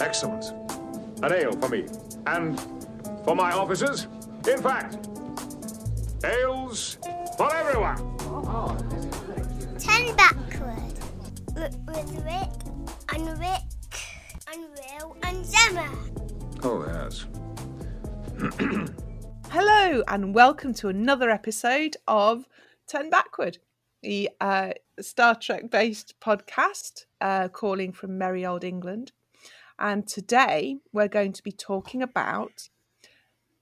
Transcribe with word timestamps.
Excellent. 0.00 0.44
An 1.22 1.32
ale 1.32 1.52
for 1.52 1.68
me. 1.68 1.86
And 2.26 2.58
for 3.24 3.36
my 3.36 3.52
officers. 3.52 4.06
In 4.48 4.62
fact, 4.62 5.08
ales 6.24 6.98
for 7.36 7.54
everyone. 7.54 7.96
Ten 9.78 10.14
backward. 10.16 10.92
With, 11.54 11.76
with 11.86 12.24
Rick 12.24 12.50
and 13.12 13.38
Rick 13.38 13.62
and 14.52 14.66
Will 14.74 15.16
and 15.22 15.44
Gemma. 15.50 15.90
Oh, 16.62 16.84
yes. 16.86 17.26
Hello, 19.50 20.02
and 20.08 20.34
welcome 20.34 20.74
to 20.74 20.88
another 20.88 21.30
episode 21.30 21.96
of 22.08 22.48
Turn 22.86 23.10
Backward, 23.10 23.58
the 24.02 24.30
uh, 24.40 24.72
Star 25.00 25.34
Trek 25.34 25.70
based 25.70 26.14
podcast 26.20 27.04
uh, 27.20 27.48
calling 27.48 27.92
from 27.92 28.18
merry 28.18 28.44
old 28.44 28.64
England. 28.64 29.12
And 29.78 30.06
today 30.06 30.78
we're 30.92 31.08
going 31.08 31.32
to 31.32 31.42
be 31.42 31.52
talking 31.52 32.02
about 32.02 32.68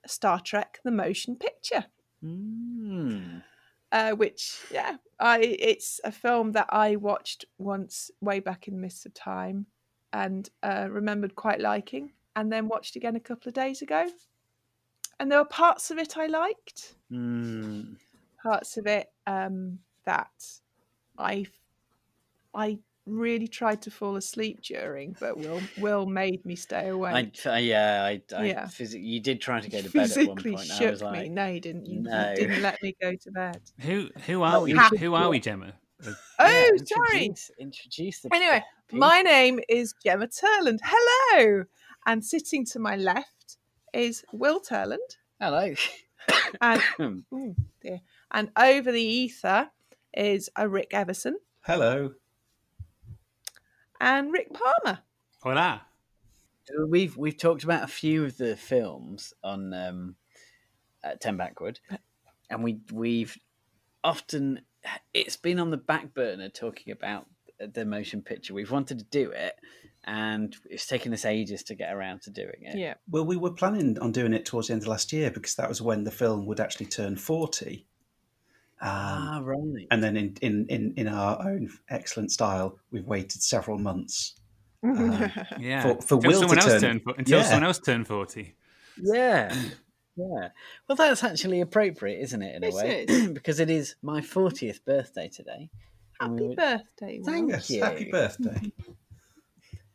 Star 0.06 0.40
Trek 0.40 0.80
the 0.84 0.90
Motion 0.90 1.36
Picture. 1.36 1.86
Mm. 2.22 3.42
Uh, 3.90 4.12
which, 4.12 4.60
yeah, 4.70 4.96
I 5.20 5.40
it's 5.40 6.00
a 6.04 6.12
film 6.12 6.52
that 6.52 6.66
I 6.70 6.96
watched 6.96 7.44
once 7.58 8.10
way 8.20 8.40
back 8.40 8.68
in 8.68 8.74
the 8.74 8.80
Mists 8.80 9.04
of 9.04 9.12
Time 9.14 9.66
and 10.12 10.48
uh, 10.62 10.88
remembered 10.90 11.34
quite 11.34 11.60
liking, 11.60 12.12
and 12.36 12.52
then 12.52 12.68
watched 12.68 12.96
again 12.96 13.16
a 13.16 13.20
couple 13.20 13.48
of 13.48 13.54
days 13.54 13.82
ago. 13.82 14.06
And 15.18 15.30
there 15.30 15.38
were 15.38 15.44
parts 15.44 15.90
of 15.90 15.98
it 15.98 16.16
I 16.16 16.26
liked, 16.26 16.94
Mm. 17.10 17.96
parts 18.42 18.76
of 18.76 18.86
it 18.86 19.08
um, 19.26 19.78
that 20.04 20.30
I 21.18 21.46
I 22.54 22.78
really 23.06 23.48
tried 23.48 23.82
to 23.82 23.90
fall 23.90 24.16
asleep 24.16 24.60
during, 24.62 25.16
but 25.18 25.36
Will 25.38 25.60
Will 25.78 26.06
made 26.06 26.44
me 26.46 26.56
stay 26.56 26.90
I, 27.46 27.48
uh, 27.50 27.56
yeah, 27.56 28.02
I, 28.04 28.22
I 28.36 28.44
Yeah. 28.46 28.64
physi- 28.66 29.02
you 29.02 29.20
did 29.20 29.40
try 29.40 29.60
to 29.60 29.68
go 29.70 29.80
to 29.82 29.90
bed 29.90 30.10
at 30.10 30.16
one 30.26 30.36
Physically 30.36 30.52
point. 30.52 30.62
and 30.64 30.72
I 30.72 30.78
shook 30.78 30.90
was 30.90 31.02
like, 31.02 31.22
me. 31.22 31.28
No, 31.30 31.46
you 31.48 31.60
didn't. 31.60 31.86
You, 31.86 31.96
you 31.98 32.34
didn't 32.36 32.62
let 32.62 32.82
me 32.82 32.94
go 33.00 33.12
to 33.14 33.30
bed. 33.32 33.60
Who 33.80 34.08
who 34.26 34.42
are 34.42 34.60
we? 34.60 34.72
Who 34.98 35.14
are 35.14 35.28
we, 35.28 35.40
Gemma? 35.40 35.74
Oh, 36.04 36.14
yeah, 36.40 36.68
sorry. 36.84 37.26
Introduce, 37.26 37.50
introduce 37.60 38.20
the 38.20 38.30
Anyway, 38.34 38.62
people. 38.88 38.98
My 39.06 39.22
name 39.22 39.60
is 39.68 39.94
Gemma 40.04 40.26
Turland. 40.26 40.78
Hello. 40.82 41.64
And 42.06 42.24
sitting 42.24 42.64
to 42.66 42.80
my 42.80 42.96
left 42.96 43.56
is 43.94 44.24
Will 44.32 44.60
Turland. 44.60 44.96
hello. 45.40 45.74
And 46.60 46.82
ooh, 47.32 47.54
dear. 47.80 48.00
And 48.32 48.50
over 48.56 48.90
the 48.90 49.02
ether 49.02 49.70
is 50.14 50.50
a 50.56 50.68
Rick 50.68 50.88
Everson 50.92 51.38
Hello. 51.64 52.14
And 54.02 54.32
Rick 54.32 54.48
Palmer. 54.52 54.98
Hola. 55.42 55.82
we've 56.88 57.16
we've 57.16 57.38
talked 57.38 57.64
about 57.64 57.84
a 57.84 57.88
few 57.88 58.24
of 58.24 58.36
the 58.36 58.56
films 58.56 59.32
on 59.42 59.72
um, 59.72 60.16
uh, 61.02 61.14
Ten 61.20 61.36
Backward, 61.36 61.80
and 62.50 62.62
we 62.62 62.80
we've 62.92 63.38
often 64.04 64.60
it's 65.14 65.36
been 65.36 65.60
on 65.60 65.70
the 65.70 65.76
back 65.76 66.12
burner 66.12 66.48
talking 66.48 66.92
about 66.92 67.26
the 67.72 67.84
motion 67.84 68.22
picture. 68.22 68.54
We've 68.54 68.70
wanted 68.70 68.98
to 68.98 69.04
do 69.04 69.30
it, 69.30 69.54
and 70.04 70.54
it's 70.68 70.86
taken 70.86 71.12
us 71.12 71.24
ages 71.24 71.62
to 71.64 71.76
get 71.76 71.94
around 71.94 72.22
to 72.22 72.30
doing 72.30 72.62
it. 72.62 72.76
Yeah. 72.76 72.94
Well, 73.08 73.24
we 73.24 73.36
were 73.36 73.52
planning 73.52 73.98
on 74.00 74.10
doing 74.10 74.34
it 74.34 74.44
towards 74.44 74.66
the 74.66 74.74
end 74.74 74.82
of 74.82 74.88
last 74.88 75.12
year 75.12 75.30
because 75.30 75.54
that 75.54 75.68
was 75.68 75.80
when 75.80 76.02
the 76.02 76.10
film 76.10 76.46
would 76.46 76.60
actually 76.60 76.86
turn 76.86 77.14
40. 77.16 77.86
Um, 78.82 78.88
Ah, 78.90 79.40
right. 79.44 79.86
and 79.92 80.02
then 80.02 80.16
in, 80.16 80.36
in, 80.42 80.66
in, 80.68 80.92
in 80.96 81.06
our 81.08 81.40
own 81.40 81.70
excellent 81.88 82.32
style, 82.32 82.78
we've 82.90 83.06
waited 83.06 83.42
several 83.42 83.78
months. 83.78 84.34
Uh, 84.84 85.28
Yeah. 85.60 85.82
For- 85.82 86.02
for 86.02 86.14
until 86.16 86.18
Will 86.18 86.32
to 86.32 86.38
someone 86.40 86.58
else 86.58 86.72
turn- 86.72 86.80
turned 86.80 87.02
until 87.18 87.38
Yeah. 87.38 87.44
someone 87.44 87.64
else 87.64 87.78
turned 87.78 88.08
forty. 88.08 88.56
Yeah. 89.00 89.54
Yeah. 90.16 90.48
Well, 90.86 90.96
that's 90.96 91.24
actually 91.24 91.62
appropriate, 91.62 92.20
isn't 92.20 92.42
it, 92.42 92.56
in 92.56 92.64
It 92.64 92.74
a 92.74 92.76
way? 92.76 93.04
is. 93.08 93.30
because 93.38 93.60
it 93.60 93.70
is 93.70 93.94
my 94.02 94.20
40th 94.20 94.84
birthday 94.84 95.26
today. 95.28 95.70
And 96.20 96.38
we 96.38 96.42
Happy 96.48 96.54
birthday, 96.56 97.18
Will. 97.18 97.24
Thank 97.32 97.50
yes, 97.50 97.70
you. 97.70 97.82
happy 97.82 98.10
birthday. 98.10 98.72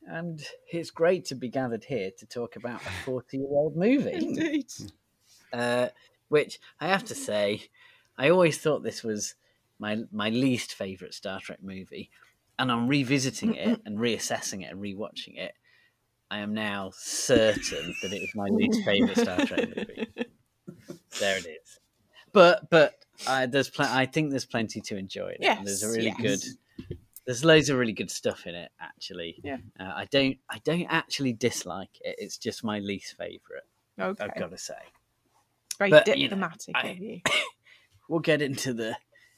And 0.08 0.42
it's 0.72 0.90
great 0.90 1.26
to 1.26 1.36
be 1.36 1.50
gathered 1.50 1.84
here 1.84 2.10
to 2.18 2.26
talk 2.26 2.56
about 2.56 2.82
a 2.82 2.90
40 3.06 3.38
year 3.38 3.48
old 3.48 3.76
movie. 3.76 4.10
Indeed. 4.14 4.72
uh, 5.54 5.90
which 6.30 6.60
I 6.80 6.88
have 6.88 7.04
to 7.06 7.16
say, 7.16 7.62
I 8.18 8.30
always 8.30 8.58
thought 8.58 8.84
this 8.84 9.04
was 9.04 9.36
my, 9.80 10.04
my 10.12 10.30
least 10.30 10.74
favourite 10.74 11.14
Star 11.14 11.40
Trek 11.40 11.60
movie. 11.62 12.10
And 12.60 12.72
on 12.72 12.88
revisiting 12.88 13.56
it 13.56 13.82
and 13.86 13.98
reassessing 14.00 14.64
it 14.64 14.72
and 14.72 14.82
rewatching 14.82 15.38
it, 15.38 15.54
I 16.30 16.40
am 16.40 16.54
now 16.54 16.92
certain 16.94 17.96
that 18.02 18.12
it 18.12 18.18
is 18.24 18.36
my 18.36 18.48
least 18.48 18.84
favourite 18.84 19.18
Star 19.18 19.46
Trek 19.46 19.70
movie. 19.76 20.08
There 21.20 21.38
it 21.38 21.46
is. 21.46 21.80
But 22.34 22.70
but 22.70 22.96
uh, 23.26 23.48
there's 23.48 23.70
pl- 23.70 23.86
I 23.90 24.06
think 24.06 24.30
there's 24.30 24.46
plenty 24.46 24.82
to 24.82 24.98
enjoy. 24.98 25.36
In 25.40 25.44
it. 25.50 25.60
there's 25.64 25.84
a 25.84 25.90
really 25.90 26.14
yes. 26.20 26.22
good. 26.22 26.98
There's 27.26 27.44
loads 27.44 27.70
of 27.70 27.78
really 27.78 27.94
good 27.94 28.12
stuff 28.12 28.46
in 28.46 28.54
it. 28.56 28.72
Actually, 28.80 29.40
Yeah. 29.44 29.58
Uh, 29.80 29.94
I 29.96 30.06
don't 30.12 30.38
I 30.50 30.60
don't 30.64 30.86
actually 30.90 31.34
dislike 31.34 31.90
it. 32.02 32.16
It's 32.20 32.38
just 32.38 32.64
my 32.64 32.80
least 32.80 33.16
favourite. 33.18 33.64
Okay. 34.00 34.24
I've 34.24 34.36
got 34.36 34.52
to 34.52 34.58
say. 34.58 34.76
Very 35.80 35.90
but, 35.90 36.08
you 36.08 36.14
know, 36.14 36.22
diplomatic 36.22 36.76
I- 36.76 36.88
of 36.90 36.98
you. 37.00 37.22
We'll 38.10 38.20
get 38.20 38.42
into 38.42 38.74
the 38.74 38.96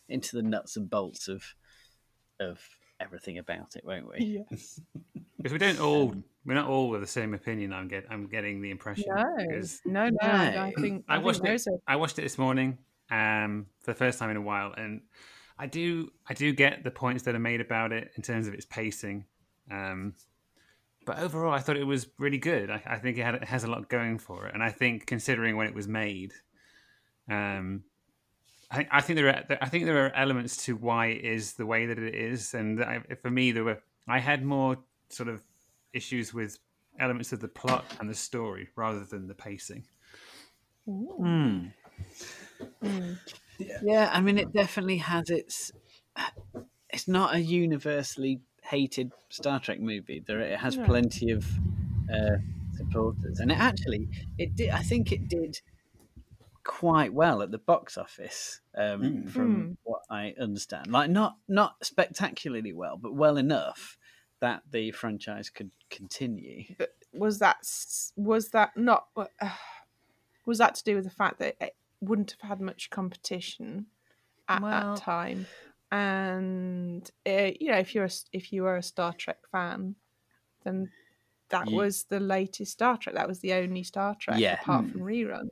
into 0.07 0.35
the 0.35 0.41
nuts 0.43 0.75
and 0.77 0.89
bolts 0.89 1.27
of 1.27 1.43
of 2.39 2.59
everything 2.99 3.37
about 3.37 3.75
it, 3.75 3.83
won't 3.85 4.07
we? 4.09 4.45
Yes. 4.51 4.81
Because 5.37 5.53
we 5.53 5.57
don't 5.59 5.79
all 5.79 6.13
we're 6.45 6.53
not 6.53 6.67
all 6.67 6.89
with 6.89 6.99
the 7.01 7.07
same 7.07 7.33
opinion. 7.33 7.71
I'm 7.73 7.87
get 7.87 8.05
I'm 8.09 8.27
getting 8.27 8.61
the 8.61 8.71
impression. 8.71 9.05
No, 9.07 9.35
Because 9.37 9.79
no, 9.85 10.09
no. 10.09 10.17
I 10.21 10.73
think 10.77 11.05
I 11.07 11.13
I, 11.13 11.15
think 11.17 11.25
watched 11.25 11.39
it. 11.39 11.43
there's 11.43 11.67
a 11.67 11.71
I 11.87 11.95
watched 11.95 12.19
it 12.19 12.23
this 12.23 12.37
morning 12.37 12.77
um, 13.09 13.67
for 13.81 13.91
the 13.91 13.97
first 13.97 14.19
time 14.19 14.29
in 14.29 14.37
a 14.37 14.41
while, 14.41 14.73
and 14.75 15.01
I 15.57 15.67
do 15.67 16.11
I 16.27 16.33
do 16.33 16.51
get 16.53 16.83
the 16.83 16.91
points 16.91 17.23
that 17.23 17.35
are 17.35 17.39
made 17.39 17.61
about 17.61 17.91
it 17.93 18.11
in 18.15 18.23
terms 18.23 18.47
of 18.47 18.53
its 18.53 18.65
pacing. 18.65 19.25
Um, 19.71 20.13
but 21.05 21.19
overall, 21.19 21.53
I 21.53 21.59
thought 21.59 21.77
it 21.77 21.85
was 21.85 22.07
really 22.17 22.37
good. 22.37 22.69
I, 22.69 22.81
I 22.85 22.97
think 22.97 23.17
it, 23.17 23.23
had, 23.23 23.35
it 23.35 23.45
has 23.45 23.63
a 23.63 23.67
lot 23.67 23.87
going 23.89 24.19
for 24.19 24.45
it, 24.47 24.53
and 24.53 24.61
I 24.61 24.71
think 24.71 25.05
considering 25.07 25.55
when 25.55 25.67
it 25.67 25.73
was 25.73 25.87
made, 25.87 26.33
um, 27.29 27.83
I 28.71 28.75
think 28.77 28.89
I 28.91 29.01
think 29.01 29.17
there 29.17 29.27
are 29.29 29.57
I 29.61 29.69
think 29.69 29.85
there 29.85 30.05
are 30.05 30.15
elements 30.15 30.65
to 30.65 30.75
why 30.75 31.07
it 31.07 31.25
is 31.25 31.53
the 31.53 31.65
way 31.65 31.87
that 31.87 31.97
it 31.97 32.13
is, 32.15 32.53
and 32.53 32.83
I, 32.83 33.01
for 33.21 33.31
me, 33.31 33.51
there 33.51 33.63
were 33.63 33.81
I 34.07 34.19
had 34.19 34.45
more 34.45 34.77
sort 35.09 35.29
of 35.29 35.43
issues 35.93 36.33
with 36.33 36.59
elements 36.99 37.33
of 37.33 37.39
the 37.39 37.47
plot 37.47 37.85
and 37.99 38.09
the 38.09 38.15
story 38.15 38.69
rather 38.75 39.03
than 39.03 39.27
the 39.27 39.33
pacing. 39.33 39.85
Hmm. 40.85 41.67
Mm. 42.83 43.17
Yeah, 43.83 44.09
I 44.13 44.21
mean, 44.21 44.37
it 44.37 44.53
definitely 44.53 44.97
has 44.97 45.29
its. 45.29 45.71
It's 46.89 47.07
not 47.07 47.35
a 47.35 47.39
universally 47.39 48.41
hated 48.63 49.13
Star 49.29 49.59
Trek 49.59 49.79
movie. 49.79 50.23
There, 50.25 50.39
it 50.39 50.59
has 50.59 50.77
No. 50.77 50.85
plenty 50.85 51.31
of 51.31 51.45
uh, 52.11 52.37
supporters, 52.75 53.39
and 53.39 53.51
it 53.51 53.59
actually, 53.59 54.07
it 54.37 54.55
did. 54.55 54.69
I 54.69 54.81
think 54.81 55.11
it 55.11 55.27
did 55.27 55.59
quite 56.63 57.13
well 57.13 57.41
at 57.41 57.51
the 57.51 57.57
box 57.57 57.97
office, 57.97 58.61
um, 58.75 59.01
Mm. 59.01 59.29
from 59.29 59.55
Mm. 59.71 59.77
what 59.83 60.01
I 60.09 60.33
understand. 60.39 60.87
Like, 60.87 61.09
not 61.09 61.37
not 61.47 61.83
spectacularly 61.85 62.73
well, 62.73 62.97
but 62.97 63.13
well 63.13 63.37
enough 63.37 63.97
that 64.39 64.63
the 64.71 64.91
franchise 64.91 65.49
could 65.49 65.71
continue. 65.89 66.75
But 66.77 66.95
was 67.13 67.39
that 67.39 67.57
was 68.15 68.49
that 68.49 68.75
not 68.77 69.07
uh, 69.15 69.25
was 70.45 70.57
that 70.59 70.75
to 70.75 70.83
do 70.83 70.95
with 70.95 71.03
the 71.05 71.09
fact 71.11 71.39
that 71.39 71.55
it 71.61 71.75
wouldn't 72.01 72.31
have 72.39 72.47
had 72.49 72.61
much 72.61 72.89
competition 72.89 73.87
at 74.47 74.61
Well- 74.61 74.95
that 74.95 75.01
time 75.01 75.45
and 75.91 77.09
uh, 77.27 77.51
you 77.59 77.71
know 77.71 77.77
if 77.79 77.93
you're 77.93 78.03
a, 78.05 78.07
s- 78.07 78.25
if 78.31 78.53
you 78.53 78.63
were 78.63 78.77
a 78.77 78.83
Star 78.83 79.13
Trek 79.13 79.39
fan 79.51 79.95
then 80.63 80.91
that 81.49 81.69
Ye- 81.69 81.75
was 81.75 82.03
the 82.05 82.19
latest 82.19 82.71
Star 82.73 82.97
Trek 82.97 83.15
that 83.15 83.27
was 83.27 83.39
the 83.39 83.53
only 83.53 83.83
Star 83.83 84.15
Trek 84.15 84.39
Yeah. 84.39 84.59
apart 84.61 84.85
Hmm. 84.85 84.91
from 84.91 85.01
reruns 85.01 85.49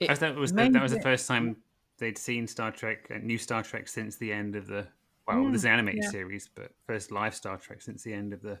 It 0.00 0.10
I 0.10 0.14
thought 0.14 0.36
was 0.36 0.52
the, 0.52 0.68
that 0.68 0.82
was 0.82 0.92
the 0.92 1.00
first 1.00 1.26
time 1.26 1.56
they'd 1.98 2.18
seen 2.18 2.46
Star 2.46 2.70
Trek, 2.70 3.10
uh, 3.14 3.18
new 3.18 3.38
Star 3.38 3.62
Trek 3.62 3.88
since 3.88 4.16
the 4.16 4.32
end 4.32 4.56
of 4.56 4.66
the 4.66 4.86
well, 5.26 5.38
Mm, 5.38 5.52
this 5.52 5.64
an 5.64 5.70
animated 5.72 6.04
yeah. 6.04 6.10
series, 6.10 6.48
but 6.54 6.70
first 6.86 7.10
live 7.10 7.34
Star 7.34 7.56
Trek 7.56 7.82
since 7.82 8.02
the 8.02 8.12
end 8.12 8.32
of 8.32 8.42
the 8.42 8.58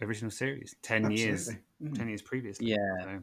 original 0.00 0.30
series, 0.30 0.76
ten 0.82 1.10
years, 1.10 1.48
Absolutely. 1.48 1.88
Mm. 1.88 1.98
ten 1.98 2.08
years 2.08 2.22
previously. 2.22 2.66
Yeah. 2.68 2.76
So, 3.02 3.22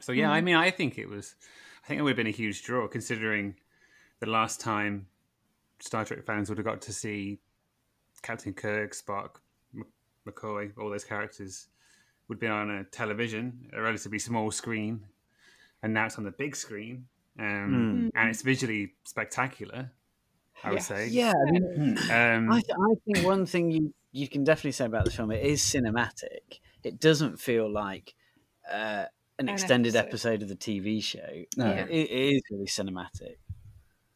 so 0.00 0.12
yeah, 0.12 0.30
I 0.30 0.40
mean, 0.40 0.54
I 0.54 0.70
think 0.70 0.96
it 0.98 1.08
was, 1.08 1.34
I 1.84 1.88
think 1.88 1.98
it 1.98 2.02
would 2.02 2.10
have 2.10 2.16
been 2.16 2.26
a 2.26 2.30
huge 2.30 2.62
draw 2.62 2.86
considering 2.88 3.54
the 4.20 4.26
last 4.26 4.60
time 4.60 5.06
Star 5.80 6.04
Trek 6.04 6.24
fans 6.24 6.48
would 6.48 6.58
have 6.58 6.64
got 6.66 6.80
to 6.82 6.92
see 6.92 7.38
Captain 8.22 8.54
Kirk, 8.54 8.94
Spock, 8.94 9.36
McCoy, 10.26 10.72
all 10.78 10.90
those 10.90 11.04
characters 11.04 11.68
would 12.28 12.38
be 12.38 12.46
on 12.46 12.70
a 12.70 12.84
television, 12.84 13.68
a 13.72 13.80
relatively 13.80 14.18
small 14.18 14.50
screen, 14.50 15.00
and 15.86 15.94
now 15.94 16.06
it's 16.06 16.18
on 16.18 16.24
the 16.24 16.30
big 16.32 16.54
screen, 16.56 17.06
um, 17.38 18.10
and 18.14 18.28
it's 18.28 18.42
visually 18.42 18.92
spectacular. 19.04 19.92
I 20.64 20.70
would 20.70 20.76
Yes. 20.76 20.86
say, 20.88 21.08
Yeah, 21.08 21.32
I 21.46 21.50
mean, 21.52 21.98
Um, 22.10 22.50
I, 22.52 22.60
th- 22.60 22.76
I 22.78 22.94
think 23.04 23.26
one 23.26 23.46
thing 23.46 23.70
you 23.70 23.94
you 24.12 24.26
can 24.28 24.42
definitely 24.44 24.72
say 24.72 24.86
about 24.86 25.04
the 25.04 25.10
film 25.10 25.30
it 25.30 25.44
is 25.44 25.60
cinematic. 25.62 26.60
It 26.82 26.98
doesn't 26.98 27.38
feel 27.38 27.70
like 27.70 28.14
uh, 28.70 29.04
an, 29.38 29.48
An 29.48 29.48
extended 29.50 29.94
episode. 29.94 30.40
episode. 30.40 30.42
of 30.42 30.48
the 30.48 30.56
TV 30.56 31.02
show. 31.02 31.44
No. 31.58 31.66
Yeah. 31.66 31.84
It, 31.84 32.10
it 32.10 32.34
is 32.36 32.42
really 32.50 32.66
cinematic. 32.66 33.36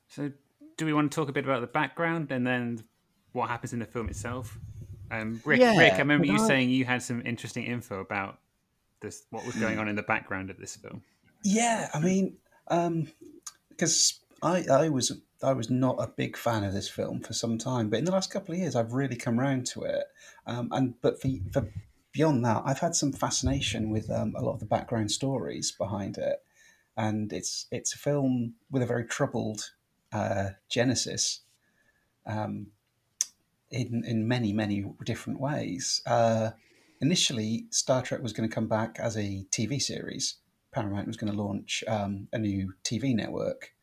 So, 0.08 0.32
do 0.78 0.86
we 0.86 0.92
want 0.94 1.12
to 1.12 1.14
talk 1.14 1.28
a 1.28 1.32
bit 1.32 1.44
about 1.44 1.60
the 1.60 1.66
background 1.66 2.32
and 2.32 2.46
then 2.46 2.82
what 3.32 3.48
happens 3.50 3.72
in 3.74 3.78
the 3.78 3.84
film 3.84 4.08
itself? 4.08 4.58
Um, 5.10 5.40
Rick, 5.44 5.60
Yeah, 5.60 5.76
Rick, 5.76 5.92
I 5.94 5.98
remember 5.98 6.26
you 6.26 6.34
I- 6.42 6.46
saying 6.48 6.70
you 6.70 6.84
had 6.86 7.02
some 7.02 7.20
interesting 7.26 7.64
info 7.64 8.00
about 8.00 8.38
this, 9.00 9.26
what 9.30 9.44
was 9.44 9.56
going 9.56 9.78
on 9.78 9.86
in 9.88 9.96
the 9.96 10.02
background 10.02 10.48
of 10.50 10.56
this 10.58 10.76
film. 10.76 11.02
Yeah, 11.42 11.88
I 11.94 12.00
mean, 12.00 12.36
because 13.70 14.20
I 14.42 14.64
I 14.70 14.88
was 14.88 15.12
I 15.42 15.52
was 15.52 15.70
not 15.70 15.96
a 15.98 16.08
big 16.08 16.36
fan 16.36 16.64
of 16.64 16.72
this 16.72 16.88
film 16.88 17.20
for 17.20 17.32
some 17.32 17.58
time, 17.58 17.88
but 17.88 17.98
in 17.98 18.04
the 18.04 18.12
last 18.12 18.30
couple 18.30 18.54
of 18.54 18.60
years, 18.60 18.76
I've 18.76 18.92
really 18.92 19.16
come 19.16 19.40
round 19.40 19.66
to 19.68 19.82
it. 19.82 20.04
Um, 20.46 20.68
and 20.72 21.00
but 21.00 21.20
for, 21.20 21.28
for 21.52 21.68
beyond 22.12 22.44
that, 22.44 22.62
I've 22.64 22.80
had 22.80 22.94
some 22.94 23.12
fascination 23.12 23.90
with 23.90 24.10
um, 24.10 24.34
a 24.36 24.42
lot 24.42 24.54
of 24.54 24.60
the 24.60 24.66
background 24.66 25.10
stories 25.10 25.72
behind 25.72 26.18
it, 26.18 26.42
and 26.96 27.32
it's 27.32 27.66
it's 27.70 27.94
a 27.94 27.98
film 27.98 28.54
with 28.70 28.82
a 28.82 28.86
very 28.86 29.04
troubled 29.04 29.70
uh, 30.12 30.50
genesis. 30.68 31.40
Um, 32.26 32.68
in 33.70 34.04
in 34.04 34.26
many 34.26 34.52
many 34.52 34.84
different 35.04 35.40
ways. 35.40 36.02
Uh, 36.06 36.50
initially, 37.00 37.66
Star 37.70 38.02
Trek 38.02 38.22
was 38.22 38.32
going 38.32 38.48
to 38.48 38.54
come 38.54 38.66
back 38.66 38.98
as 38.98 39.16
a 39.16 39.46
TV 39.50 39.80
series. 39.80 40.36
Paramount 40.72 41.06
was 41.06 41.16
going 41.16 41.32
to 41.32 41.42
launch 41.42 41.82
um, 41.88 42.28
a 42.32 42.38
new 42.38 42.74
TV 42.84 43.14
network, 43.14 43.74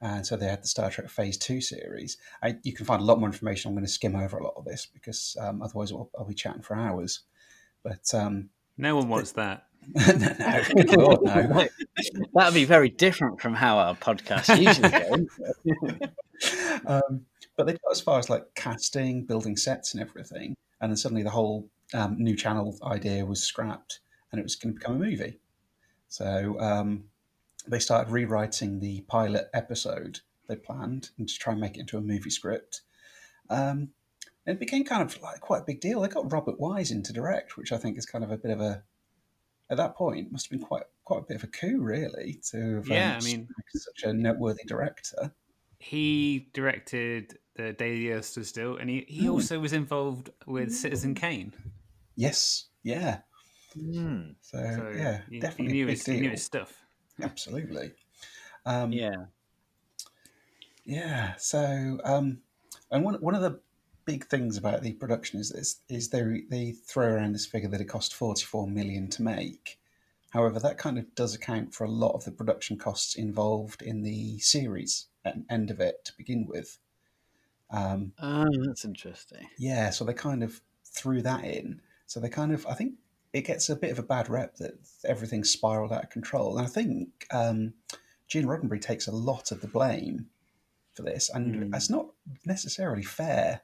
and 0.00 0.26
so 0.26 0.36
they 0.36 0.46
had 0.46 0.62
the 0.62 0.68
Star 0.68 0.90
Trek 0.90 1.08
Phase 1.08 1.38
Two 1.38 1.60
series. 1.60 2.18
I, 2.42 2.56
you 2.62 2.72
can 2.72 2.86
find 2.86 3.00
a 3.00 3.04
lot 3.04 3.18
more 3.18 3.28
information. 3.28 3.68
I'm 3.68 3.74
going 3.74 3.86
to 3.86 3.92
skim 3.92 4.16
over 4.16 4.38
a 4.38 4.44
lot 4.44 4.54
of 4.56 4.64
this 4.64 4.86
because 4.86 5.36
um, 5.40 5.62
otherwise 5.62 5.92
I'll, 5.92 6.10
I'll 6.18 6.26
be 6.26 6.34
chatting 6.34 6.62
for 6.62 6.76
hours. 6.76 7.20
But 7.82 8.12
um, 8.14 8.50
No 8.76 8.96
one 8.96 9.08
wants 9.08 9.32
that. 9.32 9.66
no, 9.94 10.04
no, 10.04 10.62
good 10.74 10.90
no. 10.90 11.68
That'd 12.34 12.54
be 12.54 12.64
very 12.64 12.88
different 12.88 13.40
from 13.40 13.54
how 13.54 13.78
our 13.78 13.94
podcast 13.94 14.60
usually 14.60 14.90
goes. 14.90 16.80
um, 16.86 17.24
but 17.56 17.66
they 17.66 17.72
got 17.72 17.92
as 17.92 18.00
far 18.00 18.18
as 18.18 18.28
like 18.28 18.44
casting, 18.54 19.24
building 19.24 19.56
sets, 19.56 19.94
and 19.94 20.02
everything, 20.02 20.56
and 20.80 20.90
then 20.90 20.96
suddenly 20.96 21.22
the 21.22 21.30
whole 21.30 21.68
um, 21.94 22.16
new 22.18 22.36
channel 22.36 22.76
idea 22.82 23.24
was 23.24 23.42
scrapped, 23.42 24.00
and 24.32 24.40
it 24.40 24.42
was 24.42 24.56
going 24.56 24.74
to 24.74 24.78
become 24.78 24.96
a 24.96 24.98
movie. 24.98 25.38
So 26.08 26.58
um, 26.60 27.04
they 27.66 27.78
started 27.78 28.10
rewriting 28.12 28.80
the 28.80 29.02
pilot 29.02 29.48
episode 29.52 30.20
they 30.48 30.56
planned 30.56 31.10
and 31.18 31.28
to 31.28 31.34
try 31.38 31.52
and 31.52 31.60
make 31.60 31.76
it 31.76 31.80
into 31.80 31.96
a 31.98 32.00
movie 32.00 32.30
script. 32.30 32.82
Um, 33.50 33.88
and 34.46 34.54
it 34.56 34.60
became 34.60 34.84
kind 34.84 35.02
of 35.02 35.20
like 35.20 35.40
quite 35.40 35.62
a 35.62 35.64
big 35.64 35.80
deal. 35.80 36.00
They 36.00 36.08
got 36.08 36.30
Robert 36.32 36.60
Wise 36.60 36.92
in 36.92 37.02
to 37.04 37.12
direct, 37.12 37.56
which 37.56 37.72
I 37.72 37.78
think 37.78 37.98
is 37.98 38.06
kind 38.06 38.22
of 38.22 38.30
a 38.30 38.36
bit 38.38 38.52
of 38.52 38.60
a 38.60 38.84
at 39.68 39.76
that 39.78 39.96
point 39.96 40.30
must 40.30 40.46
have 40.46 40.50
been 40.56 40.64
quite 40.64 40.84
quite 41.04 41.18
a 41.22 41.26
bit 41.26 41.36
of 41.36 41.42
a 41.42 41.48
coup, 41.48 41.78
really, 41.80 42.38
to 42.52 42.76
have, 42.76 42.86
Yeah, 42.88 43.16
um, 43.16 43.22
I 43.22 43.24
mean- 43.24 43.48
such 43.74 44.04
a 44.04 44.12
noteworthy 44.12 44.62
director. 44.66 45.32
He 45.80 46.48
directed 46.54 47.38
The 47.56 47.72
Day 47.72 47.96
the 47.98 48.12
Earth 48.12 48.24
Stood 48.26 48.46
Still, 48.46 48.76
and 48.76 48.88
he, 48.88 49.04
he 49.08 49.24
Hmm. 49.26 49.32
also 49.32 49.58
was 49.58 49.72
involved 49.72 50.30
with 50.46 50.72
Citizen 50.74 51.14
Kane. 51.16 51.52
Yes, 52.14 52.66
yeah. 52.84 53.18
Hmm. 53.78 54.30
So, 54.40 54.58
So 54.58 54.92
yeah, 54.96 55.20
he, 55.28 55.36
he 55.36 55.40
definitely 55.40 55.74
knew 55.74 55.86
his, 55.86 56.06
he 56.06 56.20
knew 56.20 56.30
his 56.30 56.44
stuff. 56.44 56.84
Absolutely. 57.20 57.92
Um, 58.64 58.92
yeah. 58.92 59.26
Yeah. 60.84 61.34
So, 61.36 61.98
um, 62.04 62.38
and 62.90 63.04
one 63.04 63.14
one 63.14 63.34
of 63.34 63.42
the 63.42 63.60
big 64.04 64.26
things 64.26 64.56
about 64.56 64.82
the 64.82 64.92
production 64.92 65.40
is 65.40 65.50
this 65.50 65.80
is 65.88 66.10
they 66.10 66.42
they 66.48 66.72
throw 66.72 67.06
around 67.08 67.32
this 67.32 67.46
figure 67.46 67.68
that 67.68 67.80
it 67.80 67.86
cost 67.86 68.14
forty 68.14 68.44
four 68.44 68.66
million 68.66 69.08
to 69.10 69.22
make. 69.22 69.78
However, 70.30 70.58
that 70.60 70.78
kind 70.78 70.98
of 70.98 71.14
does 71.14 71.34
account 71.34 71.74
for 71.74 71.84
a 71.84 71.90
lot 71.90 72.12
of 72.12 72.24
the 72.24 72.30
production 72.32 72.76
costs 72.76 73.14
involved 73.14 73.80
in 73.82 74.02
the 74.02 74.38
series 74.38 75.06
at 75.24 75.36
end 75.48 75.70
of 75.70 75.80
it 75.80 76.04
to 76.04 76.12
begin 76.16 76.46
with. 76.46 76.78
Um, 77.70 78.12
Oh, 78.20 78.44
that's 78.66 78.84
interesting. 78.84 79.48
Yeah, 79.58 79.90
so 79.90 80.04
they 80.04 80.12
kind 80.12 80.42
of 80.42 80.60
threw 80.84 81.22
that 81.22 81.44
in. 81.44 81.80
So 82.06 82.20
they 82.20 82.28
kind 82.28 82.52
of, 82.52 82.66
I 82.66 82.74
think 82.74 82.94
it 83.36 83.44
gets 83.46 83.68
a 83.68 83.76
bit 83.76 83.92
of 83.92 83.98
a 83.98 84.02
bad 84.14 84.28
rep 84.28 84.56
that 84.56 84.74
everything 85.04 85.44
spiraled 85.44 85.92
out 85.92 86.04
of 86.04 86.10
control. 86.10 86.56
And 86.56 86.66
I 86.66 86.70
think 86.70 87.26
um, 87.30 87.74
Gene 88.28 88.46
Roddenberry 88.46 88.80
takes 88.80 89.06
a 89.06 89.12
lot 89.30 89.52
of 89.52 89.60
the 89.60 89.68
blame 89.68 90.26
for 90.94 91.02
this, 91.02 91.28
and 91.34 91.46
Mm. 91.54 91.76
it's 91.76 91.90
not 91.90 92.06
necessarily 92.46 93.02
fair 93.02 93.60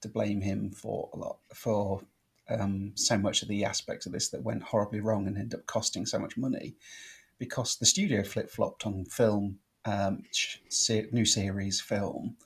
to 0.00 0.08
blame 0.08 0.40
him 0.40 0.70
for 0.70 1.10
a 1.12 1.16
lot 1.16 1.38
for 1.54 2.02
um, 2.48 2.92
so 2.94 3.16
much 3.18 3.42
of 3.42 3.48
the 3.48 3.64
aspects 3.64 4.06
of 4.06 4.12
this 4.12 4.28
that 4.30 4.42
went 4.42 4.62
horribly 4.62 5.00
wrong 5.00 5.26
and 5.26 5.36
ended 5.36 5.58
up 5.58 5.66
costing 5.66 6.06
so 6.06 6.18
much 6.18 6.36
money, 6.36 6.74
because 7.38 7.76
the 7.76 7.86
studio 7.86 8.22
flip 8.22 8.50
flopped 8.50 8.86
on 8.86 9.04
film, 9.06 9.58
um, 9.84 10.22
new 11.12 11.24
series 11.24 11.80
film. 11.80 12.36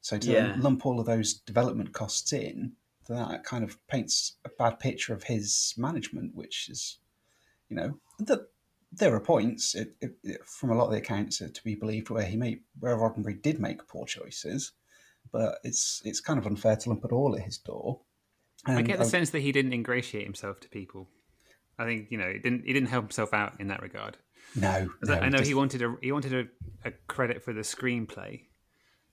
So 0.00 0.18
to 0.18 0.30
Yeah. 0.30 0.54
lump 0.58 0.86
all 0.86 1.00
of 1.00 1.06
those 1.06 1.34
development 1.34 1.92
costs 1.92 2.32
in, 2.32 2.76
that 3.08 3.44
kind 3.44 3.64
of 3.64 3.84
paints 3.88 4.36
a 4.44 4.48
bad 4.58 4.78
picture 4.78 5.14
of 5.14 5.24
his 5.24 5.74
management, 5.76 6.34
which 6.34 6.68
is, 6.68 6.98
you 7.68 7.76
know, 7.76 7.98
that 8.18 8.48
there 8.92 9.14
are 9.14 9.20
points 9.20 9.74
it, 9.74 9.94
it, 10.00 10.16
it- 10.22 10.44
from 10.46 10.70
a 10.70 10.74
lot 10.74 10.86
of 10.86 10.92
the 10.92 10.98
accounts 10.98 11.38
to 11.38 11.64
be 11.64 11.74
believed 11.74 12.10
where 12.10 12.24
he 12.24 12.36
made 12.36 12.60
where 12.80 12.96
Roddenberry 12.96 13.40
did 13.42 13.60
make 13.60 13.86
poor 13.88 14.06
choices, 14.06 14.72
but 15.32 15.58
it's 15.64 16.00
it's 16.04 16.20
kind 16.20 16.38
of 16.38 16.46
unfair 16.46 16.76
to 16.76 16.88
lump 16.88 17.04
it 17.04 17.12
all 17.12 17.34
at 17.36 17.42
his 17.42 17.58
door. 17.58 18.00
I 18.66 18.82
get 18.82 18.98
the 18.98 19.04
I- 19.04 19.08
sense 19.08 19.30
that 19.30 19.40
he 19.40 19.52
didn't 19.52 19.72
ingratiate 19.72 20.24
himself 20.24 20.60
to 20.60 20.68
people. 20.68 21.08
I 21.78 21.84
think 21.84 22.10
you 22.10 22.18
know 22.18 22.30
he 22.32 22.38
didn't 22.38 22.64
he 22.66 22.72
didn't 22.72 22.88
help 22.88 23.04
himself 23.04 23.32
out 23.32 23.54
in 23.60 23.68
that 23.68 23.82
regard. 23.82 24.16
no, 24.56 24.88
no, 25.02 25.14
I 25.14 25.28
know 25.28 25.38
just- 25.38 25.48
he 25.48 25.54
wanted 25.54 25.82
a 25.82 25.94
he 26.02 26.10
wanted 26.12 26.34
a, 26.34 26.88
a 26.88 26.92
credit 27.06 27.42
for 27.44 27.52
the 27.52 27.60
screenplay, 27.60 28.40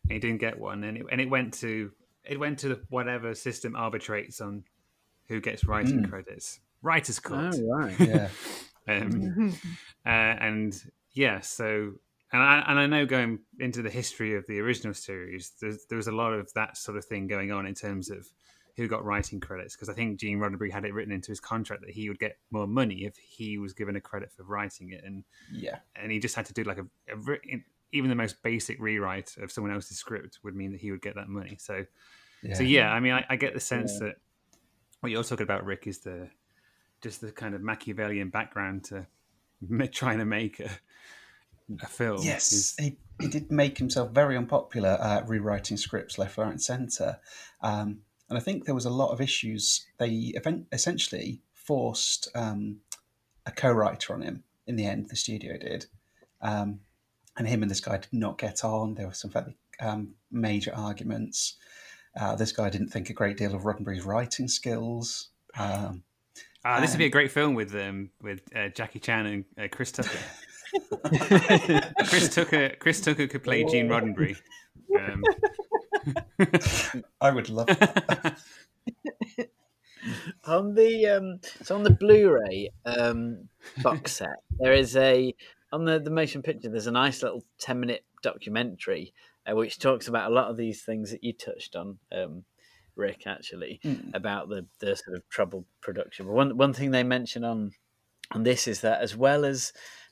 and 0.04 0.12
he 0.12 0.20
didn't 0.20 0.40
get 0.40 0.58
one, 0.60 0.84
and 0.84 0.98
it, 0.98 1.06
and 1.12 1.20
it 1.22 1.30
went 1.30 1.54
to 1.56 1.92
it 2.28 2.40
went 2.40 2.60
to 2.60 2.80
whatever 2.90 3.34
system 3.36 3.76
arbitrates 3.76 4.42
on 4.42 4.64
who 5.28 5.42
gets 5.42 5.66
writing 5.66 6.04
Mm. 6.04 6.10
credits, 6.10 6.60
writers' 6.82 7.20
Oh, 7.26 7.30
cut, 7.30 7.56
right. 7.68 8.00
yeah, 8.00 8.30
um, 8.88 9.54
uh, 10.06 10.10
and 10.10 10.84
yeah, 11.14 11.40
so 11.40 11.94
and 12.32 12.42
I 12.42 12.64
and 12.68 12.80
I 12.80 12.86
know 12.88 13.06
going 13.06 13.40
into 13.60 13.82
the 13.82 13.90
history 13.90 14.36
of 14.36 14.46
the 14.48 14.60
original 14.60 14.94
series, 14.94 15.52
there 15.62 15.98
was 15.98 16.08
a 16.08 16.12
lot 16.12 16.34
of 16.34 16.52
that 16.54 16.78
sort 16.78 16.98
of 16.98 17.06
thing 17.06 17.28
going 17.28 17.52
on 17.52 17.66
in 17.66 17.74
terms 17.74 18.10
of 18.10 18.28
who 18.78 18.88
got 18.90 19.06
writing 19.06 19.40
credits 19.40 19.74
because 19.74 19.88
I 19.88 19.94
think 19.94 20.20
Gene 20.20 20.38
Roddenberry 20.38 20.70
had 20.70 20.84
it 20.84 20.94
written 20.94 21.14
into 21.14 21.32
his 21.32 21.40
contract 21.40 21.82
that 21.86 21.92
he 21.92 22.10
would 22.10 22.20
get 22.20 22.38
more 22.52 22.68
money 22.68 23.06
if 23.06 23.16
he 23.16 23.58
was 23.58 23.72
given 23.72 23.96
a 23.96 24.02
credit 24.02 24.32
for 24.34 24.44
writing 24.44 24.92
it, 24.92 25.02
and 25.06 25.24
yeah, 25.52 25.78
and 25.96 26.12
he 26.12 26.20
just 26.20 26.36
had 26.36 26.46
to 26.48 26.54
do 26.54 26.64
like 26.64 26.78
a, 26.80 26.86
a 27.12 27.16
re- 27.16 27.64
even 27.92 28.10
the 28.10 28.16
most 28.16 28.42
basic 28.44 28.80
rewrite 28.80 29.36
of 29.38 29.52
someone 29.52 29.74
else's 29.74 29.98
script 29.98 30.40
would 30.44 30.56
mean 30.56 30.72
that 30.72 30.82
he 30.82 30.92
would 30.92 31.02
get 31.02 31.16
that 31.16 31.30
money. 31.30 31.58
So 31.60 31.86
yeah. 32.44 32.56
so 32.56 32.64
yeah, 32.64 32.92
I 32.92 33.00
mean, 33.00 33.14
I, 33.14 33.26
I 33.30 33.36
get 33.36 33.54
the 33.54 33.60
sense 33.60 34.00
that 34.00 34.16
what 35.00 35.12
you're 35.12 35.24
talking 35.24 35.44
about, 35.44 35.66
Rick, 35.66 35.88
is 35.88 36.00
the 36.00 36.30
just 37.02 37.22
the 37.22 37.32
kind 37.32 37.56
of 37.56 37.62
Machiavellian 37.62 38.30
background 38.30 38.86
to 38.86 39.08
trying 39.92 40.20
to 40.20 40.26
make 40.26 40.60
a 40.60 40.70
a 41.82 41.88
film. 41.88 42.20
Yes, 42.22 42.52
is- 42.52 42.76
he, 42.80 42.98
he 43.20 43.28
did 43.28 43.52
make 43.52 43.78
himself 43.78 44.12
very 44.12 44.38
unpopular 44.38 44.98
at 45.02 45.28
rewriting 45.28 45.78
scripts 45.78 46.18
left, 46.18 46.38
right, 46.38 46.52
and 46.52 46.62
centre. 46.62 47.20
Um, 47.62 48.00
and 48.30 48.38
I 48.38 48.42
think 48.42 48.66
there 48.66 48.76
was 48.76 48.86
a 48.86 48.90
lot 48.92 49.12
of 49.12 49.22
issues. 49.22 49.86
They 49.98 50.34
event- 50.36 50.68
essentially 50.72 51.42
forced 51.54 52.30
um, 52.36 52.78
a 53.46 53.52
co-writer 53.52 54.14
on 54.14 54.22
him 54.22 54.44
in 54.68 54.76
the 54.76 54.86
end. 54.86 55.10
The 55.10 55.16
studio 55.16 55.58
did, 55.58 55.86
um, 56.42 56.82
and 57.38 57.48
him 57.48 57.62
and 57.62 57.72
this 57.72 57.82
guy 57.82 57.98
did 57.98 58.14
not 58.14 58.38
get 58.38 58.64
on. 58.64 58.96
There 58.96 59.08
were 59.08 59.14
some 59.14 59.32
fairly 59.32 59.58
um, 59.80 60.16
major 60.32 60.74
arguments. 60.76 61.56
Uh, 62.20 62.36
this 62.36 62.52
guy 62.52 62.70
didn't 62.70 62.90
think 62.90 63.10
a 63.10 63.14
great 63.14 63.38
deal 63.38 63.54
of 63.54 63.64
Roddenberry's 63.64 64.06
writing 64.06 64.48
skills. 64.48 65.30
Um, 65.58 66.04
Ah, 66.66 66.80
this 66.80 66.92
would 66.92 66.98
be 66.98 67.06
a 67.06 67.10
great 67.10 67.32
film 67.32 67.54
with 67.54 67.76
um 67.76 68.10
with 68.24 68.42
uh, 68.56 68.70
Jackie 68.70 69.00
Chan 69.00 69.28
and 69.28 69.46
uh, 69.56 69.68
Chris 69.72 69.92
Tucker. 69.92 70.18
Chris 72.08 72.34
Tucker, 72.34 72.72
Chris 72.80 73.02
Tucker 73.02 73.28
could 73.28 73.44
play 73.44 73.64
Gene 73.66 73.88
Roddenberry. 73.88 74.36
Um, 75.00 75.24
I 77.22 77.30
would 77.30 77.50
love 77.50 77.68
that. 77.68 78.40
on 80.46 80.74
the 80.74 81.06
um, 81.06 81.40
so 81.62 81.76
on 81.76 81.84
the 81.84 81.92
Blu-ray 81.92 82.72
um, 82.84 83.48
box 83.84 84.14
set, 84.14 84.38
there 84.58 84.74
is 84.74 84.96
a 84.98 85.36
on 85.72 85.86
the 85.86 86.00
the 86.00 86.10
motion 86.10 86.42
picture. 86.42 86.70
There's 86.70 86.88
a 86.88 86.92
nice 86.92 87.22
little 87.24 87.44
ten 87.60 87.80
minute 87.80 88.04
documentary 88.22 89.14
uh, 89.50 89.56
which 89.56 89.80
talks 89.80 90.08
about 90.08 90.32
a 90.32 90.34
lot 90.34 90.50
of 90.50 90.58
these 90.58 90.84
things 90.84 91.12
that 91.12 91.24
you 91.24 91.34
touched 91.34 91.76
on, 91.76 92.00
um, 92.12 92.44
Rick. 92.96 93.24
Actually, 93.28 93.80
Mm. 93.84 94.16
about 94.16 94.50
the 94.50 94.66
the 94.80 94.96
sort 94.96 95.18
of 95.18 95.28
troubled 95.30 95.66
production. 95.82 96.26
But 96.26 96.34
one 96.34 96.58
one 96.58 96.74
thing 96.74 96.92
they 96.92 97.04
mention 97.04 97.44
on 97.44 97.72
on 98.32 98.44
this 98.44 98.68
is 98.68 98.82
that 98.82 99.02
as 99.02 99.16
well 99.16 99.46
as 99.46 99.72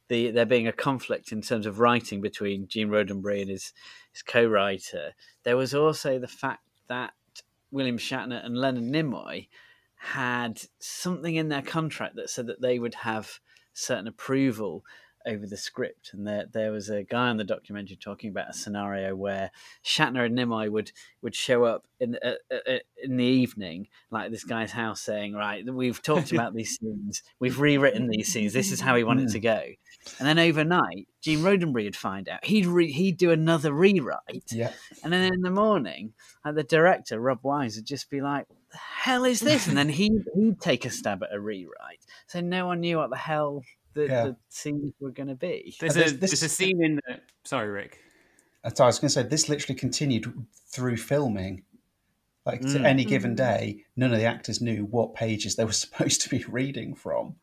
the 0.10 0.32
there 0.32 0.46
being 0.46 0.68
a 0.68 0.74
conflict 0.74 1.32
in 1.32 1.42
terms 1.42 1.66
of 1.66 1.80
writing 1.80 2.22
between 2.22 2.68
Gene 2.68 2.90
Roddenberry 2.90 3.42
and 3.42 3.50
his 3.50 3.74
his 4.12 4.22
co-writer, 4.22 5.14
there 5.44 5.58
was 5.58 5.74
also 5.74 6.20
the 6.20 6.28
fact 6.28 6.62
that 6.88 7.14
William 7.72 7.98
Shatner 7.98 8.46
and 8.46 8.56
Leonard 8.58 8.84
Nimoy 8.84 9.48
had 9.96 10.62
something 10.80 11.36
in 11.36 11.48
their 11.50 11.62
contract 11.62 12.16
that 12.18 12.30
said 12.30 12.46
that 12.48 12.62
they 12.62 12.78
would 12.78 12.94
have 12.94 13.40
certain 13.74 14.08
approval 14.08 14.84
over 15.26 15.46
the 15.46 15.58
script, 15.58 16.12
and 16.14 16.28
there 16.28 16.46
there 16.52 16.72
was 16.72 16.90
a 16.90 17.04
guy 17.04 17.30
on 17.30 17.38
the 17.38 17.44
documentary 17.44 17.96
talking 17.96 18.30
about 18.30 18.50
a 18.50 18.54
scenario 18.54 19.16
where 19.16 19.52
Shatner 19.84 20.26
and 20.26 20.38
Nimoy 20.38 20.70
would 20.70 20.92
would 21.22 21.36
show 21.36 21.64
up 21.64 21.86
in 22.00 22.18
uh, 22.24 22.34
uh, 22.52 22.78
in 23.02 23.18
the 23.18 23.24
evening, 23.24 23.88
like 24.12 24.32
this 24.32 24.44
guy's 24.44 24.72
house, 24.72 25.02
saying, 25.02 25.34
"Right, 25.34 25.64
we've 25.66 26.02
talked 26.02 26.32
about 26.34 26.54
these 26.54 26.78
scenes, 26.78 27.24
we've 27.40 27.60
rewritten 27.60 28.08
these 28.08 28.32
scenes. 28.32 28.54
This 28.54 28.72
is 28.72 28.82
how 28.82 28.96
we 28.96 29.04
want 29.04 29.22
it 29.22 29.30
to 29.30 29.40
go." 29.40 29.62
And 30.20 30.28
then 30.28 30.40
overnight, 30.40 31.08
Gene 31.22 31.40
Roddenberry 31.40 31.86
would 31.86 31.96
find 31.96 32.28
out. 32.28 32.46
He'd 32.46 32.66
re- 32.66 32.92
he'd 32.92 33.18
do 33.18 33.32
another 33.32 33.72
rewrite, 33.72 34.52
Yeah. 34.52 34.74
and 35.04 35.14
then 35.14 35.34
in 35.34 35.42
the 35.42 35.52
morning, 35.52 36.14
like 36.44 36.56
the 36.56 36.64
director 36.64 37.20
Rob 37.20 37.40
Wise 37.44 37.78
would 37.78 37.86
just 37.86 38.10
be 38.10 38.22
like, 38.22 38.48
"The 38.72 38.78
hell 38.78 39.24
is 39.24 39.40
this?" 39.40 39.68
And 39.68 39.78
then 39.78 39.90
he 39.90 40.12
he'd 40.36 40.60
take 40.60 40.86
a 40.86 40.90
stab 40.90 41.24
at 41.24 41.34
a 41.34 41.40
rewrite. 41.40 42.06
So 42.28 42.42
no 42.42 42.66
one 42.68 42.82
knew 42.82 42.98
what 42.98 43.10
the 43.10 43.18
hell 43.18 43.64
the, 43.94 44.06
Yeah. 44.08 44.24
the 44.26 44.36
scenes 44.50 44.94
were 45.00 45.12
going 45.12 45.28
to 45.30 45.36
be. 45.36 45.76
There's, 45.80 45.94
This- 45.94 46.12
a, 46.12 46.16
this- 46.18 46.32
there's 46.32 46.44
a 46.44 46.50
scene 46.50 46.84
in 46.84 46.96
the. 46.96 47.20
Sorry, 47.44 47.70
Rick. 47.70 48.00
So 48.76 48.84
I 48.86 48.88
was 48.88 48.98
going 49.00 49.10
to 49.10 49.14
say 49.14 49.24
this 49.24 49.50
literally 49.50 49.78
continued 49.78 50.32
through 50.68 50.98
filming. 50.98 51.64
Like 52.46 52.60
to 52.62 52.68
Mm. 52.80 52.86
any 52.86 53.06
given 53.06 53.36
day, 53.36 53.86
none 53.96 54.12
of 54.12 54.20
the 54.20 54.26
actors 54.26 54.60
knew 54.60 54.84
what 54.84 55.14
pages 55.16 55.56
they 55.56 55.64
were 55.64 55.72
supposed 55.86 56.20
to 56.22 56.30
be 56.30 56.44
reading 56.46 56.94
from. 56.94 57.36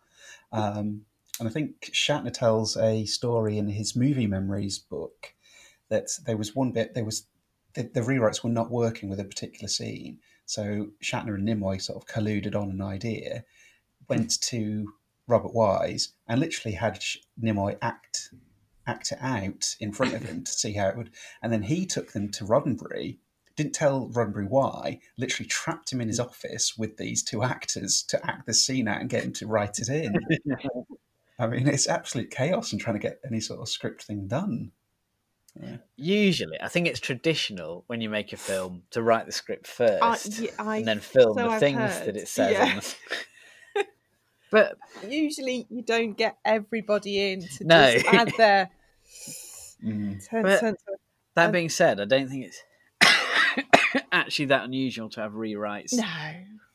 Um, 0.52 1.06
and 1.38 1.48
I 1.48 1.50
think 1.50 1.80
Shatner 1.92 2.32
tells 2.32 2.76
a 2.76 3.06
story 3.06 3.56
in 3.56 3.68
his 3.68 3.96
movie 3.96 4.26
memories 4.26 4.78
book 4.78 5.32
that 5.88 6.08
there 6.26 6.36
was 6.36 6.54
one 6.54 6.72
bit 6.72 6.92
there 6.94 7.04
was 7.06 7.24
the, 7.72 7.84
the 7.84 8.00
rewrites 8.02 8.44
were 8.44 8.50
not 8.50 8.70
working 8.70 9.08
with 9.08 9.20
a 9.20 9.24
particular 9.24 9.68
scene, 9.68 10.18
so 10.44 10.88
Shatner 11.02 11.34
and 11.36 11.48
Nimoy 11.48 11.80
sort 11.80 11.96
of 12.02 12.06
colluded 12.06 12.54
on 12.54 12.68
an 12.70 12.82
idea, 12.82 13.44
went 14.08 14.38
to 14.42 14.92
Robert 15.30 15.54
Wise 15.54 16.12
and 16.28 16.40
literally 16.40 16.74
had 16.74 17.02
Nimoy 17.42 17.78
act 17.80 18.30
act 18.86 19.12
it 19.12 19.18
out 19.20 19.76
in 19.78 19.92
front 19.92 20.14
of 20.14 20.22
him 20.22 20.42
to 20.44 20.50
see 20.50 20.72
how 20.72 20.88
it 20.88 20.96
would. 20.96 21.10
And 21.42 21.52
then 21.52 21.62
he 21.62 21.86
took 21.86 22.12
them 22.12 22.30
to 22.32 22.44
Roddenberry, 22.44 23.18
didn't 23.56 23.74
tell 23.74 24.08
Roddenberry 24.08 24.48
why, 24.48 25.00
literally 25.16 25.48
trapped 25.48 25.92
him 25.92 26.00
in 26.00 26.08
his 26.08 26.18
office 26.18 26.76
with 26.76 26.96
these 26.96 27.22
two 27.22 27.42
actors 27.42 28.02
to 28.08 28.24
act 28.26 28.46
the 28.46 28.54
scene 28.54 28.88
out 28.88 29.00
and 29.00 29.08
get 29.08 29.24
him 29.24 29.32
to 29.34 29.46
write 29.46 29.78
it 29.78 29.88
in. 29.88 30.14
I 31.38 31.46
mean, 31.46 31.68
it's 31.68 31.88
absolute 31.88 32.30
chaos 32.30 32.72
in 32.72 32.78
trying 32.78 32.96
to 32.96 33.00
get 33.00 33.20
any 33.24 33.40
sort 33.40 33.60
of 33.60 33.68
script 33.68 34.02
thing 34.02 34.26
done. 34.26 34.72
Usually, 35.96 36.60
I 36.60 36.68
think 36.68 36.86
it's 36.86 37.00
traditional 37.00 37.84
when 37.86 38.00
you 38.00 38.08
make 38.08 38.32
a 38.32 38.36
film 38.36 38.84
to 38.90 39.02
write 39.02 39.26
the 39.26 39.32
script 39.32 39.66
first 39.66 40.02
I, 40.40 40.42
yeah, 40.42 40.50
I, 40.58 40.76
and 40.78 40.88
then 40.88 41.00
film 41.00 41.34
so 41.34 41.42
the 41.42 41.48
I've 41.48 41.60
things 41.60 41.78
heard. 41.78 42.06
that 42.06 42.16
it 42.16 42.28
says. 42.28 42.52
Yeah. 42.52 42.80
On 44.52 44.58
the... 44.60 44.76
but 45.02 45.10
usually 45.10 45.66
you 45.70 45.82
don't 45.82 46.16
get 46.16 46.38
everybody 46.44 47.32
in 47.32 47.40
to 47.46 47.64
No. 47.64 47.92
just 47.92 48.06
add 48.06 48.32
their 48.36 48.70
Mm. 49.84 50.22
ten 50.28 50.42
But- 50.42 50.60
cents. 50.60 50.82
that 51.34 51.46
Um, 51.46 51.52
being 51.52 51.68
said, 51.70 52.00
I 52.00 52.04
don't 52.04 52.28
think 52.28 52.46
it's 52.46 52.62
actually 54.12 54.46
that 54.46 54.64
unusual 54.64 55.08
to 55.10 55.20
have 55.22 55.32
rewrites 55.32 55.94
No, 55.94 56.04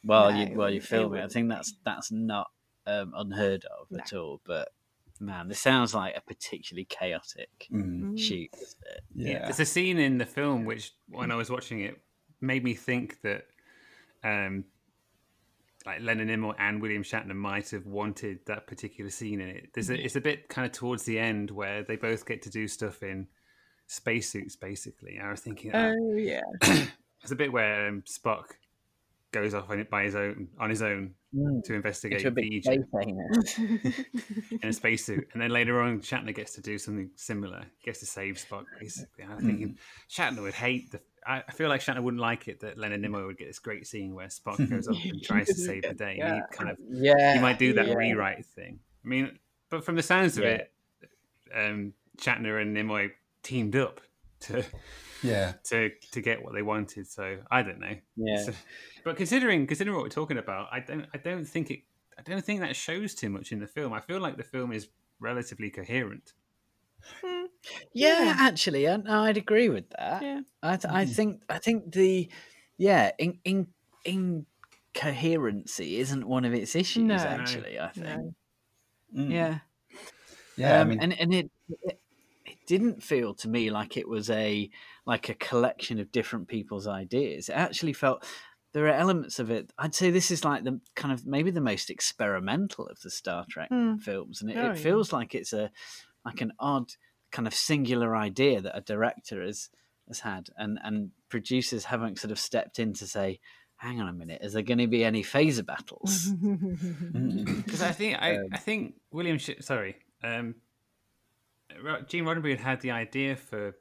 while 0.04 0.32
no, 0.32 0.40
you 0.40 0.56
while 0.58 0.70
you're 0.70 0.82
it 0.82 0.86
filming. 0.88 1.22
I 1.22 1.28
think 1.28 1.50
that's 1.50 1.74
that's 1.86 2.12
not 2.12 2.48
um, 2.88 3.14
unheard 3.16 3.66
of 3.66 3.88
No. 3.92 4.00
at 4.00 4.14
all. 4.14 4.42
But 4.46 4.70
man, 5.20 5.48
this 5.48 5.60
sounds 5.60 5.94
like 5.94 6.16
a 6.18 6.22
particularly 6.22 6.86
chaotic 6.86 7.68
Mm. 7.72 8.18
shoot. 8.20 8.50
isn't? 8.54 8.76
Yeah. 9.16 9.44
There's 9.46 9.60
a 9.60 9.66
scene 9.66 9.98
in 10.00 10.18
the 10.18 10.26
film 10.26 10.66
which, 10.66 10.92
when 11.08 11.32
I 11.32 11.36
was 11.36 11.50
watching 11.50 11.80
it, 11.82 12.02
made 12.42 12.64
me 12.64 12.74
think 12.74 13.22
that, 13.22 13.46
um, 14.24 14.66
like 15.86 16.02
Leonard 16.02 16.28
Nimoy 16.28 16.56
and 16.60 16.82
William 16.82 17.04
Shatner 17.04 17.36
might 17.36 17.70
have 17.72 17.86
wanted 17.86 18.40
that 18.48 18.68
particular 18.68 19.12
scene 19.12 19.42
in 19.42 19.50
it. 19.50 19.70
There's 19.74 19.90
a, 19.90 19.96
it's 19.96 20.16
a 20.16 20.22
bit 20.22 20.50
kind 20.50 20.66
of 20.66 20.72
towards 20.72 21.04
the 21.04 21.20
end 21.20 21.52
where 21.52 21.84
they 21.84 21.96
both 21.96 22.26
get 22.26 22.42
to 22.44 22.50
do 22.50 22.68
stuff 22.68 23.04
in 23.04 23.28
spacesuits, 23.88 24.56
basically. 24.56 25.20
I 25.24 25.30
was 25.30 25.42
thinking, 25.42 25.72
ah, 25.74 25.92
oh 25.98 26.16
yeah, 26.16 26.42
it's 27.22 27.32
a 27.32 27.36
bit 27.36 27.52
where 27.52 27.88
um, 27.88 28.04
Spock 28.08 28.46
goes 29.32 29.54
off 29.54 29.70
on 29.70 29.80
it 29.80 29.90
by 29.90 30.04
his 30.04 30.16
own 30.16 30.48
on 30.60 30.70
his 30.70 30.82
own 30.82 31.14
to 31.66 31.74
investigate 31.74 32.20
Into 32.20 32.30
a 32.30 32.32
big 32.32 32.46
Fiji 32.46 32.62
space 32.62 32.86
ain't 33.02 33.20
it? 33.20 34.06
in 34.64 34.70
a 34.70 34.74
spacesuit, 34.74 35.28
and 35.34 35.42
then 35.42 35.52
later 35.52 35.82
on, 35.82 36.00
Shatner 36.00 36.34
gets 36.34 36.54
to 36.54 36.62
do 36.62 36.78
something 36.78 37.10
similar. 37.16 37.64
He 37.80 37.86
gets 37.86 38.00
to 38.00 38.06
save 38.06 38.36
Spock, 38.36 38.64
basically. 38.80 39.26
I'm 39.26 39.46
thinking 39.46 39.78
Shatner 40.10 40.42
would 40.42 40.54
hate 40.54 40.92
the. 40.92 41.02
I 41.26 41.44
I 41.48 41.52
feel 41.52 41.70
like 41.70 41.82
Shatner 41.82 42.02
wouldn't 42.04 42.22
like 42.22 42.48
it 42.48 42.60
that 42.62 42.78
Leonard 42.78 43.02
Nimoy 43.02 43.26
would 43.26 43.38
get 43.38 43.48
this 43.48 43.60
great 43.60 43.88
scene 43.88 44.14
where 44.14 44.28
Spock 44.28 44.58
goes 44.70 44.88
up 44.88 44.96
and 45.04 45.22
tries 45.24 45.48
to 45.48 45.56
save 45.56 45.84
the 45.84 45.94
day. 45.94 46.16
Yeah. 46.18 46.36
He 46.36 46.42
kind 46.56 46.70
of 46.70 46.78
yeah, 46.90 47.34
he 47.36 47.40
might 47.40 47.60
do 47.60 47.74
that 47.74 47.88
yeah. 47.88 47.94
rewrite 47.96 48.46
thing. 48.46 48.80
I 49.04 49.08
mean, 49.08 49.40
but 49.70 49.84
from 49.84 49.96
the 49.96 50.04
sounds 50.04 50.38
of 50.38 50.44
Yeah. 50.44 50.50
it, 50.50 50.72
um, 51.54 51.94
Shatner 52.18 52.62
and 52.62 52.76
Nimoy 52.76 53.12
teamed 53.44 53.76
up 53.76 54.02
to 54.42 54.64
Yeah. 55.24 55.54
to 55.66 55.92
to 56.12 56.22
get 56.22 56.44
what 56.44 56.54
they 56.54 56.62
wanted. 56.62 57.08
So 57.08 57.38
I 57.52 57.62
don't 57.62 57.80
know. 57.80 57.96
Yeah. 58.16 58.44
So- 58.44 58.54
but 59.04 59.18
considering 59.18 59.68
considering 59.68 59.96
what 59.96 60.04
we're 60.04 60.10
talking 60.10 60.38
about, 60.38 60.70
I 60.72 60.80
don't 60.80 61.06
I 61.14 61.18
don't 61.18 61.46
think 61.46 61.72
it 61.72 61.82
I 62.18 62.22
don't 62.22 62.44
think 62.44 62.62
that 62.62 62.76
shows 62.76 63.14
too 63.14 63.30
much 63.30 63.52
in 63.52 63.60
the 63.60 63.68
film. 63.68 63.94
I 63.94 64.00
feel 64.00 64.20
like 64.20 64.38
the 64.38 64.44
film 64.44 64.72
is 64.72 64.88
relatively 65.20 65.70
coherent. 65.70 66.34
Yeah, 67.94 68.24
Yeah. 68.26 68.36
actually, 68.40 68.88
I, 68.88 68.98
i'd 69.28 69.38
agree 69.38 69.70
with 69.70 69.90
that. 69.92 70.22
Yeah. 70.22 70.42
I, 70.62 70.78
th- 70.78 70.94
I 70.94 71.06
think 71.06 71.42
I 71.50 71.58
think 71.60 71.92
the 71.94 72.30
yeah 72.78 73.12
in 73.18 73.40
in 73.44 73.68
incoherency 74.96 75.98
isn't 75.98 76.28
one 76.28 76.46
of 76.46 76.54
its 76.54 76.76
issues. 76.76 77.04
No. 77.04 77.16
Actually, 77.16 77.80
I 77.80 77.90
think 77.90 78.06
no. 78.08 78.34
Mm. 79.16 79.32
yeah. 79.32 79.60
Yeah. 80.58 80.80
Um, 80.82 80.88
I 80.88 80.90
mean, 80.90 81.00
and 81.02 81.20
and 81.20 81.34
it, 81.34 81.52
it 81.84 82.00
it 82.46 82.58
didn't 82.68 83.04
feel 83.04 83.34
to 83.36 83.48
me 83.50 83.70
like 83.72 83.98
it 83.98 84.08
was 84.08 84.30
a 84.30 84.70
like 85.06 85.30
a 85.30 85.34
collection 85.36 86.00
of 86.00 86.12
different 86.12 86.48
people's 86.48 86.88
ideas. 86.88 87.50
It 87.50 87.54
actually 87.54 87.94
felt 87.94 88.24
there 88.74 88.86
are 88.86 88.94
elements 88.94 89.40
of 89.40 89.50
it. 89.52 89.72
I'd 89.78 89.96
say 89.96 90.12
this 90.12 90.32
is 90.32 90.44
like 90.46 90.64
the 90.64 90.80
kind 90.96 91.14
of 91.14 91.26
maybe 91.26 91.52
the 91.52 91.62
most 91.62 91.90
experimental 91.90 92.88
of 92.88 93.00
the 93.02 93.10
Star 93.10 93.46
Trek 93.50 93.70
Hmm. 93.70 93.98
films, 93.98 94.42
and 94.42 94.52
it, 94.52 94.58
Oh, 94.58 94.72
it 94.72 94.78
yeah. 94.78 94.84
feels 94.84 95.12
like 95.14 95.34
it's 95.36 95.54
a 95.54 95.72
like 96.26 96.42
an 96.42 96.52
odd 96.60 96.94
kind 97.32 97.48
of 97.48 97.54
singular 97.54 98.16
idea 98.16 98.62
that 98.62 98.76
a 98.78 98.82
director 98.82 99.42
has 99.44 99.70
has 100.08 100.20
had, 100.22 100.50
and 100.58 100.80
and 100.84 101.12
producers 101.30 101.86
haven't 101.86 102.20
sort 102.20 102.32
of 102.32 102.40
stepped 102.40 102.80
in 102.80 102.94
to 102.94 103.08
say. 103.08 103.40
Hang 103.78 104.00
on 104.00 104.08
a 104.08 104.14
minute. 104.14 104.40
Is 104.42 104.54
there 104.54 104.62
going 104.64 104.78
to 104.78 104.88
be 104.88 105.04
any 105.04 105.22
phaser 105.22 105.66
battles? 105.66 106.30
mm. 106.42 107.58
Because 107.58 107.82
I 107.82 107.92
think 107.92 108.18
I, 108.22 108.38
Um, 108.38 108.48
I 108.54 108.58
think 108.58 108.96
William 109.12 109.38
Sh- 109.38 109.60
sorry 109.60 109.98
um, 110.24 110.56
Gene 112.08 112.24
Roddenberry 112.24 112.52
had 112.52 112.60
had 112.62 112.82
the 112.82 112.92
idea 112.92 113.36
for 113.36 113.76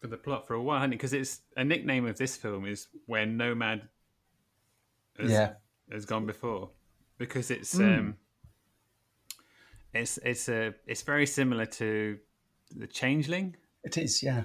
for 0.00 0.06
the 0.06 0.16
plot 0.16 0.46
for 0.46 0.54
a 0.54 0.62
while. 0.62 0.88
Because 0.88 1.12
it's 1.12 1.42
a 1.58 1.62
nickname 1.62 2.06
of 2.06 2.16
this 2.16 2.36
film 2.38 2.64
is 2.66 2.88
where 3.06 3.26
Nomad 3.26 3.82
has, 5.18 5.30
yeah. 5.30 5.52
has 5.92 6.06
gone 6.06 6.24
before 6.26 6.70
because 7.18 7.50
it's 7.50 7.74
Mm. 7.74 7.98
um 7.98 8.16
it's 9.94 10.18
it's 10.18 10.48
a 10.48 10.74
it's 10.86 11.02
very 11.02 11.26
similar 11.26 11.66
to 11.66 12.18
the 12.76 12.86
Changeling 12.86 13.56
It 13.84 13.98
is. 13.98 14.22
Yeah. 14.22 14.44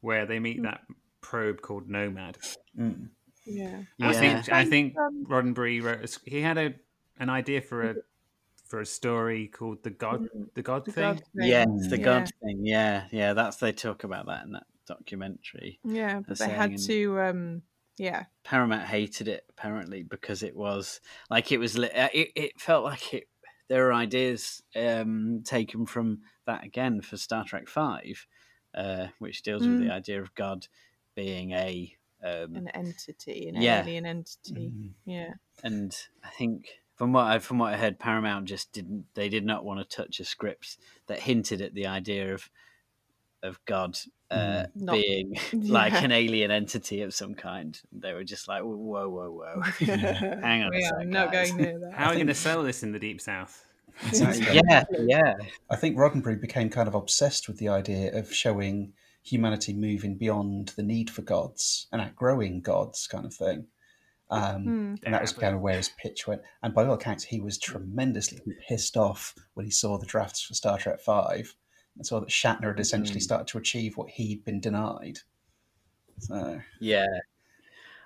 where 0.00 0.26
they 0.26 0.38
meet 0.38 0.62
that 0.62 0.80
probe 1.20 1.60
called 1.60 1.88
Nomad. 1.88 2.38
Mm. 2.78 3.08
yeah. 3.44 3.82
I 4.00 4.12
Yeah. 4.12 4.12
think 4.12 4.52
I 4.52 4.64
think 4.64 4.96
Um, 4.98 5.24
Roddenberry 5.28 5.82
wrote 5.82 6.00
a 6.00 6.04
s 6.04 6.18
he 6.24 6.40
had 6.40 6.58
a 6.58 6.74
an 7.18 7.28
idea 7.30 7.60
for 7.60 7.82
a 7.90 7.94
for 8.64 8.80
a 8.80 8.86
story 8.86 9.46
called 9.48 9.82
the 9.82 9.90
God 9.90 10.28
the 10.54 10.62
God 10.62 10.84
The 10.84 10.92
thing. 10.92 11.04
God 11.04 11.18
thing. 11.34 11.48
Yeah, 11.48 11.64
the 11.66 11.98
Yeah. 11.98 12.04
God 12.04 12.30
thing. 12.42 12.58
Yeah, 12.66 13.06
yeah. 13.10 13.32
That's 13.34 13.56
they 13.58 13.72
talk 13.72 14.04
about 14.04 14.26
that 14.26 14.44
in 14.44 14.52
that 14.52 14.66
documentary. 14.86 15.78
Yeah, 15.84 16.20
but 16.26 16.38
they 16.38 16.48
had 16.48 16.78
to. 16.78 17.20
um 17.20 17.62
Yeah, 17.98 18.24
Paramount 18.44 18.86
hated 18.88 19.26
it 19.28 19.44
apparently 19.48 20.02
because 20.02 20.42
it 20.42 20.54
was 20.54 21.00
like 21.30 21.50
it 21.52 21.58
was. 21.58 21.78
li- 21.78 21.90
uh, 22.02 22.08
It, 22.12 22.28
it 22.34 22.60
felt 22.60 22.84
like 22.84 23.14
it. 23.14 23.24
There 23.68 23.88
are 23.88 23.92
ideas 23.94 24.62
um, 24.76 25.42
taken 25.44 25.86
from 25.86 26.20
that 26.46 26.64
again 26.64 27.00
for 27.00 27.16
Star 27.16 27.44
Trek 27.44 27.68
Five, 27.68 28.26
uh, 28.74 29.08
which 29.18 29.42
deals 29.42 29.66
with 29.66 29.78
the 29.78 29.90
idea 29.90 30.20
of 30.22 30.34
God 30.34 30.66
being 31.14 31.52
a. 31.52 31.96
Um, 32.22 32.56
an 32.56 32.68
entity, 32.68 33.48
an 33.48 33.60
Yeah. 33.60 33.82
alien 33.82 34.06
entity. 34.06 34.72
Mm. 34.74 34.90
Yeah. 35.04 35.34
and 35.62 35.96
I 36.22 36.28
think 36.30 36.68
from 36.94 37.12
what 37.12 37.26
I 37.26 37.38
from 37.38 37.58
what 37.58 37.74
I 37.74 37.76
heard, 37.76 37.98
Paramount 37.98 38.46
just 38.46 38.72
didn't. 38.72 39.06
They 39.14 39.28
did 39.28 39.44
not 39.44 39.64
want 39.64 39.80
to 39.80 39.96
touch 39.96 40.20
a 40.20 40.24
script 40.24 40.78
that 41.08 41.20
hinted 41.20 41.60
at 41.60 41.74
the 41.74 41.86
idea 41.86 42.32
of 42.34 42.48
of 43.42 43.64
God 43.64 43.98
uh, 44.30 44.64
Not- 44.74 44.92
being 44.94 45.36
like 45.52 45.92
an 45.94 46.12
alien 46.12 46.50
entity 46.50 47.02
of 47.02 47.14
some 47.14 47.34
kind. 47.34 47.80
They 47.92 48.12
were 48.12 48.24
just 48.24 48.48
like, 48.48 48.62
whoa, 48.62 49.08
whoa, 49.08 49.30
whoa. 49.30 49.62
Hang 49.86 50.62
on 50.62 50.68
a 50.68 50.70
we 50.76 50.84
are 50.84 50.98
sec, 51.00 51.06
not 51.08 51.32
guys. 51.32 51.50
going 51.52 51.62
near 51.62 51.78
that. 51.78 51.92
How 51.94 52.06
are 52.06 52.12
you 52.12 52.18
going 52.18 52.26
to 52.28 52.34
sell 52.34 52.62
this 52.62 52.82
in 52.82 52.92
the 52.92 52.98
deep 52.98 53.20
south? 53.20 53.64
Exactly. 54.08 54.60
yeah, 54.68 54.84
yeah, 54.98 55.34
I 55.70 55.76
think 55.76 55.96
Roddenberry 55.96 56.38
became 56.38 56.68
kind 56.68 56.86
of 56.86 56.94
obsessed 56.94 57.48
with 57.48 57.56
the 57.58 57.68
idea 57.70 58.14
of 58.18 58.30
showing 58.32 58.92
humanity 59.22 59.72
moving 59.72 60.16
beyond 60.18 60.68
the 60.76 60.82
need 60.82 61.08
for 61.08 61.22
gods 61.22 61.86
and 61.90 62.02
outgrowing 62.02 62.60
gods, 62.60 63.06
kind 63.06 63.24
of 63.24 63.32
thing. 63.34 63.66
Um, 64.28 64.64
Hmm. 64.64 64.94
and 65.04 65.14
that 65.14 65.22
was 65.22 65.32
kind 65.32 65.54
of 65.54 65.60
where 65.62 65.76
his 65.76 65.90
pitch 66.02 66.26
went. 66.26 66.42
And 66.62 66.74
by 66.74 66.84
all 66.84 66.94
accounts, 66.94 67.24
he 67.24 67.40
was 67.40 67.58
tremendously 67.58 68.40
pissed 68.68 68.96
off 68.96 69.34
when 69.54 69.64
he 69.64 69.70
saw 69.72 69.96
the 69.98 70.04
drafts 70.06 70.42
for 70.42 70.52
Star 70.54 70.76
Trek 70.78 71.00
Five 71.00 71.54
and 71.96 72.06
saw 72.06 72.20
that 72.20 72.28
Shatner 72.28 72.68
had 72.68 72.80
essentially 72.80 73.20
Mm. 73.20 73.24
started 73.24 73.46
to 73.48 73.58
achieve 73.58 73.96
what 73.96 74.10
he'd 74.10 74.44
been 74.44 74.60
denied. 74.60 75.20
So 76.18 76.60
Yeah. 76.80 77.06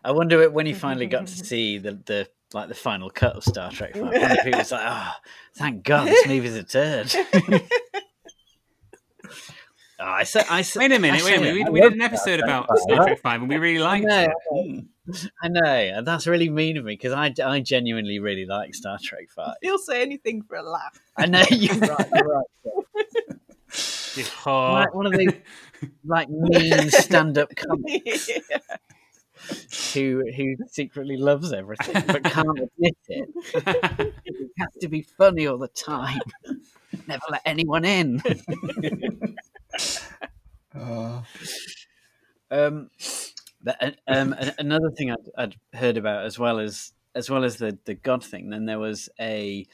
I 0.04 0.12
wonder 0.12 0.48
when 0.50 0.66
he 0.66 0.72
finally 0.72 1.06
got 1.06 1.26
to 1.26 1.44
see 1.44 1.78
the, 1.78 1.92
the 2.06 2.28
like 2.52 2.68
the 2.68 2.74
final 2.74 3.10
cut 3.10 3.36
of 3.36 3.44
Star 3.44 3.70
Trek. 3.70 3.92
Five, 3.94 4.02
I 4.02 4.04
wonder 4.06 4.18
if 4.38 4.40
he 4.44 4.50
was 4.50 4.72
like, 4.72 4.82
"Oh, 4.84 5.12
thank 5.54 5.84
God, 5.84 6.08
this 6.08 6.26
movie's 6.26 6.56
a 6.56 6.64
turd." 6.64 7.14
oh, 7.50 7.60
I 10.00 10.24
said, 10.24 10.46
I 10.50 10.62
said, 10.62 10.80
Wait 10.80 10.92
a 10.92 10.98
minute, 10.98 11.22
I 11.22 11.24
wait 11.24 11.36
a 11.36 11.40
minute. 11.40 11.70
We, 11.70 11.70
we 11.70 11.80
did 11.80 11.92
an 11.92 12.00
episode 12.00 12.40
Star 12.40 12.44
about 12.62 12.78
Star 12.78 12.96
Five. 12.96 13.06
Trek 13.06 13.20
Five, 13.20 13.40
and 13.42 13.48
we 13.48 13.56
really 13.58 13.78
I 13.84 13.88
liked 14.00 14.06
know, 14.06 14.28
it. 14.52 14.84
I 15.42 15.48
know, 15.48 15.62
and 15.64 16.06
that's 16.06 16.26
really 16.26 16.48
mean 16.48 16.76
of 16.76 16.84
me 16.84 16.94
because 16.94 17.12
I, 17.12 17.32
I 17.44 17.60
genuinely 17.60 18.18
really 18.18 18.46
like 18.46 18.74
Star 18.74 18.98
Trek 19.02 19.28
Five. 19.34 19.54
He'll 19.62 19.78
say 19.78 20.02
anything 20.02 20.42
for 20.42 20.56
a 20.56 20.62
laugh. 20.62 20.98
I 21.16 21.26
know 21.26 21.42
you're 21.50 21.76
right. 21.76 22.08
You're 22.14 22.34
right. 22.64 23.36
Oh, 24.46 24.72
Like 24.72 24.94
one 24.94 25.06
of 25.06 25.12
these 25.12 25.32
like 26.04 26.28
mean 26.28 26.90
stand-up 26.90 27.54
comics 27.56 28.28
who 29.94 30.22
who 30.36 30.56
secretly 30.68 31.16
loves 31.16 31.52
everything 31.52 32.02
but 32.06 32.22
can't 32.24 32.58
admit 32.58 32.96
it. 33.08 33.28
It 34.24 34.50
has 34.58 34.68
to 34.80 34.88
be 34.88 35.02
funny 35.02 35.46
all 35.46 35.58
the 35.58 35.68
time. 35.68 36.20
Never 37.06 37.22
let 37.30 37.42
anyone 37.44 37.84
in. 37.84 38.22
uh, 40.74 41.22
Um, 42.50 42.90
but, 43.62 43.82
uh, 43.82 43.90
um, 44.08 44.34
another 44.58 44.90
thing 44.90 45.10
I'd, 45.10 45.28
I'd 45.36 45.56
heard 45.74 45.96
about 45.96 46.24
as 46.24 46.38
well 46.38 46.58
as 46.58 46.92
as 47.14 47.28
well 47.28 47.44
as 47.44 47.56
the 47.56 47.76
the 47.84 47.94
God 47.94 48.24
thing. 48.24 48.50
Then 48.50 48.66
there 48.66 48.78
was 48.78 49.08
a 49.20 49.66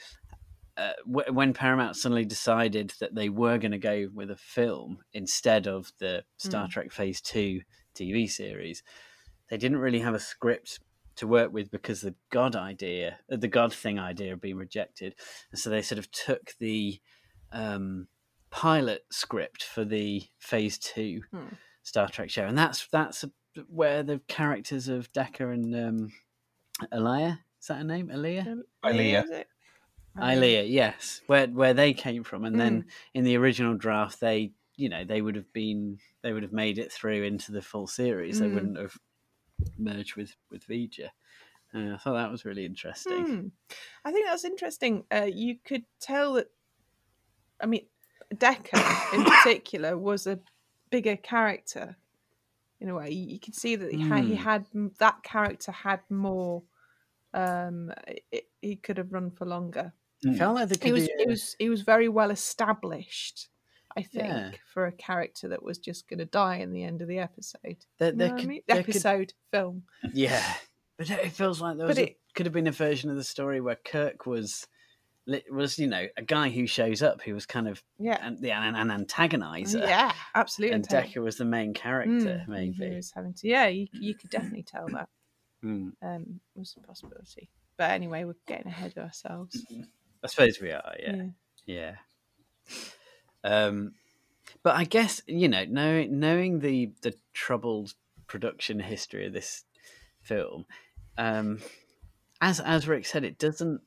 uh, 0.77 0.93
w- 1.07 1.33
when 1.33 1.53
Paramount 1.53 1.97
suddenly 1.97 2.25
decided 2.25 2.93
that 3.01 3.15
they 3.15 3.29
were 3.29 3.59
going 3.59 3.73
to 3.73 3.79
go 3.79 4.09
with 4.15 4.31
a 4.31 4.37
film 4.37 4.99
instead 5.13 5.67
of 5.67 5.93
the 5.99 6.25
Star 6.37 6.69
Trek 6.69 6.93
Phase 6.93 7.21
Two 7.21 7.61
TV 7.95 8.29
series. 8.31 8.83
They 9.49 9.57
didn't 9.57 9.79
really 9.79 10.01
have 10.01 10.15
a 10.15 10.21
script 10.21 10.81
to 11.17 11.27
work 11.27 11.53
with 11.53 11.71
because 11.71 12.03
the 12.03 12.15
God 12.31 12.55
idea, 12.57 13.19
uh, 13.33 13.37
the 13.37 13.49
God 13.49 13.73
thing 13.73 13.99
idea, 13.99 14.31
had 14.31 14.41
been 14.41 14.59
rejected, 14.59 15.15
and 15.51 15.59
so 15.59 15.71
they 15.71 15.83
sort 15.83 15.99
of 15.99 16.11
took 16.11 16.55
the 16.59 17.01
um, 17.53 18.09
pilot 18.51 19.05
script 19.11 19.63
for 19.65 19.85
the 19.85 20.25
Phase 20.39 20.79
Two 20.79 21.23
Hmm. 21.33 21.55
Star 21.83 22.09
Trek 22.09 22.29
show, 22.31 22.45
and 22.45 22.59
that's 22.59 22.87
that's 22.89 23.25
where 23.69 24.03
the 24.03 24.21
characters 24.29 24.89
of 24.89 25.11
Decker 25.15 25.53
and 25.53 25.75
um, 25.75 26.13
Elia 26.93 27.41
is 27.61 27.69
that 27.69 27.79
her 27.79 27.85
name? 27.85 28.11
Elia, 28.11 28.57
Ilia. 28.85 29.23
is 29.23 29.31
it? 29.31 29.49
Ilia, 30.23 30.63
yes, 30.63 31.21
where 31.27 31.47
where 31.47 31.75
they 31.75 31.93
came 31.93 32.25
from, 32.25 32.45
and 32.45 32.59
then 32.59 32.85
in 33.15 33.25
the 33.25 33.37
original 33.37 33.75
draft, 33.77 34.21
they 34.21 34.53
you 34.77 34.89
know 34.89 35.05
they 35.05 35.21
would 35.23 35.37
have 35.37 35.53
been 35.53 35.99
they 36.23 36.33
would 36.33 36.43
have 36.43 36.53
made 36.53 36.79
it 36.79 36.93
through 36.93 37.23
into 37.25 37.53
the 37.53 37.63
full 37.63 37.87
series. 37.87 38.39
They 38.39 38.47
Mm. 38.47 38.55
wouldn't 38.55 38.79
have 38.79 38.97
merged 39.79 40.17
with 40.17 40.35
with 40.51 40.67
V'Ger. 40.67 41.11
Uh, 41.75 41.95
I 41.95 41.97
thought 41.99 42.15
that 42.15 42.31
was 42.31 42.45
really 42.45 42.65
interesting. 42.65 43.27
Hmm. 43.27 43.49
I 44.05 44.13
think 44.13 44.27
that's 44.27 44.45
interesting. 44.45 45.05
Uh, 45.13 45.29
you 45.33 45.57
could 45.65 45.85
tell 46.01 46.35
that. 46.35 46.49
I 47.61 47.67
mean, 47.67 47.87
Decker 48.37 48.79
in 49.15 49.25
particular 49.25 49.97
was 49.99 50.27
a 50.27 50.39
bigger 50.91 51.17
character. 51.17 51.97
In 52.81 52.91
a 52.91 52.95
way, 52.95 53.11
you, 53.11 53.33
you 53.33 53.41
could 53.41 53.55
see 53.55 53.75
that 53.77 53.91
he, 53.91 53.99
had, 53.99 54.25
he 54.25 54.35
Hmm. 54.37 54.43
had 54.43 54.67
that 54.99 55.23
character 55.23 55.73
had 55.73 56.01
more. 56.11 56.63
Um, 57.33 57.93
it, 58.31 58.45
he 58.63 58.77
could 58.77 58.99
have 58.99 59.13
run 59.13 59.31
for 59.31 59.47
longer. 59.47 59.93
I 60.27 60.35
felt 60.35 60.55
like 60.55 60.69
there 60.69 60.79
He 60.83 60.93
was 60.93 61.07
be 61.07 61.15
he 61.19 61.27
was 61.27 61.57
he 61.59 61.69
was 61.69 61.83
very 61.83 62.09
well 62.09 62.31
established. 62.31 63.49
I 63.97 64.03
think 64.03 64.27
Yeah. 64.27 64.51
for 64.75 64.87
a 64.87 64.93
character 64.93 65.49
that 65.49 65.63
was 65.63 65.79
just 65.79 66.07
going 66.09 66.19
to 66.19 66.27
die 66.27 66.57
in 66.57 66.73
the 66.73 66.83
end 66.85 67.01
of 67.01 67.09
the 67.09 67.19
episode. 67.19 67.79
there, 67.99 68.11
You 68.13 68.17
there 68.19 68.29
know 68.29 68.33
what 68.33 68.33
I 68.33 68.41
could- 68.41 68.49
mean? 68.49 68.63
there 68.69 68.83
could- 68.83 68.91
Episode 68.97 69.33
film. 69.51 69.85
Yeah, 70.13 70.55
but 70.99 71.09
it 71.11 71.33
feels 71.33 71.61
like 71.63 71.79
there 71.79 71.87
But 71.87 71.97
was 71.97 71.99
a, 71.99 72.07
it- 72.11 72.21
could 72.35 72.45
have 72.47 72.53
been 72.53 72.67
a 72.67 72.73
version 72.73 73.09
of 73.11 73.17
the 73.17 73.25
story 73.25 73.61
where 73.63 73.77
Kirk 73.77 74.27
was 74.27 74.67
was 75.51 75.77
you 75.79 75.89
know 75.89 76.07
a 76.17 76.23
guy 76.23 76.51
who 76.51 76.67
shows 76.69 77.03
up 77.03 77.21
who 77.23 77.35
was 77.35 77.47
kind 77.47 77.67
of 77.67 77.83
Yeah. 77.99 78.25
an, 78.25 78.41
the, 78.41 78.53
an, 78.53 78.75
an 78.77 79.05
antagonizer, 79.07 79.81
Yeah, 79.81 80.13
absolutely. 80.37 80.77
and 80.77 80.87
Decker 80.87 81.21
was 81.23 81.37
the 81.37 81.45
main 81.45 81.75
character, 81.75 82.45
Mm, 82.49 82.63
He 82.63 82.71
maybe. 82.79 82.95
was 82.97 83.11
having 83.13 83.35
to. 83.35 83.49
Yeah, 83.49 83.67
you, 83.67 83.89
you 83.93 84.15
could 84.15 84.31
definitely 84.31 84.63
tell 84.63 84.87
that 84.89 85.09
Mm, 85.65 85.93
um, 86.03 86.41
was 86.55 86.77
a 86.77 86.87
possibility. 86.87 87.49
But 87.79 87.91
anyway, 87.91 88.23
we're 88.25 88.35
getting 88.47 88.69
ahead 88.69 88.93
of 88.97 89.05
ourselves. 89.05 89.65
I 90.27 90.29
suppose 90.29 90.61
we 90.61 90.71
are, 90.73 90.95
yeah, 90.99 91.23
yeah. 91.67 91.95
Um, 93.45 93.93
but 94.63 94.77
I 94.77 94.85
guess 94.85 95.23
you 95.27 95.49
know, 95.49 95.65
knowing 95.69 96.19
knowing 96.19 96.61
the 96.61 96.91
the 97.03 97.15
troubled 97.33 97.95
production 98.27 98.81
history 98.81 99.27
of 99.27 99.33
this 99.33 99.65
film, 100.23 100.67
um, 101.17 101.61
as 102.41 102.61
as 102.61 102.89
Rick 102.89 103.07
said, 103.07 103.25
it 103.25 103.39
doesn't. 103.39 103.81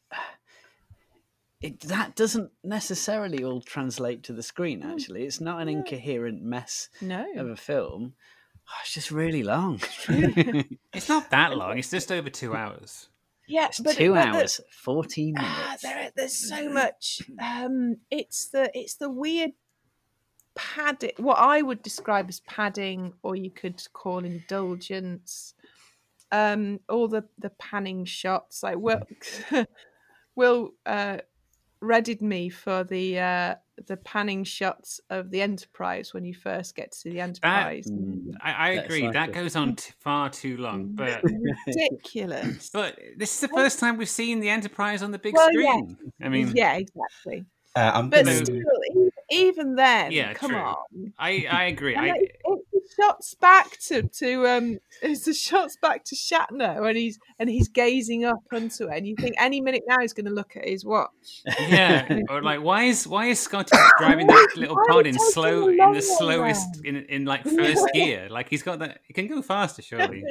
It, 1.62 1.82
that 1.82 2.16
doesn't 2.16 2.52
necessarily 2.64 3.44
all 3.44 3.60
translate 3.60 4.24
to 4.24 4.34
the 4.34 4.42
screen. 4.44 4.82
Actually, 4.82 5.24
it's 5.26 5.42
not 5.42 5.62
an 5.62 5.68
incoherent 5.68 6.42
mess 6.42 6.88
No. 7.02 7.26
of 7.36 7.50
a 7.50 7.58
film. 7.58 8.14
Oh, 8.66 8.74
it's 8.82 8.94
just 8.94 9.12
really 9.12 9.44
long. 9.44 9.82
it's 10.94 11.10
not 11.10 11.30
that 11.32 11.58
long. 11.58 11.78
It's 11.78 11.90
just 11.90 12.14
over 12.14 12.30
two 12.30 12.56
hours. 12.56 13.10
Yeah, 13.50 13.66
it's 13.66 13.80
but 13.80 13.96
two 13.96 14.14
but 14.14 14.22
the- 14.32 14.38
hours, 14.38 14.62
fourteen 14.72 15.36
Ah, 15.38 15.64
minutes. 15.66 15.82
there, 15.84 16.12
there's 16.16 16.48
so 16.50 16.70
much. 16.70 17.22
Um, 17.42 17.98
it's 18.12 18.50
the 18.50 18.70
it's 18.74 18.96
the 18.96 19.10
weird 19.10 19.52
padding. 20.56 21.12
What 21.18 21.40
I 21.40 21.62
would 21.62 21.82
describe 21.82 22.30
as 22.30 22.40
padding, 22.42 23.14
or 23.24 23.36
you 23.36 23.50
could 23.52 23.82
call 23.94 24.24
indulgence. 24.24 25.54
Um, 26.32 26.80
all 26.88 27.08
the 27.08 27.24
the 27.40 27.50
panning 27.50 28.06
shots. 28.06 28.62
Like 28.62 28.78
Will, 28.78 29.02
Will 30.36 30.72
uh, 30.86 31.18
readied 31.82 32.22
me 32.22 32.50
for 32.50 32.84
the 32.84 33.20
uh, 33.20 33.56
the 33.88 33.98
panning 33.98 34.44
shots 34.44 35.00
of 35.10 35.32
the 35.32 35.42
Enterprise 35.42 36.14
when 36.14 36.26
you 36.26 36.34
first 36.34 36.76
get 36.76 36.92
to 36.92 37.10
the 37.10 37.20
Enterprise. 37.22 37.88
Mm. 37.88 38.32
I, 38.42 38.52
I 38.54 38.70
agree. 38.72 39.04
like 39.04 39.14
that 39.14 39.30
a- 39.30 39.32
goes 39.32 39.56
on 39.56 39.76
t- 39.78 39.94
far 40.00 40.30
too 40.30 40.58
long. 40.58 40.88
But 40.94 41.24
Ridiculous. 41.24 42.70
but 42.74 43.00
this 43.18 43.34
is 43.36 43.40
the 43.42 43.48
first 43.50 43.80
time 43.80 43.98
we've 43.98 44.10
seen 44.10 44.40
the 44.40 44.50
Enterprise 44.50 45.02
on 45.02 45.12
the 45.12 45.20
big 45.20 45.34
Well, 45.36 45.50
yeah. 45.54 45.72
screen. 45.72 45.98
I 46.22 46.30
mean, 46.30 46.52
yeah, 46.56 46.74
exactly. 46.76 47.46
uh, 47.76 47.92
I'm 47.94 48.10
But 48.10 48.26
gonna. 48.26 48.36
still, 48.46 48.58
e- 48.96 49.10
even 49.32 49.76
then, 49.76 50.12
Yeah, 50.12 50.34
come 50.34 50.52
true. 50.52 50.60
on. 50.60 51.14
I 51.18 51.46
I 51.50 51.64
agree. 51.66 51.96
And 51.96 52.06
I, 52.06 52.16
it- 52.18 52.36
it's 52.44 52.44
the 52.44 52.59
shots 53.00 53.36
back 53.36 53.78
to 53.88 54.04
to 54.04 54.48
um, 54.48 54.80
it's 55.02 55.26
the 55.26 55.34
shots 55.34 55.78
back 55.82 56.04
to 56.06 56.16
Shatner, 56.16 56.88
and 56.88 56.98
he's 56.98 57.20
and 57.38 57.50
he's 57.50 57.68
gazing 57.68 58.26
up 58.26 58.44
onto 58.54 58.86
it, 58.86 58.98
and 58.98 59.08
you 59.08 59.16
think 59.16 59.36
any 59.40 59.62
minute 59.62 59.84
now 59.88 59.98
he's 60.02 60.14
going 60.14 60.26
to 60.26 60.32
look 60.32 60.56
at 60.56 60.68
his 60.68 60.86
watch. 60.86 61.44
yeah, 61.60 62.20
or 62.30 62.42
like, 62.42 62.62
why 62.62 62.84
is 62.84 63.08
why 63.08 63.28
is 63.28 63.40
Scotty 63.40 63.78
driving 63.98 64.28
that 64.28 64.50
little 64.56 64.76
Why 64.76 64.84
pod 64.90 65.08
in 65.08 65.18
slow 65.18 65.70
in 65.70 65.94
the 65.94 66.02
slowest 66.02 66.84
in 66.84 66.98
in 67.06 67.26
like 67.26 67.44
first 67.44 67.88
gear? 67.94 68.28
Like 68.30 68.50
he's 68.50 68.64
got 68.64 68.80
that. 68.80 69.00
He 69.04 69.14
can 69.14 69.28
go 69.28 69.42
faster, 69.42 69.82
surely. 69.82 70.24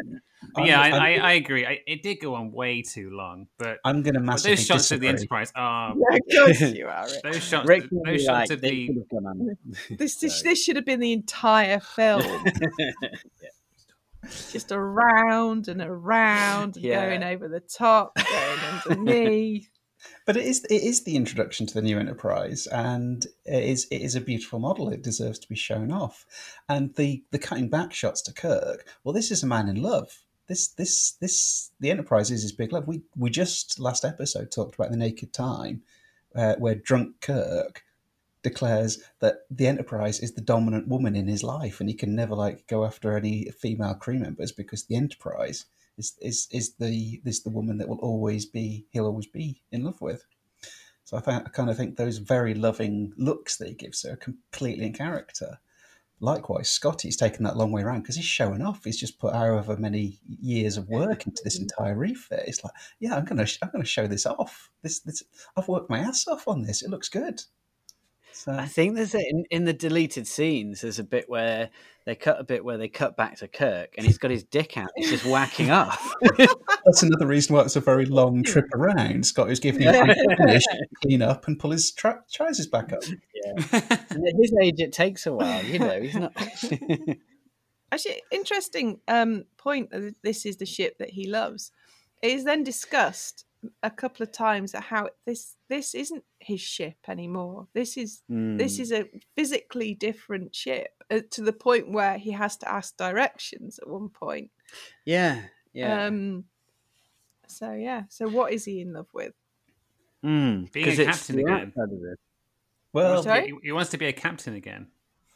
But 0.54 0.66
yeah, 0.66 0.80
I, 0.80 0.88
I, 0.88 1.08
I'm- 1.10 1.42
agree. 1.42 1.66
I, 1.66 1.80
it 1.86 2.02
did 2.02 2.20
go 2.20 2.34
on 2.34 2.52
way 2.52 2.82
too 2.82 3.10
long, 3.10 3.48
but, 3.58 3.78
I'm 3.84 4.02
going 4.02 4.14
to 4.14 4.20
but 4.20 4.26
massively 4.26 4.56
those 4.56 4.66
shots 4.66 4.90
of 4.92 5.00
the. 5.00 5.08
Enterprise 5.08 5.52
are 5.54 5.94
Yeah, 5.96 6.16
of 6.16 6.46
course 6.46 6.60
you 6.74 6.86
are. 6.86 7.04
Rick. 7.04 7.22
those 7.22 7.42
shots. 7.42 7.68
Rick 7.68 7.84
those 8.04 8.24
shots 8.24 8.50
like, 8.50 8.50
of 8.50 8.60
the 8.60 8.86
could 8.86 8.96
have 8.96 9.08
gone 9.08 9.26
on. 9.26 9.56
This 9.90 10.16
this, 10.16 10.40
Sorry. 10.40 10.50
this 10.50 10.62
should 10.62 10.76
have 10.76 10.84
been 10.84 11.00
the 11.00 11.12
entire 11.12 11.80
film, 11.80 12.22
just 14.50 14.72
around 14.72 15.68
and 15.68 15.80
around, 15.80 16.76
and 16.76 16.84
Yeah. 16.84 17.06
going 17.06 17.22
over 17.22 17.48
the 17.48 17.60
top, 17.60 18.14
going 18.16 18.60
underneath. 18.86 19.68
But 20.26 20.36
it 20.36 20.46
is 20.46 20.64
it 20.70 20.82
is 20.82 21.02
the 21.02 21.16
introduction 21.16 21.66
to 21.66 21.74
the 21.74 21.82
new 21.82 21.98
Enterprise, 21.98 22.68
and 22.68 23.26
it 23.44 23.64
is 23.64 23.88
it 23.90 24.00
is 24.00 24.14
a 24.14 24.20
beautiful 24.20 24.60
model. 24.60 24.88
It 24.90 25.02
deserves 25.02 25.40
to 25.40 25.48
be 25.48 25.56
shown 25.56 25.90
off. 25.90 26.24
And 26.68 26.94
the 26.94 27.24
the 27.32 27.38
cutting 27.40 27.68
back 27.68 27.92
shots 27.92 28.22
to 28.22 28.32
Kirk. 28.32 28.86
Well, 29.02 29.12
this 29.12 29.32
is 29.32 29.42
a 29.42 29.46
man 29.48 29.68
in 29.68 29.82
love. 29.82 30.22
This 30.46 30.68
this 30.68 31.16
this 31.20 31.72
the 31.80 31.90
Enterprise 31.90 32.30
is 32.30 32.42
his 32.42 32.52
big 32.52 32.72
love. 32.72 32.86
We 32.86 33.02
we 33.16 33.28
just 33.28 33.80
last 33.80 34.04
episode 34.04 34.52
talked 34.52 34.76
about 34.76 34.92
the 34.92 34.96
Naked 34.96 35.32
Time, 35.32 35.82
uh, 36.32 36.54
where 36.60 36.76
drunk 36.76 37.20
Kirk 37.20 37.82
declares 38.42 39.02
that 39.20 39.40
the 39.50 39.66
Enterprise 39.66 40.20
is 40.20 40.34
the 40.34 40.40
dominant 40.40 40.88
woman 40.88 41.16
in 41.16 41.26
his 41.26 41.42
life, 41.42 41.80
and 41.80 41.88
he 41.88 41.94
can 41.94 42.14
never 42.14 42.34
like 42.34 42.66
go 42.66 42.84
after 42.84 43.16
any 43.16 43.50
female 43.50 43.94
crew 43.94 44.18
members 44.18 44.52
because 44.52 44.84
the 44.84 44.96
Enterprise 44.96 45.66
is 45.96 46.16
is 46.20 46.48
is 46.50 46.74
the 46.76 47.20
is 47.24 47.42
the 47.42 47.50
woman 47.50 47.78
that 47.78 47.88
will 47.88 47.98
always 47.98 48.46
be 48.46 48.86
he'll 48.90 49.06
always 49.06 49.26
be 49.26 49.62
in 49.72 49.84
love 49.84 50.00
with. 50.00 50.24
So 51.04 51.16
I, 51.16 51.36
I 51.36 51.40
kind 51.40 51.70
of 51.70 51.76
think 51.76 51.96
those 51.96 52.18
very 52.18 52.54
loving 52.54 53.12
looks 53.16 53.56
that 53.56 53.68
he 53.68 53.74
gives 53.74 54.02
her 54.02 54.12
are 54.12 54.16
completely 54.16 54.86
in 54.86 54.92
character. 54.92 55.58
likewise, 56.20 56.70
Scotty's 56.70 57.16
taken 57.16 57.44
that 57.44 57.56
long 57.56 57.72
way 57.72 57.82
around 57.82 58.02
because 58.02 58.16
he's 58.16 58.24
showing 58.24 58.62
off. 58.62 58.84
He's 58.84 59.00
just 59.00 59.18
put 59.18 59.34
however 59.34 59.76
many 59.76 60.20
years 60.26 60.76
of 60.76 60.88
work 60.88 61.26
into 61.26 61.42
this 61.44 61.58
entire 61.58 61.96
refit. 61.96 62.44
It's 62.46 62.62
like, 62.64 62.74
yeah, 63.00 63.16
I'm 63.16 63.24
gonna, 63.24 63.46
I'm 63.62 63.70
gonna 63.70 63.84
show 63.84 64.06
this 64.06 64.26
off. 64.26 64.70
This, 64.82 65.00
this, 65.00 65.22
I've 65.56 65.68
worked 65.68 65.90
my 65.90 66.00
ass 66.00 66.28
off 66.28 66.46
on 66.48 66.62
this. 66.62 66.82
It 66.82 66.90
looks 66.90 67.08
good. 67.08 67.42
So, 68.38 68.52
I 68.52 68.66
think 68.66 68.94
there's 68.94 69.16
a, 69.16 69.18
in, 69.18 69.44
in 69.50 69.64
the 69.64 69.72
deleted 69.72 70.24
scenes. 70.28 70.82
There's 70.82 71.00
a 71.00 71.04
bit 71.04 71.28
where 71.28 71.70
they 72.06 72.14
cut 72.14 72.38
a 72.38 72.44
bit 72.44 72.64
where 72.64 72.78
they 72.78 72.86
cut 72.86 73.16
back 73.16 73.36
to 73.38 73.48
Kirk, 73.48 73.96
and 73.98 74.06
he's 74.06 74.16
got 74.16 74.30
his 74.30 74.44
dick 74.44 74.76
out. 74.76 74.90
He's 74.94 75.10
just 75.10 75.26
whacking 75.26 75.72
off. 75.72 76.14
that's 76.38 77.02
another 77.02 77.26
reason 77.26 77.56
why 77.56 77.62
it's 77.62 77.74
a 77.74 77.80
very 77.80 78.06
long 78.06 78.44
trip 78.44 78.66
around. 78.74 79.26
Scott 79.26 79.50
is 79.50 79.58
giving 79.58 79.82
him 79.82 79.92
time 79.92 80.06
to 80.06 80.36
finish, 80.36 80.62
clean 81.02 81.20
up, 81.20 81.48
and 81.48 81.58
pull 81.58 81.72
his 81.72 81.90
tra- 81.90 82.22
trousers 82.32 82.68
back 82.68 82.92
up. 82.92 83.02
and 83.72 83.72
at 83.72 84.34
his 84.40 84.54
age, 84.62 84.78
it 84.78 84.92
takes 84.92 85.26
a 85.26 85.32
while. 85.32 85.64
You 85.64 85.80
know, 85.80 86.00
he's 86.00 86.14
not. 86.14 86.32
Actually, 87.90 88.22
interesting 88.30 89.00
um, 89.08 89.46
point. 89.56 89.90
that 89.90 90.14
This 90.22 90.46
is 90.46 90.58
the 90.58 90.66
ship 90.66 90.98
that 90.98 91.10
he 91.10 91.26
loves. 91.26 91.72
It 92.22 92.30
is 92.30 92.44
then 92.44 92.62
discussed 92.62 93.46
a 93.82 93.90
couple 93.90 94.22
of 94.22 94.30
times 94.30 94.76
at 94.76 94.84
how 94.84 95.08
this 95.26 95.56
this 95.68 95.94
isn't 95.94 96.24
his 96.40 96.60
ship 96.60 96.96
anymore. 97.08 97.68
This 97.74 97.96
is 97.96 98.22
this 98.28 98.76
Mm. 98.76 98.80
is 98.80 98.92
a 98.92 99.04
physically 99.36 99.94
different 99.94 100.54
ship 100.54 100.88
uh, 101.10 101.20
to 101.30 101.42
the 101.42 101.52
point 101.52 101.92
where 101.92 102.18
he 102.18 102.32
has 102.32 102.56
to 102.58 102.68
ask 102.68 102.96
directions 102.96 103.78
at 103.78 103.88
one 103.88 104.08
point. 104.08 104.50
yeah, 105.04 105.42
yeah. 105.72 106.06
Um, 106.06 106.44
so 107.46 107.72
yeah. 107.72 108.02
So 108.08 108.28
what 108.28 108.52
is 108.52 108.64
he 108.64 108.80
in 108.80 108.92
love 108.92 109.08
with? 109.12 109.32
Mm, 110.24 110.72
Being 110.72 110.86
'cause 110.86 110.98
a 110.98 111.02
it's 111.02 111.18
captain 111.18 111.36
the 111.36 111.42
again. 111.42 111.72
of 111.76 111.92
it. 111.92 112.18
Well, 112.92 113.22
he, 113.22 113.54
he 113.62 113.72
wants 113.72 113.90
to 113.90 113.98
be 113.98 114.06
a 114.06 114.12
captain 114.12 114.54
again. 114.54 114.88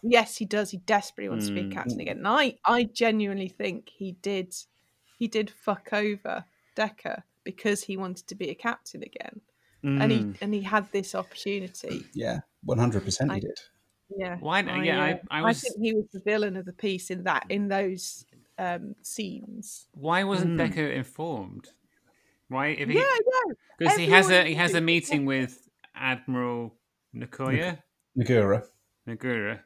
Yes, 0.03 0.37
he 0.37 0.45
does. 0.47 0.71
He 0.71 0.79
desperately 0.79 1.29
wants 1.29 1.47
to 1.49 1.55
be 1.55 1.61
a 1.61 1.65
Mm. 1.65 1.71
captain 1.71 2.01
again. 2.01 2.17
And 2.19 2.27
I, 2.29 2.59
I 2.65 2.85
genuinely 2.85 3.49
think 3.49 3.89
he 3.89 4.13
did, 4.13 4.53
he 5.19 5.29
did 5.29 5.49
fuck 5.51 5.93
over 5.93 6.45
Decker 6.75 7.23
because 7.45 7.85
he 7.85 7.97
wanted 7.97 8.27
to 8.29 8.35
be 8.35 8.49
a 8.51 8.55
captain 8.55 9.03
again, 9.05 9.41
and 9.83 10.13
he 10.13 10.19
Mm. 10.19 10.37
and 10.41 10.55
he 10.55 10.63
had 10.63 10.91
this 10.93 11.15
opportunity. 11.15 12.05
yeah, 12.15 12.41
one 12.65 12.79
hundred 12.79 13.05
percent, 13.05 13.33
he 13.33 13.41
did. 13.41 13.59
Yeah, 14.17 14.37
Why- 14.41 14.61
yeah, 14.83 15.03
I- 15.03 15.13
uh, 15.15 15.19
I 15.31 15.43
was- 15.43 15.63
think 15.63 15.77
he 15.81 15.95
was 15.95 16.05
the 16.13 16.21
villain 16.21 16.57
of 16.57 16.65
the 16.67 16.73
piece 16.73 17.11
in 17.11 17.25
that 17.25 17.47
in 17.49 17.69
those 17.69 18.27
um, 18.59 18.95
scenes. 19.03 19.89
Why 19.95 20.25
wasn't 20.25 20.53
Mm. 20.55 20.59
Decker 20.59 20.87
informed? 20.87 21.71
Why? 22.49 22.69
If 22.69 22.89
he, 22.89 22.95
Yeah, 22.97 23.01
yeah. 23.03 23.55
because 23.79 23.97
he 23.99 24.07
has 24.09 24.31
a 24.31 24.45
he 24.45 24.55
has 24.55 24.75
a 24.75 24.81
meeting 24.81 25.25
with 25.25 25.69
Admiral 25.95 26.75
Nakoya 27.15 27.79
Nagura. 28.17 28.69
Nagura. 29.09 29.61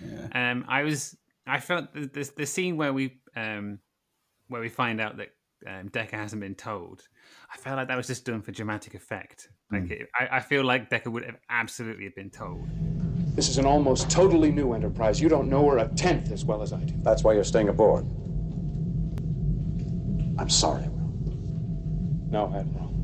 Yeah. 0.00 0.28
Um, 0.52 0.64
I 0.68 0.84
was 0.84 1.16
I 1.46 1.58
felt 1.60 1.92
the, 1.92 2.06
the 2.06 2.30
the 2.36 2.46
scene 2.46 2.76
where 2.76 2.92
we 2.92 3.20
um 3.34 3.80
where 4.46 4.60
we 4.60 4.68
find 4.68 5.00
out 5.00 5.16
that 5.16 5.30
um, 5.66 5.88
Decker 5.88 6.16
hasn't 6.16 6.40
been 6.40 6.54
told. 6.54 7.08
I 7.52 7.56
felt 7.56 7.76
like 7.76 7.88
that 7.88 7.96
was 7.96 8.06
just 8.06 8.24
done 8.24 8.42
for 8.42 8.52
dramatic 8.52 8.94
effect. 8.94 9.48
Like 9.70 9.90
it, 9.90 10.08
I, 10.18 10.36
I 10.36 10.40
feel 10.40 10.64
like 10.64 10.88
Decker 10.88 11.10
would 11.10 11.24
have 11.24 11.36
absolutely 11.50 12.08
been 12.08 12.30
told. 12.30 12.66
This 13.34 13.48
is 13.48 13.58
an 13.58 13.66
almost 13.66 14.10
totally 14.10 14.50
new 14.50 14.72
enterprise. 14.72 15.20
You 15.20 15.28
don't 15.28 15.48
know 15.48 15.68
her 15.68 15.78
a 15.78 15.88
tenth 15.88 16.32
as 16.32 16.44
well 16.44 16.62
as 16.62 16.72
I 16.72 16.80
do. 16.80 16.94
That's 16.98 17.22
why 17.22 17.34
you're 17.34 17.44
staying 17.44 17.68
aboard. 17.68 18.04
I'm 20.38 20.48
sorry, 20.48 20.88
Will. 20.88 21.12
No, 22.30 22.52
Admiral. 22.54 22.94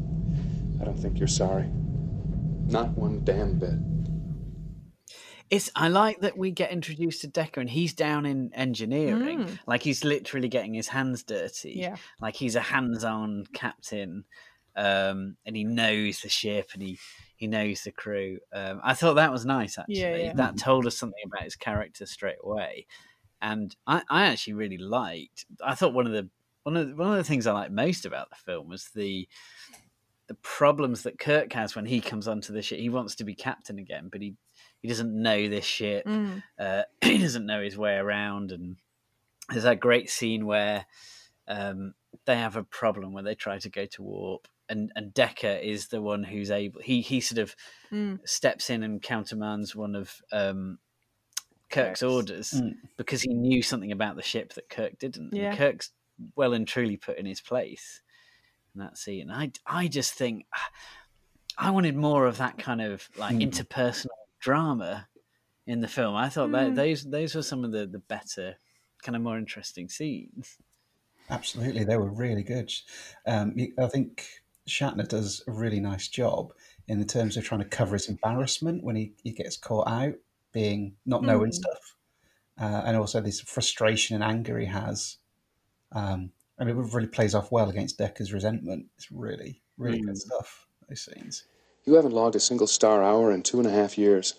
I 0.81 0.85
don't 0.85 0.99
think 0.99 1.19
you're 1.19 1.29
sorry. 1.29 1.69
Not 2.67 2.91
one 2.91 3.23
damn 3.25 3.59
bit. 3.59 3.79
It's. 5.51 5.71
I 5.77 5.89
like 5.89 6.21
that 6.21 6.37
we 6.37 6.51
get 6.51 6.71
introduced 6.71 7.21
to 7.23 7.27
Decker, 7.27 7.61
and 7.61 7.71
he's 7.71 7.93
down 7.93 8.27
in 8.27 8.53
engineering. 8.55 9.45
Mm. 9.45 9.59
Like 9.67 9.83
he's 9.83 10.05
literally 10.05 10.49
getting 10.49 10.75
his 10.75 10.89
hands 10.89 11.23
dirty. 11.23 11.75
Yeah. 11.77 11.97
Like 12.21 12.37
he's 12.37 12.57
a 12.57 12.61
hands-on 12.61 13.47
captain, 13.53 14.25
um, 14.77 15.37
and 15.45 15.57
he 15.57 15.65
knows 15.65 16.21
the 16.21 16.29
ship, 16.29 16.71
and 16.75 16.83
he 16.83 16.99
he 17.37 17.47
knows 17.47 17.83
the 17.83 17.93
crew. 17.93 18.39
Um, 18.53 18.81
I 18.83 18.95
thought 18.95 19.15
that 19.15 19.33
was 19.33 19.45
nice. 19.45 19.79
Actually, 19.79 20.01
Yeah, 20.01 20.17
yeah. 20.17 20.33
that 20.35 20.57
told 20.59 20.87
us 20.87 20.97
something 20.97 21.23
about 21.27 21.43
his 21.45 21.57
character 21.57 22.07
straight 22.07 22.39
away. 22.43 22.87
And 23.43 23.75
I, 23.87 24.03
I 24.09 24.27
actually 24.27 24.55
really 24.55 24.79
liked. 24.79 25.45
I 25.63 25.75
thought 25.75 25.93
one 25.93 26.07
of 26.07 26.13
the 26.13 26.31
one 26.63 26.77
of 26.77 26.89
the, 26.89 26.97
one 26.97 27.11
of 27.11 27.17
the 27.17 27.25
things 27.25 27.47
I 27.47 27.53
liked 27.53 27.73
most 27.73 28.07
about 28.07 28.31
the 28.31 28.37
film 28.37 28.69
was 28.69 28.89
the 28.95 29.29
the 30.29 30.35
problems 30.37 31.03
that 31.03 31.19
Kirk 31.19 31.53
has 31.53 31.77
when 31.77 31.85
he 31.85 32.01
comes 32.01 32.27
onto 32.27 32.53
the 32.53 32.63
ship. 32.63 32.79
He 32.79 32.89
wants 32.89 33.15
to 33.17 33.25
be 33.25 33.35
captain 33.35 33.79
again, 33.79 34.09
but 34.11 34.23
he 34.23 34.35
he 34.85 34.89
doesn't 34.89 35.15
know 35.23 35.49
this 35.49 35.65
ship. 35.65 36.05
Mm. 36.07 36.43
Uh, 36.59 36.83
he 37.01 37.17
doesn't 37.17 37.47
know 37.47 37.63
his 37.63 37.79
way 37.79 37.95
around, 37.97 38.53
and 38.53 38.77
there's 39.49 39.63
that 39.65 39.81
great 39.81 40.11
scene 40.11 40.45
where 40.45 40.85
um, 41.49 41.95
they 42.27 42.37
have 42.37 42.57
a 42.57 42.65
problem 42.65 43.15
when 43.15 43.25
they 43.25 43.35
try 43.35 43.59
to 43.59 43.71
go 43.71 43.87
to 43.87 44.03
warp, 44.03 44.47
and 44.69 44.93
and 44.95 45.15
Decker 45.15 45.47
is 45.63 45.89
the 45.89 46.03
one 46.03 46.23
who's 46.23 46.51
able. 46.51 46.83
He 46.83 47.01
he 47.01 47.21
sort 47.21 47.39
of 47.39 47.57
Mm. 47.91 48.19
steps 48.29 48.69
in 48.69 48.83
and 48.83 49.01
countermands 49.01 49.75
one 49.75 49.95
of 49.95 50.21
um, 50.33 50.79
Kirk's 51.71 52.01
Kirk's. 52.01 52.03
orders 52.03 52.51
Mm. 52.53 52.75
because 52.99 53.23
he 53.23 53.33
knew 53.33 53.63
something 53.63 53.93
about 53.93 54.17
the 54.17 54.23
ship 54.23 54.53
that 54.55 54.69
Kirk 54.69 54.99
didn't. 54.99 55.33
And 55.35 55.57
Kirk's 55.57 55.93
well 56.37 56.53
and 56.53 56.69
truly 56.69 56.99
put 56.99 57.17
in 57.19 57.25
his 57.25 57.41
place 57.41 58.03
in 58.75 58.81
that 58.81 58.99
scene. 58.99 59.31
I 59.31 59.51
I 59.67 59.89
just 59.89 60.13
think 60.13 60.45
I 61.57 61.71
wanted 61.71 61.95
more 61.97 62.27
of 62.27 62.39
that 62.39 62.59
kind 62.59 62.81
of 62.83 63.09
like 63.17 63.37
Mm. 63.37 63.49
interpersonal 63.51 64.09
drama 64.45 65.09
in 65.67 65.81
the 65.81 65.89
film. 65.89 66.15
I 66.17 66.29
thought 66.29 66.53
that 66.53 66.73
Mm. 66.73 66.77
those 66.77 67.05
those 67.05 67.35
were 67.35 67.43
some 67.43 67.65
of 67.65 67.73
the 67.73 67.87
the 67.87 67.99
better 67.99 68.57
kind 69.03 69.17
of 69.17 69.23
more 69.23 69.39
interesting 69.39 69.89
scenes. 69.89 70.59
Absolutely, 71.31 71.85
they 71.85 71.97
were 71.97 72.11
really 72.11 72.43
good. 72.43 72.71
Um, 73.27 73.57
I 73.79 73.87
think 73.89 74.27
Shatner 74.69 75.09
does 75.09 75.43
a 75.47 75.53
really 75.53 75.81
nice 75.81 76.09
job 76.09 76.53
in 76.87 76.99
the 76.99 77.05
terms 77.07 77.37
of 77.37 77.45
trying 77.45 77.63
to 77.63 77.77
cover 77.79 77.95
his 77.95 78.09
embarrassment 78.09 78.85
when 78.85 78.97
he, 78.97 79.15
he 79.23 79.33
gets 79.33 79.57
caught 79.57 79.89
out 79.89 80.15
being 80.53 80.97
not 81.07 81.25
knowing 81.25 81.51
Mm. 81.51 81.55
stuff, 81.55 81.97
uh, 82.61 82.83
and 82.87 82.97
also 82.97 83.21
this 83.21 83.41
frustration 83.41 84.15
and 84.15 84.25
anger 84.25 84.59
he 84.59 84.67
has. 84.67 85.19
Um, 85.93 86.33
and 86.59 86.69
it 86.71 86.75
really 86.75 87.09
plays 87.09 87.35
off 87.35 87.53
well 87.53 87.71
against 87.71 87.99
Decker's 87.99 88.33
resentment. 88.33 88.87
It's 88.97 89.11
really, 89.13 89.63
really 89.79 89.99
good 90.01 90.17
Mm. 90.17 90.19
stuff. 90.19 90.69
Those 90.89 91.03
scenes. 91.05 91.45
You 91.87 91.95
haven't 91.95 92.13
logged 92.13 92.37
a 92.37 92.41
single 92.41 92.67
star 92.67 93.03
hour 93.03 93.31
in 93.31 93.43
two 93.43 93.59
and 93.59 93.67
a 93.67 93.71
half 93.71 93.99
years. 93.99 94.35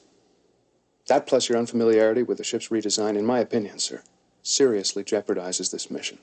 That 1.08 1.27
plus 1.27 1.47
your 1.47 1.60
unfamiliarity 1.60 2.23
with 2.23 2.39
the 2.39 2.43
ship's 2.43 2.69
redesign, 2.69 3.15
in 3.17 3.25
my 3.25 3.39
opinion, 3.39 3.77
sir, 3.77 4.01
seriously 4.41 5.03
jeopardizes 5.03 5.71
this 5.71 5.91
mission. 5.91 6.17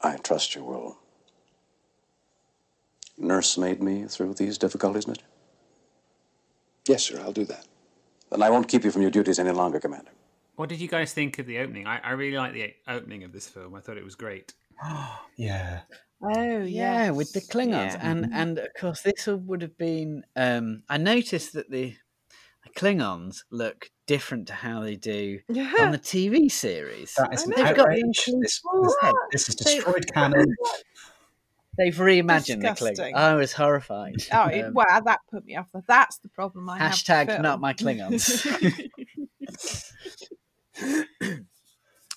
I 0.00 0.16
trust 0.18 0.54
you 0.54 0.62
will. 0.62 0.98
Nursemaid 3.18 3.82
me 3.82 4.04
through 4.04 4.34
these 4.34 4.58
difficulties, 4.58 5.08
mister? 5.08 5.24
Yes, 6.86 7.04
sir, 7.04 7.20
I'll 7.20 7.32
do 7.32 7.44
that. 7.46 7.66
Then 8.30 8.42
I 8.42 8.50
won't 8.50 8.68
keep 8.68 8.84
you 8.84 8.90
from 8.90 9.02
your 9.02 9.10
duties 9.10 9.38
any 9.38 9.50
longer, 9.50 9.80
Commander. 9.80 10.10
What 10.56 10.68
did 10.68 10.80
you 10.80 10.88
guys 10.88 11.12
think 11.12 11.38
of 11.38 11.46
the 11.46 11.58
opening? 11.58 11.86
I, 11.86 11.98
I 11.98 12.10
really 12.12 12.36
like 12.36 12.52
the 12.52 12.74
opening 12.86 13.24
of 13.24 13.32
this 13.32 13.48
film. 13.48 13.74
I 13.74 13.80
thought 13.80 13.96
it 13.96 14.04
was 14.04 14.14
great. 14.14 14.54
Yeah, 15.36 15.80
Oh 16.24 16.58
Yeah, 16.62 17.10
with 17.10 17.32
the 17.32 17.40
Klingons, 17.40 17.92
Yeah. 17.94 17.98
and 18.10 18.30
and 18.32 18.58
of 18.58 18.68
course 18.78 19.02
this 19.02 19.26
would 19.26 19.62
have 19.62 19.76
been. 19.76 20.24
Um, 20.36 20.82
I 20.88 20.96
noticed 20.98 21.52
that 21.54 21.70
the, 21.70 21.94
the 22.64 22.70
Klingons 22.70 23.42
look 23.50 23.90
different 24.06 24.46
to 24.48 24.54
how 24.54 24.80
they 24.82 24.96
do 24.96 25.40
on 25.48 25.92
the 25.92 25.98
TV 26.02 26.50
series. 26.50 27.14
that 27.18 27.32
is 27.34 27.44
an 27.46 27.52
They've 27.56 27.76
got. 27.76 27.88
This, 27.90 28.24
this, 28.40 28.62
this 29.32 29.48
is 29.48 29.54
They- 29.56 29.74
destroyed 29.76 30.06
canon. 30.14 30.46
They've 31.76 31.92
reimagined 31.96 32.60
Disgusting. 32.62 32.94
the 32.94 33.02
Klingons. 33.02 33.14
I 33.16 33.34
was 33.34 33.52
horrified. 33.52 34.14
Oh, 34.32 34.46
it, 34.46 34.64
Um, 34.66 34.74
well, 34.74 34.86
that 35.04 35.18
put 35.28 35.44
me 35.44 35.56
off. 35.56 35.66
That's 35.88 36.18
the 36.18 36.28
problem 36.28 36.70
I 36.70 36.78
Hashtag 36.78 37.28
have. 37.30 37.40
not 37.42 37.60
my 37.60 37.74
Klingons. 37.74 38.46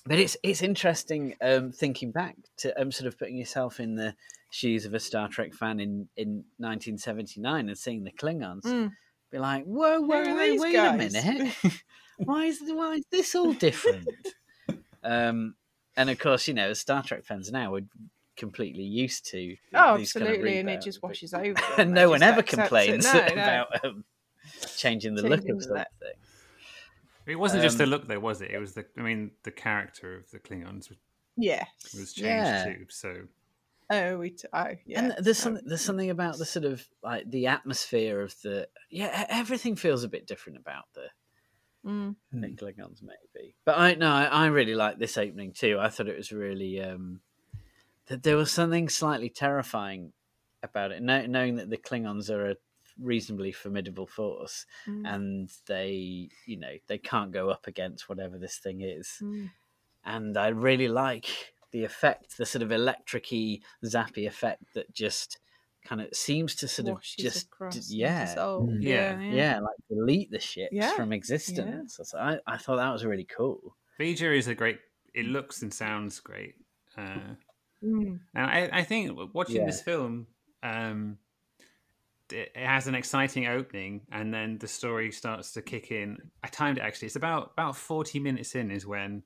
But 0.08 0.18
it's 0.18 0.36
it's 0.42 0.62
interesting 0.62 1.34
um, 1.42 1.70
thinking 1.70 2.10
back 2.10 2.36
to 2.58 2.80
um, 2.80 2.90
sort 2.90 3.06
of 3.06 3.18
putting 3.18 3.36
yourself 3.36 3.78
in 3.78 3.94
the 3.94 4.14
shoes 4.50 4.86
of 4.86 4.94
a 4.94 5.00
Star 5.00 5.28
Trek 5.28 5.52
fan 5.52 5.80
in, 5.80 6.08
in 6.16 6.44
1979 6.56 7.68
and 7.68 7.78
seeing 7.78 8.04
the 8.04 8.10
Klingons. 8.12 8.62
Mm. 8.62 8.92
Be 9.30 9.38
like, 9.38 9.64
whoa, 9.64 10.00
whoa, 10.00 10.22
are 10.22 10.34
wait, 10.34 10.50
these 10.52 10.60
wait 10.62 10.76
a 10.76 10.92
minute. 10.94 11.54
why 12.16 12.46
is 12.46 12.58
why 12.64 12.94
is 12.94 13.04
this 13.12 13.34
all 13.34 13.52
different? 13.52 14.08
um, 15.04 15.54
and 15.96 16.08
of 16.08 16.18
course, 16.18 16.48
you 16.48 16.54
know, 16.54 16.70
as 16.70 16.80
Star 16.80 17.02
Trek 17.02 17.24
fans 17.24 17.52
now, 17.52 17.72
we're 17.72 17.86
completely 18.38 18.84
used 18.84 19.26
to. 19.26 19.56
Oh, 19.74 19.98
these 19.98 20.14
kind 20.14 20.24
of 20.24 20.30
absolutely, 20.30 20.58
and 20.58 20.70
it 20.70 20.80
just 20.80 21.02
washes 21.02 21.34
over. 21.34 21.60
and 21.76 21.92
no 21.92 22.08
one 22.08 22.22
ever 22.22 22.42
complains 22.42 23.04
No, 23.04 23.12
no. 23.12 23.26
about 23.32 23.84
um, 23.84 24.04
changing 24.76 25.14
the 25.14 25.28
look 25.28 25.46
of 25.46 25.62
something. 25.62 25.84
Look. 27.28 27.32
It 27.32 27.38
wasn't 27.40 27.62
just 27.62 27.78
the 27.78 27.84
Um, 27.84 27.90
look, 27.90 28.08
though, 28.08 28.20
was 28.20 28.40
it? 28.40 28.50
It 28.50 28.58
was 28.58 28.72
the. 28.72 28.84
I 28.96 29.02
mean, 29.02 29.30
the 29.44 29.50
character 29.50 30.16
of 30.16 30.30
the 30.30 30.38
Klingons 30.38 30.88
was, 30.88 30.98
Yes. 31.36 31.68
was 31.96 32.12
changed 32.12 32.24
Yeah. 32.26 32.64
too. 32.64 32.86
So 32.88 33.28
Oh, 33.90 34.18
we. 34.18 34.30
T- 34.30 34.48
oh, 34.52 34.68
yeah. 34.84 35.00
And 35.14 35.24
there's 35.24 35.38
something 35.38 35.64
there's 35.66 35.80
something 35.80 36.10
about 36.10 36.36
the 36.38 36.44
sort 36.44 36.64
of 36.66 36.86
like 37.02 37.30
the 37.30 37.46
atmosphere 37.46 38.20
of 38.20 38.34
the 38.42 38.68
yeah 38.90 39.24
everything 39.30 39.76
feels 39.76 40.04
a 40.04 40.08
bit 40.08 40.26
different 40.26 40.58
about 40.58 40.84
the 40.94 41.06
Mm. 41.86 42.16
the 42.32 42.48
Klingons 42.48 43.02
maybe. 43.02 43.54
But 43.64 43.78
I 43.78 43.94
no, 43.94 44.10
I, 44.10 44.24
I 44.24 44.46
really 44.46 44.74
like 44.74 44.98
this 44.98 45.16
opening 45.16 45.52
too. 45.52 45.78
I 45.80 45.88
thought 45.88 46.08
it 46.08 46.16
was 46.18 46.32
really 46.32 46.82
um, 46.82 47.20
that 48.06 48.24
there 48.24 48.36
was 48.36 48.50
something 48.50 48.88
slightly 48.88 49.30
terrifying 49.30 50.12
about 50.62 50.90
it, 50.90 51.00
know, 51.00 51.24
knowing 51.26 51.54
that 51.56 51.70
the 51.70 51.76
Klingons 51.78 52.30
are 52.30 52.50
a 52.50 52.56
reasonably 53.00 53.52
formidable 53.52 54.06
force, 54.06 54.66
Mm. 54.86 55.14
and 55.14 55.50
they, 55.66 56.28
you 56.46 56.56
know, 56.58 56.76
they 56.86 56.98
can't 56.98 57.32
go 57.32 57.50
up 57.50 57.66
against 57.66 58.08
whatever 58.08 58.38
this 58.38 58.58
thing 58.58 58.80
is. 58.82 59.18
Mm. 59.22 59.50
And 60.04 60.36
I 60.36 60.48
really 60.48 60.88
like 60.88 61.26
the 61.70 61.84
effect, 61.84 62.36
the 62.38 62.46
sort 62.46 62.62
of 62.62 62.70
electricy, 62.70 63.62
zappy 63.84 64.26
effect 64.26 64.62
that 64.74 64.92
just 64.94 65.38
kind 65.84 66.00
of 66.00 66.08
seems 66.14 66.54
to 66.56 66.68
sort 66.68 66.88
Washes 66.88 67.14
of 67.18 67.22
just 67.24 67.48
d- 67.50 67.64
into 67.66 67.80
yeah 67.96 68.24
soul. 68.34 68.66
Mm. 68.68 68.82
yeah, 68.82 69.20
Yeah. 69.20 69.32
yeah, 69.34 69.60
like 69.60 69.76
delete 69.88 70.30
the 70.30 70.40
ships 70.40 70.72
Yeah, 70.72 70.92
from 70.94 71.12
existence. 71.12 71.98
So 72.02 72.18
I, 72.18 72.38
I 72.46 72.58
thought 72.58 72.76
that 72.76 72.92
was 72.92 73.04
really 73.04 73.24
cool. 73.24 73.76
V'Ger 73.98 74.36
is 74.36 74.48
a 74.48 74.54
great. 74.54 74.78
It 75.14 75.26
looks 75.26 75.62
and 75.62 75.72
sounds 75.72 76.20
great. 76.20 76.54
Uh, 76.96 77.34
Mm. 77.82 78.18
and 78.34 78.44
I, 78.46 78.68
I 78.72 78.82
think 78.82 79.16
watching 79.34 79.56
Yeah. 79.56 79.66
this 79.66 79.82
film, 79.82 80.26
um, 80.64 81.18
it 82.32 82.56
has 82.56 82.86
an 82.86 82.94
exciting 82.94 83.46
opening, 83.46 84.02
and 84.12 84.32
then 84.32 84.58
the 84.58 84.68
story 84.68 85.10
starts 85.10 85.52
to 85.52 85.62
kick 85.62 85.90
in. 85.90 86.18
I 86.42 86.48
timed 86.48 86.78
it 86.78 86.82
actually. 86.82 87.06
It's 87.06 87.16
about 87.16 87.52
about 87.52 87.76
forty 87.76 88.18
minutes 88.18 88.54
in 88.54 88.70
is 88.70 88.86
when 88.86 89.22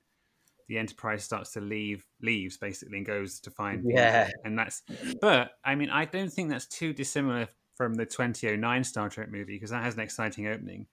the 0.67 0.77
Enterprise 0.77 1.23
starts 1.23 1.51
to 1.53 1.61
leave, 1.61 2.05
leaves 2.21 2.57
basically, 2.57 2.97
and 2.97 3.05
goes 3.05 3.39
to 3.41 3.51
find. 3.51 3.83
Yeah. 3.85 4.29
and 4.43 4.57
that's. 4.57 4.83
But 5.21 5.51
I 5.63 5.75
mean, 5.75 5.89
I 5.89 6.05
don't 6.05 6.31
think 6.31 6.49
that's 6.49 6.67
too 6.67 6.93
dissimilar 6.93 7.47
from 7.75 7.95
the 7.95 8.05
twenty 8.05 8.49
oh 8.49 8.55
nine 8.55 8.83
Star 8.83 9.09
Trek 9.09 9.29
movie 9.31 9.55
because 9.55 9.71
that 9.71 9.83
has 9.83 9.95
an 9.95 10.01
exciting 10.01 10.47
opening, 10.47 10.87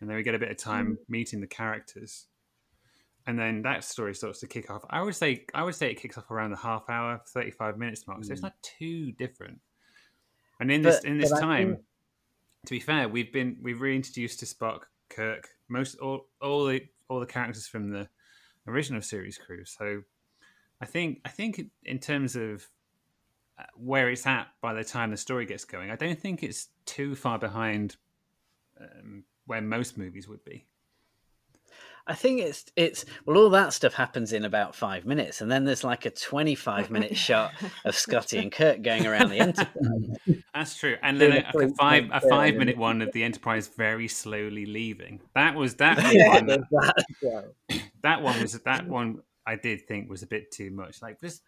and 0.00 0.08
then 0.08 0.16
we 0.16 0.22
get 0.22 0.34
a 0.34 0.38
bit 0.38 0.50
of 0.50 0.56
time 0.56 0.92
mm. 0.92 0.96
meeting 1.08 1.40
the 1.40 1.46
characters 1.46 2.26
and 3.26 3.38
then 3.38 3.62
that 3.62 3.84
story 3.84 4.14
starts 4.14 4.40
to 4.40 4.46
kick 4.46 4.70
off. 4.70 4.84
I 4.90 5.02
would 5.02 5.14
say 5.14 5.44
I 5.54 5.62
would 5.62 5.74
say 5.74 5.90
it 5.90 6.00
kicks 6.00 6.16
off 6.18 6.30
around 6.30 6.50
the 6.50 6.56
half 6.56 6.88
hour, 6.88 7.20
thirty 7.28 7.50
five 7.50 7.78
minutes 7.78 8.06
mark. 8.06 8.24
So 8.24 8.32
it's 8.32 8.40
mm. 8.40 8.44
not 8.44 8.54
too 8.62 9.12
different. 9.12 9.60
And 10.60 10.70
in 10.70 10.82
this 10.82 11.00
But- 11.00 11.04
in 11.06 11.18
this 11.18 11.30
time, 11.30 11.74
think- 11.76 11.86
to 12.66 12.70
be 12.70 12.80
fair, 12.80 13.08
we've 13.08 13.32
been 13.32 13.58
we've 13.62 13.80
reintroduced 13.80 14.40
to 14.40 14.46
Spock, 14.46 14.82
Kirk, 15.08 15.48
most 15.68 15.96
all 15.98 16.28
all 16.40 16.66
the 16.66 16.86
all 17.08 17.18
the 17.20 17.26
characters 17.26 17.66
from 17.66 17.90
the 17.90 18.08
original 18.66 19.02
series 19.02 19.38
crew. 19.38 19.64
So 19.64 20.02
I 20.80 20.86
think 20.86 21.20
I 21.24 21.30
think 21.30 21.60
in 21.84 21.98
terms 21.98 22.36
of 22.36 22.68
uh, 23.58 23.64
where 23.74 24.10
it's 24.10 24.26
at 24.26 24.48
by 24.60 24.72
the 24.74 24.84
time 24.84 25.10
the 25.10 25.16
story 25.16 25.46
gets 25.46 25.64
going, 25.64 25.90
I 25.90 25.96
don't 25.96 26.18
think 26.20 26.42
it's 26.42 26.68
too 26.84 27.14
far 27.14 27.38
behind 27.38 27.96
um, 28.80 29.24
where 29.46 29.60
most 29.60 29.98
movies 29.98 30.28
would 30.28 30.44
be. 30.44 30.66
I 32.10 32.14
think 32.14 32.40
it's 32.40 32.64
it's 32.74 33.04
well, 33.24 33.38
all 33.38 33.50
that 33.50 33.72
stuff 33.72 33.94
happens 33.94 34.32
in 34.32 34.44
about 34.44 34.74
five 34.74 35.06
minutes, 35.06 35.40
and 35.40 35.50
then 35.50 35.64
there's 35.64 35.84
like 35.84 36.06
a 36.06 36.10
twenty-five 36.10 36.90
minute 36.90 37.16
shot 37.16 37.52
of 37.84 37.94
Scotty 38.04 38.38
and 38.38 38.50
Kirk 38.50 38.82
going 38.82 39.06
around 39.06 39.30
the 39.30 39.38
Enterprise. 39.40 40.42
That's 40.52 40.76
true, 40.76 40.96
and 41.02 41.20
then 41.20 41.32
a 41.32 41.50
a, 41.54 41.66
a 41.66 41.74
five 41.74 42.10
a 42.12 42.20
five 42.28 42.56
minute 42.56 42.76
one 42.76 43.00
of 43.00 43.12
the 43.12 43.22
Enterprise 43.22 43.68
very 43.68 44.08
slowly 44.08 44.66
leaving. 44.66 45.20
That 45.36 45.54
was 45.54 45.76
that 45.76 45.98
Yeah, 46.12 46.34
one. 46.34 46.46
That, 46.46 46.60
that 46.70 46.94
as 46.98 47.04
well. 47.22 47.44
that 48.02 48.22
one 48.22 48.42
was 48.42 48.52
that 48.54 48.88
one. 48.88 49.22
I 49.46 49.54
did 49.54 49.86
think 49.86 50.10
was 50.10 50.24
a 50.24 50.26
bit 50.26 50.50
too 50.50 50.72
much. 50.72 51.00
Like 51.00 51.20
just, 51.20 51.42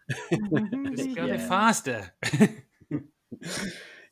just 0.95 1.15
go 1.15 1.25
a 1.25 1.27
bit 1.27 1.41
faster. 1.41 2.13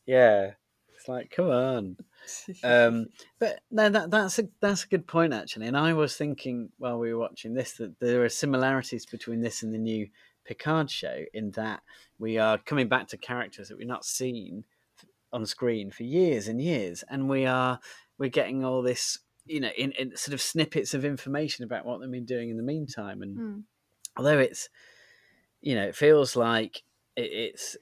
Yeah, 0.06 0.52
it's 0.96 1.08
like 1.08 1.32
come 1.32 1.50
on. 1.50 1.98
Um, 2.64 3.08
but 3.40 3.62
no, 3.72 3.90
that 3.90 4.12
that's 4.12 4.38
a 4.40 4.48
that's 4.60 4.84
a 4.84 4.88
good 4.88 5.08
point 5.08 5.34
actually. 5.34 5.68
And 5.68 5.78
I 5.78 5.94
was 5.94 6.16
thinking 6.16 6.70
while 6.78 7.00
we 7.00 7.14
were 7.14 7.20
watching 7.20 7.54
this 7.54 7.74
that 7.74 8.00
there 8.00 8.24
are 8.24 8.30
similarities 8.30 9.06
between 9.06 9.42
this 9.42 9.64
and 9.64 9.74
the 9.74 9.80
new 9.80 10.08
Picard 10.44 10.90
show 10.90 11.24
in 11.34 11.52
that 11.52 11.82
we 12.20 12.38
are 12.38 12.58
coming 12.58 12.88
back 12.88 13.08
to 13.10 13.18
characters 13.18 13.70
that 13.70 13.78
we've 13.78 13.88
not 13.88 14.06
seen 14.06 14.64
on 15.34 15.46
screen 15.46 15.92
for 15.92 16.04
years 16.04 16.48
and 16.48 16.62
years, 16.62 17.04
and 17.10 17.30
we 17.30 17.46
are 17.46 17.80
we're 18.18 18.30
getting 18.30 18.64
all 18.64 18.82
this 18.82 19.20
you 19.46 19.60
know 19.60 19.72
in, 19.78 19.92
in 19.94 20.16
sort 20.16 20.34
of 20.34 20.42
snippets 20.42 20.94
of 20.94 21.04
information 21.06 21.64
about 21.66 21.86
what 21.86 22.00
they've 22.00 22.12
been 22.12 22.26
doing 22.26 22.50
in 22.50 22.58
the 22.58 22.64
meantime. 22.64 23.22
And 23.22 23.38
Mm. 23.38 23.64
although 24.18 24.40
it's 24.40 24.70
you 25.62 25.76
know 25.76 25.84
it 25.88 25.96
feels 25.96 26.36
like 26.36 26.84
it, 27.16 27.32
it's 27.32 27.78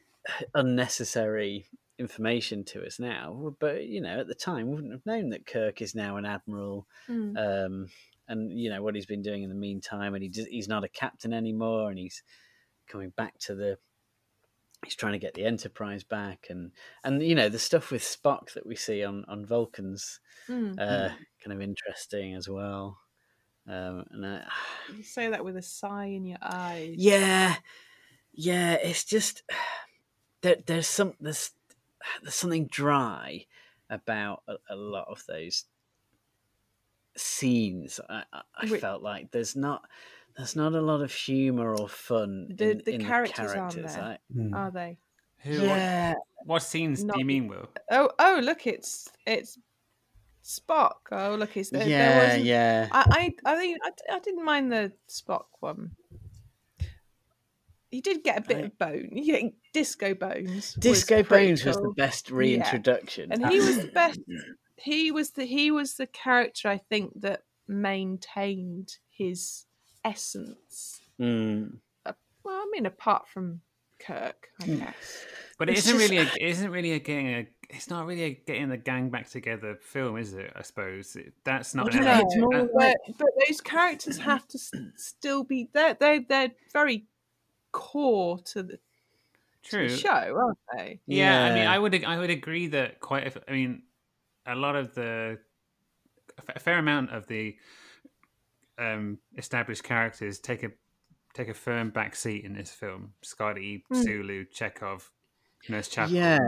unnecessary 0.53 1.65
information 1.99 2.63
to 2.63 2.83
us 2.85 2.97
now 2.99 3.53
but 3.59 3.85
you 3.85 4.01
know 4.01 4.19
at 4.21 4.27
the 4.27 4.35
time 4.35 4.67
we 4.67 4.75
wouldn't 4.75 4.93
have 4.93 5.05
known 5.05 5.29
that 5.29 5.45
kirk 5.45 5.81
is 5.81 5.93
now 5.95 6.17
an 6.17 6.25
admiral 6.25 6.87
Mm. 7.09 7.37
um 7.37 7.89
and 8.27 8.57
you 8.57 8.69
know 8.69 8.81
what 8.81 8.95
he's 8.95 9.05
been 9.07 9.21
doing 9.23 9.43
in 9.43 9.49
the 9.49 9.55
meantime 9.55 10.13
and 10.15 10.23
he 10.23 10.29
just, 10.29 10.47
he's 10.47 10.67
not 10.67 10.83
a 10.83 10.89
captain 10.89 11.33
anymore 11.33 11.89
and 11.89 11.99
he's 11.99 12.23
coming 12.87 13.09
back 13.11 13.37
to 13.39 13.55
the 13.55 13.77
he's 14.85 14.95
trying 14.95 15.11
to 15.13 15.19
get 15.19 15.33
the 15.33 15.45
enterprise 15.45 16.03
back 16.03 16.47
and 16.49 16.71
and 17.03 17.21
you 17.21 17.35
know 17.35 17.49
the 17.49 17.59
stuff 17.59 17.91
with 17.91 18.01
spock 18.01 18.53
that 18.53 18.65
we 18.65 18.75
see 18.75 19.03
on 19.03 19.25
on 19.27 19.45
vulcans 19.45 20.19
Mm. 20.49 20.79
uh 20.79 21.09
kind 21.43 21.53
of 21.53 21.61
interesting 21.61 22.33
as 22.35 22.47
well 22.49 22.97
um 23.67 24.05
and 24.11 24.25
I, 24.25 24.47
You 24.95 25.03
say 25.03 25.29
that 25.29 25.43
with 25.43 25.57
a 25.57 25.61
sigh 25.61 26.05
in 26.05 26.25
your 26.25 26.39
eyes. 26.41 26.95
yeah 26.97 27.57
yeah 28.33 28.73
it's 28.73 29.03
just 29.05 29.43
there, 30.41 30.57
there's 30.65 30.87
some 30.87 31.13
there's 31.19 31.51
there's 32.21 32.35
something 32.35 32.67
dry 32.67 33.45
about 33.89 34.43
a, 34.47 34.55
a 34.69 34.75
lot 34.75 35.07
of 35.09 35.23
those 35.27 35.65
scenes 37.17 37.99
i, 38.09 38.23
I, 38.31 38.41
I 38.55 38.69
Wait. 38.69 38.79
felt 38.81 39.01
like 39.01 39.31
there's 39.31 39.55
not 39.55 39.83
there's 40.37 40.55
not 40.55 40.73
a 40.73 40.81
lot 40.81 41.01
of 41.01 41.11
humor 41.11 41.75
or 41.75 41.89
fun 41.89 42.47
The- 42.55 42.71
in, 42.71 42.81
the 42.85 42.93
in 42.95 43.01
characters 43.05 43.51
the 43.51 43.59
aren't 43.59 43.75
there. 43.75 44.01
I, 44.01 44.17
Mm. 44.33 44.55
Are 44.55 44.71
they? 44.71 44.97
Who? 45.39 45.51
What, 45.67 45.77
yeah 45.77 46.13
what 46.45 46.63
scenes 46.63 47.03
do 47.03 47.11
you 47.17 47.25
mean, 47.25 47.47
Will? 47.49 47.67
Oh, 47.91 48.11
oh, 48.19 48.39
look, 48.41 48.65
it's 48.65 49.09
it's 49.27 49.57
Spock. 50.43 50.93
Oh, 51.11 51.35
look, 51.35 51.57
it's 51.57 51.69
there. 51.71 51.81
there 51.81 51.89
yeah 51.89 52.23
wasn't- 52.23 52.45
yeah 52.45 52.87
I, 52.91 53.33
I, 53.45 53.51
I 53.53 53.55
think 53.57 53.77
I, 53.83 54.15
I 54.15 54.19
didn't 54.19 54.45
mind 54.45 54.71
the 54.71 54.93
Spock 55.09 55.45
one. 55.59 55.91
You 57.91 58.01
did 58.01 58.23
get 58.23 58.37
a 58.37 58.41
bit 58.41 58.57
I- 58.57 58.61
of 58.61 58.77
bone. 58.77 59.09
You 59.11 59.25
get 59.25 59.53
disco 59.73 60.13
bones. 60.13 60.73
disco 60.75 61.23
pretty 61.23 61.47
bones 61.47 61.65
was 61.65 61.77
the 61.77 61.93
best 61.97 62.29
reintroduction 62.31 63.31
and 63.31 63.47
he 63.47 63.59
was 63.59 63.77
the 63.77 63.87
best. 63.93 64.19
He 64.77 65.11
was 65.11 65.31
the 65.31 65.45
he 65.45 65.71
was 65.71 65.95
the 65.95 66.07
character 66.07 66.69
I 66.69 66.77
think 66.77 67.19
that 67.21 67.43
maintained 67.67 68.97
his 69.09 69.65
essence. 70.05 71.01
Mm. 71.19 71.77
Well, 72.05 72.55
I 72.55 72.67
mean, 72.71 72.85
apart 72.85 73.27
from 73.27 73.61
Kirk, 73.99 74.47
I 74.61 74.65
guess. 74.67 75.25
But 75.57 75.69
it 75.69 75.73
It's 75.77 75.87
isn't 75.87 75.99
just- 75.99 76.11
really. 76.11 76.23
A, 76.23 76.23
it 76.45 76.49
isn't 76.51 76.71
really 76.71 76.91
a 76.93 76.99
getting 76.99 77.27
a. 77.27 77.47
It's 77.71 77.87
not 77.89 78.07
really 78.07 78.23
a 78.23 78.31
getting 78.33 78.69
the 78.69 78.77
gang 78.77 79.09
back 79.09 79.29
together 79.29 79.77
film, 79.79 80.17
is 80.17 80.33
it? 80.33 80.51
I 80.55 80.63
suppose 80.63 81.15
it, 81.15 81.33
that's 81.43 81.75
not. 81.75 81.85
Well, 81.87 81.97
an 81.97 82.03
no, 82.05 82.11
element- 82.11 82.27
it's 82.31 82.41
more 82.41 82.55
uh, 82.55 82.67
but, 82.73 83.17
but 83.19 83.27
those 83.47 83.61
characters 83.61 84.17
have 84.19 84.47
to 84.47 84.57
s- 84.57 84.71
still 84.95 85.43
be 85.43 85.69
there. 85.73 85.93
They 85.99 86.19
they're 86.19 86.51
very 86.73 87.05
core 87.71 88.39
to 88.39 88.63
the, 88.63 88.79
to 89.69 89.87
the 89.89 89.97
show, 89.97 90.09
aren't 90.09 90.57
they? 90.75 90.99
Yeah, 91.05 91.43
I 91.45 91.53
mean, 91.53 91.67
I 91.67 91.77
would 91.79 92.03
I 92.03 92.17
would 92.17 92.29
agree 92.29 92.67
that 92.67 92.99
quite. 92.99 93.23
A, 93.23 93.27
f- 93.27 93.37
I 93.47 93.51
mean, 93.51 93.83
a 94.45 94.55
lot 94.55 94.75
of 94.75 94.93
the 94.95 95.37
a 96.55 96.59
fair 96.59 96.77
amount 96.77 97.11
of 97.11 97.27
the 97.27 97.55
um, 98.77 99.17
established 99.37 99.83
characters 99.83 100.39
take 100.39 100.63
a 100.63 100.69
take 101.33 101.49
a 101.49 101.53
firm 101.53 101.89
back 101.89 102.15
seat 102.15 102.43
in 102.45 102.53
this 102.53 102.71
film. 102.71 103.13
Scotty, 103.21 103.83
Mm. 103.91 104.03
Sulu, 104.03 104.45
Chekov, 104.45 105.09
Nurse 105.67 105.87
Chapel. 105.89 106.13
yeah 106.15 106.39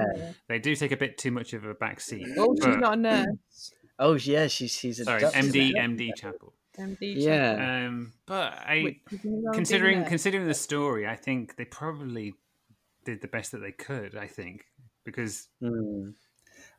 they 0.47 0.59
do 0.59 0.75
take 0.75 0.91
a 0.91 0.97
bit 0.97 1.17
too 1.17 1.31
much 1.31 1.53
of 1.53 1.65
a 1.65 1.73
back 1.73 1.99
seat. 1.99 2.25
Oh, 2.37 2.55
she's 2.55 2.77
not 2.77 2.93
a 2.93 3.01
nurse. 3.01 3.73
oh 3.99 4.13
yeah 4.13 4.47
she's 4.47 4.71
she's 4.71 4.99
a 5.01 5.03
sorry, 5.05 5.21
doctor 5.21 5.37
MD. 5.39 5.73
MD 5.75 6.09
Chapel. 6.15 6.53
MD 6.81 7.13
yeah 7.15 7.85
Um, 7.87 8.13
but 8.25 8.53
I 8.53 8.81
Which 8.83 8.97
is 9.13 9.19
not 9.23 9.53
a 9.53 9.55
considering 9.55 10.05
considering 10.05 10.47
the 10.47 10.53
story, 10.53 11.07
I 11.07 11.15
think 11.15 11.55
they 11.55 11.65
probably 11.65 12.33
did 13.05 13.21
the 13.21 13.27
best 13.27 13.51
that 13.51 13.59
they 13.59 13.71
could. 13.71 14.15
I 14.15 14.27
think 14.27 14.65
because 15.03 15.47
Mm. 15.61 16.13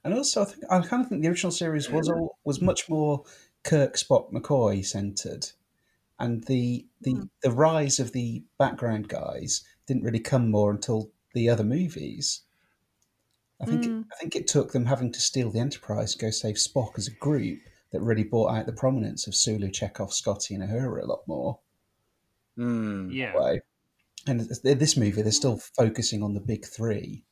And 0.04 0.14
also, 0.14 0.42
I 0.42 0.44
think 0.44 0.64
I 0.70 0.80
kind 0.80 1.02
of 1.02 1.08
think 1.08 1.22
the 1.22 1.28
original 1.28 1.52
series 1.52 1.90
was 1.90 2.08
all, 2.08 2.38
was 2.44 2.60
much 2.60 2.88
more 2.88 3.24
Kirk, 3.62 3.94
Spock, 3.94 4.32
McCoy 4.32 4.84
centered, 4.84 5.50
and 6.18 6.44
the 6.44 6.86
the 7.00 7.28
the 7.42 7.50
rise 7.50 8.00
of 8.00 8.12
the 8.12 8.44
background 8.58 9.08
guys 9.08 9.62
didn't 9.86 10.02
really 10.02 10.20
come 10.20 10.50
more 10.50 10.70
until 10.70 11.10
the 11.34 11.48
other 11.48 11.64
movies. 11.64 12.42
I 13.60 13.66
think 13.66 13.84
Mm. 13.84 14.04
I 14.12 14.16
think 14.20 14.34
it 14.34 14.48
took 14.48 14.72
them 14.72 14.86
having 14.86 15.12
to 15.12 15.20
steal 15.20 15.50
the 15.50 15.60
Enterprise 15.60 16.12
to 16.12 16.18
go 16.18 16.30
save 16.30 16.56
Spock 16.56 16.98
as 16.98 17.06
a 17.06 17.12
group 17.12 17.60
that 17.92 18.00
really 18.00 18.24
brought 18.24 18.54
out 18.54 18.66
the 18.66 18.72
prominence 18.72 19.26
of 19.26 19.34
Sulu, 19.34 19.68
Chekov, 19.68 20.12
Scotty, 20.12 20.54
and 20.54 20.64
Uhura 20.68 21.02
a 21.02 21.06
lot 21.06 21.22
more. 21.26 21.58
Mm. 22.58 23.14
yeah, 23.14 23.36
way. 23.36 23.60
And 24.26 24.40
this 24.40 24.96
movie, 24.96 25.22
they're 25.22 25.32
still 25.32 25.58
focusing 25.76 26.22
on 26.22 26.34
the 26.34 26.40
big 26.40 26.64
three, 26.64 27.24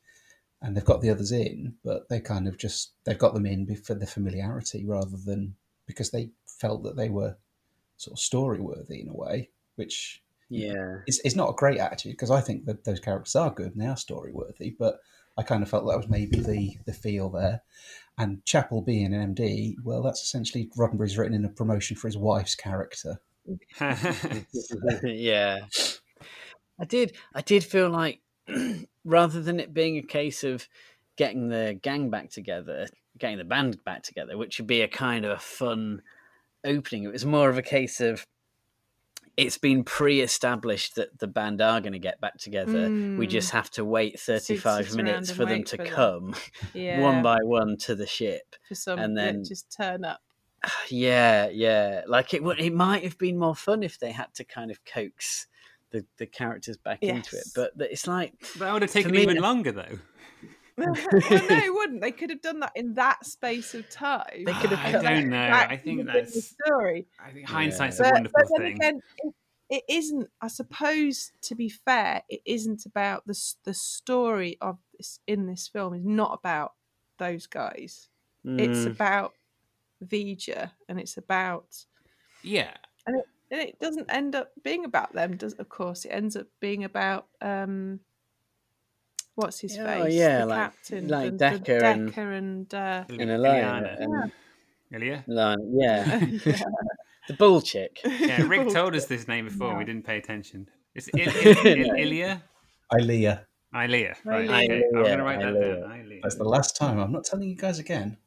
and 0.61 0.75
they've 0.75 0.85
got 0.85 1.01
the 1.01 1.09
others 1.09 1.31
in, 1.31 1.75
but 1.83 2.09
they 2.09 2.19
kind 2.19 2.47
of 2.47 2.57
just 2.57 2.91
they've 3.05 3.17
got 3.17 3.33
them 3.33 3.45
in 3.45 3.75
for 3.75 3.93
the 3.95 4.05
familiarity 4.05 4.85
rather 4.85 5.17
than 5.17 5.55
because 5.85 6.11
they 6.11 6.31
felt 6.45 6.83
that 6.83 6.95
they 6.95 7.09
were 7.09 7.37
sort 7.97 8.13
of 8.13 8.19
story 8.19 8.59
worthy 8.59 9.01
in 9.01 9.07
a 9.07 9.13
way, 9.13 9.49
which 9.75 10.21
Yeah. 10.49 10.99
is, 11.07 11.19
is 11.23 11.35
not 11.35 11.49
a 11.49 11.55
great 11.55 11.79
attitude 11.79 12.13
because 12.13 12.31
I 12.31 12.41
think 12.41 12.65
that 12.65 12.83
those 12.83 12.99
characters 12.99 13.35
are 13.35 13.51
good 13.51 13.71
and 13.73 13.81
they 13.81 13.87
are 13.87 13.97
story 13.97 14.31
worthy, 14.31 14.75
but 14.77 14.99
I 15.37 15.43
kind 15.43 15.63
of 15.63 15.69
felt 15.69 15.87
that 15.87 15.97
was 15.97 16.09
maybe 16.09 16.39
the 16.39 16.77
the 16.85 16.93
feel 16.93 17.29
there. 17.29 17.61
And 18.17 18.43
Chapel 18.45 18.81
being 18.81 19.13
an 19.13 19.35
MD, 19.35 19.75
well, 19.83 20.03
that's 20.03 20.21
essentially 20.21 20.69
Roddenberry's 20.77 21.17
written 21.17 21.33
in 21.33 21.45
a 21.45 21.49
promotion 21.49 21.95
for 21.95 22.07
his 22.07 22.17
wife's 22.17 22.55
character. 22.55 23.21
yeah. 25.03 25.59
I 26.79 26.85
did 26.85 27.15
I 27.33 27.41
did 27.41 27.63
feel 27.63 27.89
like 27.89 28.21
rather 29.05 29.41
than 29.41 29.59
it 29.59 29.73
being 29.73 29.97
a 29.97 30.03
case 30.03 30.43
of 30.43 30.67
getting 31.17 31.49
the 31.49 31.79
gang 31.81 32.09
back 32.09 32.29
together, 32.29 32.87
getting 33.17 33.37
the 33.37 33.43
band 33.43 33.83
back 33.83 34.03
together, 34.03 34.37
which 34.37 34.59
would 34.59 34.67
be 34.67 34.81
a 34.81 34.87
kind 34.87 35.25
of 35.25 35.31
a 35.31 35.39
fun 35.39 36.01
opening, 36.63 37.03
it 37.03 37.11
was 37.11 37.25
more 37.25 37.49
of 37.49 37.57
a 37.57 37.63
case 37.63 38.01
of 38.01 38.25
it's 39.41 39.57
been 39.57 39.83
pre-established 39.83 40.95
that 40.95 41.19
the 41.19 41.27
band 41.27 41.61
are 41.61 41.81
going 41.81 41.93
to 41.93 41.99
get 41.99 42.19
back 42.21 42.37
together. 42.37 42.89
We 42.89 43.27
Mm. 43.27 43.29
just 43.29 43.51
have 43.51 43.69
to 43.71 43.85
wait 43.85 44.19
35 44.19 44.87
sit 44.89 44.95
minutes 44.95 45.31
for 45.31 45.45
them 45.45 45.63
to 45.65 45.77
for 45.77 45.83
them. 45.83 45.93
come 45.93 46.35
Yeah. 46.73 46.99
one 47.01 47.21
by 47.23 47.37
one 47.43 47.77
to 47.85 47.95
the 47.95 48.07
ship. 48.07 48.55
for 48.67 48.75
some 48.75 48.99
and 48.99 49.17
then- 49.17 49.43
just 49.43 49.71
turn 49.75 50.05
up. 50.05 50.21
Yeah, 50.89 51.49
yeah. 51.49 52.01
Like 52.07 52.33
it 52.33 52.43
would 52.43 52.59
it 52.59 52.73
might 52.73 53.03
have 53.03 53.17
been 53.17 53.37
more 53.37 53.55
fun 53.55 53.81
if 53.83 53.97
they 53.99 54.11
had 54.11 54.33
to 54.35 54.43
kind 54.43 54.69
of 54.71 54.83
coax 54.85 55.47
the, 55.91 56.05
the 56.17 56.25
characters 56.27 56.77
back 56.77 57.01
into 57.03 57.35
it. 57.37 57.47
But 57.55 57.71
it's 57.79 58.07
like 58.07 58.33
that 58.59 58.71
would 58.71 58.81
have 58.83 58.91
taken 58.91 59.11
me- 59.11 59.23
even 59.23 59.37
longer, 59.37 59.71
though. 59.71 59.99
well, 60.77 60.93
no, 60.93 61.57
it 61.57 61.73
wouldn't. 61.73 62.01
They 62.01 62.11
could 62.11 62.29
have 62.29 62.41
done 62.41 62.59
that 62.61 62.71
in 62.75 62.93
that 62.95 63.25
space 63.25 63.73
of 63.73 63.89
time. 63.89 64.43
They 64.45 64.53
could 64.53 64.71
have 64.71 64.79
I 64.85 64.91
don't 64.91 65.29
know. 65.29 65.49
I 65.51 65.77
think 65.77 65.99
to 65.99 66.05
the 66.05 66.11
that's. 66.13 66.55
story. 66.65 67.07
I 67.19 67.31
think 67.31 67.47
hindsight's 67.47 67.99
Yeah. 67.99 68.09
a 68.09 68.11
wonderful 68.11 68.33
but 68.39 68.47
then 68.49 68.65
thing. 68.65 68.75
again, 68.75 69.01
it, 69.23 69.33
it 69.69 69.83
isn't. 69.89 70.29
I 70.41 70.47
suppose 70.47 71.31
to 71.43 71.55
be 71.55 71.69
fair, 71.69 72.23
it 72.29 72.41
isn't 72.45 72.85
about 72.85 73.25
the 73.27 73.39
the 73.63 73.73
story 73.73 74.57
of 74.61 74.77
this 74.97 75.19
in 75.27 75.45
this 75.47 75.67
film 75.67 75.93
is 75.93 76.05
not 76.05 76.37
about 76.39 76.73
those 77.17 77.47
guys. 77.47 78.09
It's 78.57 78.85
mm, 78.85 78.85
about 78.85 79.33
V'Ger, 80.03 80.71
and 80.89 80.99
it's 80.99 81.17
about 81.17 81.85
yeah, 82.43 82.73
and 83.05 83.21
it 83.51 83.79
doesn't 83.79 84.11
end 84.11 84.35
up 84.35 84.51
being 84.63 84.85
about 84.85 85.13
them. 85.13 85.37
Does 85.37 85.53
of 85.53 85.69
course 85.69 86.05
it 86.05 86.09
ends 86.09 86.35
up 86.35 86.47
being 86.59 86.83
about 86.83 87.27
um, 87.41 87.99
what's 89.35 89.59
his 89.59 89.77
Oh, 89.77 89.85
face? 89.85 90.13
yeah, 90.13 90.39
the 90.39 90.45
like- 90.45 90.57
captain, 90.59 91.07
like 91.07 91.25
the, 91.25 91.31
the 91.31 91.37
Decker 91.37 91.83
and- 91.85 92.07
Decker 92.09 92.31
and 92.31 92.73
uh, 92.73 93.03
in 93.09 93.29
a 93.29 93.33
And, 93.33 94.31
Ilya. 94.93 95.23
line, 95.27 95.73
yeah. 95.73 96.19
yeah. 96.45 96.63
the 97.27 97.33
bull 97.37 97.61
chick. 97.61 97.99
Yeah, 98.05 98.43
Rick 98.43 98.69
told 98.69 98.95
us 98.95 99.05
this 99.05 99.27
name 99.27 99.45
before. 99.45 99.69
and 99.69 99.77
We 99.79 99.85
didn't 99.85 100.05
pay 100.05 100.17
attention. 100.17 100.67
It's 100.95 101.07
Il- 101.15 101.29
Il- 101.29 101.67
Il- 101.67 101.95
Ilya. 101.95 102.43
Ilia. 102.99 103.45
Ilia. 103.73 104.17
Right. 104.25 104.43
Ilia. 104.45 104.59
Okay. 104.59 104.83
I'm 104.93 105.03
going 105.03 105.17
to 105.17 105.23
write 105.23 105.39
that 105.39 105.53
down. 105.53 105.99
Ilia. 106.01 106.19
That's 106.23 106.35
the 106.35 106.43
last 106.43 106.75
time. 106.75 106.99
I'm 106.99 107.13
not 107.13 107.23
telling 107.23 107.47
you 107.47 107.55
guys 107.55 107.79
again. 107.79 108.17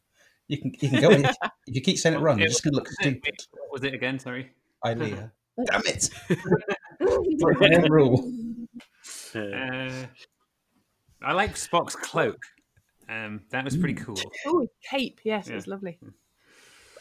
You 0.49 0.57
can 0.59 0.73
you 0.81 0.89
can 0.89 1.01
go 1.03 1.11
in. 1.11 1.25
if 1.27 1.75
you 1.75 1.81
keep 1.83 1.99
saying 1.99 2.17
it 2.17 2.21
wrong, 2.21 2.39
you're 2.39 2.49
just 2.49 2.63
going 2.65 2.73
to 2.73 2.77
look 2.79 2.89
stupid. 2.89 3.35
What 3.53 3.73
was 3.73 3.85
it 3.85 3.93
again? 3.95 4.19
Sorry. 4.19 4.53
Ilia. 4.87 5.33
Damn 5.71 5.83
it! 5.87 6.09
Break 7.39 7.61
my 7.61 7.87
rule. 7.89 8.31
Uh, 9.35 10.07
I 11.25 11.33
like 11.33 11.55
Spock's 11.55 11.97
cloak. 11.97 12.43
Um, 13.09 13.43
that 13.51 13.65
was 13.65 13.77
pretty 13.77 13.95
cool. 13.95 14.17
Oh, 14.47 14.67
cape. 14.89 15.21
Yes, 15.25 15.49
Yeah. 15.49 15.57
was 15.57 15.67
lovely. 15.67 15.99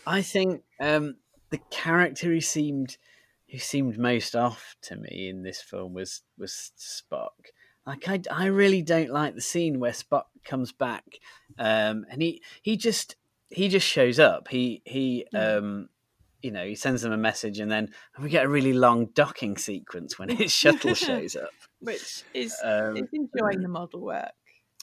I 0.06 0.22
think 0.22 0.64
um, 0.82 1.16
the 1.50 1.60
character 1.70 2.28
who 2.28 2.42
seemed 2.42 2.98
who 3.50 3.60
seemed 3.60 3.98
most 4.00 4.36
off 4.36 4.76
to 4.82 4.96
me 4.96 5.30
in 5.30 5.44
this 5.44 5.62
film 5.62 5.94
was 5.94 6.22
was 6.38 6.72
Spock. 6.78 7.30
Like 7.86 8.08
I, 8.10 8.22
I 8.32 8.46
really 8.48 8.82
don't 8.82 9.12
like 9.12 9.36
the 9.36 9.42
scene 9.42 9.80
where 9.80 9.92
Spock 9.92 10.24
comes 10.44 10.72
back, 10.72 11.06
um, 11.60 12.06
and 12.10 12.22
he 12.22 12.42
he 12.62 12.76
just 12.78 13.16
he 13.50 13.70
just 13.70 13.88
shows 13.88 14.20
up. 14.20 14.48
He 14.50 14.82
he 14.86 15.26
um, 15.34 15.90
you 16.42 16.52
know 16.52 16.66
he 16.66 16.76
sends 16.76 17.02
them 17.02 17.12
a 17.14 17.18
message, 17.18 17.60
and 17.60 17.72
then 17.72 17.92
we 18.20 18.30
get 18.30 18.46
a 18.46 18.50
really 18.50 18.74
long 18.74 19.08
docking 19.14 19.58
sequence 19.58 20.18
when 20.20 20.30
his 20.30 20.52
shuttle 20.52 20.94
shows 20.96 21.36
up. 21.36 21.52
Which 21.84 22.24
is 22.34 22.56
Um, 22.64 22.98
is 22.98 23.08
enjoying 23.14 23.62
the 23.62 23.68
model 23.70 24.02
work. 24.02 24.32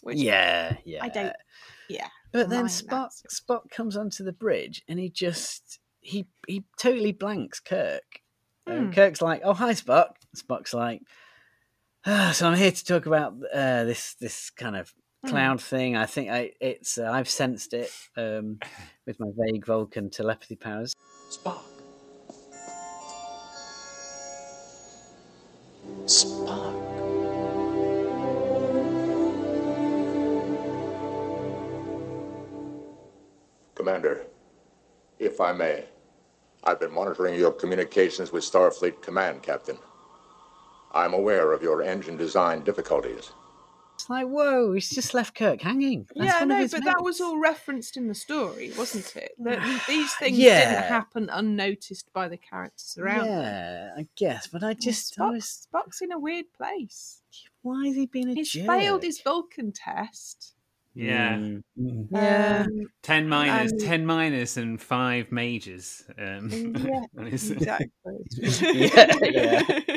Which 0.02 0.18
yeah, 0.18 0.76
yeah. 0.84 1.04
I 1.04 1.08
don't. 1.08 1.34
Yeah. 1.88 2.08
But 2.32 2.48
then 2.48 2.66
Spock 2.66 3.10
that. 3.22 3.30
Spock 3.32 3.70
comes 3.70 3.96
onto 3.96 4.24
the 4.24 4.32
bridge 4.32 4.82
and 4.88 4.98
he 4.98 5.10
just 5.10 5.80
he 6.00 6.26
he 6.46 6.64
totally 6.78 7.12
blanks 7.12 7.60
Kirk. 7.60 8.20
And 8.66 8.86
Hmm. 8.86 8.92
Kirk's 8.92 9.20
like, 9.20 9.42
"Oh 9.44 9.52
hi, 9.54 9.72
Spock." 9.72 10.14
Spock's 10.36 10.72
like, 10.72 11.02
ah, 12.06 12.32
"So 12.34 12.46
I'm 12.48 12.56
here 12.56 12.70
to 12.70 12.84
talk 12.84 13.06
about 13.06 13.34
uh, 13.52 13.84
this 13.84 14.14
this 14.14 14.50
kind 14.50 14.76
of 14.76 14.92
Hmm. 15.22 15.28
cloud 15.30 15.60
thing. 15.60 15.96
I 15.96 16.06
think 16.06 16.30
I 16.30 16.52
it's 16.60 16.96
uh, 16.98 17.10
I've 17.10 17.28
sensed 17.28 17.74
it 17.74 17.90
um, 18.16 18.58
with 19.06 19.18
my 19.20 19.26
vague 19.36 19.66
Vulcan 19.66 20.10
telepathy 20.10 20.56
powers." 20.56 20.94
Spock. 21.30 21.79
Spock. 26.05 26.76
Commander, 33.74 34.26
if 35.18 35.40
I 35.40 35.53
may, 35.53 35.85
I've 36.64 36.81
been 36.81 36.92
monitoring 36.92 37.35
your 37.35 37.53
communications 37.53 38.33
with 38.33 38.44
Starfleet 38.44 39.00
Command, 39.03 39.42
Captain. 39.42 39.79
I'm 40.92 41.14
aware 41.14 41.53
of 41.53 41.62
your 41.62 41.83
engine 41.83 42.16
design 42.16 42.62
difficulties. 42.62 43.31
It's 44.00 44.08
like, 44.10 44.26
whoa, 44.26 44.72
he's 44.72 44.88
just 44.88 45.12
left 45.12 45.34
Kirk 45.34 45.60
hanging. 45.60 46.06
That's 46.16 46.38
yeah, 46.40 46.44
no, 46.44 46.56
his 46.56 46.72
but 46.72 46.84
that 46.84 47.02
was 47.02 47.20
all 47.20 47.38
referenced 47.38 47.96
in 47.98 48.08
the 48.08 48.14
story, 48.14 48.72
wasn't 48.78 49.14
it? 49.14 49.32
That 49.40 49.60
these 49.88 50.12
things 50.14 50.38
Yeah. 50.38 50.70
didn't 50.70 50.88
happen 50.88 51.28
unnoticed 51.30 52.10
by 52.14 52.28
the 52.28 52.38
characters 52.38 52.96
around. 52.98 53.26
Yeah, 53.26 53.90
I 53.96 54.06
guess, 54.16 54.46
but 54.46 54.64
I 54.64 54.72
just 54.74 55.20
I 55.20 55.30
was, 55.30 55.44
Spock's, 55.44 55.68
Spock's 55.86 56.00
in 56.02 56.12
a 56.12 56.18
weird 56.18 56.46
place. 56.56 57.20
why 57.62 57.86
has 57.88 57.94
he 57.96 58.06
been 58.06 58.30
a 58.30 58.34
He's 58.34 58.50
jerk? 58.52 58.66
failed 58.66 59.02
his 59.02 59.20
Vulcan 59.20 59.72
test. 59.72 60.54
Yeah. 60.94 61.36
Mm. 61.36 61.62
Yeah. 62.10 62.64
Um, 62.66 62.80
10 63.02 63.28
minus, 63.28 63.70
And- 63.72 63.80
10 63.80 64.06
minus, 64.06 64.56
and 64.56 64.80
5 64.80 65.30
majors. 65.30 66.02
Um, 66.18 66.48
Yeah, 66.84 67.26
exactly. 67.26 67.88
Yeah, 68.40 69.14
yeah. 69.22 69.62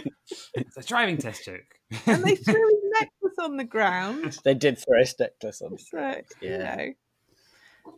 It's 0.55 0.77
a 0.77 0.83
driving 0.83 1.17
test 1.17 1.45
joke. 1.45 1.61
and 2.07 2.23
they 2.23 2.35
threw 2.35 2.53
his 2.53 2.79
necklace 2.82 2.82
on 3.43 3.57
the 3.57 3.63
ground. 3.63 4.39
They 4.43 4.53
did 4.53 4.77
throw 4.77 4.99
a 4.99 5.05
necklace 5.19 5.61
on. 5.61 5.77
So, 5.77 5.97
Yeah. 5.97 6.21
you 6.41 6.57
know. 6.57 6.93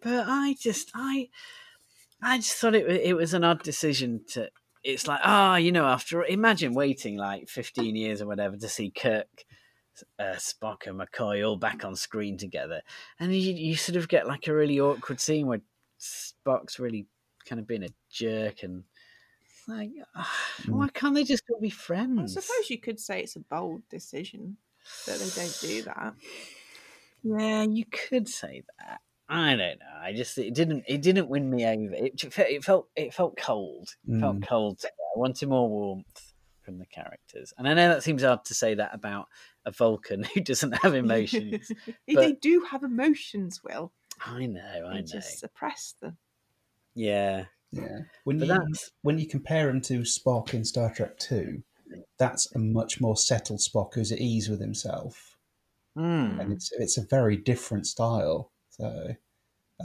but 0.02 0.26
I 0.28 0.56
just 0.60 0.92
I 0.96 1.30
I 2.22 2.38
just 2.38 2.54
thought 2.54 2.76
it 2.76 2.88
wa- 2.88 2.94
it 2.94 3.14
was 3.14 3.34
an 3.34 3.44
odd 3.44 3.64
decision 3.64 4.22
to. 4.30 4.50
It's 4.84 5.08
like 5.08 5.20
ah, 5.24 5.56
you 5.58 5.72
know, 5.72 5.86
after 5.86 6.24
imagine 6.26 6.74
waiting 6.74 7.18
like 7.18 7.50
fifteen 7.50 7.96
years 7.96 8.22
or 8.22 8.28
whatever 8.28 8.56
to 8.58 8.70
see 8.70 8.92
Kirk, 8.92 9.28
uh, 10.20 10.36
Spock, 10.38 10.86
and 10.88 11.00
McCoy 11.00 11.48
all 11.48 11.58
back 11.58 11.84
on 11.84 11.96
screen 11.96 12.38
together, 12.38 12.82
and 13.20 13.36
you 13.36 13.54
you 13.54 13.76
sort 13.76 13.96
of 13.96 14.08
get 14.08 14.28
like 14.28 14.48
a 14.48 14.54
really 14.54 14.80
awkward 14.80 15.20
scene 15.20 15.48
where 15.48 15.62
Spock's 16.00 16.80
really 16.80 17.08
kind 17.48 17.60
of 17.60 17.68
being 17.68 17.84
a 17.84 17.90
jerk 18.12 18.64
and. 18.64 18.84
Like, 19.68 19.90
ah, 20.16 20.32
why 20.68 20.90
can't 20.90 21.16
they 21.16 21.24
just 21.24 21.42
all 21.50 21.60
be 21.60 21.72
friends? 21.72 22.38
I 22.38 22.42
suppose 22.42 22.70
you 22.70 22.78
could 22.80 23.00
say 23.00 23.22
it's 23.22 23.36
a 23.36 23.40
bold 23.40 23.82
decision 23.90 24.58
that 25.06 25.20
they 25.20 25.30
don't 25.42 25.58
do 25.62 25.82
that. 25.84 26.14
Yeah, 27.24 27.64
you 27.64 27.86
could 27.86 28.28
say 28.30 28.64
that. 28.80 29.00
I 29.28 29.56
don't 29.56 29.80
know. 29.80 30.00
I 30.00 30.14
just 30.14 30.38
it 30.38 30.54
didn't 30.54 30.84
it 30.88 31.02
didn't 31.02 31.30
win 31.30 31.50
me 31.50 31.66
over. 31.66 31.94
It 31.96 32.24
it 32.38 32.64
felt 32.64 32.90
it 32.96 33.14
felt 33.14 33.38
cold. 33.38 33.90
It 34.08 34.20
felt 34.20 34.38
Mm. 34.38 34.48
cold. 34.48 34.82
I 34.86 35.20
wanted 35.20 35.50
more 35.50 35.68
warmth 35.68 36.34
from 36.62 36.78
the 36.78 36.86
characters, 36.86 37.52
and 37.58 37.68
I 37.68 37.74
know 37.74 37.90
that 37.90 38.04
seems 38.04 38.22
hard 38.24 38.46
to 38.46 38.54
say 38.54 38.76
that 38.76 38.94
about 38.94 39.28
a 39.66 39.72
Vulcan 39.72 40.24
who 40.34 40.42
doesn't 40.42 40.74
have 40.84 40.94
emotions. 41.04 41.72
they 42.08 42.34
do 42.34 42.66
have 42.70 42.84
emotions, 42.84 43.62
Will. 43.64 43.92
I 44.24 44.46
know. 44.46 44.86
I 44.88 44.94
They 44.94 45.00
know. 45.00 45.06
just 45.06 45.40
suppress 45.40 45.96
them. 46.02 46.18
Yeah. 46.94 47.46
Yeah. 47.72 48.00
When 48.24 48.38
But 48.38 48.48
you 48.48 48.54
that's 48.54 48.92
when 49.02 49.18
you 49.18 49.28
compare 49.28 49.70
him 49.70 49.82
to 49.82 50.02
Spock 50.02 50.54
in 50.54 50.64
Star 50.64 50.94
Trek 50.94 51.18
Two, 51.18 51.64
that's 52.18 52.54
a 52.56 52.60
much 52.60 53.02
more 53.02 53.18
settled 53.18 53.60
Spock 53.60 53.94
who's 53.94 54.12
at 54.12 54.20
ease 54.20 54.50
with 54.50 54.62
himself, 54.62 55.38
mm, 55.98 56.40
and 56.40 56.52
it's 56.54 56.72
it's 56.74 56.98
a 56.98 57.06
very 57.06 57.38
different 57.38 57.88
style. 57.88 58.52
So 58.70 59.16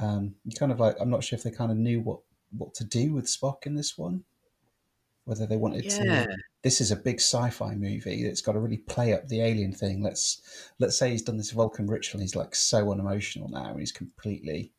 um, 0.01 0.35
you 0.45 0.57
kind 0.57 0.73
of 0.73 0.81
like 0.81 0.97
I'm 1.01 1.11
not 1.11 1.25
sure 1.25 1.37
if 1.37 1.43
they 1.43 1.51
kind 1.51 1.71
of 1.73 1.79
knew 1.79 2.01
what 2.01 2.21
what 2.57 2.75
to 2.75 2.85
do 2.85 3.13
with 3.15 3.27
Spock 3.27 3.67
in 3.67 3.75
this 3.75 3.97
one, 3.99 4.25
whether 5.25 5.47
they 5.47 5.57
wanted 5.57 5.85
yeah. 5.85 6.27
to. 6.27 6.37
This 6.63 6.81
is 6.83 6.91
a 6.91 6.97
big 6.97 7.21
sci-fi 7.21 7.75
movie 7.75 8.25
that's 8.25 8.43
got 8.43 8.53
to 8.53 8.61
really 8.61 8.77
play 8.77 9.15
up 9.15 9.29
the 9.29 9.41
alien 9.41 9.73
thing. 9.73 10.03
Let's 10.03 10.43
let's 10.79 10.99
say 10.99 11.11
he's 11.11 11.23
done 11.23 11.39
this 11.39 11.53
Vulcan 11.53 11.87
ritual. 11.87 12.21
and 12.21 12.23
He's 12.23 12.37
like 12.37 12.55
so 12.55 12.93
unemotional 12.93 13.49
now, 13.49 13.71
and 13.71 13.81
he's 13.81 13.93
completely 13.93 14.73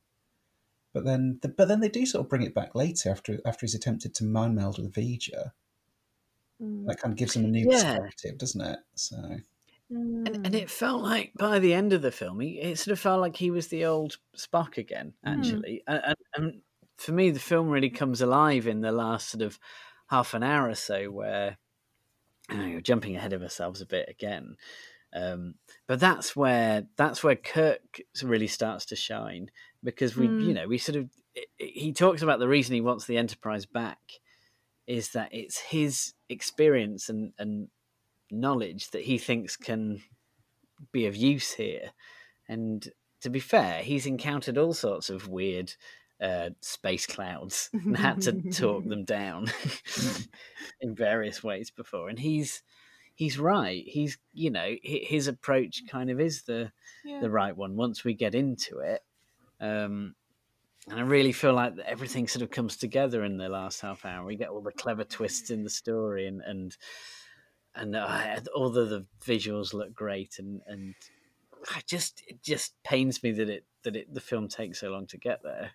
But 0.93 1.05
then, 1.05 1.39
the, 1.41 1.47
but 1.47 1.67
then 1.67 1.79
they 1.79 1.89
do 1.89 2.05
sort 2.05 2.25
of 2.25 2.29
bring 2.29 2.43
it 2.43 2.53
back 2.53 2.75
later 2.75 3.09
after 3.09 3.39
after 3.45 3.65
he's 3.65 3.75
attempted 3.75 4.13
to 4.15 4.25
mind 4.25 4.55
meld 4.55 4.77
with 4.77 4.93
V'Ger. 4.93 5.51
Mm. 6.61 6.85
That 6.85 6.99
kind 6.99 7.11
of 7.13 7.17
gives 7.17 7.35
him 7.35 7.45
a 7.45 7.47
new 7.47 7.67
Yeah. 7.67 7.97
perspective, 7.97 8.37
doesn't 8.37 8.61
it? 8.61 8.79
So 8.95 9.17
And, 10.25 10.37
Mm. 10.37 10.45
and 10.45 10.55
it 10.55 10.69
felt 10.69 11.01
like 11.03 11.33
by 11.33 11.59
the 11.59 11.73
end 11.73 11.91
of 11.93 12.01
the 12.01 12.11
film, 12.11 12.39
he, 12.39 12.59
it 12.59 12.77
sort 12.79 12.93
of 12.93 12.99
felt 12.99 13.19
like 13.21 13.35
he 13.35 13.51
was 13.51 13.67
the 13.67 13.85
old 13.85 14.17
Spock 14.37 14.77
again, 14.77 15.13
actually. 15.25 15.83
And, 15.87 16.01
and, 16.05 16.15
and 16.35 16.61
for 16.97 17.11
me, 17.11 17.31
the 17.31 17.39
film 17.39 17.69
really 17.69 17.89
comes 17.89 18.21
alive 18.21 18.67
in 18.67 18.81
the 18.81 18.91
last 18.91 19.29
sort 19.29 19.41
of 19.41 19.59
half 20.07 20.33
an 20.33 20.43
hour 20.43 20.69
or 20.69 20.75
so, 20.75 21.09
where 21.11 21.57
I 22.49 22.55
know, 22.55 22.65
you're 22.65 22.81
jumping 22.81 23.15
ahead 23.15 23.33
of 23.33 23.41
ourselves 23.43 23.81
a 23.81 23.85
bit 23.85 24.09
again. 24.09 24.55
Um, 25.13 25.55
but 25.87 25.99
that's 25.99 26.35
where 26.35 26.87
that's 26.95 27.23
where 27.23 27.35
Kirk 27.35 28.01
really 28.23 28.47
starts 28.47 28.85
to 28.87 28.95
shine 28.95 29.51
because 29.83 30.15
we, 30.15 30.33
you 30.37 30.53
Mm. 30.53 30.55
know, 30.55 30.67
we 30.67 30.77
sort 30.77 30.97
of 30.97 31.09
he 31.57 31.93
talks 31.93 32.21
about 32.21 32.39
the 32.39 32.47
reason 32.47 32.75
he 32.75 32.81
wants 32.81 33.05
the 33.05 33.17
Enterprise 33.17 33.65
back 33.65 33.99
is 34.87 35.11
that 35.11 35.33
it's 35.33 35.59
his 35.59 36.13
experience 36.31 37.09
and, 37.09 37.33
and 37.37 37.67
knowledge 38.31 38.89
that 38.91 39.03
he 39.03 39.17
thinks 39.17 39.55
can 39.57 40.01
be 40.91 41.05
of 41.05 41.15
use 41.15 41.51
here. 41.53 41.91
And 42.47 42.87
to 43.21 43.29
be 43.29 43.39
fair, 43.39 43.83
he's 43.83 44.05
encountered 44.05 44.57
all 44.57 44.73
sorts 44.73 45.09
of 45.09 45.27
weird 45.27 45.73
uh, 46.21 46.49
space 46.61 47.05
clouds 47.05 47.69
and 47.73 47.97
had 47.97 48.21
to 48.23 48.33
talk 48.51 48.87
them 48.87 49.03
down 49.03 49.47
in 50.81 50.95
various 50.95 51.43
ways 51.43 51.69
before. 51.71 52.09
And 52.09 52.19
he's 52.19 52.63
he's 53.15 53.37
right. 53.37 53.83
He's 53.85 54.17
you 54.33 54.49
know 54.49 54.75
his 54.83 55.27
approach 55.27 55.83
kind 55.87 56.09
of 56.09 56.19
is 56.19 56.43
the 56.43 56.71
Yeah. 57.03 57.19
the 57.21 57.29
right 57.29 57.55
one 57.55 57.75
once 57.75 58.03
we 58.03 58.13
get 58.13 58.35
into 58.35 58.79
it. 58.79 59.01
Um, 59.59 60.15
and 60.89 60.99
I 60.99 61.03
really 61.03 61.31
feel 61.31 61.53
like 61.53 61.73
everything 61.85 62.27
sort 62.27 62.43
of 62.43 62.49
comes 62.49 62.77
together 62.77 63.23
in 63.23 63.37
the 63.37 63.49
last 63.49 63.81
half 63.81 64.05
hour. 64.05 64.25
We 64.25 64.35
get 64.35 64.49
all 64.49 64.61
the 64.61 64.71
clever 64.71 65.03
twists 65.03 65.49
in 65.49 65.63
the 65.63 65.69
story, 65.69 66.27
and 66.27 66.41
and 66.41 66.75
and 67.75 67.95
uh, 67.95 68.39
all 68.55 68.69
the, 68.69 68.85
the 68.85 69.05
visuals 69.23 69.73
look 69.73 69.93
great, 69.93 70.39
and 70.39 70.61
and 70.65 70.95
I 71.69 71.81
just 71.85 72.23
it 72.27 72.41
just 72.41 72.73
pains 72.83 73.21
me 73.21 73.31
that 73.31 73.49
it 73.49 73.65
that 73.83 73.95
it 73.95 74.13
the 74.13 74.21
film 74.21 74.47
takes 74.47 74.79
so 74.79 74.89
long 74.89 75.07
to 75.07 75.17
get 75.17 75.43
there. 75.43 75.71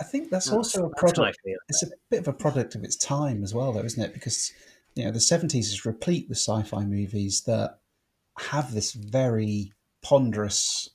I 0.00 0.04
think 0.04 0.30
that's 0.30 0.46
That's- 0.46 0.56
also 0.56 0.86
a 0.86 0.94
product. 0.94 1.38
It's 1.68 1.82
a 1.82 1.88
bit 2.10 2.20
of 2.20 2.28
a 2.28 2.32
product 2.32 2.74
of 2.74 2.82
its 2.82 2.96
time 2.96 3.44
as 3.44 3.54
well, 3.54 3.72
though, 3.72 3.84
isn't 3.84 4.02
it? 4.02 4.14
Because 4.14 4.52
you 4.94 5.04
know 5.04 5.10
the 5.10 5.20
seventies 5.20 5.72
is 5.72 5.84
replete 5.84 6.28
with 6.28 6.38
sci-fi 6.38 6.84
movies 6.84 7.42
that 7.42 7.78
have 8.38 8.72
this 8.72 8.92
very 8.92 9.72
ponderous 10.02 10.90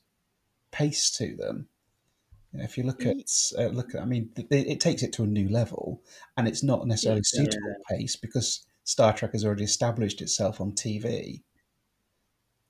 pace 0.72 1.12
to 1.12 1.36
them. 1.36 1.68
You 2.54 2.60
know, 2.60 2.66
if 2.66 2.78
you 2.78 2.84
look 2.84 3.06
at 3.06 3.18
uh, 3.58 3.68
look 3.68 3.94
at, 3.96 4.02
I 4.02 4.06
mean, 4.06 4.30
th- 4.36 4.48
it, 4.50 4.68
it 4.68 4.80
takes 4.80 5.04
it 5.04 5.14
to 5.14 5.24
a 5.24 5.28
new 5.28 5.50
level, 5.50 6.02
and 6.38 6.48
it's 6.48 6.64
not 6.64 6.88
necessarily 6.88 7.22
Yeah. 7.34 7.44
suitable 7.44 7.76
pace 7.90 8.16
because 8.16 8.66
Star 8.84 9.14
Trek 9.14 9.34
has 9.34 9.44
already 9.46 9.64
established 9.66 10.22
itself 10.22 10.62
on 10.62 10.72
TV. 10.72 11.44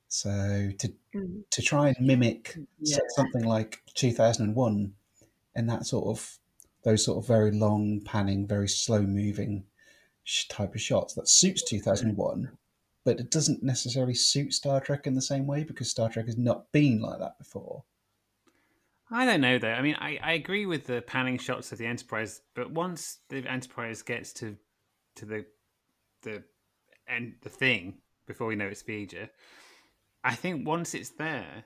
So 0.07 0.71
to 0.80 0.93
Mm. 1.13 1.43
to 1.49 1.61
try 1.61 1.89
and 1.89 2.05
mimic 2.05 2.57
Yeah. 2.80 2.97
something 3.15 3.43
like 3.43 3.82
2001 3.93 4.93
and 5.55 5.69
that 5.69 5.86
sort 5.86 6.07
of 6.07 6.39
those 6.84 7.03
sort 7.03 7.17
of 7.17 7.28
very 7.28 7.51
long 7.51 8.01
panning 8.01 8.45
very 8.47 8.67
slow 8.69 9.01
moving 9.01 9.65
sh- 10.23 10.47
type 10.47 10.75
of 10.75 10.82
shots 10.82 11.13
that 11.15 11.28
suits 11.28 11.63
2001 11.63 12.57
but 13.03 13.19
it 13.19 13.32
doesn't 13.32 13.63
necessarily 13.63 14.13
suit 14.13 14.53
star 14.53 14.80
trek 14.80 15.07
in 15.07 15.15
the 15.15 15.21
same 15.21 15.47
way 15.47 15.63
because 15.63 15.89
star 15.89 16.09
trek 16.09 16.25
has 16.28 16.38
not 16.38 16.71
been 16.71 16.99
like 17.01 17.19
that 17.19 17.38
before 17.38 17.84
I 19.10 19.26
don't 19.26 19.41
know 19.41 19.58
though. 19.58 19.72
I 19.72 19.82
mean, 19.82 19.95
I, 19.99 20.20
I 20.22 20.34
agree 20.34 20.66
with 20.66 20.86
the 20.86 21.01
panning 21.01 21.38
shots 21.38 21.72
of 21.72 21.78
the 21.78 21.86
Enterprise, 21.86 22.41
but 22.55 22.72
once 22.72 23.20
the 23.30 23.38
Enterprise 23.47 24.01
gets 24.01 24.34
to 24.34 24.58
to 25.16 25.26
the 25.26 25.45
the 26.24 26.43
and 27.08 27.36
the 27.41 27.49
thing 27.49 27.99
before 28.28 28.47
we 28.47 28.55
know 28.55 28.68
it's 28.68 28.84
V'Ger, 28.84 29.30
I 30.24 30.36
think 30.36 30.68
once 30.68 30.93
it's 30.93 31.12
there, 31.12 31.64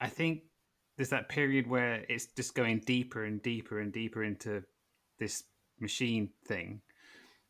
I 0.00 0.08
think 0.08 0.44
there's 0.96 1.10
that 1.10 1.28
period 1.28 1.66
where 1.66 2.04
it's 2.08 2.26
just 2.26 2.54
going 2.54 2.80
deeper 2.86 3.24
and 3.24 3.42
deeper 3.42 3.78
and 3.80 3.92
deeper 3.92 4.24
into 4.24 4.62
this 5.18 5.44
machine 5.78 6.30
thing, 6.46 6.80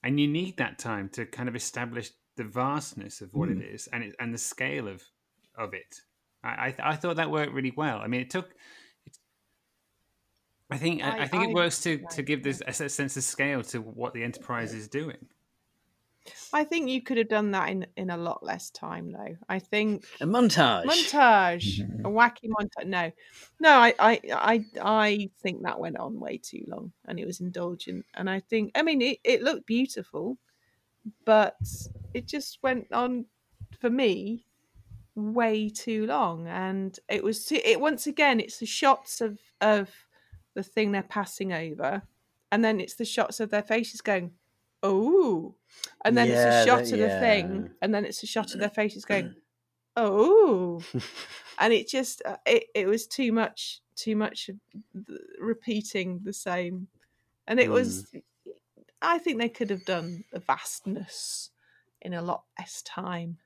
and 0.02 0.18
you 0.18 0.26
need 0.26 0.56
that 0.56 0.78
time 0.78 1.08
to 1.10 1.26
kind 1.26 1.48
of 1.48 1.54
establish 1.54 2.10
the 2.36 2.44
vastness 2.44 3.20
of 3.20 3.34
what 3.34 3.50
it 3.50 3.58
hmm. 3.58 3.74
is 3.74 3.88
and 3.92 4.02
it, 4.02 4.16
and 4.18 4.34
the 4.34 4.38
scale 4.38 4.88
of 4.88 5.04
of 5.56 5.74
it. 5.74 5.94
I 6.42 6.48
I, 6.48 6.74
I 6.82 6.96
thought 6.96 7.16
that 7.16 7.30
worked 7.30 7.52
really 7.52 7.72
well. 7.76 7.98
I 7.98 8.08
mean, 8.08 8.20
it 8.20 8.30
took. 8.30 8.52
I 10.72 10.78
think 10.78 11.02
I, 11.02 11.10
I- 11.10 11.22
I 11.22 11.28
think 11.28 11.42
I- 11.44 11.50
it 11.50 11.54
works 11.54 11.80
to, 11.82 11.98
to 12.12 12.22
give 12.22 12.42
this 12.42 12.60
a 12.62 12.68
s- 12.70 12.92
sense 12.94 13.16
of 13.16 13.24
scale 13.24 13.62
to 13.64 13.80
what 13.80 14.14
the 14.14 14.22
Enterprise 14.24 14.72
is 14.74 14.88
doing. 14.88 15.28
I 16.52 16.62
think 16.64 16.88
you 16.88 17.02
could 17.02 17.16
have 17.18 17.28
done 17.28 17.50
that 17.50 17.68
in 17.70 17.86
in 17.96 18.10
a 18.10 18.16
lot 18.16 18.44
less 18.44 18.70
time, 18.70 19.10
though. 19.10 19.36
I 19.48 19.58
think 19.58 20.04
A 20.20 20.24
montage. 20.24 20.84
montage, 20.84 21.80
a 21.80 21.82
mm-hmm. 21.82 22.06
wacky 22.06 22.48
montage. 22.48 22.86
No, 22.86 23.10
no, 23.58 23.70
I, 23.70 23.94
I, 23.98 24.20
I, 24.32 24.64
I 24.80 25.30
think 25.42 25.62
that 25.62 25.80
went 25.80 25.98
on 25.98 26.20
way 26.20 26.38
too 26.38 26.62
long, 26.68 26.92
and 27.06 27.18
it 27.18 27.26
was 27.26 27.40
indulgent. 27.40 28.06
And 28.14 28.30
I 28.30 28.38
think, 28.38 28.70
I 28.76 28.82
mean, 28.82 29.02
it, 29.02 29.18
it 29.24 29.42
looked 29.42 29.66
beautiful, 29.66 30.38
but 31.24 31.56
it 32.14 32.28
just 32.28 32.58
went 32.62 32.92
on 32.92 33.26
for 33.80 33.90
me 33.90 34.46
way 35.16 35.70
too 35.70 36.06
long, 36.06 36.46
and 36.46 36.96
it 37.08 37.24
was 37.24 37.46
too, 37.46 37.58
it 37.64 37.80
once 37.80 38.06
again. 38.06 38.38
It's 38.38 38.58
the 38.58 38.66
shots 38.66 39.20
of 39.20 39.40
of 39.60 39.90
the 40.54 40.62
thing 40.62 40.92
they're 40.92 41.02
passing 41.02 41.52
over, 41.52 42.02
and 42.50 42.64
then 42.64 42.80
it's 42.80 42.94
the 42.94 43.04
shots 43.04 43.40
of 43.40 43.50
their 43.50 43.62
faces 43.62 44.00
going, 44.00 44.32
oh, 44.82 45.54
and 46.04 46.16
then 46.16 46.28
Yeah, 46.28 46.34
it's 46.34 46.44
a 46.44 46.66
shot 46.66 46.84
that- 46.84 46.92
of 46.92 46.98
the 46.98 47.06
yeah. 47.06 47.20
thing, 47.20 47.70
and 47.80 47.94
then 47.94 48.04
it's 48.04 48.22
a 48.22 48.26
shot 48.26 48.52
of 48.54 48.60
their 48.60 48.70
faces 48.70 49.04
going, 49.04 49.34
oh, 49.96 50.82
and 51.58 51.72
it 51.72 51.88
just 51.88 52.22
uh, 52.24 52.36
it 52.46 52.64
it 52.74 52.86
was 52.86 53.06
too 53.06 53.32
much, 53.32 53.80
too 53.96 54.16
much 54.16 54.48
of 54.48 54.56
the, 54.94 55.18
repeating 55.40 56.20
the 56.24 56.32
same, 56.32 56.88
and 57.46 57.60
it 57.60 57.70
was. 57.70 58.12
I 59.04 59.18
think 59.18 59.38
they 59.38 59.48
could 59.48 59.70
have 59.70 59.84
done 59.84 60.24
the 60.32 60.38
vastness 60.38 61.50
in 62.00 62.14
a 62.14 62.22
lot 62.22 62.44
less 62.58 62.82
time. 62.82 63.38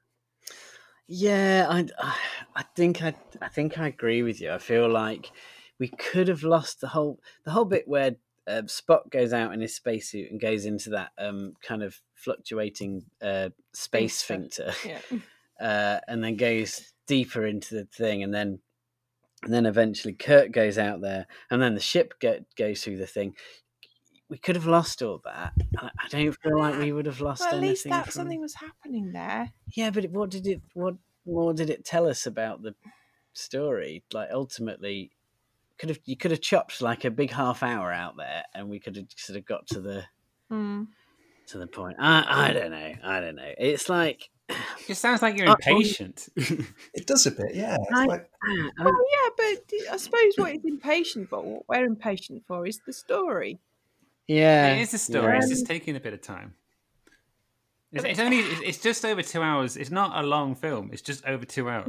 Yeah, 1.09 1.67
I, 1.71 1.87
I 2.57 2.63
think 2.75 3.03
I, 3.03 3.15
I 3.41 3.49
think 3.49 3.79
I 3.79 3.87
agree 3.89 4.23
with 4.23 4.41
you. 4.41 4.53
I 4.53 4.59
feel 4.59 4.89
like 4.89 5.31
we 5.79 5.89
could 5.89 6.29
have 6.29 6.43
lost 6.43 6.81
the 6.81 6.89
whole, 6.89 7.21
the 7.45 7.51
whole 7.51 7.65
bit 7.65 7.87
where 7.87 8.17
uh, 8.47 8.63
Spock 8.67 9.11
goes 9.11 9.33
out 9.33 9.53
in 9.53 9.61
his 9.61 9.75
spacesuit 9.75 10.31
and 10.31 10.41
goes 10.41 10.65
into 10.67 10.91
that 10.91 11.11
um, 11.19 11.55
kind 11.63 11.83
of 11.83 12.01
fluctuating 12.15 13.05
uh, 13.21 13.51
space 13.75 14.17
Sphincter. 14.19 14.73
Yeah. 14.85 15.01
uh, 15.61 16.01
and 16.09 16.23
then 16.23 16.37
goes 16.37 16.93
deeper 17.07 17.45
into 17.47 17.75
the 17.75 17.85
thing, 17.87 18.23
and 18.23 18.33
then, 18.33 18.61
and 19.43 19.53
then 19.53 19.67
eventually 19.67 20.15
Kirk 20.15 20.53
goes 20.53 20.79
out 20.79 21.01
there, 21.01 21.27
and 21.51 21.61
then 21.61 21.75
the 21.75 21.81
ship 21.81 22.15
go, 22.21 22.39
goes 22.57 22.83
through 22.83 22.99
the 22.99 23.07
thing. 23.07 23.35
We 24.29 24.39
could 24.39 24.57
have 24.57 24.67
lost 24.67 25.03
all 25.03 25.21
that. 25.25 25.53
I, 25.79 25.91
I 25.99 26.09
don't 26.09 26.37
feel 26.43 26.59
like 26.59 26.79
we 26.81 26.93
would 26.93 27.07
have 27.07 27.21
lost 27.21 27.41
Well, 27.41 27.51
at 27.51 27.55
anything. 27.59 27.71
least 27.71 27.85
that 27.91 28.05
from- 28.07 28.13
something 28.13 28.41
was 28.41 28.55
happening 28.55 29.13
there. 29.13 29.53
yeah, 29.77 29.91
but 29.91 30.11
what 30.11 30.31
did 30.31 30.47
it? 30.47 30.63
What 30.75 30.95
more 31.25 31.53
did 31.55 31.71
it 31.71 31.85
tell 31.85 32.09
us 32.09 32.27
about 32.27 32.63
the 32.63 32.75
story? 33.35 34.03
Like 34.13 34.29
ultimately, 34.33 35.11
could 35.79 35.89
have 35.91 35.99
you 36.05 36.17
could 36.17 36.31
have 36.31 36.41
chopped 36.41 36.81
like 36.83 37.05
a 37.05 37.11
big 37.11 37.31
half 37.31 37.63
hour 37.63 37.93
out 37.93 38.17
there, 38.17 38.43
and 38.55 38.69
we 38.69 38.79
could 38.81 38.97
have 38.97 39.07
sort 39.17 39.39
of 39.39 39.45
got 39.47 39.67
to 39.69 39.81
the 39.81 40.05
Mm. 40.51 40.87
to 41.49 41.59
the 41.59 41.67
point. 41.67 41.97
I 41.99 42.49
I 42.49 42.53
don't 42.53 42.71
know. 42.71 42.93
I 43.03 43.21
don't 43.21 43.37
know. 43.37 43.53
It's 43.59 43.89
like 43.89 44.31
It 44.89 44.95
sounds 44.97 45.23
like 45.23 45.37
you're 45.37 45.49
impatient. 45.49 46.29
it 46.37 47.07
does 47.07 47.27
a 47.27 47.33
bit 47.33 47.55
yeah 47.55 47.77
It's 47.81 47.93
I- 47.99 48.05
like- 48.07 48.31
Well, 48.79 49.05
yeah, 49.13 49.29
but 49.37 49.93
I 49.93 49.97
suppose 49.97 50.33
what 50.37 50.55
it's 50.55 50.65
impatient 50.65 51.29
for, 51.31 51.43
what 51.43 51.65
we're 51.69 51.85
impatient 51.85 52.45
for, 52.47 52.65
is 52.67 52.79
the 52.87 52.93
story. 52.93 53.59
yeah, 54.29 54.75
it 54.75 54.83
is 54.83 54.95
a 54.95 54.99
story. 54.99 55.33
yeah. 55.33 55.39
It's 55.39 55.49
just 55.49 55.67
taking 55.67 55.97
a 55.97 56.01
bit 56.01 56.13
of 56.15 56.23
time. 56.23 56.55
It's, 57.93 58.05
it's 58.05 58.21
only 58.21 58.39
it's 58.39 58.61
it's 58.63 58.79
just 58.79 59.05
over 59.05 59.23
two 59.23 59.43
hours. 59.43 59.77
It's 59.77 59.91
not 59.91 60.23
a 60.23 60.27
long 60.27 60.55
film. 60.55 60.91
It's 60.93 61.03
just 61.03 61.25
over 61.27 61.45
two 61.45 61.69
hours. 61.69 61.89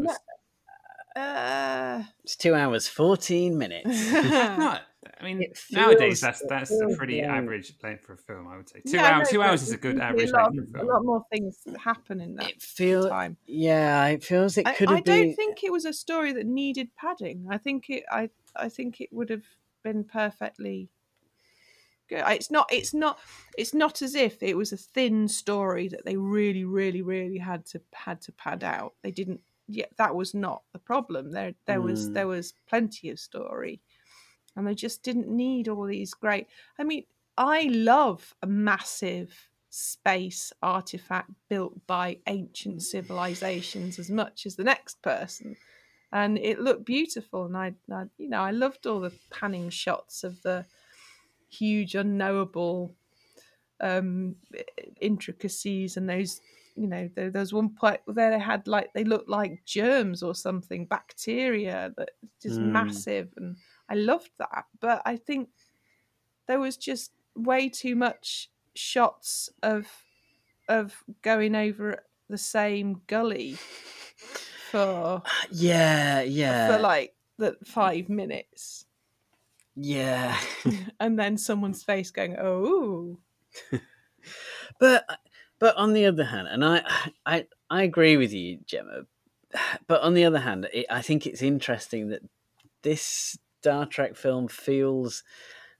No. 1.18 1.24
Uh, 1.24 2.03
It's 2.24 2.36
two 2.36 2.53
hours 2.55 2.88
fourteen 2.88 3.57
minutes. 3.57 4.11
Not. 4.11 4.84
I 5.20 5.24
mean, 5.24 5.41
It 5.41 5.57
nowadays 5.72 6.22
that's 6.22 6.43
that's 6.47 6.72
a 6.72 6.95
pretty 6.95 7.22
long. 7.22 7.32
average 7.32 7.74
length 7.82 8.05
for 8.05 8.13
a 8.13 8.18
film. 8.18 8.47
I 8.47 8.57
would 8.57 8.70
say 8.70 8.82
two 8.86 8.97
yeah, 8.97 9.15
hours. 9.18 9.28
know, 9.28 9.32
Two 9.32 9.41
hours 9.43 9.61
is 9.63 9.72
a 9.72 9.78
good 9.78 9.99
average 9.99 10.30
a 10.30 10.34
lot, 10.34 10.53
length 10.55 10.72
for 10.72 10.78
of- 10.80 10.84
a 10.84 10.91
a 10.91 10.93
lot 10.93 11.05
more 11.05 11.26
things 11.32 11.57
happen 11.84 12.22
in 12.22 12.36
that 12.36 12.49
It 12.49 12.61
feels 12.61 13.07
time. 13.09 13.38
yeah. 13.47 14.05
It 14.07 14.24
feels 14.24 14.57
it 14.57 14.68
I, 14.68 14.74
could 14.74 14.89
I 14.89 14.95
have 14.95 15.03
don't 15.05 15.22
been. 15.28 15.36
think 15.36 15.63
it 15.63 15.72
was 15.72 15.86
a 15.86 15.93
story 15.93 16.34
that 16.34 16.45
needed 16.45 16.89
padding. 16.95 17.47
I 17.49 17.57
think 17.57 17.89
it. 17.89 18.03
I. 18.11 18.30
I 18.55 18.70
think 18.70 19.01
it 19.01 19.09
would 19.11 19.30
have 19.30 19.45
been 19.84 20.03
perfectly. 20.03 20.89
Good. 22.09 22.24
It's 22.28 22.49
not. 22.51 22.68
It's 22.72 22.93
not. 22.93 23.20
It's 23.57 23.74
not 23.74 24.01
as 24.01 24.13
if 24.15 24.41
it 24.43 24.55
was 24.57 24.72
a 24.72 24.78
thin 24.78 25.28
story 25.28 25.88
that 25.89 26.05
they 26.05 26.15
really, 26.18 26.63
really, 26.63 27.01
really 27.01 27.38
had 27.38 27.65
to 27.68 27.82
had 27.93 28.22
to 28.22 28.32
pad 28.34 28.63
out. 28.63 28.93
They 29.03 29.11
didn't. 29.11 29.41
Yeah, 29.68 29.88
that 29.97 30.15
was 30.15 30.34
not 30.34 30.63
the 30.74 30.80
problem. 30.80 31.32
There, 31.32 31.53
there 31.65 31.82
was 31.82 32.09
Mm. 32.09 32.13
there 32.13 32.28
was 32.28 32.53
plenty 32.68 33.09
of 33.09 33.20
story. 33.20 33.82
and 34.55 34.68
they 34.68 34.76
just 34.76 35.03
didn't 35.03 35.30
need 35.30 35.68
all 35.70 35.86
these 35.86 36.13
great. 36.15 36.47
I 36.80 36.84
mean, 36.84 37.05
I 37.38 37.63
love 37.63 38.36
a 38.41 38.47
massive 38.47 39.49
space 39.70 40.51
artifact 40.63 41.32
built 41.49 41.86
by 41.88 42.20
ancient 42.28 42.82
civilizations 42.84 43.99
as 43.99 44.09
much 44.09 44.45
as 44.47 44.55
the 44.55 44.63
next 44.63 45.01
person 45.03 45.55
and 46.11 46.38
it 46.39 46.59
looked 46.59 46.86
beautiful 46.86 47.45
and 47.45 47.57
I, 47.57 47.76
I 47.91 48.05
you 48.18 48.30
know 48.30 48.41
i 48.41 48.51
loved 48.51 48.88
all 48.88 49.01
the 49.01 49.13
panning 49.32 49.70
shots 49.70 50.24
of 50.24 50.41
the 50.43 50.65
huge 51.49 51.95
unknowable 51.95 52.95
um 53.82 54.36
intricacies 55.01 55.97
and 55.97 56.09
those 56.09 56.41
you 56.78 56.88
know 56.88 57.10
there, 57.16 57.32
there 57.32 57.42
was 57.42 57.54
one 57.54 57.76
point 57.76 58.02
where 58.06 58.32
they 58.32 58.40
had 58.40 58.68
like 58.68 58.94
they 58.94 59.04
looked 59.04 59.30
like 59.30 59.66
germs 59.66 60.24
or 60.24 60.36
something 60.36 60.86
bacteria 60.86 61.94
that 61.98 62.12
just 62.42 62.62
Mm. 62.62 62.64
massive 62.64 63.34
and 63.38 63.58
i 63.90 63.96
loved 63.96 64.32
that 64.40 64.66
but 64.80 65.02
i 65.06 65.18
think 65.18 65.50
there 66.48 66.60
was 66.60 66.78
just 66.78 67.14
way 67.36 67.70
too 67.70 67.96
much 67.96 68.52
shots 68.76 69.50
of 69.64 70.06
of 70.70 71.04
going 71.22 71.56
over 71.56 72.06
the 72.30 72.38
same 72.38 73.02
gully 73.08 73.64
for 74.72 75.24
Yeah, 75.52 76.22
yeah, 76.22 76.24
for 76.66 76.78
like 76.78 77.16
the 77.38 77.58
five 77.64 78.10
minutes 78.10 78.86
yeah. 79.76 80.40
and 81.00 81.20
then 81.20 81.38
someone's 81.38 81.84
face 81.84 82.12
going 82.12 82.36
oh 82.40 83.20
but 84.80 85.06
but 85.60 85.76
on 85.78 85.93
the 85.93 86.05
other 86.05 86.26
hand, 86.26 86.47
and 86.47 86.64
I 86.66 86.84
I 87.26 87.47
I 87.70 87.84
agree 87.84 88.18
with 88.18 88.34
you, 88.34 88.60
Gemma. 88.66 89.05
But 89.88 90.01
on 90.01 90.14
the 90.14 90.26
other 90.26 90.39
hand, 90.39 90.68
it, 90.74 90.86
I 90.89 91.01
think 91.01 91.26
it's 91.26 91.41
interesting 91.41 92.10
that 92.10 92.22
this 92.84 93.38
Star 93.62 93.86
Trek 93.86 94.16
film 94.16 94.47
feels 94.47 95.24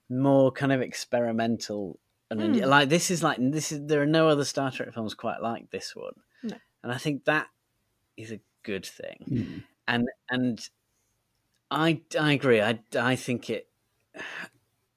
more 0.08 0.50
kind 0.50 0.72
of 0.72 0.80
experimental 0.80 1.98
and 2.30 2.56
Hmm. 2.56 2.62
like 2.64 2.88
this 2.88 3.10
is 3.10 3.22
like 3.22 3.38
this 3.40 3.72
is 3.72 3.86
there 3.86 4.02
are 4.02 4.06
no 4.06 4.28
other 4.28 4.44
Star 4.44 4.70
Trek 4.70 4.92
films 4.94 5.14
quite 5.14 5.40
like 5.42 5.70
this 5.70 5.94
one, 5.96 6.14
No. 6.42 6.56
and 6.82 6.92
I 6.92 6.98
think 6.98 7.24
that 7.24 7.48
is 8.16 8.32
a 8.32 8.40
good 8.62 8.84
thing. 8.86 9.24
Mm. 9.30 9.64
And 9.86 10.08
and 10.30 10.68
I 11.70 12.02
I 12.18 12.32
agree. 12.32 12.60
I 12.60 12.80
I 12.98 13.16
think 13.16 13.50
it. 13.50 13.68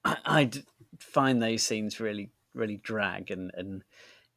I 0.04 0.16
I'd 0.24 0.64
find 0.98 1.42
those 1.42 1.62
scenes 1.62 2.00
really 2.00 2.30
really 2.54 2.76
drag 2.76 3.30
and 3.30 3.50
and 3.54 3.84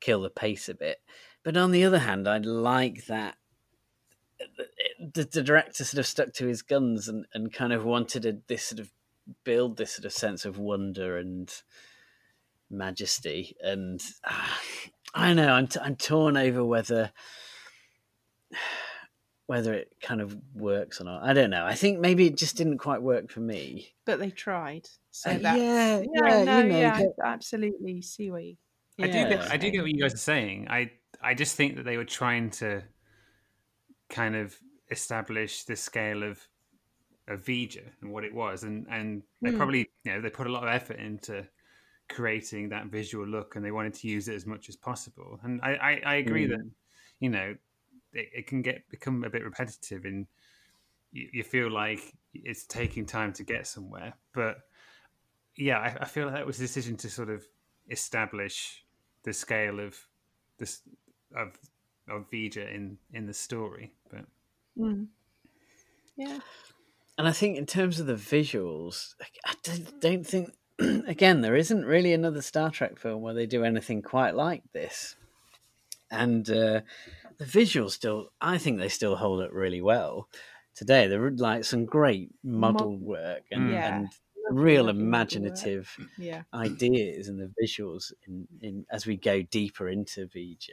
kill 0.05 0.21
the 0.21 0.29
pace 0.29 0.69
a 0.69 0.75
bit. 0.75 1.01
But 1.43 1.57
on 1.57 1.71
the 1.71 1.83
other 1.83 1.99
hand, 1.99 2.27
I 2.27 2.37
like 2.37 3.05
that 3.07 3.37
the, 4.99 5.23
the 5.23 5.41
director 5.41 5.83
sort 5.83 5.99
of 5.99 6.05
stuck 6.05 6.33
to 6.33 6.47
his 6.47 6.61
guns 6.61 7.07
and, 7.07 7.25
and 7.33 7.51
kind 7.51 7.73
of 7.73 7.85
wanted 7.85 8.25
a, 8.25 8.37
this 8.47 8.63
sort 8.63 8.79
of 8.79 8.91
build 9.43 9.77
this 9.77 9.93
sort 9.93 10.05
of 10.05 10.13
sense 10.13 10.45
of 10.45 10.57
wonder 10.59 11.17
and 11.17 11.51
majesty. 12.69 13.55
And 13.63 14.01
ah, 14.25 14.59
I 15.13 15.27
don't 15.27 15.37
know, 15.37 15.53
I'm, 15.53 15.67
t- 15.67 15.79
I'm 15.81 15.95
torn 15.95 16.37
over 16.37 16.63
whether 16.63 17.11
whether 19.47 19.73
it 19.73 19.91
kind 20.01 20.21
of 20.21 20.35
works 20.55 20.99
or 20.99 21.03
not. 21.03 21.23
I 21.23 21.33
don't 21.33 21.51
know. 21.51 21.65
I 21.65 21.75
think 21.75 21.99
maybe 21.99 22.25
it 22.25 22.37
just 22.37 22.57
didn't 22.57 22.79
quite 22.79 23.01
work 23.03 23.29
for 23.29 23.41
me. 23.41 23.93
but 24.05 24.17
they 24.19 24.31
tried 24.31 24.87
so 25.11 25.29
Uh, 25.29 25.37
that's, 25.37 25.59
yeah, 25.59 25.97
yeah, 25.99 26.37
yeah, 26.37 26.43
no, 26.43 26.59
you 26.59 26.69
know, 26.69 26.77
yeah, 26.79 27.01
but- 27.17 27.25
absolutely 27.25 28.01
see 28.01 28.29
what 28.31 28.43
you 28.43 28.57
I 29.01 29.07
do 29.07 29.27
get 29.27 29.51
I 29.51 29.57
do 29.57 29.69
get 29.71 29.81
what 29.81 29.91
you 29.91 30.01
guys 30.01 30.13
are 30.13 30.17
saying. 30.17 30.67
I 30.69 30.91
I 31.21 31.33
just 31.33 31.55
think 31.55 31.75
that 31.75 31.83
they 31.83 31.97
were 31.97 32.05
trying 32.05 32.49
to 32.51 32.83
kind 34.09 34.35
of 34.35 34.55
establish 34.91 35.63
the 35.63 35.75
scale 35.75 36.23
of 36.23 36.47
of 37.27 37.43
V'Ger 37.43 37.91
and 38.01 38.11
what 38.11 38.23
it 38.23 38.33
was, 38.33 38.63
and 38.63 38.85
and 38.89 39.23
they 39.41 39.51
Hmm. 39.51 39.57
probably 39.57 39.89
you 40.03 40.13
know 40.13 40.21
they 40.21 40.29
put 40.29 40.47
a 40.47 40.51
lot 40.51 40.63
of 40.63 40.69
effort 40.69 40.99
into 40.99 41.47
creating 42.07 42.69
that 42.69 42.87
visual 42.87 43.25
look, 43.27 43.55
and 43.55 43.65
they 43.65 43.71
wanted 43.71 43.93
to 43.95 44.07
use 44.07 44.27
it 44.27 44.35
as 44.35 44.45
much 44.45 44.69
as 44.69 44.75
possible. 44.75 45.39
And 45.43 45.59
I 45.61 45.73
I, 45.75 46.01
I 46.05 46.15
agree 46.15 46.45
that 46.47 46.71
you 47.19 47.29
know 47.29 47.55
it, 48.13 48.29
it 48.33 48.47
can 48.47 48.61
get 48.61 48.87
become 48.89 49.23
a 49.23 49.29
bit 49.29 49.43
repetitive, 49.43 50.05
and 50.05 50.27
you, 51.11 51.29
you 51.33 51.43
feel 51.43 51.71
like 51.71 52.15
it's 52.33 52.65
taking 52.65 53.05
time 53.05 53.33
to 53.33 53.43
get 53.43 53.67
somewhere, 53.67 54.13
but 54.33 54.59
yeah, 55.57 55.79
I, 55.79 55.97
I 56.01 56.05
feel 56.05 56.25
like 56.27 56.35
that 56.35 56.45
was 56.45 56.59
a 56.59 56.63
decision 56.63 56.97
to 56.97 57.09
sort 57.09 57.29
of 57.29 57.45
establish 57.89 58.84
the 59.25 59.33
scale 59.33 59.79
of 59.79 59.97
this 60.57 60.81
of 61.35 61.57
of 62.07 62.29
V'Ger 62.31 62.73
in 62.73 62.97
in 63.13 63.25
the 63.27 63.33
story. 63.33 63.93
But 64.09 64.25
Mm. 64.77 65.07
yeah 66.17 66.39
And 67.17 67.27
I 67.27 67.31
think 67.31 67.57
in 67.57 67.65
terms 67.65 67.99
of 67.99 68.07
the 68.07 68.15
visuals, 68.15 69.15
I 69.45 69.53
don't, 69.63 70.01
don't 70.01 70.27
think, 70.27 70.49
again, 71.07 71.39
there 71.41 71.55
isn't 71.55 71.85
really 71.85 72.11
another 72.13 72.41
Star 72.41 72.69
Trek 72.71 72.99
film 72.99 73.21
where 73.21 73.33
they 73.33 73.45
do 73.45 73.63
anything 73.63 74.01
quite 74.01 74.35
like 74.35 74.63
this. 74.73 75.15
And 76.11 76.49
uh, 76.49 76.81
the 77.37 77.45
visuals 77.45 77.91
still, 77.91 78.31
I 78.41 78.57
think 78.57 78.79
they 78.79 78.89
still 78.89 79.15
hold 79.15 79.41
up 79.41 79.51
really 79.53 79.81
well 79.81 80.27
today. 80.75 81.07
There 81.07 81.23
are 81.23 81.31
like 81.31 81.63
some 81.63 81.85
great 81.85 82.31
model 82.43 82.97
work 82.97 83.43
and, 83.51 83.71
Yeah. 83.71 83.97
and 83.99 84.09
real 84.51 84.85
Lovely 84.85 85.01
model 85.01 85.01
work. 85.01 85.07
imaginative 85.07 85.97
yeah 86.17 86.43
ideas 86.53 87.27
and 87.29 87.39
the 87.39 87.51
visuals 87.61 88.13
in, 88.27 88.47
in 88.61 88.85
as 88.91 89.05
we 89.05 89.17
go 89.17 89.41
deeper 89.43 89.89
into 89.89 90.27
V'Ger. 90.27 90.69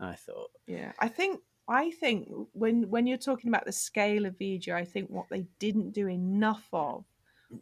I 0.00 0.14
thought, 0.14 0.50
Yeah, 0.66 0.92
I 1.00 1.08
think 1.08 1.40
I 1.68 1.90
think 1.90 2.28
when 2.52 2.88
when 2.88 3.06
you're 3.06 3.18
talking 3.18 3.48
about 3.48 3.64
the 3.66 3.72
scale 3.72 4.26
of 4.26 4.38
V'Ger, 4.38 4.74
I 4.74 4.84
think 4.84 5.10
what 5.10 5.26
they 5.28 5.46
didn't 5.58 5.90
do 5.92 6.08
enough 6.08 6.66
of 6.72 7.04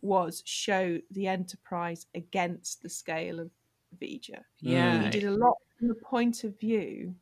was 0.02 0.42
show 0.44 0.98
the 1.10 1.26
Enterprise 1.28 2.06
against 2.14 2.82
the 2.82 2.88
scale 2.88 3.40
of 3.40 3.50
V'Ger. 4.00 4.40
yeah, 4.60 5.00
You 5.02 5.08
mm. 5.08 5.10
did 5.10 5.24
a 5.24 5.30
lot 5.30 5.54
from 5.78 5.88
the 5.88 5.94
point 5.94 6.44
of 6.44 6.58
view, 6.58 7.14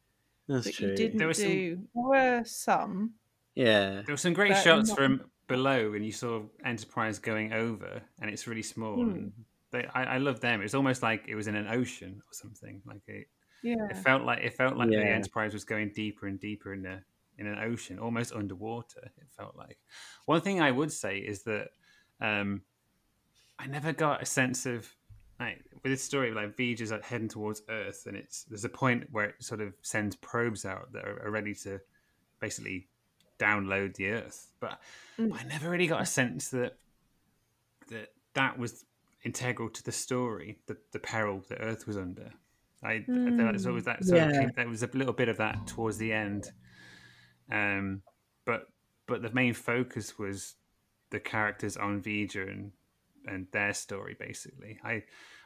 that's 0.49 0.67
but 0.67 0.75
true. 0.75 0.89
you 0.91 0.97
didn't 0.97 1.19
There 1.19 1.29
was 1.29 1.39
some- 1.39 1.47
do. 1.49 1.77
There 1.95 2.05
were 2.05 2.43
some. 2.45 3.15
Yeah, 3.55 4.03
there 4.05 4.13
were 4.15 4.17
some 4.17 4.33
great 4.35 4.57
shots 4.57 4.89
not- 4.89 4.97
from 4.99 5.31
below, 5.47 5.95
and 5.95 6.05
you 6.05 6.13
saw 6.13 6.43
Enterprise 6.65 7.19
going 7.19 7.53
over, 7.53 8.03
and 8.21 8.31
it's 8.31 8.47
really 8.47 8.63
small. 8.63 8.97
Hmm. 8.97 9.11
And 9.11 9.33
they, 9.71 9.87
I, 9.95 10.05
I 10.05 10.19
love 10.19 10.41
them. 10.41 10.63
It's 10.63 10.75
almost 10.75 11.03
like 11.03 11.25
it 11.29 11.35
was 11.35 11.47
in 11.47 11.57
an 11.57 11.69
ocean 11.69 12.21
or 12.21 12.33
something. 12.33 12.83
Like 12.87 13.03
it, 13.07 13.29
Yeah, 13.63 13.89
it 13.91 13.97
felt 13.99 14.23
like 14.23 14.41
it 14.43 14.55
felt 14.55 14.77
like 14.77 14.91
the 14.91 15.05
Enterprise 15.05 15.53
was 15.53 15.65
going 15.65 15.93
deeper 15.95 16.27
and 16.27 16.39
deeper 16.39 16.73
in 16.73 16.83
the 16.83 17.03
in 17.39 17.47
an 17.47 17.59
ocean, 17.59 17.99
almost 17.99 18.33
underwater. 18.33 19.11
It 19.17 19.29
felt 19.37 19.57
like. 19.57 19.79
One 20.27 20.41
thing 20.41 20.61
I 20.61 20.71
would 20.71 20.93
say 20.93 21.19
is 21.19 21.43
that 21.43 21.69
um, 22.21 22.63
I 23.59 23.67
never 23.67 23.93
got 23.93 24.23
a 24.23 24.27
sense 24.27 24.67
of 24.67 24.89
like 25.41 25.65
with 25.83 25.93
this 25.93 26.03
story, 26.03 26.33
like 26.33 26.57
V'Ger's 26.57 26.93
like 26.93 27.05
heading 27.05 27.29
towards 27.29 27.63
Earth, 27.69 28.05
and 28.07 28.17
it's 28.17 28.45
there's 28.45 28.65
a 28.65 28.69
point 28.69 29.09
where 29.11 29.27
it 29.27 29.43
sort 29.43 29.61
of 29.61 29.75
sends 29.83 30.17
probes 30.17 30.65
out 30.65 30.93
that 30.93 31.05
are, 31.05 31.27
are 31.27 31.31
ready 31.31 31.55
to 31.55 31.81
basically 32.41 32.89
download 33.39 33.95
the 33.97 34.09
Earth, 34.11 34.53
but, 34.61 34.81
Mm. 35.19 35.31
but 35.31 35.41
I 35.41 35.45
never 35.45 35.71
really 35.71 35.87
got 35.87 36.03
a 36.03 36.07
sense 36.07 36.49
that 36.51 36.79
that 37.89 38.13
that 38.35 38.59
was 38.59 38.85
integral 39.25 39.69
to 39.71 39.83
the 39.83 39.93
story, 39.93 40.59
the 40.67 40.77
the 40.93 40.99
peril 40.99 41.43
that 41.49 41.59
Earth 41.61 41.87
was 41.87 41.97
under. 41.97 42.31
I, 42.83 43.05
there 43.09 43.51
was 43.53 43.67
always 43.67 43.85
that 43.85 44.05
sort 44.05 44.19
Yeah. 44.19 44.49
there 44.57 44.69
was 44.69 44.83
a 44.83 44.91
little 44.93 45.15
bit 45.15 45.29
of 45.29 45.39
that 45.39 45.67
towards 45.67 45.97
the 45.99 46.13
end, 46.13 46.51
um, 47.51 48.03
but 48.45 48.69
but 49.07 49.23
the 49.23 49.31
main 49.33 49.55
focus 49.55 50.19
was 50.19 50.55
the 51.11 51.21
characters 51.21 51.77
on 51.77 52.03
V'Ger 52.03 52.51
and 52.51 52.73
and 53.27 53.47
their 53.53 53.73
story 53.73 54.17
basically. 54.19 54.79
I 54.85 55.03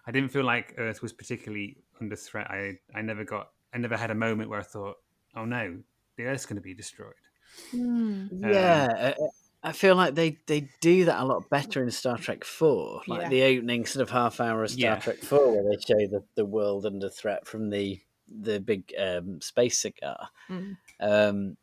I 0.06 0.10
didn't 0.10 0.30
feel 0.30 0.44
like 0.44 0.74
Earth 0.78 1.00
was 1.02 1.12
particularly 1.12 1.76
under 2.00 2.16
threat. 2.16 2.50
I 2.50 2.78
I 2.94 3.02
never 3.02 3.24
got 3.24 3.50
I 3.72 3.78
never 3.78 3.96
had 3.96 4.10
a 4.10 4.14
moment 4.16 4.48
where 4.50 4.60
I 4.60 4.64
thought, 4.64 4.96
oh 5.36 5.44
no, 5.44 5.78
the 6.16 6.24
Earth's 6.24 6.46
going 6.46 6.56
to 6.56 6.62
be 6.62 6.74
destroyed. 6.74 7.14
Mm. 7.72 8.28
Yeah, 8.52 9.14
uh, 9.18 9.24
I 9.62 9.72
feel 9.72 9.96
like 9.96 10.14
they, 10.14 10.38
they 10.46 10.68
do 10.80 11.06
that 11.06 11.20
a 11.20 11.24
lot 11.24 11.50
better 11.50 11.82
in 11.82 11.90
Star 11.90 12.16
Trek 12.16 12.44
Four, 12.44 13.02
like 13.06 13.22
Yeah. 13.22 13.28
the 13.28 13.42
opening 13.42 13.86
sort 13.86 14.02
of 14.02 14.10
half 14.10 14.40
hour 14.40 14.62
of 14.64 14.70
Star 14.70 14.80
Yeah. 14.80 14.98
Trek 15.00 15.18
Four, 15.18 15.52
where 15.62 15.64
they 15.76 15.80
show 15.82 16.06
the, 16.06 16.22
the 16.36 16.44
world 16.44 16.86
under 16.86 17.08
threat 17.08 17.46
from 17.46 17.70
the 17.70 18.00
the 18.30 18.60
big 18.60 18.92
um, 18.98 19.40
space 19.40 19.78
cigar. 19.78 20.28
Mm. 20.50 20.76
Um, 21.00 21.56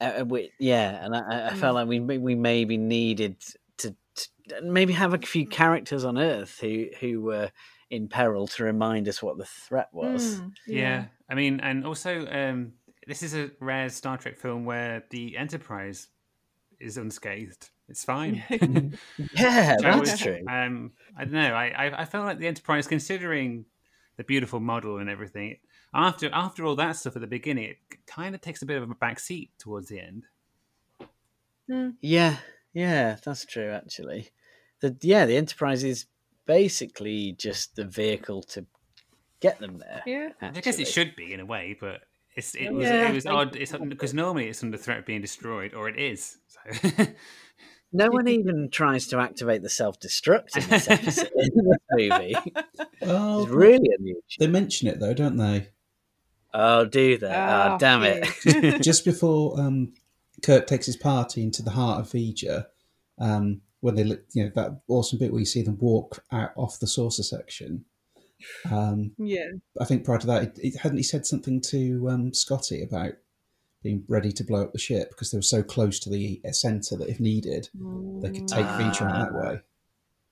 uh, 0.00 0.24
we, 0.26 0.50
yeah, 0.58 1.04
and 1.04 1.14
I- 1.14 1.20
I, 1.20 1.48
I 1.50 1.54
felt 1.54 1.74
like 1.74 1.86
we 1.86 2.00
we 2.00 2.34
maybe 2.34 2.76
needed 2.76 3.36
to, 3.78 3.94
to 4.16 4.60
maybe 4.62 4.94
have 4.94 5.14
a 5.14 5.18
few 5.18 5.46
characters 5.46 6.04
on 6.04 6.18
Earth 6.18 6.58
who 6.60 6.86
who 7.00 7.20
were 7.22 7.50
in 7.90 8.08
peril 8.08 8.46
to 8.48 8.64
remind 8.64 9.06
us 9.06 9.22
what 9.22 9.36
the 9.38 9.44
threat 9.44 9.90
was. 9.92 10.40
Mm, 10.40 10.52
Yeah. 10.66 11.04
I 11.28 11.34
mean, 11.34 11.60
and 11.60 11.86
also 11.86 12.26
um, 12.26 12.72
this 13.06 13.22
is 13.22 13.34
a 13.34 13.50
rare 13.60 13.88
Star 13.88 14.16
Trek 14.18 14.36
film 14.36 14.64
where 14.64 15.04
the 15.10 15.36
Enterprise 15.36 16.08
is 16.80 16.96
unscathed. 16.96 17.70
It's 17.88 18.04
fine. 18.04 18.42
Yeah, 19.34 19.76
So 19.76 19.82
that's 19.82 20.10
was- 20.12 20.20
true. 20.20 20.40
Um, 20.48 20.92
I 21.16 21.24
don't 21.24 21.34
know. 21.34 21.54
I, 21.54 21.66
I 21.68 22.02
I 22.02 22.04
felt 22.04 22.24
like 22.26 22.38
the 22.38 22.46
Enterprise, 22.48 22.86
considering 22.86 23.64
the 24.16 24.24
beautiful 24.24 24.60
model 24.60 24.98
and 24.98 25.08
everything, 25.10 25.56
after 25.94 26.30
after 26.32 26.64
all 26.64 26.76
that 26.76 26.96
stuff 26.96 27.16
at 27.16 27.22
the 27.22 27.28
beginning, 27.28 27.64
it 27.70 27.76
kind 28.06 28.34
of 28.34 28.40
takes 28.40 28.62
a 28.62 28.66
bit 28.66 28.80
of 28.82 28.90
a 28.90 28.94
back 28.94 29.18
seat 29.20 29.50
towards 29.58 29.88
the 29.88 30.00
end. 30.00 30.24
Yeah, 32.00 32.36
yeah, 32.74 33.16
that's 33.24 33.46
true. 33.46 33.70
Actually, 33.70 34.30
the 34.80 34.96
yeah 35.00 35.24
the 35.26 35.36
Enterprise 35.36 35.84
is 35.84 36.06
basically 36.46 37.32
just 37.38 37.76
the 37.76 37.84
vehicle 37.84 38.42
to 38.42 38.66
get 39.40 39.58
them 39.58 39.78
there. 39.78 40.02
Yeah. 40.06 40.30
I 40.40 40.60
guess 40.60 40.78
it 40.78 40.88
should 40.88 41.16
be 41.16 41.32
in 41.32 41.40
a 41.40 41.46
way, 41.46 41.76
but 41.80 42.02
it's 42.36 42.54
it 42.54 42.70
was 42.72 42.86
Yeah. 42.86 43.08
it 43.10 43.14
was 43.14 43.26
odd. 43.26 43.56
It's 43.56 43.72
because 43.72 44.14
normally 44.14 44.48
it's 44.48 44.62
under 44.62 44.76
threat 44.78 44.98
of 45.00 45.06
being 45.06 45.20
destroyed, 45.20 45.74
or 45.74 45.88
it 45.88 45.98
is. 45.98 46.38
So 46.46 47.06
No 47.92 48.06
one 48.10 48.28
even 48.28 48.70
tries 48.70 49.06
to 49.08 49.18
activate 49.18 49.62
the 49.62 49.68
self 49.68 49.98
destruct 50.00 50.56
in 50.56 50.68
this 50.68 50.88
episode 50.90 51.30
in 51.36 51.50
this 51.54 51.78
movie. 51.92 52.34
Well, 53.00 53.42
It's 53.42 53.50
really 53.50 53.88
unusual. 53.98 54.22
they 54.38 54.46
mention 54.46 54.88
it 54.88 54.98
though, 55.00 55.14
don't 55.14 55.36
they? 55.36 55.68
Oh, 56.54 56.84
do 56.84 57.16
they? 57.16 57.28
Oh, 57.28 57.72
Oh, 57.74 57.78
damn 57.78 58.02
it! 58.02 58.80
Just 58.82 59.04
before 59.06 59.58
um, 59.58 59.94
Kirk 60.42 60.66
takes 60.66 60.84
his 60.86 60.96
party 60.96 61.42
into 61.42 61.62
the 61.62 61.70
heart 61.70 62.00
of 62.00 62.08
V'Ger, 62.12 62.66
um, 63.18 63.62
when 63.80 63.94
they, 63.94 64.04
look- 64.04 64.24
you 64.32 64.44
know, 64.44 64.50
that 64.54 64.80
awesome 64.88 65.18
bit 65.18 65.32
where 65.32 65.40
you 65.40 65.46
see 65.46 65.62
them 65.62 65.78
walk 65.80 66.22
out 66.30 66.50
off 66.56 66.78
the 66.78 66.86
saucer 66.86 67.22
section. 67.22 67.84
Um, 68.70 69.12
Yeah. 69.18 69.50
I 69.80 69.84
think 69.84 70.04
prior 70.04 70.18
to 70.18 70.26
that, 70.28 70.42
it, 70.42 70.58
it, 70.58 70.76
hadn't 70.80 70.98
he 70.98 71.02
said 71.02 71.26
something 71.26 71.60
to 71.62 72.08
um, 72.08 72.34
Scotty 72.34 72.82
about 72.82 73.12
being 73.82 74.04
ready 74.08 74.32
to 74.32 74.44
blow 74.44 74.62
up 74.62 74.72
the 74.72 74.78
ship 74.78 75.10
because 75.10 75.30
they 75.30 75.38
were 75.38 75.42
so 75.42 75.62
close 75.62 75.98
to 76.00 76.10
the 76.10 76.40
centre 76.52 76.96
that 76.96 77.08
if 77.08 77.18
needed, 77.20 77.68
they 78.20 78.30
could 78.30 78.46
take 78.46 78.66
V'Ger 78.66 79.10
out 79.10 79.32
that 79.32 79.34
way. 79.34 79.60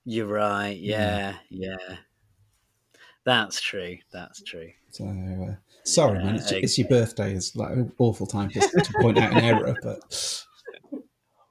You're 0.05 0.27
right. 0.27 0.77
Yeah, 0.77 1.35
yeah. 1.49 1.97
That's 3.23 3.61
true. 3.61 3.97
That's 4.11 4.41
true. 4.41 4.71
So 4.89 5.05
uh, 5.05 5.55
sorry, 5.83 6.19
man, 6.19 6.35
it's, 6.35 6.51
Yeah, 6.51 6.59
it's 6.59 6.77
your 6.77 6.87
birthday. 6.87 7.33
It's 7.33 7.55
like 7.55 7.73
an 7.73 7.91
awful 7.99 8.25
time 8.25 8.49
to, 8.49 8.59
to 8.59 8.93
point 8.99 9.19
out 9.19 9.33
an 9.33 9.43
error, 9.43 9.75
but 9.83 10.45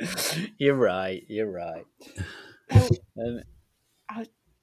You're 0.59 0.75
right. 0.75 1.25
You're 1.29 1.51
right. 1.51 1.87
Um, 3.19 3.41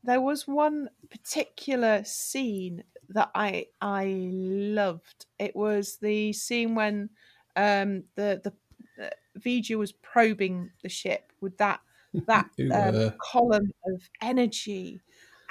there 0.08 0.22
was 0.22 0.48
one 0.48 0.90
particular 1.12 2.04
scene 2.06 2.84
that 3.10 3.32
I 3.36 3.68
I 3.82 4.06
loved. 4.32 5.28
It 5.40 5.56
was 5.56 5.98
the 6.00 6.34
scene 6.34 6.76
when 6.76 7.12
um, 7.56 8.06
the 8.16 8.42
the 8.44 9.06
uh, 9.06 9.10
V'Ger 9.40 9.78
was 9.78 9.92
probing 9.94 10.72
the 10.84 10.90
ship 10.90 11.32
with 11.42 11.58
that 11.60 11.82
that 12.28 12.50
um, 12.72 13.14
column 13.20 13.72
of 13.86 14.10
energy, 14.22 15.02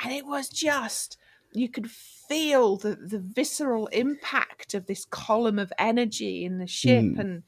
and 0.02 0.12
it 0.12 0.26
was 0.26 0.48
just 0.48 1.18
you 1.52 1.68
could 1.68 1.90
feel 1.90 2.76
the 2.76 2.96
the 2.96 3.20
visceral 3.20 3.86
impact 3.88 4.74
of 4.74 4.86
this 4.86 5.04
column 5.06 5.58
of 5.58 5.72
energy 5.78 6.44
in 6.44 6.58
the 6.58 6.66
ship, 6.66 7.12
Mm. 7.14 7.20
and 7.20 7.42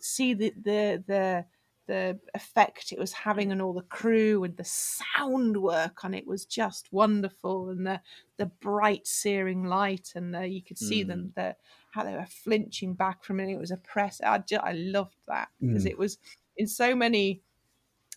see 0.00 0.34
the 0.34 0.50
the 0.50 1.04
the 1.06 1.46
the 1.90 2.18
effect 2.34 2.92
it 2.92 2.98
was 2.98 3.12
having 3.12 3.50
on 3.52 3.60
all 3.60 3.72
the 3.74 3.82
crew 3.98 4.44
and 4.44 4.56
the 4.56 4.64
sound 4.64 5.56
work 5.56 6.04
on 6.04 6.14
it 6.14 6.26
was 6.26 6.44
just 6.46 6.92
wonderful. 6.92 7.70
And 7.70 7.86
the 7.86 8.00
the 8.36 8.46
bright 8.46 9.06
searing 9.06 9.64
light 9.64 10.08
and 10.14 10.34
uh, 10.36 10.40
you 10.54 10.62
could 10.62 10.78
see 10.78 11.02
them 11.10 11.32
the 11.36 11.56
how 11.94 12.04
they 12.04 12.12
were 12.14 12.26
flinching 12.44 12.94
back 12.94 13.24
from 13.24 13.40
it. 13.40 13.50
It 13.52 13.58
was 13.58 13.70
oppressive 13.72 14.26
I, 14.26 14.38
ju- 14.38 14.66
I 14.70 14.72
loved 14.72 15.18
that 15.26 15.48
because 15.60 15.84
Mm. 15.84 15.90
it 15.90 15.98
was 15.98 16.18
in 16.56 16.66
so 16.66 16.94
many 16.94 17.42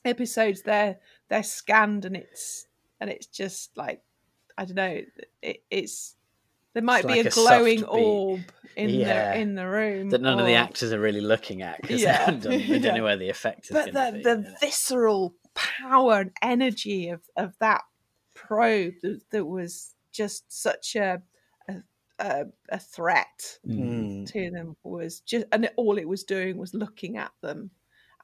episodes 0.05 0.61
they're 0.61 0.97
they're 1.29 1.43
scanned 1.43 2.05
and 2.05 2.15
it's 2.15 2.67
and 2.99 3.09
it's 3.09 3.27
just 3.27 3.75
like 3.77 4.01
I 4.57 4.65
don't 4.65 4.75
know 4.75 5.01
it, 5.41 5.63
it's 5.71 6.15
there 6.73 6.83
might 6.83 7.03
be 7.07 7.09
like 7.23 7.25
a 7.25 7.29
a 7.29 7.31
glowing 7.31 7.83
orb 7.85 8.41
in 8.75 8.89
Yeah. 8.89 9.33
the 9.33 9.39
in 9.41 9.55
the 9.55 9.67
room 9.67 10.09
that 10.09 10.21
none 10.21 10.39
of 10.39 10.45
the 10.45 10.55
actors 10.55 10.91
are 10.91 10.99
really 10.99 11.21
looking 11.21 11.61
at 11.61 11.81
because 11.81 12.01
Yeah. 12.01 12.31
they, 12.31 12.57
haven't 12.57 12.67
they 12.69 12.79
don't 12.79 12.95
know 12.97 13.03
where 13.03 13.17
the 13.17 13.29
effect 13.29 13.65
is 13.65 13.71
but 13.71 13.93
the, 13.93 14.11
be. 14.17 14.23
the 14.23 14.29
you 14.31 14.37
know. 14.37 14.55
visceral 14.59 15.35
power 15.53 16.21
and 16.21 16.31
energy 16.41 17.09
of, 17.09 17.21
of 17.37 17.53
that 17.59 17.81
probe 18.33 18.95
that, 19.03 19.21
that 19.31 19.45
was 19.45 19.93
just 20.11 20.51
such 20.51 20.95
a 20.95 21.21
a, 21.69 21.75
a, 22.19 22.45
a 22.69 22.79
threat 22.79 23.59
Mm. 23.67 24.25
to 24.31 24.49
them 24.51 24.75
was 24.83 25.19
just 25.19 25.45
and 25.51 25.69
all 25.75 25.97
it 25.99 26.07
was 26.07 26.23
doing 26.23 26.57
was 26.57 26.73
looking 26.73 27.17
at 27.17 27.31
them 27.41 27.69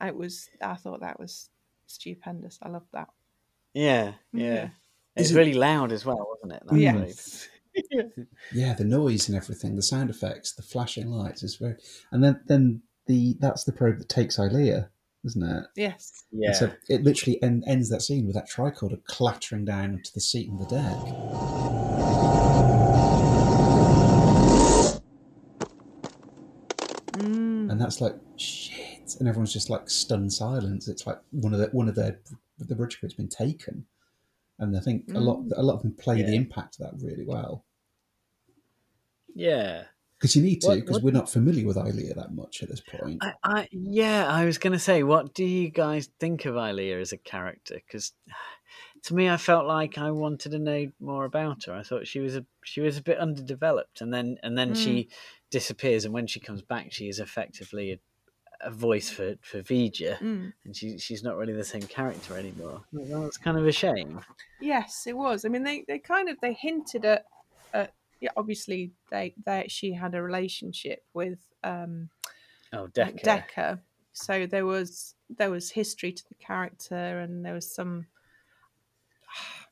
it 0.02 0.16
was 0.16 0.50
i 0.62 0.74
thought 0.76 1.02
that 1.02 1.20
was 1.20 1.50
stupendous 1.86 2.58
i 2.64 2.70
loved 2.70 2.88
that 2.93 3.10
Yeah, 3.74 4.14
yeah. 4.34 4.54
Yeah. 4.54 4.70
It's 5.16 5.32
it- 5.32 5.36
really 5.36 5.54
loud 5.54 5.91
as 5.91 6.06
well, 6.06 6.26
wasn't 6.32 6.54
it? 6.54 6.64
that 6.66 6.74
Mm. 6.74 6.91
probe? 7.02 7.10
Yes 7.92 8.06
yeah, 8.54 8.74
the 8.74 8.84
noise 8.84 9.28
and 9.28 9.38
everything, 9.38 9.76
the 9.76 9.84
sound 9.84 10.10
effects, 10.10 10.54
the 10.54 10.64
flashing 10.64 11.08
lights 11.10 11.44
is 11.44 11.56
very. 11.56 11.76
And 12.12 12.24
then 12.24 12.42
then 12.48 12.82
the 13.08 13.36
that's 13.40 13.64
the 13.64 13.72
probe 13.72 13.98
that 14.00 14.10
takes 14.10 14.38
Ilia, 14.40 14.90
isn't 15.26 15.44
it? 15.44 15.66
yes 15.76 16.12
And 16.32 16.44
Yeah. 16.44 16.54
So 16.54 16.72
it 16.88 17.04
literally 17.04 17.42
en- 17.44 17.64
ends 17.68 17.90
that 17.90 18.02
scene 18.02 18.26
with 18.26 18.36
that 18.36 18.50
tricorder 18.50 19.04
clattering 19.06 19.66
down 19.66 20.02
to 20.04 20.14
the 20.14 20.22
seat 20.22 20.50
on 20.50 20.58
the 20.58 20.66
deck. 20.66 22.50
Mm. 27.20 27.70
and 27.70 27.82
that's 27.82 28.00
like 28.00 28.16
shit, 28.38 29.16
and 29.20 29.28
everyone's 29.28 29.52
just 29.54 29.70
like 29.70 29.90
stunned 29.90 30.32
silence. 30.32 30.88
It's 30.88 31.06
like 31.06 31.20
one 31.32 31.54
of 31.54 31.60
the 31.60 31.68
one 31.68 31.90
of 31.90 31.96
their 31.96 32.20
the 32.58 32.76
bridge 32.76 33.00
crew's 33.00 33.14
been 33.14 33.30
taken, 33.30 33.86
and 34.60 34.78
I 34.78 34.82
think 34.82 35.05
a 35.14 35.20
lot 35.20 35.39
mm. 35.39 35.51
a 35.55 35.64
lot 35.64 35.76
of 35.76 35.82
them 35.84 35.93
play 35.93 36.22
the 36.22 36.36
impact 36.36 36.80
of 36.80 36.86
that 36.86 37.05
really 37.05 37.26
well 37.26 37.66
yeah. 39.36 39.84
because 40.18 40.36
you 40.36 40.41
need 40.41 40.62
to 40.62 40.76
because 40.76 41.01
we're 41.01 41.12
not 41.12 41.30
familiar 41.30 41.66
with 41.66 41.78
Ilia 41.78 42.14
that 42.16 42.34
much 42.34 42.62
at 42.62 42.70
this 42.70 42.82
point. 42.82 43.24
I, 43.24 43.34
I, 43.43 43.68
yeah, 43.72 44.28
I 44.28 44.45
was 44.45 44.57
going 44.57 44.74
to 44.74 44.80
say, 44.80 45.03
what 45.03 45.34
do 45.34 45.45
you 45.45 45.70
guys 45.70 46.10
think 46.20 46.45
of 46.45 46.55
Ilia 46.55 46.99
as 46.99 47.12
a 47.12 47.18
character? 47.18 47.76
Because 47.76 48.14
to 49.03 49.16
me, 49.16 49.30
I 49.30 49.38
felt 49.38 49.66
like 49.66 49.97
I 49.97 50.12
wanted 50.12 50.51
to 50.51 50.60
know 50.60 50.91
more 50.99 51.26
about 51.26 51.66
her. 51.66 51.74
I 51.74 51.84
thought 51.84 52.07
she 52.07 52.20
was 52.20 52.36
a 52.36 52.45
she 52.66 52.82
was 52.82 52.97
a 52.97 53.03
bit 53.03 53.18
underdeveloped, 53.18 54.01
and 54.01 54.14
then 54.14 54.38
and 54.43 54.57
then 54.57 54.74
she 54.76 55.03
hmm. 55.03 55.10
disappears, 55.51 56.05
and 56.05 56.14
when 56.14 56.28
she 56.28 56.39
comes 56.39 56.62
back, 56.62 56.91
she 56.91 57.07
is 57.07 57.20
effectively 57.20 57.93
a, 57.93 57.99
a 58.62 58.72
voice 58.72 59.10
for 59.10 59.36
for 59.41 59.62
V'Ger, 59.62 60.18
Mm. 60.20 60.53
and 60.66 60.76
she 60.76 60.97
she's 60.97 61.24
not 61.24 61.38
really 61.38 61.53
the 61.53 61.64
same 61.64 61.82
character 61.84 62.38
anymore. 62.38 62.84
Well, 62.91 63.22
that's 63.24 63.38
kind 63.38 63.57
of 63.57 63.66
a 63.66 63.72
shame. 63.72 64.22
Yes, 64.60 65.05
it 65.07 65.16
was. 65.16 65.45
I 65.45 65.49
mean, 65.49 65.64
they, 65.64 65.86
they 65.88 65.99
kind 65.99 66.28
of 66.30 66.38
they 66.41 66.53
hinted 66.53 67.05
at, 67.05 67.26
at 67.74 67.93
yeah, 68.20 68.32
obviously 68.36 68.91
they 69.12 69.34
they 69.45 69.66
she 69.70 69.93
had 69.93 70.14
a 70.16 70.22
relationship 70.22 71.03
with 71.14 71.39
um 71.64 72.10
Oh, 72.72 72.88
Decker. 72.88 73.18
Decker, 73.24 73.80
so 74.14 74.45
there 74.45 74.66
was 74.66 75.16
there 75.30 75.49
was 75.49 75.72
history 75.72 76.12
to 76.12 76.24
the 76.28 76.36
character, 76.36 77.20
and 77.20 77.45
there 77.45 77.53
was 77.53 77.74
some. 77.74 78.07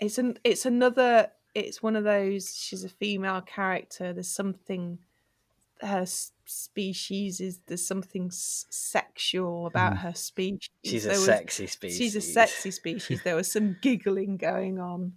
It's 0.00 0.18
an 0.18 0.36
it's 0.42 0.66
another 0.66 1.28
it's 1.54 1.80
one 1.82 1.94
of 1.94 2.02
those. 2.04 2.56
She's 2.56 2.82
a 2.82 2.88
female 2.88 3.40
character. 3.42 4.12
There's 4.12 4.26
something 4.28 4.98
her 5.80 6.06
species 6.46 7.40
is 7.40 7.60
there's 7.66 7.86
something 7.86 8.26
s- 8.26 8.66
sexual 8.70 9.66
about 9.66 9.98
her 9.98 10.14
species. 10.14 10.68
She's 10.84 11.06
a 11.06 11.10
was- 11.10 11.24
sexy 11.24 11.66
species. 11.66 11.98
She's 11.98 12.16
a 12.16 12.20
sexy 12.20 12.70
species. 12.80 13.22
There 13.22 13.36
was 13.36 13.50
some 13.50 13.76
giggling 13.82 14.36
going 14.36 14.78
on 14.78 15.12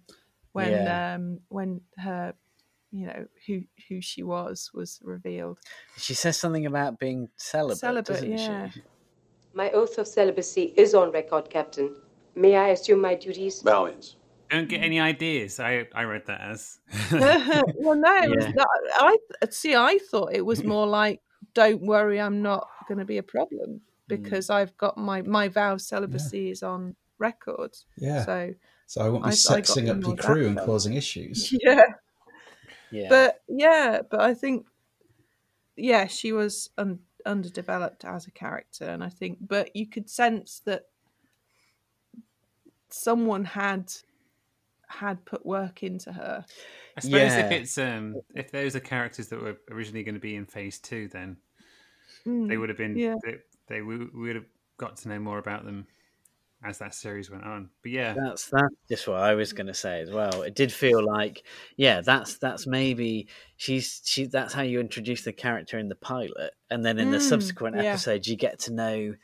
when 0.52 0.70
Yeah. 0.70 1.14
um 1.14 1.40
when 1.48 1.80
her 1.98 2.34
you 2.92 3.06
know 3.06 3.26
who 3.46 3.62
who 3.88 4.00
she 4.00 4.22
was 4.22 4.70
was 4.72 5.00
revealed. 5.02 5.58
She 5.98 6.14
says 6.14 6.36
something 6.38 6.66
about 6.66 6.98
being 6.98 7.28
celibate, 7.36 7.78
Celibate, 7.78 8.06
doesn't 8.06 8.32
yeah. 8.38 8.70
she? 8.70 8.82
My 9.54 9.70
oath 9.72 9.98
of 9.98 10.06
celibacy 10.06 10.74
is 10.76 10.94
on 10.94 11.10
record, 11.12 11.50
Captain. 11.50 11.94
May 12.34 12.56
I 12.56 12.68
assume 12.68 13.00
my 13.00 13.14
duties? 13.14 13.62
Valiance. 13.62 14.16
Don't 14.50 14.68
get 14.68 14.80
mm. 14.80 14.84
any 14.84 15.00
ideas. 15.00 15.60
I 15.60 15.86
I 15.94 16.04
read 16.04 16.26
that 16.26 16.40
as. 16.40 16.78
well, 17.12 17.96
no, 17.96 18.16
it 18.22 18.30
was 18.30 18.44
Yeah. 18.44 18.52
not, 18.52 18.68
I 18.96 19.16
see. 19.50 19.74
I 19.74 19.98
thought 20.10 20.32
it 20.32 20.44
was 20.44 20.64
more 20.74 20.86
like, 20.86 21.20
"Don't 21.54 21.82
worry, 21.82 22.20
I'm 22.20 22.42
not 22.42 22.68
going 22.88 22.98
to 22.98 23.04
be 23.04 23.18
a 23.18 23.22
problem 23.22 23.70
mm. 23.70 23.80
because 24.06 24.50
I've 24.50 24.76
got 24.76 24.96
my 24.96 25.22
my 25.22 25.48
vow 25.48 25.74
of 25.74 25.82
celibacy 25.82 26.50
is 26.50 26.62
on 26.62 26.96
record." 27.18 27.76
Yeah. 27.96 28.24
So 28.24 28.54
So 28.86 29.00
I 29.02 29.08
won't 29.08 29.24
be 29.24 29.30
I- 29.30 29.54
I 29.54 29.58
up 29.90 29.96
more 29.96 30.14
your 30.14 30.16
crew 30.16 30.46
and 30.46 30.58
causing 30.58 30.94
issues. 30.94 31.52
yeah, 31.62 31.82
Yeah. 32.90 33.08
but 33.08 33.42
yeah, 33.48 34.02
but 34.08 34.20
I 34.20 34.34
think 34.34 34.66
yeah, 35.76 36.06
she 36.06 36.32
was 36.32 36.70
un- 36.78 37.00
underdeveloped 37.26 38.04
as 38.04 38.26
a 38.26 38.30
character, 38.30 38.84
and 38.84 39.02
I 39.04 39.08
think, 39.08 39.38
but 39.40 39.74
you 39.76 39.86
could 39.86 40.08
sense 40.08 40.62
that 40.64 40.86
someone 42.88 43.44
had 43.44 43.92
had 44.86 45.24
put 45.24 45.44
work 45.46 45.82
into 45.82 46.12
her. 46.12 46.46
I 46.96 47.00
suppose 47.00 47.36
Yeah. 47.36 47.38
if 47.38 47.52
it's 47.52 47.78
um 47.78 48.22
if 48.34 48.50
those 48.50 48.74
are 48.76 48.80
characters 48.80 49.28
that 49.28 49.40
were 49.40 49.58
originally 49.70 50.04
going 50.04 50.14
to 50.14 50.20
be 50.20 50.36
in 50.36 50.46
phase 50.46 50.78
two, 50.78 51.08
then 51.08 51.38
Mm, 52.26 52.48
they 52.48 52.56
would 52.56 52.68
have 52.68 52.78
been 52.78 53.02
yeah. 53.02 53.16
they, 53.24 53.38
they 53.68 53.82
we 53.82 53.98
we 53.98 54.28
would 54.28 54.36
have 54.36 54.46
got 54.78 54.96
to 54.98 55.08
know 55.08 55.18
more 55.18 55.38
about 55.38 55.64
them 55.64 55.86
as 56.64 56.78
that 56.78 56.94
series 56.94 57.30
went 57.30 57.44
on. 57.44 57.70
But 57.82 57.92
yeah, 57.92 58.18
That's 58.18 58.48
that's 58.50 58.74
just 58.88 59.08
what 59.08 59.18
I 59.20 59.34
was 59.34 59.52
going 59.52 59.66
to 59.66 59.74
say 59.74 60.00
as 60.00 60.10
well. 60.10 60.42
It 60.42 60.54
did 60.54 60.72
feel 60.72 61.04
like, 61.04 61.44
yeah, 61.76 62.00
that's 62.02 62.38
that's 62.38 62.66
maybe 62.66 63.28
she's 63.56 64.00
she. 64.04 64.26
That's 64.26 64.54
how 64.54 64.62
you 64.62 64.78
introduce 64.80 65.22
the 65.24 65.32
character 65.32 65.76
in 65.78 65.88
the 65.88 65.96
pilot, 65.96 66.54
and 66.70 66.84
then 66.84 66.98
in 66.98 67.10
the 67.10 67.18
Mm, 67.18 67.20
subsequent 67.20 67.76
yeah. 67.76 67.78
episodes, 67.78 68.28
you 68.28 68.36
get 68.36 68.60
to 68.60 68.72
know 68.72 69.14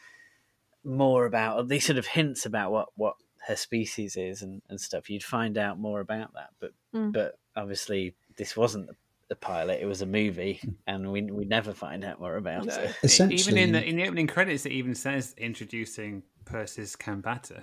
more 0.85 1.27
about 1.27 1.69
these 1.69 1.87
sort 1.87 1.99
of 1.99 2.07
hints 2.07 2.47
about 2.47 2.73
what 2.73 2.89
what 2.97 3.17
her 3.47 3.57
species 3.57 4.17
is 4.17 4.43
and, 4.43 4.63
and 4.69 4.81
stuff, 4.81 5.11
you'd 5.11 5.25
find 5.25 5.59
out 5.59 5.79
more 5.79 6.01
about 6.01 6.35
that. 6.35 6.51
But 6.61 6.73
Mm. 6.95 7.13
but 7.13 7.39
obviously, 7.57 8.15
this 8.37 8.55
wasn't 8.57 8.87
the, 8.87 8.95
the 9.29 9.37
pilot; 9.37 9.81
it 9.81 9.87
was 9.87 10.03
a 10.03 10.07
movie, 10.07 10.61
and 10.87 11.11
we 11.11 11.23
we 11.23 11.45
never 11.47 11.73
find 11.73 12.05
out 12.05 12.21
more 12.21 12.37
about 12.37 12.67
No. 12.67 12.75
it. 12.75 12.79
Even 12.81 12.91
Essentially, 13.05 13.63
in 13.63 13.73
the 13.73 13.83
in 13.83 13.97
the 13.97 14.05
opening 14.07 14.27
credits, 14.27 14.67
it 14.67 14.73
even 14.73 14.95
says 14.95 15.35
introducing 15.39 16.23
Persis 16.45 16.97
Khambatta, 16.97 17.63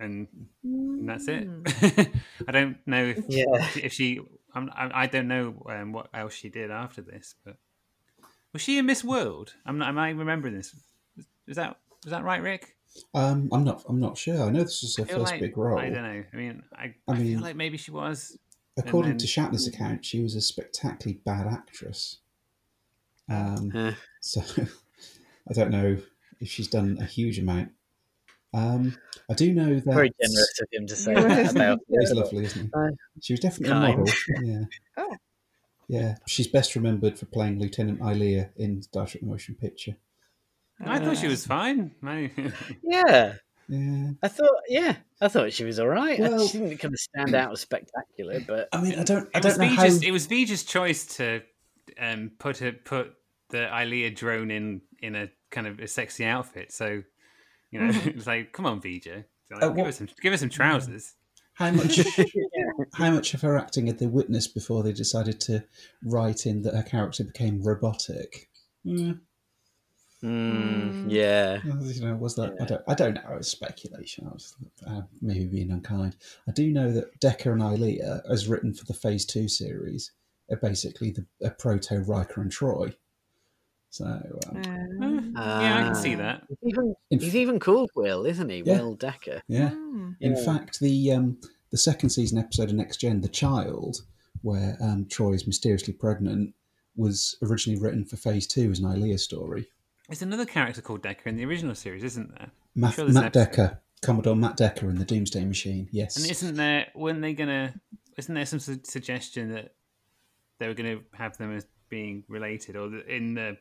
and, 0.00 0.26
and 0.98 1.08
that's 1.08 1.28
it. 1.28 1.48
I 2.48 2.52
don't 2.52 2.76
know 2.86 3.04
if 3.04 3.24
Yeah. 3.28 3.68
if 3.76 3.92
she. 3.92 4.20
I'm, 4.54 4.70
I 4.74 5.02
I 5.02 5.06
don't 5.06 5.28
know 5.28 5.62
um, 5.68 5.92
what 5.92 6.08
else 6.12 6.34
she 6.34 6.48
did 6.48 6.70
after 6.72 7.02
this, 7.02 7.36
but 7.44 7.56
was 8.52 8.62
she 8.62 8.78
in 8.78 8.86
Miss 8.86 9.04
World? 9.04 9.54
I'm 9.64 9.78
not. 9.78 9.88
Am 9.90 9.98
I 9.98 10.10
remembering 10.10 10.54
this? 10.54 10.74
Is 11.46 11.56
that 11.56 11.76
is 12.04 12.10
that 12.10 12.24
right, 12.24 12.42
Rick? 12.42 12.74
Um, 13.14 13.48
I'm 13.52 13.64
not. 13.64 13.84
I'm 13.88 14.00
not 14.00 14.18
sure. 14.18 14.42
I 14.42 14.50
know 14.50 14.62
this 14.64 14.82
was 14.82 14.96
her 14.96 15.04
first 15.04 15.32
like- 15.32 15.40
big 15.40 15.56
role. 15.56 15.78
I 15.78 15.90
don't 15.90 16.02
know. 16.02 16.24
I 16.32 16.36
mean, 16.36 16.62
I, 16.74 16.84
I 16.84 16.94
I, 17.08 17.14
mean- 17.18 17.34
feel 17.34 17.40
like 17.42 17.56
maybe 17.56 17.76
she 17.76 17.90
was. 17.90 18.36
According 18.76 19.12
and 19.12 19.20
to 19.20 19.26
Shatner's 19.26 19.66
account, 19.66 20.04
she 20.04 20.22
was 20.22 20.36
a 20.36 20.40
spectacularly 20.40 21.20
bad 21.24 21.48
actress. 21.48 22.18
Um, 23.28 23.72
Uh, 23.74 23.92
so 24.20 24.40
I 25.50 25.52
don't 25.52 25.70
know 25.70 25.96
if 26.40 26.48
she's 26.48 26.68
done 26.68 26.98
a 27.00 27.04
huge 27.04 27.38
amount. 27.40 27.72
Um, 28.54 28.96
I 29.28 29.34
do 29.34 29.52
know 29.52 29.74
that 29.74 29.84
very 29.84 30.12
generous 30.20 30.60
of 30.62 30.68
him 30.72 30.86
to 30.86 30.96
say 30.96 31.12
that 31.14 31.50
about. 31.50 31.80
He's 31.88 32.12
lovely, 32.12 32.44
isn't 32.44 32.66
he? 32.66 32.70
Uh, 32.72 32.90
She 33.20 33.32
was 33.32 33.40
definitely 33.40 33.70
kind. 33.72 33.94
a 33.94 33.98
model. 33.98 34.14
Yeah. 34.42 34.64
Oh. 34.96 35.16
Yeah, 35.88 36.14
she's 36.26 36.46
best 36.46 36.76
remembered 36.76 37.18
for 37.18 37.26
playing 37.26 37.58
Lieutenant 37.58 38.00
Ilia 38.00 38.50
in 38.56 38.82
Star 38.82 39.06
Trek: 39.06 39.22
The 39.22 39.26
Motion 39.26 39.54
Picture. 39.56 39.96
I 40.84 40.98
thought 40.98 41.16
she 41.16 41.26
was 41.28 41.46
fine. 41.46 41.92
I, 42.02 42.30
Yeah, 42.82 43.34
Yeah, 43.68 44.10
I 44.22 44.28
thought. 44.28 44.60
Yeah, 44.68 44.96
I 45.20 45.28
thought 45.28 45.52
she 45.52 45.64
was 45.64 45.78
all 45.78 45.88
right. 45.88 46.18
Well- 46.18 46.46
she 46.46 46.58
didn't 46.58 46.78
kind 46.78 46.94
of 46.94 47.00
stand 47.00 47.34
out 47.34 47.52
as 47.52 47.60
spectacular, 47.60 48.40
but 48.46 48.68
I 48.72 48.80
mean, 48.80 48.98
I 48.98 49.02
don't, 49.04 49.28
I 49.34 49.38
it 49.38 49.44
was 49.44 49.56
don't 49.56 49.68
know 49.68 49.74
how. 49.74 49.84
It 49.84 50.10
was 50.12 50.26
V'Ger's 50.28 50.64
choice 50.64 51.04
to 51.16 51.42
um, 52.00 52.30
put 52.38 52.62
a, 52.62 52.72
put 52.72 53.12
the 53.50 53.66
Ilia 53.82 54.10
drone 54.10 54.50
in 54.50 54.80
in 55.00 55.14
a 55.16 55.28
kind 55.50 55.66
of 55.66 55.78
a 55.80 55.88
sexy 55.88 56.24
outfit. 56.24 56.72
So 56.72 57.02
you 57.70 57.80
know, 57.80 57.90
it 58.06 58.14
was 58.14 58.26
like, 58.26 58.52
come 58.52 58.66
on, 58.66 58.80
V'Ger, 58.80 59.24
like, 59.50 59.62
Uh, 59.62 59.68
give 59.68 59.76
what- 59.76 59.86
us 59.88 59.96
some 59.98 60.08
give 60.22 60.32
us 60.32 60.40
some 60.40 60.50
trousers. 60.50 61.14
How 61.54 61.72
much? 61.72 61.98
how 62.94 63.10
much 63.10 63.34
of 63.34 63.40
her 63.40 63.58
acting 63.58 63.88
had 63.88 63.98
they 63.98 64.06
witnessed 64.06 64.54
before 64.54 64.84
they 64.84 64.92
decided 64.92 65.40
to 65.40 65.64
write 66.04 66.46
in 66.46 66.62
that 66.62 66.74
her 66.74 66.84
character 66.84 67.24
became 67.24 67.60
robotic? 67.64 68.48
Mm, 68.86 69.18
Mm, 70.22 71.04
yeah. 71.08 71.60
you 71.64 72.00
know, 72.04 72.16
was 72.16 72.34
that? 72.36 72.56
I 72.60 72.64
don't. 72.64 72.82
I 72.88 72.94
don't 72.94 73.14
know. 73.14 73.36
It's 73.36 73.48
speculation. 73.48 74.26
I 74.26 74.32
was 74.32 74.56
uh, 74.86 75.02
maybe 75.22 75.46
being 75.46 75.70
unkind. 75.70 76.16
I 76.48 76.52
do 76.52 76.70
know 76.72 76.90
that 76.92 77.20
Decker 77.20 77.52
and 77.52 77.62
Ilia, 77.62 78.22
as 78.28 78.48
written 78.48 78.74
for 78.74 78.84
the 78.84 78.94
Phase 78.94 79.24
Two 79.24 79.46
series, 79.48 80.10
are 80.50 80.56
basically 80.56 81.10
the 81.12 81.24
a 81.46 81.50
proto 81.50 82.00
Riker 82.00 82.40
and 82.40 82.50
Troi. 82.50 82.94
So 83.90 84.04
um, 84.04 84.56
Um, 85.00 85.32
yeah, 85.36 85.78
I 85.78 85.82
can 85.84 85.94
see 85.94 86.14
that. 86.16 86.42
He's 86.48 86.58
even, 86.74 86.94
In 87.10 87.20
he's 87.20 87.36
even 87.36 87.58
called 87.58 87.90
Will, 87.94 88.26
isn't 88.26 88.50
he? 88.50 88.62
Yeah. 88.64 88.80
Will 88.80 88.94
Decker. 88.96 89.40
yeah. 89.48 89.70
hmm. 89.70 90.10
In 90.20 90.34
Yeah. 90.36 90.44
fact, 90.44 90.80
the 90.80 91.12
um, 91.12 91.38
the 91.70 91.78
second 91.78 92.10
season 92.10 92.38
episode 92.38 92.70
of 92.70 92.74
Next 92.74 92.98
Gen, 92.98 93.20
The 93.20 93.28
Child, 93.28 93.98
where 94.42 94.76
um, 94.82 95.04
Troi 95.06 95.34
is 95.34 95.46
mysteriously 95.46 95.94
pregnant, 95.94 96.54
was 96.96 97.36
originally 97.42 97.80
written 97.80 98.04
for 98.04 98.16
Phase 98.16 98.46
Two 98.46 98.70
as 98.70 98.80
an 98.80 98.90
Ilia 98.92 99.16
story. 99.18 99.68
There's 100.08 100.22
another 100.22 100.46
character 100.46 100.80
called 100.80 101.02
Decker 101.02 101.28
in 101.28 101.36
the 101.36 101.44
original 101.44 101.74
series, 101.74 102.02
isn't 102.02 102.34
there? 102.36 102.50
Matt, 102.74 102.94
sure 102.94 103.08
Matt. 103.08 103.32
Decker, 103.32 103.80
Commodore 104.00 104.36
Matt 104.36 104.56
Decker 104.56 104.88
in 104.88 104.98
the 104.98 105.04
Doomsday 105.04 105.44
Machine. 105.44 105.88
Yes. 105.92 106.16
And 106.16 106.30
isn't 106.30 106.56
there? 106.56 106.86
Weren't 106.94 107.20
they 107.20 107.34
gonna? 107.34 107.74
Isn't 108.16 108.34
there 108.34 108.46
some 108.46 108.58
su- 108.58 108.80
suggestion 108.84 109.52
that 109.52 109.74
they 110.58 110.66
were 110.66 110.74
gonna 110.74 111.00
have 111.12 111.36
them 111.36 111.54
as 111.54 111.66
being 111.90 112.24
related, 112.28 112.74
or 112.74 112.88
the, 112.88 113.06
in 113.06 113.34
the 113.34 113.58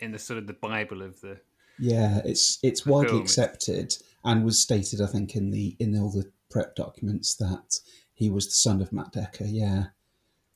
in 0.00 0.12
the 0.12 0.18
sort 0.18 0.38
of 0.38 0.46
the 0.46 0.54
Bible 0.54 1.02
of 1.02 1.20
the? 1.20 1.38
Yeah, 1.78 2.20
it's 2.24 2.58
it's 2.62 2.86
widely 2.86 3.10
film. 3.10 3.22
accepted 3.22 3.96
and 4.24 4.44
was 4.44 4.58
stated, 4.58 5.02
I 5.02 5.06
think, 5.06 5.36
in 5.36 5.50
the 5.50 5.76
in 5.78 5.98
all 5.98 6.10
the 6.10 6.30
prep 6.50 6.76
documents 6.76 7.34
that 7.34 7.80
he 8.14 8.30
was 8.30 8.46
the 8.46 8.52
son 8.52 8.80
of 8.80 8.90
Matt 8.90 9.12
Decker. 9.12 9.44
Yeah, 9.44 9.86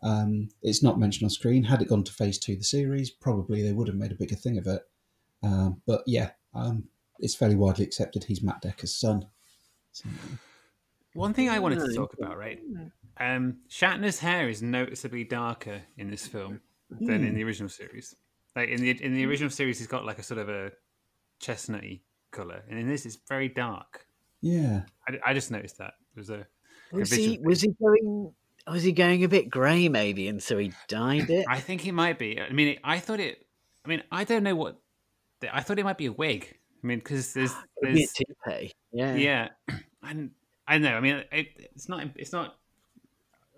um, 0.03 0.49
it's 0.62 0.83
not 0.83 0.99
mentioned 0.99 1.26
on 1.26 1.31
screen. 1.31 1.64
Had 1.64 1.83
it 1.83 1.89
gone 1.89 2.05
to 2.05 2.12
Phase 2.12 2.39
Two, 2.39 2.53
of 2.53 2.59
the 2.61 2.64
series, 2.64 3.11
probably 3.11 3.62
they 3.62 3.72
would 3.72 3.89
have 3.89 3.97
made 3.97 4.12
a 4.12 4.16
bigger 4.16 4.37
thing 4.37 4.57
of 4.57 4.66
it. 4.66 4.88
Um, 5.43 5.82
but 5.86 6.03
yeah, 6.07 6.30
um, 6.55 6.84
it's 7.18 7.34
fairly 7.34 7.55
widely 7.57 7.84
accepted 7.84 8.24
he's 8.24 8.43
Matt 8.43 8.61
Decker's 8.62 8.95
son. 8.95 9.26
So, 9.93 10.09
One 11.14 11.34
thing 11.34 11.49
I 11.49 11.59
wanted 11.59 11.80
to 11.80 11.86
Hmm. 11.86 11.95
talk 11.95 12.14
about, 12.14 12.36
right? 12.36 12.61
Um, 13.18 13.59
Shatner's 13.68 14.20
hair 14.20 14.49
is 14.49 14.62
noticeably 14.62 15.24
darker 15.24 15.82
in 15.97 16.11
this 16.11 16.26
film 16.26 16.61
than 16.91 17.24
in 17.24 17.34
the 17.34 17.43
original 17.45 17.68
series. 17.68 18.14
Like 18.55 18.68
in 18.68 18.80
the 18.80 18.91
in 18.91 19.14
the 19.14 19.24
original 19.26 19.51
series, 19.51 19.78
he's 19.78 19.86
got 19.89 20.05
like 20.05 20.18
a 20.18 20.22
sort 20.22 20.39
of 20.39 20.49
a 20.49 20.72
chestnutty 21.41 22.01
color, 22.30 22.62
and 22.68 22.78
in 22.78 22.89
this, 22.89 23.07
it's 23.07 23.18
very 23.28 23.49
dark. 23.49 24.07
yeah, 24.41 24.82
I, 25.09 25.30
I 25.30 25.34
just 25.34 25.51
noticed 25.51 25.78
that. 25.78 25.95
There's 26.14 26.30
a 26.30 26.47
Was 26.93 27.11
visual 27.11 27.30
he? 27.30 27.36
thing. 27.36 27.45
Was 27.47 27.61
he 27.62 27.74
going? 27.80 28.32
Was 28.66 28.82
he 28.82 28.93
going 28.93 29.24
a 29.24 29.28
bit 29.28 29.49
grey, 29.51 29.89
maybe, 29.89 30.28
and 30.28 30.43
so 30.43 30.59
he 30.59 30.72
dyed 30.89 31.30
it? 31.30 31.47
I 31.49 31.61
think 31.61 31.80
he 31.80 31.91
might 31.91 32.18
be. 32.18 32.41
I 32.41 32.51
mean, 32.53 32.78
I 32.84 32.99
thought 32.99 33.20
it. 33.20 33.47
I 33.84 33.89
mean, 33.89 34.03
I 34.12 34.24
don't 34.24 34.43
know 34.43 34.55
what. 34.57 34.80
I 35.53 35.61
thought 35.61 35.78
it 35.78 35.84
might 35.84 35.99
be 35.99 36.07
a 36.07 36.12
wig. 36.12 36.57
I 36.82 36.86
mean, 36.86 36.99
because 36.99 37.32
there's, 37.32 37.53
Could 37.82 37.95
be 37.95 38.05
a 38.05 38.07
toupee. 38.07 38.72
Yeah. 38.93 39.14
yeah, 39.14 39.49
and 40.03 40.30
I 40.66 40.74
don't 40.74 40.82
know. 40.82 40.97
I 40.97 41.01
mean, 41.01 41.24
it, 41.32 41.49
it's 41.74 41.89
not. 41.89 42.07
It's 42.16 42.32
not 42.32 42.57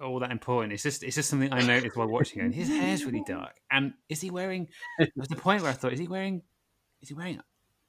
all 0.03 0.21
that 0.21 0.31
important. 0.31 0.73
It's 0.73 0.83
just. 0.83 1.03
It's 1.03 1.17
just 1.17 1.29
something 1.29 1.53
I 1.53 1.63
noticed 1.63 1.97
while 1.97 2.09
watching 2.09 2.41
it. 2.41 2.45
And 2.47 2.55
his 2.55 2.69
hair's 2.69 3.05
really 3.05 3.23
dark. 3.27 3.57
And 3.71 3.95
is 4.09 4.21
he 4.21 4.31
wearing? 4.31 4.69
There 4.99 5.09
was 5.17 5.31
a 5.31 5.37
point 5.37 5.63
where 5.63 5.71
I 5.71 5.75
thought, 5.75 5.93
is 5.93 6.01
he 6.01 6.09
wearing? 6.09 6.43
Is 7.03 7.09
he 7.09 7.15
wearing 7.15 7.41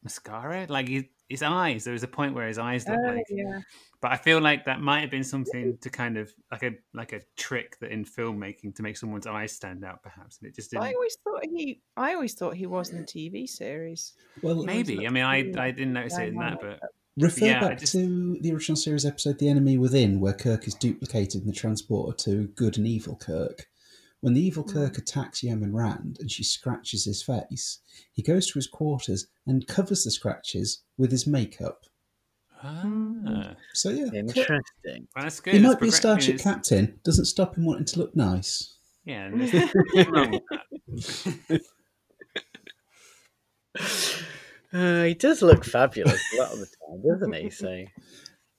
mascara? 0.03 0.65
Like 0.69 0.87
his, 0.87 1.03
his 1.31 1.41
eyes. 1.41 1.83
There 1.83 1.93
was 1.93 2.03
a 2.03 2.07
point 2.07 2.35
where 2.35 2.47
his 2.47 2.57
eyes 2.59 2.87
looked 2.87 3.01
Oh, 3.05 3.13
like. 3.15 3.25
yeah. 3.29 3.61
But 4.01 4.11
I 4.11 4.17
feel 4.17 4.39
like 4.41 4.65
that 4.65 4.81
might 4.81 5.01
have 5.01 5.11
been 5.11 5.23
something 5.23 5.77
to 5.81 5.89
kind 5.89 6.17
of 6.17 6.31
like 6.51 6.63
a 6.63 6.71
like 6.93 7.13
a 7.13 7.21
trick 7.37 7.77
that 7.79 7.91
in 7.91 8.03
filmmaking 8.05 8.75
to 8.75 8.83
make 8.83 8.97
someone's 8.97 9.27
eyes 9.27 9.51
stand 9.53 9.83
out, 9.85 10.01
perhaps. 10.03 10.37
And 10.39 10.49
it 10.49 10.55
just 10.55 10.71
didn't. 10.71 10.83
I 10.83 10.93
always 10.93 11.17
thought 11.23 11.43
he. 11.45 11.81
I 11.97 12.13
always 12.13 12.33
thought 12.33 12.55
he 12.55 12.65
was 12.67 12.89
in 12.89 12.97
the 12.97 13.03
TV 13.03 13.47
series. 13.47 14.13
well, 14.43 14.63
Maybe. 14.63 15.05
I 15.07 15.09
mean, 15.09 15.23
I 15.23 15.51
I 15.57 15.71
didn't 15.71 15.93
notice 15.93 16.17
it 16.17 16.29
in 16.29 16.35
that, 16.35 16.59
but 16.61 16.79
Refer 17.17 17.45
Yeah, 17.45 17.59
back 17.59 17.77
just- 17.79 17.91
to 17.91 18.37
the 18.41 18.53
original 18.53 18.77
series 18.77 19.05
episode 19.05 19.37
"The 19.37 19.49
Enemy 19.49 19.77
Within," 19.77 20.19
where 20.21 20.33
Kirk 20.33 20.65
is 20.67 20.73
duplicated 20.75 21.41
in 21.41 21.47
the 21.47 21.53
transporter 21.53 22.15
to 22.23 22.47
good 22.55 22.77
and 22.77 22.87
evil 22.87 23.17
Kirk. 23.17 23.67
When 24.21 24.33
the 24.35 24.41
evil 24.41 24.63
Kirk 24.63 24.97
attacks 24.97 25.41
Yeoman 25.43 25.73
Rand 25.75 26.17
and 26.19 26.31
she 26.31 26.43
scratches 26.43 27.05
his 27.05 27.21
face, 27.23 27.79
he 28.13 28.21
goes 28.21 28.47
to 28.47 28.53
his 28.53 28.67
quarters 28.67 29.27
and 29.47 29.65
covers 29.67 30.03
the 30.03 30.11
scratches 30.11 30.83
with 30.97 31.11
his 31.11 31.25
makeup. 31.27 31.85
ah, 32.63 33.55
So 33.73 33.89
yeah, 33.89 34.05
Kirk- 34.05 34.13
Interesting. 34.15 35.07
well, 35.15 35.23
that's 35.25 35.39
good. 35.39 35.53
he 35.53 35.59
It's 35.59 35.67
might 35.67 35.79
be 35.79 35.87
a 35.87 35.91
starship 35.91 36.35
it's- 36.35 36.43
captain. 36.43 36.99
Doesn't 37.03 37.25
stop 37.25 37.57
him 37.57 37.65
wanting 37.65 37.85
to 37.85 37.99
look 37.99 38.15
nice. 38.15 38.77
Yeah, 39.05 39.25
and 39.25 39.41
there's 39.47 39.53
nothing 39.53 40.11
wrong 40.11 40.31
with 40.87 41.19
that. 41.49 41.61
Uh, 44.73 45.03
he 45.03 45.13
does 45.13 45.41
look 45.41 45.65
fabulous 45.65 46.21
a 46.33 46.37
lot 46.41 46.53
of 46.53 46.59
the 46.59 46.65
time, 46.65 47.01
doesn't 47.05 47.33
he? 47.33 47.49
So 47.49 47.83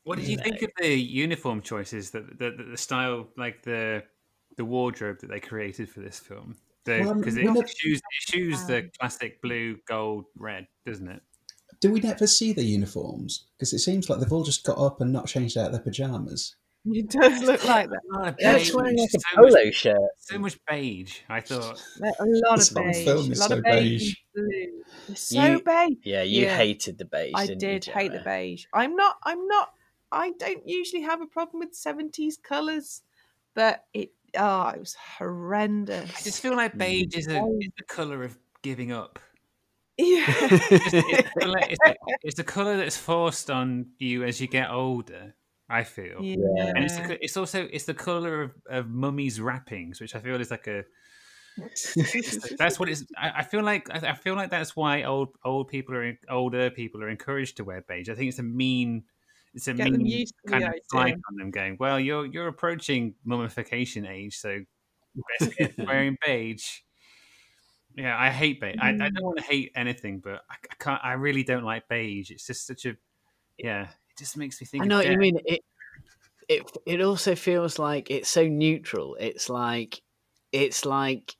What 0.04 0.18
did 0.18 0.28
you 0.28 0.36
think 0.36 0.60
of 0.60 0.70
the 0.78 0.88
uniform 0.94 1.62
choices? 1.62 2.10
That 2.10 2.38
the, 2.38 2.50
the, 2.50 2.64
the 2.72 2.76
style, 2.76 3.28
like 3.38 3.62
the 3.62 4.02
the 4.56 4.64
wardrobe 4.64 5.20
that 5.20 5.30
they 5.30 5.40
created 5.40 5.88
for 5.88 6.00
this 6.00 6.18
film, 6.18 6.56
because 6.84 7.34
we 7.36 7.48
it 7.48 7.68
shoes 7.76 7.98
it 7.98 8.30
shoes 8.32 8.64
the 8.66 8.90
classic 8.98 9.40
blue, 9.42 9.76
gold, 9.86 10.24
red, 10.36 10.66
doesn't 10.86 11.08
it? 11.08 11.22
Do 11.80 11.90
we 11.90 12.00
never 12.00 12.26
see 12.26 12.52
their 12.52 12.64
uniforms? 12.64 13.46
Because 13.56 13.72
it 13.72 13.80
seems 13.80 14.08
like 14.08 14.20
they've 14.20 14.32
all 14.32 14.44
just 14.44 14.64
got 14.64 14.78
up 14.78 15.00
and 15.00 15.12
not 15.12 15.26
changed 15.26 15.56
out 15.58 15.72
their 15.72 15.80
pajamas. 15.80 16.54
It 16.84 17.10
does 17.10 17.42
look 17.42 17.64
like 17.68 17.90
that. 17.90 18.00
A 18.12 18.16
lot 18.18 18.28
of 18.28 18.34
yeah, 18.38 18.54
beige, 18.56 18.72
wearing 18.74 18.96
like 18.98 19.08
a 19.14 19.20
so 19.20 19.42
much- 19.42 19.52
polo 19.52 19.70
shirt. 19.70 19.96
So 20.18 20.38
much 20.38 20.58
beige. 20.68 21.18
I 21.28 21.40
thought. 21.40 21.80
A 22.00 22.24
lot 22.24 22.56
This 22.58 22.70
of 22.70 22.76
whole 22.76 22.86
beige. 22.92 23.04
film 23.04 23.28
a 23.28 23.30
is 23.32 23.38
lot 23.40 23.48
so 23.50 23.56
of 23.58 23.62
beige. 23.64 24.00
beige. 24.00 24.14
blue. 24.34 25.14
So 25.14 25.44
You- 25.44 25.62
beige. 25.62 25.96
Yeah, 26.04 26.22
you 26.22 26.42
Yeah. 26.44 26.56
hated 26.56 26.98
the 26.98 27.04
beige. 27.04 27.32
I 27.34 27.46
didn't 27.46 27.86
you, 27.86 27.92
hate 27.92 28.12
the 28.12 28.20
beige. 28.24 28.66
I'm 28.72 28.94
not. 28.96 29.16
I'm 29.24 29.46
not. 29.46 29.72
I 30.10 30.32
don't 30.38 30.68
usually 30.68 31.02
have 31.02 31.20
a 31.22 31.26
problem 31.26 31.60
with 31.60 31.74
seventies 31.74 32.36
colours, 32.36 33.02
but 33.54 33.84
it. 33.94 34.10
Oh, 34.36 34.68
it 34.68 34.80
was 34.80 34.94
horrendous. 35.18 36.10
I 36.10 36.22
just 36.22 36.40
feel 36.40 36.56
like 36.56 36.76
beige 36.76 37.14
mm. 37.14 37.18
is 37.18 37.28
a 37.28 37.44
is 37.60 37.70
the 37.76 37.84
color 37.84 38.24
of 38.24 38.38
giving 38.62 38.92
up. 38.92 39.18
yeah. 39.98 40.24
It's, 40.26 40.94
it's, 40.94 41.34
the 41.34 41.40
colour- 41.40 41.58
it's, 41.68 41.80
a, 41.86 41.94
it's 42.22 42.38
a 42.38 42.44
color 42.44 42.76
that's 42.76 42.96
forced 42.96 43.50
on 43.50 43.86
you 43.98 44.24
as 44.24 44.40
you 44.40 44.46
get 44.46 44.70
older. 44.70 45.34
I 45.68 45.84
feel. 45.84 46.18
yeah. 46.20 46.72
And 46.74 46.84
it's, 46.84 46.96
the, 46.96 47.24
it's 47.24 47.36
also 47.36 47.66
it's 47.72 47.84
the 47.84 47.94
color 47.94 48.42
of, 48.42 48.52
of 48.68 48.90
mummies' 48.90 49.40
wrappings, 49.40 50.00
which 50.00 50.14
I 50.14 50.20
feel 50.20 50.38
is 50.40 50.50
like 50.50 50.66
a 50.66 50.84
that's 52.58 52.80
what 52.80 52.88
it's. 52.88 53.04
I, 53.16 53.30
I 53.36 53.42
feel 53.42 53.62
like 53.62 53.88
I, 53.90 54.10
I 54.10 54.14
feel 54.14 54.34
like 54.34 54.50
that's 54.50 54.74
why 54.74 55.02
old 55.02 55.28
old 55.44 55.68
people 55.68 55.94
are 55.94 56.18
older 56.30 56.70
people 56.70 57.02
are 57.02 57.08
encouraged 57.08 57.58
to 57.58 57.64
wear 57.64 57.82
beige. 57.86 58.08
I 58.08 58.14
think 58.14 58.28
it's 58.28 58.38
a 58.38 58.42
mean 58.42 59.04
it's 59.54 59.68
a 59.68 59.74
Get 59.74 59.90
mean 59.92 60.06
used 60.06 60.34
to 60.34 60.40
the 60.44 60.50
kind 60.50 60.64
of 60.64 60.74
slight 60.90 61.14
on 61.14 61.36
them, 61.36 61.50
going, 61.50 61.76
"Well, 61.78 62.00
you're 62.00 62.26
you're 62.26 62.48
approaching 62.48 63.14
mummification 63.24 64.06
age, 64.06 64.38
so 64.38 64.60
best 65.38 65.56
get 65.56 65.74
wearing 65.78 66.16
beige." 66.24 66.80
Yeah, 67.94 68.16
I 68.18 68.30
hate 68.30 68.60
beige. 68.60 68.76
I, 68.80 68.88
I 68.88 68.92
Mm. 68.92 69.14
don't 69.14 69.24
want 69.24 69.38
to 69.38 69.44
hate 69.44 69.72
anything, 69.76 70.20
but 70.20 70.42
I, 70.50 70.54
I 70.70 70.74
can't. 70.78 71.00
I 71.04 71.12
really 71.12 71.42
don't 71.44 71.64
like 71.64 71.88
beige. 71.88 72.30
It's 72.30 72.46
just 72.46 72.66
such 72.66 72.86
a 72.86 72.96
yeah. 73.58 73.82
It 73.84 74.18
just 74.18 74.36
makes 74.36 74.60
me 74.60 74.66
think. 74.66 74.84
I 74.84 74.86
know 74.86 74.96
what 74.96 75.10
you 75.10 75.18
mean. 75.18 75.38
It 75.44 75.60
it 76.48 76.62
it 76.86 77.02
also 77.02 77.34
feels 77.34 77.78
like 77.78 78.10
it's 78.10 78.30
so 78.30 78.46
neutral. 78.48 79.16
It's 79.20 79.50
like 79.50 80.00
it's 80.52 80.84
like 80.86 81.36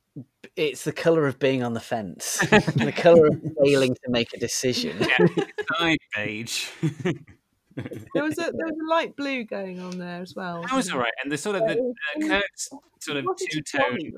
it's 0.56 0.84
the 0.84 0.92
color 0.92 1.26
of 1.26 1.38
being 1.38 1.62
on 1.62 1.72
the 1.72 1.80
fence, 1.80 2.38
the 2.76 2.92
color 2.94 3.28
of 3.28 3.42
failing 3.62 3.94
to 3.94 4.10
make 4.10 4.34
a 4.34 4.38
decision. 4.38 4.98
Yeah, 5.00 5.96
beige. 6.14 6.68
There 8.14 8.22
was 8.24 8.38
a 8.38 8.50
there 8.52 8.66
was 8.66 8.76
a 8.84 8.88
light 8.90 9.16
blue 9.16 9.44
going 9.44 9.80
on 9.80 9.98
there 9.98 10.20
as 10.20 10.34
well. 10.34 10.62
That 10.62 10.74
was 10.74 10.90
all 10.90 10.98
right, 10.98 11.12
and 11.22 11.30
the 11.32 11.38
sort 11.38 11.56
of 11.56 11.62
the 11.62 11.78
uh, 12.16 12.28
Kirk's 12.28 12.68
sort 13.00 13.18
of 13.18 13.24
two 13.38 13.46
you 13.52 13.62
tone? 13.62 14.12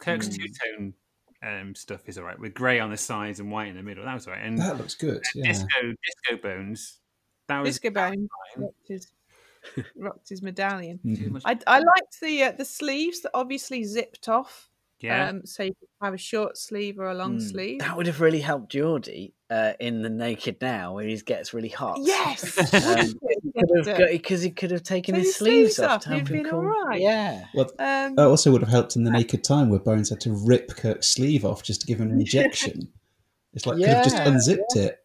Kirk's 0.00 0.28
Mm. 0.28 0.36
two 0.36 0.48
tone 0.48 0.94
um, 1.42 1.74
stuff 1.74 2.08
is 2.08 2.18
all 2.18 2.24
right 2.24 2.38
with 2.38 2.54
grey 2.54 2.80
on 2.80 2.90
the 2.90 2.96
sides 2.96 3.40
and 3.40 3.50
white 3.50 3.68
in 3.68 3.76
the 3.76 3.82
middle. 3.82 4.04
That 4.04 4.14
was 4.14 4.26
all 4.26 4.32
right, 4.34 4.42
and 4.44 4.58
That 4.58 4.76
looks 4.78 4.94
good. 4.94 5.18
uh, 5.18 5.20
Yeah. 5.34 5.52
disco 5.52 5.94
disco 6.04 6.42
bones. 6.42 6.98
That 7.48 7.60
was 7.60 7.70
Disco 7.78 7.90
Bone 7.90 8.28
fine. 8.56 8.68
rocked 9.96 10.28
his, 10.28 10.42
medallion. 10.42 10.98
Too 10.98 11.30
Mhm. 11.30 11.42
I, 11.44 11.58
I 11.66 11.78
liked 11.78 12.20
the 12.20 12.42
uh, 12.44 12.52
the 12.52 12.64
sleeves 12.64 13.20
that 13.22 13.30
obviously 13.34 13.84
zipped 13.84 14.28
off. 14.28 14.68
Yeah, 15.00 15.28
Um, 15.28 15.44
so 15.44 15.62
you 15.62 15.74
could 15.78 15.88
have 16.00 16.14
a 16.14 16.18
short 16.18 16.56
sleeve 16.56 16.98
or 16.98 17.08
a 17.10 17.14
long 17.14 17.36
Mm. 17.36 17.50
sleeve. 17.50 17.78
That 17.80 17.96
would 17.98 18.06
have 18.06 18.20
really 18.22 18.40
helped 18.40 18.72
Geordi 18.72 19.32
uh, 19.50 19.74
in 19.78 20.00
the 20.02 20.08
Naked 20.08 20.56
Now, 20.62 20.94
where 20.94 21.04
he 21.06 21.14
gets 21.18 21.52
really 21.52 21.68
hot. 21.68 21.98
Yes, 22.02 22.56
Um, 22.74 23.14
because 23.54 23.98
because 24.10 24.42
he 24.42 24.50
could 24.50 24.70
have 24.70 24.82
taken 24.82 25.14
Take 25.14 25.24
his 25.24 25.28
his 25.28 25.36
sleeves 25.36 25.74
sleeves 25.76 25.78
off. 25.80 25.90
off, 25.96 26.02
to 26.04 26.08
help 26.08 26.20
he'd 26.22 26.28
him 26.28 26.42
been 26.42 26.50
cool- 26.50 26.60
alright. 26.60 27.00
Yeah. 27.00 27.44
Well, 27.54 27.66
um, 27.78 28.14
that 28.16 28.26
also 28.26 28.50
would 28.52 28.62
have 28.62 28.70
helped 28.70 28.96
in 28.96 29.04
the 29.04 29.10
naked 29.10 29.44
time 29.44 29.68
where 29.68 29.78
Bones 29.80 30.08
had 30.10 30.20
to 30.22 30.32
rip 30.32 30.68
Kirk's 30.76 31.08
sleeve 31.08 31.44
off 31.44 31.62
just 31.62 31.82
to 31.82 31.86
give 31.86 32.00
him 32.00 32.10
an 32.10 32.18
injection. 32.20 32.88
It's 33.52 33.66
like 33.66 33.76
could 33.76 33.88
have 33.88 34.02
just 34.04 34.16
Yeah, 34.16 34.28
unzipped 34.28 34.76
it, 34.76 34.98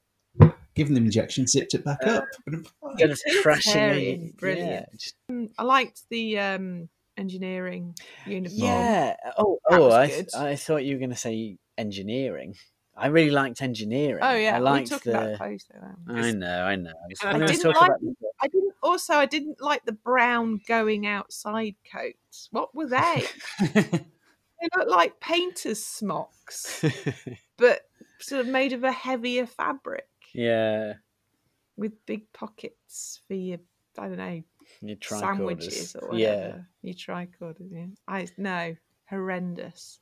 given 0.73 0.95
him 0.97 1.05
injection, 1.05 1.47
zipped 1.47 1.73
it 1.73 1.83
back 1.85 2.05
up. 2.07 2.25
Kind 2.49 3.11
of 3.11 3.19
crashing 3.41 3.73
Utilitarian, 3.73 4.21
it. 4.27 4.37
brilliant. 4.37 5.13
Yeah. 5.29 5.45
I 5.57 5.63
liked 5.63 6.01
the 6.09 6.39
um, 6.39 6.89
engineering 7.17 7.95
uniform. 8.25 8.59
yeah. 8.59 9.15
Oh, 9.37 9.59
That 9.69 9.79
oh 9.79 9.91
I, 9.91 10.07
good. 10.07 10.29
I 10.35 10.55
thought 10.55 10.83
you 10.83 10.95
were 10.95 10.99
going 10.99 11.11
to 11.11 11.15
say 11.15 11.57
engineering. 11.77 12.55
I 12.95 13.07
really 13.07 13.31
liked 13.31 13.61
engineering. 13.61 14.21
Oh 14.21 14.35
yeah, 14.35 14.55
I 14.55 14.59
we 14.59 14.65
liked 14.65 15.03
the. 15.03 15.11
about 15.11 15.37
clothes 15.37 15.65
though. 15.71 16.13
I 16.13 16.31
know, 16.31 16.63
I 16.63 16.75
know. 16.75 16.91
When 17.23 17.43
I 17.43 17.45
didn't 17.47 17.65
like. 17.65 17.91
I 18.41 18.47
didn't. 18.47 18.73
Also, 18.83 19.13
I 19.13 19.25
didn't 19.25 19.61
like 19.61 19.85
the 19.85 19.93
brown 19.93 20.59
going 20.67 21.07
outside 21.07 21.75
coats. 21.91 22.49
What 22.51 22.75
were 22.75 22.87
they? 22.87 23.23
they 23.61 24.69
look 24.75 24.89
like 24.89 25.19
painters' 25.19 25.83
smocks, 25.83 26.83
but 27.57 27.81
sort 28.19 28.41
of 28.41 28.47
made 28.47 28.73
of 28.73 28.83
a 28.83 28.91
heavier 28.91 29.45
fabric 29.45 30.07
yeah, 30.33 30.93
with 31.75 32.05
big 32.05 32.31
pockets 32.33 33.21
for 33.27 33.33
your, 33.33 33.59
I 33.97 34.07
don't 34.07 34.17
know. 34.17 34.43
Sandwiches 35.01 35.95
or 35.95 36.09
whatever. 36.09 36.65
Yeah. 36.83 36.89
Your 36.89 36.95
tricorders. 36.95 37.71
Yeah. 37.71 37.85
I 38.07 38.27
no 38.37 38.75
horrendous. 39.09 39.99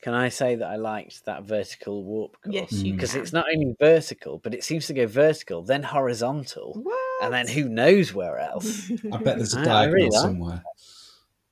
Can 0.00 0.14
I 0.14 0.30
say 0.30 0.56
that 0.56 0.66
I 0.66 0.74
liked 0.76 1.24
that 1.26 1.44
vertical 1.44 2.02
warp 2.02 2.36
core? 2.42 2.52
Yes, 2.52 2.72
you 2.72 2.92
Because 2.94 3.14
it's 3.14 3.32
not 3.32 3.46
only 3.54 3.76
vertical, 3.78 4.38
but 4.38 4.52
it 4.52 4.64
seems 4.64 4.88
to 4.88 4.94
go 4.94 5.06
vertical, 5.06 5.62
then 5.62 5.84
horizontal, 5.84 6.74
What? 6.82 7.24
and 7.24 7.32
then 7.32 7.46
who 7.46 7.68
knows 7.68 8.12
where 8.12 8.38
else. 8.38 8.90
I 9.12 9.18
bet 9.18 9.36
there's 9.36 9.54
a 9.54 9.64
diagonal 9.64 9.94
really 9.94 10.10
somewhere. 10.10 10.64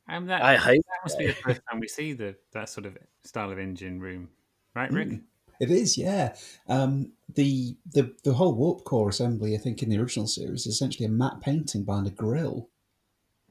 um, 0.09 0.26
that, 0.26 0.43
I 0.43 0.57
hope 0.57 0.82
that 0.84 0.99
must 1.05 1.16
be 1.16 1.28
the 1.28 1.32
first 1.34 1.61
time 1.70 1.78
we 1.78 1.86
see 1.86 2.12
the 2.12 2.34
that 2.53 2.68
sort 2.68 2.86
of 2.86 2.99
style 3.22 3.53
of 3.53 3.61
engine 3.61 4.01
room, 4.01 4.28
right, 4.74 4.91
Rick? 4.91 5.11
Mm. 5.11 5.22
It 5.61 5.71
is, 5.71 5.97
yeah. 5.99 6.35
Um, 6.69 7.13
the 7.35 7.77
the 7.93 8.15
the 8.25 8.33
whole 8.35 8.55
warp 8.55 8.85
core 8.85 9.11
assembly, 9.11 9.55
I 9.55 9.59
think, 9.59 9.83
in 9.83 9.91
the 9.91 9.99
original 9.99 10.27
series, 10.27 10.67
is 10.67 10.75
essentially 10.75 11.07
a 11.07 11.11
matte 11.11 11.41
painting 11.43 11.85
behind 11.85 12.07
a 12.07 12.11
grill. 12.11 12.69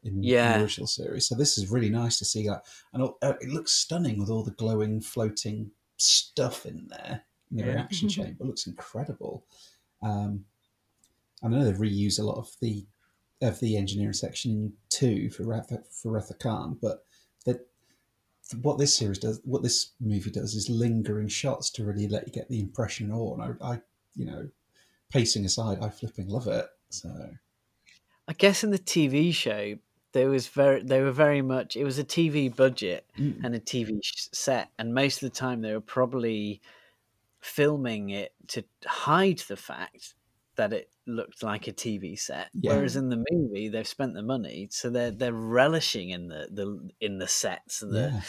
In, 0.01 0.14
in 0.14 0.53
the 0.53 0.62
original 0.64 0.88
series, 0.88 1.28
so 1.28 1.36
this 1.36 1.57
is 1.57 1.70
really 1.70 1.89
nice 1.89 2.18
to 2.20 2.26
see 2.26 2.47
that, 2.47 2.64
and 2.93 3.03
uh, 3.22 3.34
it 3.41 3.49
looks 3.49 3.74
stunning 3.74 4.18
with 4.18 4.30
all 4.30 4.43
the 4.43 4.51
glowing, 4.51 5.01
floating 5.01 5.72
stuff 5.97 6.66
in 6.66 6.88
there. 6.88 7.24
in 7.51 7.57
The 7.57 7.64
Yeah. 7.66 7.74
reaction 7.74 8.07
chamber 8.07 8.45
looks 8.45 8.66
incredible. 8.66 9.43
Um, 10.01 10.45
I 11.43 11.49
know 11.49 11.66
they've 11.66 11.76
reused 11.76 12.20
a 12.20 12.24
lot 12.24 12.38
of 12.38 12.55
the 12.62 12.86
of 13.41 13.60
the 13.60 13.76
engineering 13.76 14.14
section 14.14 14.51
in 14.51 14.74
two 14.88 15.30
for 15.32 15.43
Wrath 15.43 15.70
of, 15.72 15.86
for 15.89 16.12
Wrath 16.14 16.30
of 16.30 16.39
Khan, 16.39 16.78
but 16.82 16.91
that 16.91 17.01
what 18.61 18.77
this 18.77 18.97
series 18.97 19.19
does, 19.19 19.41
what 19.43 19.63
this 19.63 19.91
movie 19.99 20.31
does, 20.31 20.55
is 20.55 20.69
lingering 20.69 21.27
shots 21.27 21.69
to 21.71 21.83
really 21.83 22.07
let 22.07 22.27
you 22.27 22.33
get 22.33 22.49
the 22.49 22.59
impression 22.59 23.11
all. 23.11 23.39
And 23.39 23.57
I, 23.61 23.73
I 23.73 23.81
you 24.15 24.25
know, 24.25 24.49
pacing 25.11 25.45
aside, 25.45 25.79
I 25.81 25.89
flipping 25.89 26.27
love 26.27 26.47
it. 26.47 26.67
So 26.89 27.09
I 28.27 28.33
guess 28.33 28.63
in 28.63 28.71
the 28.71 28.79
TV 28.79 29.33
show, 29.33 29.77
there 30.11 30.29
was 30.29 30.47
very 30.47 30.81
they 30.83 31.01
were 31.01 31.11
very 31.11 31.41
much 31.41 31.75
it 31.75 31.83
was 31.83 31.99
a 31.99 32.03
TV 32.03 32.49
budget 32.55 33.05
Mm. 33.17 33.43
and 33.43 33.55
a 33.55 33.59
TV 33.59 33.99
set, 34.33 34.69
and 34.79 34.93
most 34.93 35.21
of 35.21 35.29
the 35.31 35.35
time 35.35 35.61
they 35.61 35.73
were 35.73 35.81
probably 35.81 36.61
filming 37.41 38.09
it 38.09 38.33
to 38.47 38.63
hide 38.85 39.39
the 39.39 39.55
fact 39.57 40.15
that 40.60 40.74
it 40.74 40.89
looked 41.07 41.41
like 41.41 41.68
a 41.68 41.74
TV 41.74 42.20
set. 42.20 42.49
Yeah. 42.53 42.76
Whereas 42.76 42.95
in 42.97 43.10
the 43.10 43.24
movie, 43.32 43.70
they've 43.70 43.88
spent 43.88 44.14
the 44.14 44.22
money, 44.22 44.68
so 44.72 44.89
they're 44.89 45.12
they're 45.12 45.34
relishing 45.34 46.10
in 46.12 46.28
the, 46.28 46.47
the 46.51 46.89
in 46.99 47.18
the 47.18 47.28
sets 47.28 47.82
and 47.82 47.93
the, 47.93 47.99
yeah. 48.14 48.22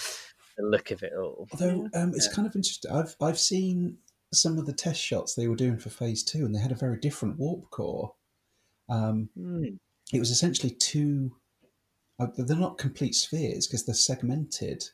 the 0.56 0.64
look 0.64 0.90
of 0.90 1.02
it 1.02 1.12
all. 1.12 1.46
Although 1.52 1.88
um, 1.94 2.12
it's 2.14 2.26
Yeah. 2.28 2.34
kind 2.36 2.46
of 2.48 2.54
interesting. 2.56 2.90
I've 2.90 3.14
I've 3.20 3.38
seen 3.38 3.98
some 4.32 4.58
of 4.58 4.66
the 4.66 4.72
test 4.72 5.00
shots 5.02 5.34
they 5.34 5.48
were 5.48 5.56
doing 5.56 5.78
for 5.78 5.90
Phase 5.90 6.22
Two, 6.22 6.44
and 6.46 6.54
they 6.54 6.60
had 6.60 6.72
a 6.72 6.76
very 6.86 6.98
different 6.98 7.38
warp 7.38 7.68
core. 7.70 8.14
Um, 8.88 9.28
Mm. 9.36 9.78
it 10.12 10.18
was 10.20 10.30
essentially 10.30 10.70
two. 10.72 11.36
Uh, 12.18 12.28
they're 12.36 12.56
not 12.56 12.78
complete 12.78 13.14
spheres 13.14 13.66
because 13.66 13.84
they're 13.86 13.94
segmented, 13.94 14.84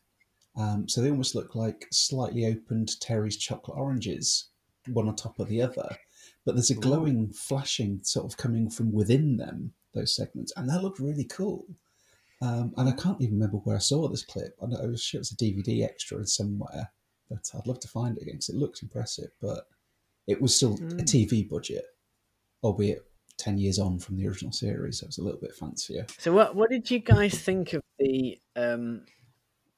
um, 0.56 0.88
so 0.88 1.00
they 1.02 1.10
almost 1.10 1.34
look 1.34 1.54
like 1.54 1.86
slightly 1.92 2.46
opened 2.46 2.98
Terry's 3.00 3.36
chocolate 3.36 3.76
oranges, 3.76 4.48
one 4.88 5.08
on 5.08 5.16
top 5.16 5.38
of 5.38 5.48
the 5.48 5.60
other. 5.60 5.96
But 6.44 6.54
there's 6.54 6.70
a 6.70 6.74
glowing, 6.74 7.32
flashing 7.32 8.00
sort 8.02 8.26
of 8.30 8.36
coming 8.36 8.70
from 8.70 8.92
within 8.92 9.36
them 9.36 9.72
those 9.94 10.14
segments, 10.14 10.52
and 10.56 10.68
that 10.68 10.82
looked 10.82 11.00
really 11.00 11.24
cool. 11.24 11.66
Um, 12.42 12.74
and 12.76 12.88
I 12.88 12.92
can't 12.92 13.20
even 13.22 13.34
remember 13.34 13.56
where 13.58 13.76
I 13.76 13.80
saw 13.80 14.08
this 14.08 14.24
clip. 14.24 14.56
I 14.62 14.66
know 14.66 14.76
I 14.82 14.86
was 14.86 15.10
it 15.14 15.18
was 15.18 15.32
a 15.32 15.36
DVD 15.36 15.82
extra 15.84 16.24
somewhere, 16.26 16.92
but 17.30 17.50
I'd 17.54 17.66
love 17.66 17.80
to 17.80 17.88
find 17.88 18.16
it 18.16 18.22
again 18.22 18.34
because 18.34 18.50
it 18.50 18.56
looks 18.56 18.82
impressive. 18.82 19.30
But 19.40 19.68
it 20.26 20.40
was 20.40 20.54
still 20.54 20.74
a 20.74 20.76
Mm. 20.78 21.04
TV 21.04 21.48
budget, 21.48 21.84
albeit 22.62 23.04
ten 23.38 23.58
years 23.58 23.78
on 23.78 23.98
from 23.98 24.16
the 24.16 24.26
original 24.28 24.52
series, 24.52 24.98
so 25.00 25.04
it 25.04 25.08
was 25.08 25.18
a 25.18 25.24
little 25.24 25.40
bit 25.40 25.54
fancier. 25.54 26.06
So 26.18 26.32
what 26.32 26.54
what 26.54 26.70
did 26.70 26.90
you 26.90 26.98
guys 26.98 27.38
think 27.38 27.72
of 27.72 27.82
the 27.98 28.38
um 28.54 29.06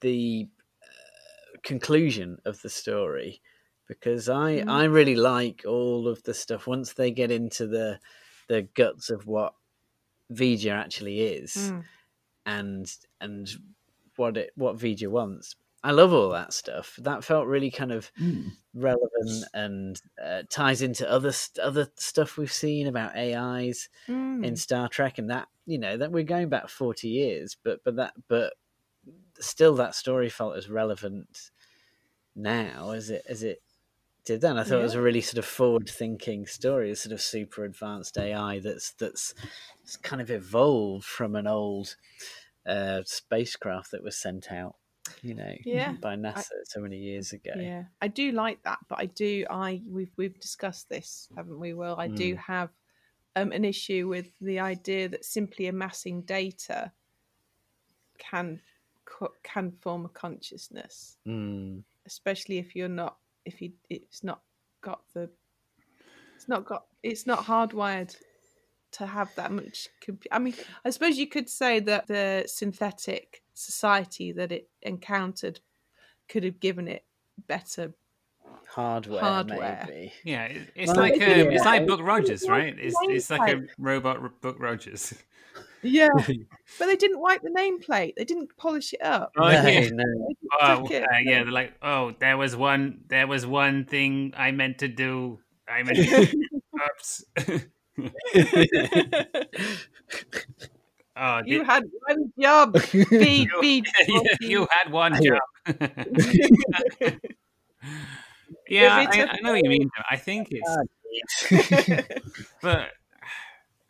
the 0.00 0.48
uh, 0.82 1.58
conclusion 1.62 2.38
of 2.44 2.60
the 2.62 2.68
story? 2.68 3.40
Because 3.88 4.28
I 4.28 4.60
Mm. 4.60 4.70
I 4.70 4.84
really 4.84 5.16
like 5.16 5.64
all 5.66 6.06
of 6.06 6.22
the 6.22 6.34
stuff 6.34 6.66
once 6.66 6.92
they 6.92 7.10
get 7.10 7.30
into 7.30 7.66
the 7.66 7.98
the 8.48 8.62
guts 8.74 9.10
of 9.10 9.26
what 9.26 9.54
V'Ger 10.32 10.72
actually 10.72 11.20
is 11.22 11.54
Mm. 11.56 11.84
and 12.46 12.96
and 13.20 13.48
what 14.16 14.36
it 14.36 14.52
what 14.56 14.76
V'Ger 14.76 15.08
wants. 15.08 15.56
I 15.82 15.92
love 15.92 16.12
all 16.12 16.30
that 16.30 16.52
stuff. 16.52 16.96
That 17.02 17.24
felt 17.24 17.46
really 17.46 17.70
kind 17.70 17.92
of 17.92 18.12
Mm. 18.20 18.50
relevant 18.74 19.44
and 19.54 20.00
uh, 20.22 20.42
ties 20.50 20.82
into 20.82 21.08
other 21.10 21.32
st- 21.32 21.64
other 21.64 21.90
stuff 21.96 22.36
we've 22.36 22.52
seen 22.52 22.86
about 22.88 23.16
AIs 23.16 23.88
Mm. 24.06 24.44
in 24.44 24.56
Star 24.56 24.88
Trek, 24.88 25.18
and 25.18 25.30
that 25.30 25.48
you 25.66 25.78
know 25.78 25.96
that 25.96 26.12
we're 26.12 26.24
going 26.24 26.48
back 26.50 26.68
forty 26.68 27.08
years, 27.08 27.56
but 27.62 27.82
but 27.84 27.96
that 27.96 28.12
but 28.28 28.54
still 29.40 29.74
that 29.76 29.94
story 29.94 30.28
felt 30.28 30.56
as 30.56 30.68
relevant 30.68 31.50
now 32.34 32.90
as 32.90 33.08
it 33.10 33.24
as 33.28 33.42
it 33.42 33.62
did 34.28 34.40
then. 34.42 34.58
I 34.58 34.64
thought 34.64 34.80
it 34.80 34.82
was 34.82 34.94
a 34.94 35.02
really 35.02 35.20
sort 35.22 35.38
of 35.38 35.44
forward 35.44 35.88
thinking 35.88 36.46
story, 36.46 36.90
a 36.90 36.96
sort 36.96 37.12
of 37.12 37.20
super 37.20 37.64
advanced 37.64 38.18
AI 38.18 38.60
that's 38.60 38.92
that's 38.92 39.34
kind 40.02 40.22
of 40.22 40.30
evolved 40.30 41.04
from 41.06 41.34
an 41.34 41.46
old 41.46 41.96
uh, 42.66 43.02
spacecraft 43.06 43.92
that 43.92 44.02
was 44.02 44.16
sent 44.18 44.52
out, 44.52 44.76
you 45.22 45.34
know, 45.34 45.54
Yeah, 45.64 45.96
by 46.02 46.16
NASA 46.16 46.44
so 46.64 46.80
many 46.80 46.98
years 46.98 47.32
ago. 47.32 47.54
Yeah, 47.54 47.86
I 48.00 48.08
do 48.08 48.30
like 48.32 48.62
that, 48.64 48.80
but 48.88 48.98
I 48.98 49.06
do. 49.06 49.44
I 49.50 49.82
we've 49.86 50.12
we've 50.16 50.38
discussed 50.38 50.88
this, 50.88 51.28
haven't 51.34 51.58
we? 51.58 51.72
Will 51.74 51.96
I 51.98 52.08
do 52.08 52.34
Mm. 52.34 52.36
have 52.36 52.70
um, 53.36 53.52
an 53.52 53.64
issue 53.64 54.08
with 54.08 54.38
the 54.40 54.60
idea 54.60 55.08
that 55.08 55.24
simply 55.24 55.66
amassing 55.66 56.22
data 56.22 56.92
can 58.18 58.60
can 59.42 59.72
form 59.72 60.04
a 60.04 60.08
consciousness, 60.08 61.18
Mm. 61.26 61.84
especially 62.06 62.58
if 62.58 62.76
you're 62.76 62.88
not 62.88 63.18
if 63.44 63.60
you 63.62 63.72
it's 63.88 64.22
not 64.22 64.42
got 64.82 65.00
the 65.14 65.28
it's 66.36 66.48
not 66.48 66.64
got 66.64 66.86
it's 67.02 67.26
not 67.26 67.44
hardwired 67.44 68.14
to 68.92 69.06
have 69.06 69.34
that 69.36 69.52
much. 69.52 69.88
Comp- 70.04 70.24
I 70.32 70.38
mean, 70.38 70.54
I 70.84 70.90
suppose 70.90 71.18
you 71.18 71.26
could 71.26 71.48
say 71.48 71.78
that 71.80 72.06
the 72.06 72.44
synthetic 72.46 73.42
society 73.54 74.32
that 74.32 74.50
it 74.50 74.68
encountered 74.82 75.60
could 76.28 76.42
have 76.44 76.58
given 76.60 76.88
it 76.88 77.04
better 77.46 77.92
Hardware, 78.70 79.20
Hardware. 79.20 79.84
maybe. 79.88 80.12
Yeah, 80.24 80.48
it's 80.74 80.88
Well, 80.88 80.96
like 80.96 81.16
yeah. 81.16 81.26
um, 81.42 81.50
it's 81.50 81.64
like 81.64 81.86
Buck 81.86 82.00
Rogers, 82.00 82.48
right? 82.48 82.74
It's 82.78 82.96
it's 83.02 83.30
like 83.30 83.54
a 83.54 83.62
robot 83.78 84.40
Buck 84.40 84.56
Rogers. 84.58 85.14
Yeah, 85.82 86.08
but 86.78 86.86
they 86.86 86.96
didn't 86.96 87.20
wipe 87.20 87.42
the 87.42 87.50
nameplate. 87.50 88.14
They 88.16 88.24
didn't 88.24 88.56
polish 88.56 88.92
it 88.92 89.02
up. 89.02 89.32
Oh, 89.36 89.44
No, 89.48 89.50
yeah. 89.68 89.88
no. 89.92 90.04
oh 90.60 90.84
uh, 90.86 90.88
yeah, 91.22 91.44
they're 91.44 91.52
like, 91.52 91.74
oh, 91.82 92.14
there 92.18 92.36
was 92.36 92.56
one, 92.56 93.00
there 93.08 93.26
was 93.26 93.46
one 93.46 93.84
thing 93.84 94.32
I 94.36 94.50
meant 94.50 94.78
to 94.78 94.88
do. 94.88 95.38
I 95.68 95.82
meant, 95.82 95.98
oops. 96.74 97.24
oh, 101.16 101.42
you 101.44 101.58
did- 101.58 101.66
had 101.66 101.84
one 102.06 102.32
job. 102.40 102.78
Feed, 102.80 103.48
you, 103.52 103.60
feed. 103.60 103.86
you, 104.06 104.22
you 104.40 104.66
had 104.70 104.92
one 104.92 105.20
Yeah. 105.22 105.38
job. 105.66 105.78
yeah, 108.68 108.96
I, 108.96 109.02
it's 109.04 109.16
I, 109.16 109.20
a- 109.20 109.26
I 109.28 109.40
know 109.42 109.52
what 109.52 109.62
you 109.64 109.70
mean. 109.70 109.90
I 110.10 110.16
think 110.16 110.48
it's, 110.50 110.76
but 112.62 112.90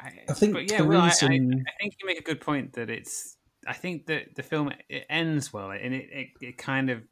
I, 0.01 0.13
I 0.29 0.33
think 0.33 0.53
but 0.55 0.71
yeah, 0.71 0.79
the 0.79 0.89
well, 0.89 1.01
I, 1.01 1.09
I, 1.09 1.11
I 1.11 1.71
think 1.81 1.97
you 2.01 2.07
make 2.07 2.19
a 2.19 2.23
good 2.23 2.41
point 2.41 2.73
that 2.75 2.91
it's. 2.91 3.37
I 3.67 3.73
think 3.73 4.07
that 4.07 4.35
the 4.37 4.43
film 4.43 4.73
it 4.89 5.05
ends 5.11 5.53
well, 5.53 5.71
and 5.71 5.95
it 5.95 6.09
it, 6.13 6.29
it 6.41 6.59
kind 6.59 6.91
of 6.91 7.03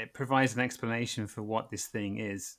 it 0.00 0.12
provides 0.12 0.54
an 0.54 0.60
explanation 0.60 1.26
for 1.26 1.42
what 1.42 1.70
this 1.70 1.86
thing 1.86 2.18
is, 2.18 2.56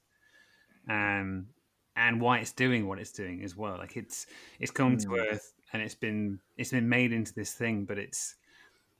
um, 0.89 1.47
and 1.95 2.19
why 2.19 2.39
it's 2.39 2.51
doing 2.51 2.87
what 2.87 2.99
it's 2.99 3.11
doing 3.11 3.43
as 3.43 3.55
well. 3.55 3.77
Like 3.77 3.95
it's 3.97 4.25
it's 4.59 4.71
come 4.71 4.97
to 4.97 5.07
Mm. 5.07 5.31
Earth 5.31 5.53
and 5.73 5.81
it's 5.81 5.95
been 5.95 6.39
it's 6.57 6.71
been 6.71 6.89
made 6.89 7.13
into 7.13 7.33
this 7.33 7.53
thing, 7.53 7.85
but 7.85 7.97
it's 7.97 8.35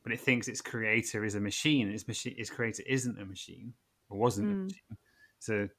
but 0.04 0.12
it 0.12 0.20
thinks 0.20 0.48
its 0.48 0.62
creator 0.62 1.26
is 1.26 1.36
a 1.36 1.40
machine, 1.40 1.90
its 1.90 2.08
machine 2.08 2.36
its 2.38 2.50
creator 2.50 2.84
isn't 2.88 3.20
a 3.20 3.26
machine 3.26 3.74
or 4.10 4.18
wasn't 4.18 4.50
a 4.50 4.54
Mm. 4.54 4.64
machine. 4.66 4.98
So 5.40 5.70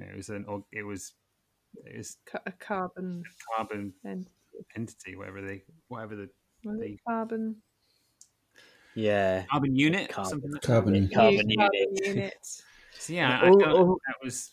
it 0.00 0.16
was 0.16 0.28
an 0.28 0.44
it 0.72 0.82
was 0.82 1.12
it 1.84 1.96
was 1.98 2.16
Ca- 2.26 2.42
a 2.46 2.52
carbon 2.52 3.22
carbon 3.56 3.92
and 4.04 4.28
entity, 4.76 5.16
whatever 5.16 5.40
they 5.42 5.62
whatever 5.88 6.16
the 6.16 6.28
was 6.64 6.78
the 6.80 6.98
carbon 7.06 7.56
Yeah. 8.94 9.44
carbon 9.50 9.74
unit, 9.76 10.10
Carbon. 10.10 10.30
something 10.30 10.52
like 10.52 10.60
that. 10.62 10.66
Carbon. 10.66 10.94
Yeah, 10.94 11.08
carbon 11.16 11.48
carbon 11.56 11.78
unit. 11.96 12.06
unit. 12.06 12.34
So 12.98 13.14
yeah, 13.14 13.40
I, 13.40 13.46
I 13.46 13.48
All- 13.48 13.58
felt 13.60 13.76
all- 13.78 13.98
that 14.06 14.16
was 14.24 14.52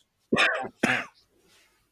that, 0.84 1.05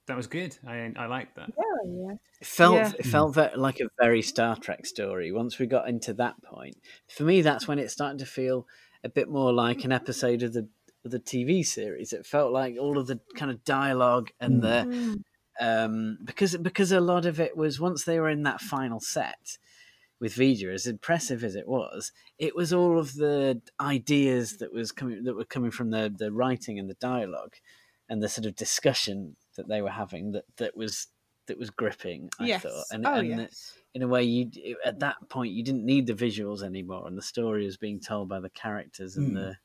that 0.08 0.18
was 0.18 0.26
good. 0.26 0.58
I 0.66 0.92
I 0.96 1.06
liked 1.06 1.36
that. 1.36 1.50
Yeah, 1.56 1.92
yeah. 2.08 2.16
It 2.42 2.48
felt 2.48 2.76
Yeah. 2.76 2.92
it 2.98 3.06
felt 3.06 3.36
ve- 3.36 3.42
mm-hmm. 3.42 3.60
like 3.60 3.80
a 3.80 3.90
very 4.02 4.24
Star 4.24 4.56
Trek 4.56 4.86
story. 4.88 5.32
Once 5.32 5.60
we 5.60 5.68
got 5.68 5.88
into 5.88 6.14
that 6.16 6.42
point, 6.42 6.78
for 7.10 7.24
me, 7.26 7.42
that's 7.44 7.68
when 7.68 7.78
it 7.78 7.92
started 7.92 8.18
to 8.20 8.26
feel 8.26 8.66
a 9.04 9.10
bit 9.10 9.30
more 9.30 9.54
like 9.54 9.84
an 9.84 9.92
episode 9.92 10.42
of 10.42 10.54
the 10.54 10.68
of 11.08 11.12
the 11.12 11.20
TV 11.20 11.66
series. 11.66 12.14
It 12.14 12.26
felt 12.26 12.52
like 12.52 12.76
all 12.80 12.98
of 12.98 13.08
the 13.08 13.20
kind 13.36 13.52
of 13.52 13.64
dialogue 13.64 14.30
and 14.40 14.62
the 14.62 14.86
Mm. 14.88 15.24
um, 15.60 16.18
because 16.24 16.56
because 16.58 16.92
a 16.92 17.00
lot 17.00 17.26
of 17.26 17.40
it 17.40 17.58
was 17.58 17.80
once 17.80 18.04
they 18.04 18.20
were 18.20 18.30
in 18.30 18.44
that 18.44 18.62
final 18.62 19.00
set 19.00 19.58
with 20.20 20.34
V'Ger, 20.36 20.74
as 20.74 20.88
impressive 20.88 21.44
as 21.44 21.56
it 21.56 21.68
was, 21.68 22.12
it 22.40 22.56
was 22.56 22.74
all 22.74 22.98
of 23.00 23.14
the 23.16 23.62
ideas 23.80 24.58
that 24.58 24.74
was 24.74 24.92
coming 24.92 25.24
that 25.24 25.36
were 25.36 25.46
coming 25.46 25.72
from 25.72 25.90
the 25.92 26.14
the 26.16 26.32
writing 26.32 26.78
and 26.80 26.90
the 26.90 26.96
dialogue 26.96 27.56
and 28.10 28.22
the 28.22 28.30
sort 28.30 28.46
of 28.46 28.56
discussion 28.56 29.36
that 29.56 29.68
they 29.68 29.82
were 29.82 29.92
having 29.92 30.32
that 30.32 30.46
that 30.58 30.78
was 30.78 31.08
that 31.48 31.58
was 31.58 31.70
gripping. 31.70 32.30
I 32.40 32.46
yes. 32.48 32.62
thought, 32.64 32.86
and, 32.92 33.08
oh, 33.08 33.14
and 33.16 33.28
yes. 33.28 33.74
in 33.96 34.02
a 34.02 34.08
way, 34.08 34.24
you 34.24 34.52
at 34.86 35.00
that 35.00 35.16
point 35.30 35.54
you 35.54 35.64
didn't 35.64 35.86
need 35.86 36.06
the 36.08 36.14
visuals 36.14 36.62
anymore, 36.62 37.08
and 37.08 37.18
the 37.18 37.22
story 37.22 37.66
was 37.66 37.78
being 37.78 38.00
told 38.00 38.28
by 38.30 38.40
the 38.40 38.50
characters 38.50 39.16
and 39.18 39.32
Mm. 39.32 39.36
the 39.36 39.58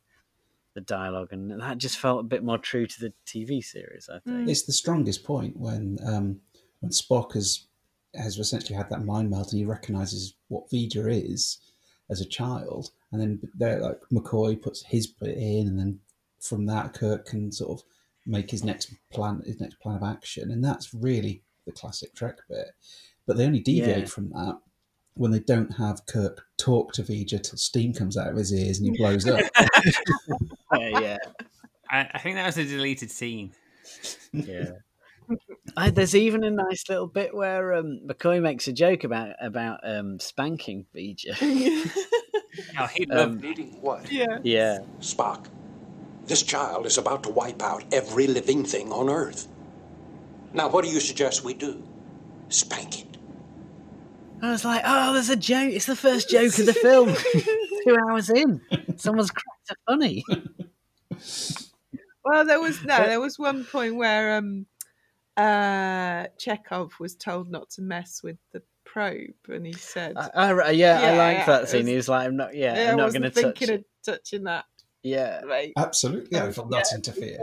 the 0.75 0.81
dialogue, 0.81 1.33
and 1.33 1.61
that 1.61 1.79
just 1.79 1.99
felt 1.99 2.21
a 2.21 2.25
bit 2.25 2.43
more 2.45 2.59
true 2.59 2.87
to 2.87 3.01
the 3.01 3.13
TV 3.27 3.63
series. 3.63 4.09
I 4.13 4.19
think. 4.21 4.49
It's 4.49 4.63
the 4.63 4.73
strongest 4.73 5.25
point 5.25 5.57
when 5.57 5.99
um, 6.07 6.41
when 6.81 6.91
Spock 6.91 7.35
has 7.35 7.67
has 8.15 8.39
essentially 8.39 8.77
had 8.77 8.91
that 8.91 9.05
mind 9.05 9.31
meld 9.31 9.49
and 9.51 9.59
he 9.59 9.65
recognizes 9.65 10.35
what 10.49 10.69
V'Ger 10.71 11.11
is 11.11 11.59
as 12.11 12.21
a 12.21 12.27
child, 12.29 12.91
and 13.11 13.21
then 13.21 13.41
they're 13.55 13.81
like 13.81 14.01
McCoy 14.13 14.61
puts 14.61 14.85
his 14.85 15.07
bit 15.07 15.37
in, 15.37 15.67
and 15.69 15.79
then 15.79 15.99
from 16.41 16.67
that 16.67 16.93
Kirk 16.95 17.27
can 17.27 17.51
sort 17.53 17.79
of 17.81 17.85
make 18.27 18.51
his 18.51 18.65
next 18.65 18.93
plan 19.13 19.43
his 19.47 19.61
next 19.61 19.81
plan 19.81 19.97
of 19.97 20.03
action, 20.03 20.51
and 20.51 20.65
that's 20.65 20.93
really 20.95 21.43
the 21.67 21.73
classic 21.73 22.15
Trek 22.15 22.39
bit. 22.49 22.69
But 23.27 23.37
they 23.37 23.47
only 23.47 23.61
deviate 23.61 23.99
Yeah. 24.01 24.05
from 24.07 24.31
that 24.31 24.59
when 25.15 25.31
they 25.31 25.41
don't 25.41 25.71
have 25.77 26.07
Kirk 26.07 26.47
talk 26.59 26.93
to 26.95 27.03
V'Ger 27.03 27.43
till 27.43 27.59
steam 27.59 27.93
comes 27.93 28.17
out 28.17 28.29
of 28.31 28.37
his 28.37 28.53
ears 28.53 28.79
and 28.79 28.91
he 28.91 28.99
blows 28.99 29.27
up. 29.29 29.41
yeah, 30.75 31.01
yeah. 31.01 31.19
I, 31.91 32.09
I 32.15 32.19
think 32.19 32.37
that 32.37 32.47
was 32.47 32.59
a 32.59 32.65
deleted 32.65 33.11
scene. 33.11 33.53
Yeah. 34.33 34.71
I, 35.77 35.91
there's 35.91 36.15
even 36.17 36.45
a 36.45 36.51
nice 36.51 36.89
little 36.89 37.07
bit 37.07 37.35
where 37.35 37.75
um, 37.75 38.01
McCoy 38.07 38.43
makes 38.43 38.67
a 38.69 38.73
joke 38.73 39.05
about 39.05 39.35
about 39.41 39.81
um, 39.85 40.19
spanking 40.19 40.87
V'Ger. 40.95 41.91
Oh, 42.79 42.87
he'd 42.87 43.11
Um, 43.11 43.17
love 43.17 43.43
Needing 43.43 43.81
what? 43.81 44.13
yeah. 44.13 44.39
yeah, 44.43 44.81
Spock, 45.01 45.47
this 46.27 46.43
child 46.43 46.85
is 46.85 46.99
about 46.99 47.23
to 47.23 47.31
wipe 47.31 47.63
out 47.63 47.83
every 47.93 48.27
living 48.27 48.63
thing 48.63 48.93
on 48.93 49.09
Earth. 49.09 49.49
Now, 50.53 50.69
what 50.69 50.85
do 50.85 50.91
you 50.91 51.01
suggest 51.01 51.45
we 51.45 51.55
do? 51.55 51.83
Spank 52.51 53.01
it. 53.01 53.12
I 54.43 54.51
was 54.51 54.65
like, 54.65 54.83
oh, 54.85 55.13
there's 55.13 55.29
a 55.31 55.37
joke. 55.37 55.73
It's 55.73 55.87
the 55.87 55.95
first 55.97 56.29
joke 56.29 56.59
of 56.59 56.67
the 56.67 56.75
film. 56.83 57.15
Two 57.87 57.97
hours 58.11 58.29
in, 58.31 58.61
someone's 58.97 59.31
cracked 59.31 59.71
a 59.71 59.75
funny. 59.89 60.25
Well, 62.25 62.45
there 62.45 62.61
was 62.61 62.83
no. 62.85 62.99
There 63.07 63.21
was 63.21 63.39
one 63.39 63.65
point 63.65 63.97
where 63.97 64.37
um, 64.37 64.67
uh, 65.37 66.27
Chekov 66.39 66.99
was 67.01 67.15
told 67.17 67.51
not 67.51 67.71
to 67.71 67.83
mess 67.83 68.21
with 68.23 68.37
the 68.53 68.63
probe, 68.85 69.35
and 69.49 69.67
he 69.67 69.73
said, 69.73 70.17
I, 70.17 70.29
I, 70.51 70.71
yeah, 70.71 70.99
I 71.01 71.03
Yeah, 71.03 71.17
like 71.17 71.37
yeah, 71.39 71.47
that 71.47 71.69
scene. 71.69 71.81
was- 71.83 71.89
he 71.89 71.97
was 71.97 72.09
like, 72.09 72.27
I'm 72.27 72.37
not. 72.37 72.55
Yeah, 72.55 72.77
"Yeah, 72.77 72.91
I'm 72.93 72.97
not 72.97 73.13
going 73.13 73.23
to 73.23 73.31
touch 73.31 73.43
thinking 73.43 73.71
it. 73.71 73.81
of 73.81 73.85
touching 74.05 74.45
that." 74.45 74.65
Yeah. 75.03 75.41
Mate. 75.47 75.73
Absolutely, 75.77 76.39
I 76.39 76.47
will 76.49 76.69
not 76.69 76.85
yeah. 76.91 76.97
interfere. 76.97 77.39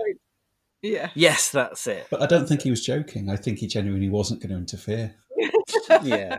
Yeah. 0.81 1.09
Yes, 1.13 1.51
that's 1.51 1.85
it. 1.87 2.07
But 2.09 2.21
I 2.21 2.25
don't 2.25 2.47
think 2.47 2.61
he 2.61 2.69
was 2.69 2.85
joking. 2.85 3.29
I 3.29 3.35
think 3.35 3.59
he 3.59 3.67
genuinely 3.67 4.07
wasn't 4.07 4.39
going 4.41 4.51
to 4.51 4.57
interfere. 4.57 5.13
Yeah. 6.03 6.37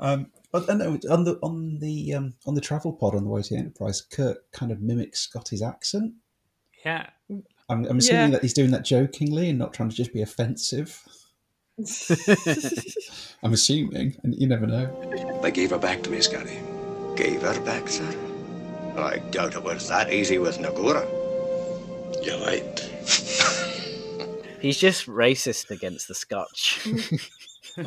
Um, 0.00 0.28
but 0.50 0.68
I 0.70 0.74
know 0.74 0.98
on 1.10 1.24
the 1.24 1.38
on 1.42 1.78
the 1.78 2.14
um, 2.14 2.34
on 2.46 2.54
the 2.54 2.60
travel 2.60 2.92
pod 2.92 3.14
on 3.14 3.24
the 3.24 3.30
way 3.30 3.40
to 3.42 3.48
the 3.54 3.60
Enterprise, 3.60 4.00
Kirk 4.02 4.50
kind 4.52 4.72
of 4.72 4.80
mimics 4.80 5.20
Scotty's 5.20 5.62
accent. 5.62 6.14
Yeah. 6.84 7.06
I'm, 7.68 7.84
I'm 7.86 7.98
assuming 7.98 8.20
Yeah. 8.26 8.30
that 8.30 8.42
he's 8.42 8.52
doing 8.52 8.72
that 8.72 8.84
jokingly 8.84 9.48
and 9.50 9.58
not 9.58 9.72
trying 9.72 9.88
to 9.90 9.94
just 9.96 10.12
be 10.12 10.20
offensive. 10.22 11.00
I'm 13.42 13.52
assuming, 13.52 14.16
and 14.22 14.34
you 14.34 14.46
never 14.48 14.66
know. 14.66 15.40
They 15.42 15.50
gave 15.52 15.70
her 15.70 15.78
back 15.78 16.02
to 16.02 16.10
me, 16.10 16.20
Scotty. 16.20 16.58
Gave 17.16 17.42
her 17.42 17.60
back, 17.64 17.88
sir? 17.88 18.14
I 18.96 19.18
doubt 19.30 19.54
it 19.54 19.62
was 19.62 19.88
that 19.88 20.12
easy 20.12 20.38
with 20.38 20.58
Nogura. 20.58 21.06
You're 22.24 22.40
right. 22.44 22.80
He's 24.60 24.78
just 24.78 25.06
racist 25.06 25.70
against 25.70 26.08
the 26.08 26.14
Scotch. 26.14 26.86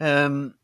um, 0.00 0.54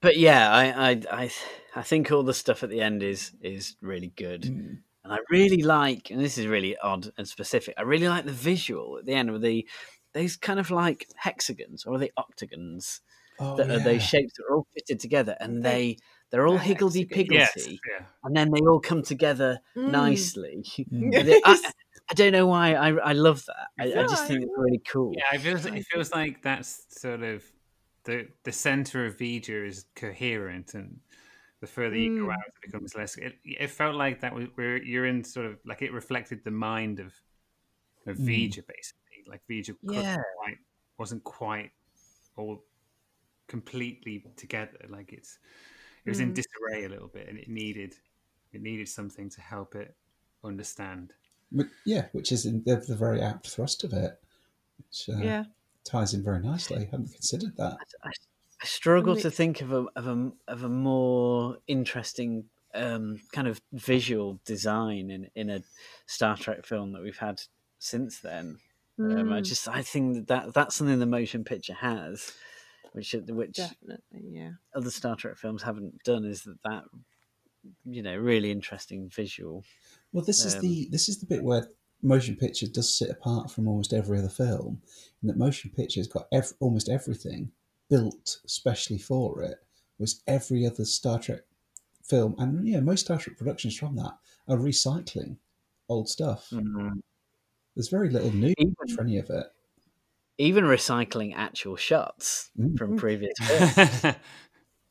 but 0.00 0.16
yeah, 0.16 0.50
I, 0.52 0.90
I, 0.90 1.02
I, 1.10 1.30
I 1.76 1.82
think 1.82 2.10
all 2.10 2.22
the 2.22 2.34
stuff 2.34 2.62
at 2.62 2.70
the 2.70 2.80
end 2.80 3.02
is 3.02 3.32
is 3.40 3.76
really 3.80 4.12
good, 4.16 4.44
and 4.44 4.82
I 5.04 5.18
really 5.30 5.62
like. 5.62 6.10
And 6.10 6.20
this 6.20 6.38
is 6.38 6.46
really 6.46 6.76
odd 6.78 7.12
and 7.16 7.26
specific. 7.26 7.74
I 7.78 7.82
really 7.82 8.08
like 8.08 8.24
the 8.24 8.32
visual 8.32 8.98
at 8.98 9.06
the 9.06 9.14
end 9.14 9.32
with 9.32 9.42
the 9.42 9.66
these 10.14 10.36
kind 10.36 10.60
of 10.60 10.70
like 10.70 11.06
hexagons 11.16 11.86
or 11.86 11.94
are 11.94 11.98
they 11.98 12.10
octagons 12.18 13.00
Oh, 13.40 13.56
that 13.56 13.70
are 13.70 13.80
those 13.80 14.02
shapes 14.02 14.34
that 14.36 14.44
are 14.44 14.56
all 14.56 14.66
fitted 14.74 15.00
together, 15.00 15.36
and 15.40 15.62
they 15.62 15.96
they're 16.30 16.46
all 16.46 16.54
They're 16.54 16.62
higgledy 16.64 17.04
piggledy, 17.06 17.38
Yes. 17.38 17.66
Yeah. 17.66 18.06
and 18.24 18.36
then 18.36 18.50
they 18.50 18.60
all 18.60 18.80
come 18.80 19.02
together 19.02 19.60
Mm. 19.76 19.90
nicely. 19.90 20.64
Mm. 20.92 21.40
I, 21.44 21.72
I 22.12 22.14
don't 22.14 22.32
know 22.32 22.46
why 22.46 22.74
I, 22.74 22.88
I 22.90 23.12
love 23.14 23.42
that. 23.46 23.68
I, 23.80 24.00
I 24.00 24.04
just 24.04 24.26
think 24.26 24.42
it's 24.42 24.52
really 24.54 24.82
cool. 24.86 25.14
Yeah, 25.16 25.34
it 25.34 25.40
feels 25.40 25.64
it 25.66 25.84
feels 25.90 26.12
like 26.12 26.42
that's 26.42 26.86
sort 27.00 27.22
of 27.22 27.44
the 28.04 28.28
the 28.44 28.52
center 28.52 29.06
of 29.06 29.16
V'Ger 29.16 29.66
is 29.66 29.86
coherent, 29.96 30.74
and 30.74 31.00
the 31.60 31.66
further 31.66 31.96
you 31.96 32.10
go 32.20 32.30
Mm. 32.30 32.32
out, 32.32 32.48
it 32.48 32.66
becomes 32.70 32.94
less. 32.94 33.16
It, 33.16 33.38
it 33.44 33.68
felt 33.70 33.94
like 33.96 34.20
that 34.20 34.34
was 34.34 34.46
where 34.56 34.82
you're 34.82 35.06
in 35.06 35.24
sort 35.24 35.46
of 35.46 35.58
like 35.64 35.82
it 35.82 35.92
reflected 35.92 36.44
the 36.44 36.50
mind 36.50 37.00
of 37.00 37.14
of 38.06 38.18
Mm. 38.18 38.22
V'Ger, 38.24 38.66
basically. 38.68 39.24
Like 39.26 39.42
V'Ger 39.50 39.76
Yeah. 39.82 40.22
quite, 40.36 40.58
wasn't 40.98 41.24
quite 41.24 41.72
all 42.36 42.64
completely 43.48 44.24
together. 44.36 44.78
Like 44.88 45.12
it's 45.12 45.38
it 46.06 46.10
was 46.10 46.20
in 46.20 46.32
Mm. 46.32 46.34
disarray 46.34 46.84
a 46.86 46.90
little 46.90 47.08
bit, 47.08 47.28
and 47.28 47.38
it 47.38 47.48
needed 47.48 47.94
it 48.52 48.62
needed 48.62 48.88
something 48.88 49.30
to 49.30 49.40
help 49.42 49.74
it 49.76 49.96
understand. 50.44 51.14
But, 51.54 51.66
yeah, 51.84 52.08
which 52.12 52.32
is 52.32 52.46
in 52.46 52.62
the, 52.64 52.76
the 52.76 52.96
very 52.96 53.20
apt 53.20 53.48
thrust 53.48 53.84
of 53.84 53.92
it. 53.92 54.20
which 54.78 55.08
uh, 55.08 55.18
Yeah. 55.24 55.44
ties 55.84 56.14
in 56.14 56.22
very 56.22 56.40
nicely. 56.40 56.78
I 56.78 56.90
hadn't 56.90 57.12
considered 57.12 57.56
that. 57.56 57.78
I 58.04 58.64
struggle 58.64 59.16
to 59.16 59.30
think 59.30 59.60
of 59.60 59.72
a 59.72 59.86
of 59.96 60.06
a 60.06 60.32
of 60.48 60.62
a 60.62 60.68
more 60.68 61.58
interesting 61.66 62.48
um, 62.74 63.20
kind 63.32 63.48
of 63.48 63.60
visual 63.72 64.40
design 64.44 65.10
in 65.10 65.30
in 65.34 65.50
a 65.50 65.62
Star 66.06 66.36
Trek 66.36 66.64
film 66.64 66.92
that 66.92 67.02
we've 67.02 67.18
had 67.18 67.42
since 67.78 68.20
then. 68.20 68.58
Um, 69.10 69.32
I 69.32 69.40
Mm, 69.40 69.42
just 69.42 69.68
I 69.68 69.82
think 69.82 70.14
that, 70.14 70.26
that 70.28 70.54
that's 70.54 70.76
something 70.76 70.98
the 70.98 71.06
motion 71.06 71.44
picture 71.44 71.74
has, 71.74 72.32
which 72.92 73.14
which 73.28 73.56
definitely, 73.56 74.22
yeah. 74.30 74.52
other 74.74 74.90
Star 74.90 75.16
Trek 75.16 75.36
films 75.36 75.62
haven't 75.62 76.02
done. 76.04 76.24
Is 76.24 76.42
that 76.44 76.58
that 76.64 76.84
you 77.84 78.02
know 78.02 78.16
really 78.16 78.50
interesting 78.50 79.08
visual. 79.08 79.64
Well, 80.12 80.24
this 80.24 80.44
is 80.44 80.54
Um, 80.56 80.60
the 80.62 80.88
this 80.90 81.08
is 81.08 81.18
the 81.18 81.26
bit 81.26 81.42
where 81.42 81.68
motion 82.02 82.36
picture 82.36 82.66
does 82.66 82.92
sit 82.92 83.10
apart 83.10 83.50
from 83.50 83.68
almost 83.68 83.92
every 83.92 84.18
other 84.18 84.28
film, 84.28 84.82
in 85.22 85.28
that 85.28 85.36
motion 85.38 85.70
picture's 85.74 86.08
got 86.08 86.26
ev- 86.32 86.52
almost 86.60 86.88
everything 86.88 87.52
built 87.88 88.40
specially 88.46 88.98
for 88.98 89.42
it, 89.42 89.58
whereas 89.96 90.22
every 90.26 90.66
other 90.66 90.84
Star 90.84 91.18
Trek 91.18 91.42
film 92.02 92.34
and 92.38 92.66
yeah, 92.66 92.80
most 92.80 93.04
Star 93.06 93.18
Trek 93.18 93.36
productions 93.38 93.76
from 93.76 93.96
that 93.96 94.16
are 94.48 94.56
recycling 94.58 95.36
old 95.88 96.08
stuff. 96.08 96.48
Mm. 96.50 97.00
There's 97.76 97.88
very 97.88 98.10
little 98.10 98.32
new 98.32 98.52
Even- 98.58 98.74
for 98.94 99.02
any 99.02 99.18
of 99.18 99.30
it. 99.30 99.46
Even 100.38 100.64
recycling 100.64 101.34
actual 101.36 101.76
shots 101.76 102.50
Mm. 102.58 102.76
from 102.76 102.96
previous 102.96 103.34
films. 103.40 104.16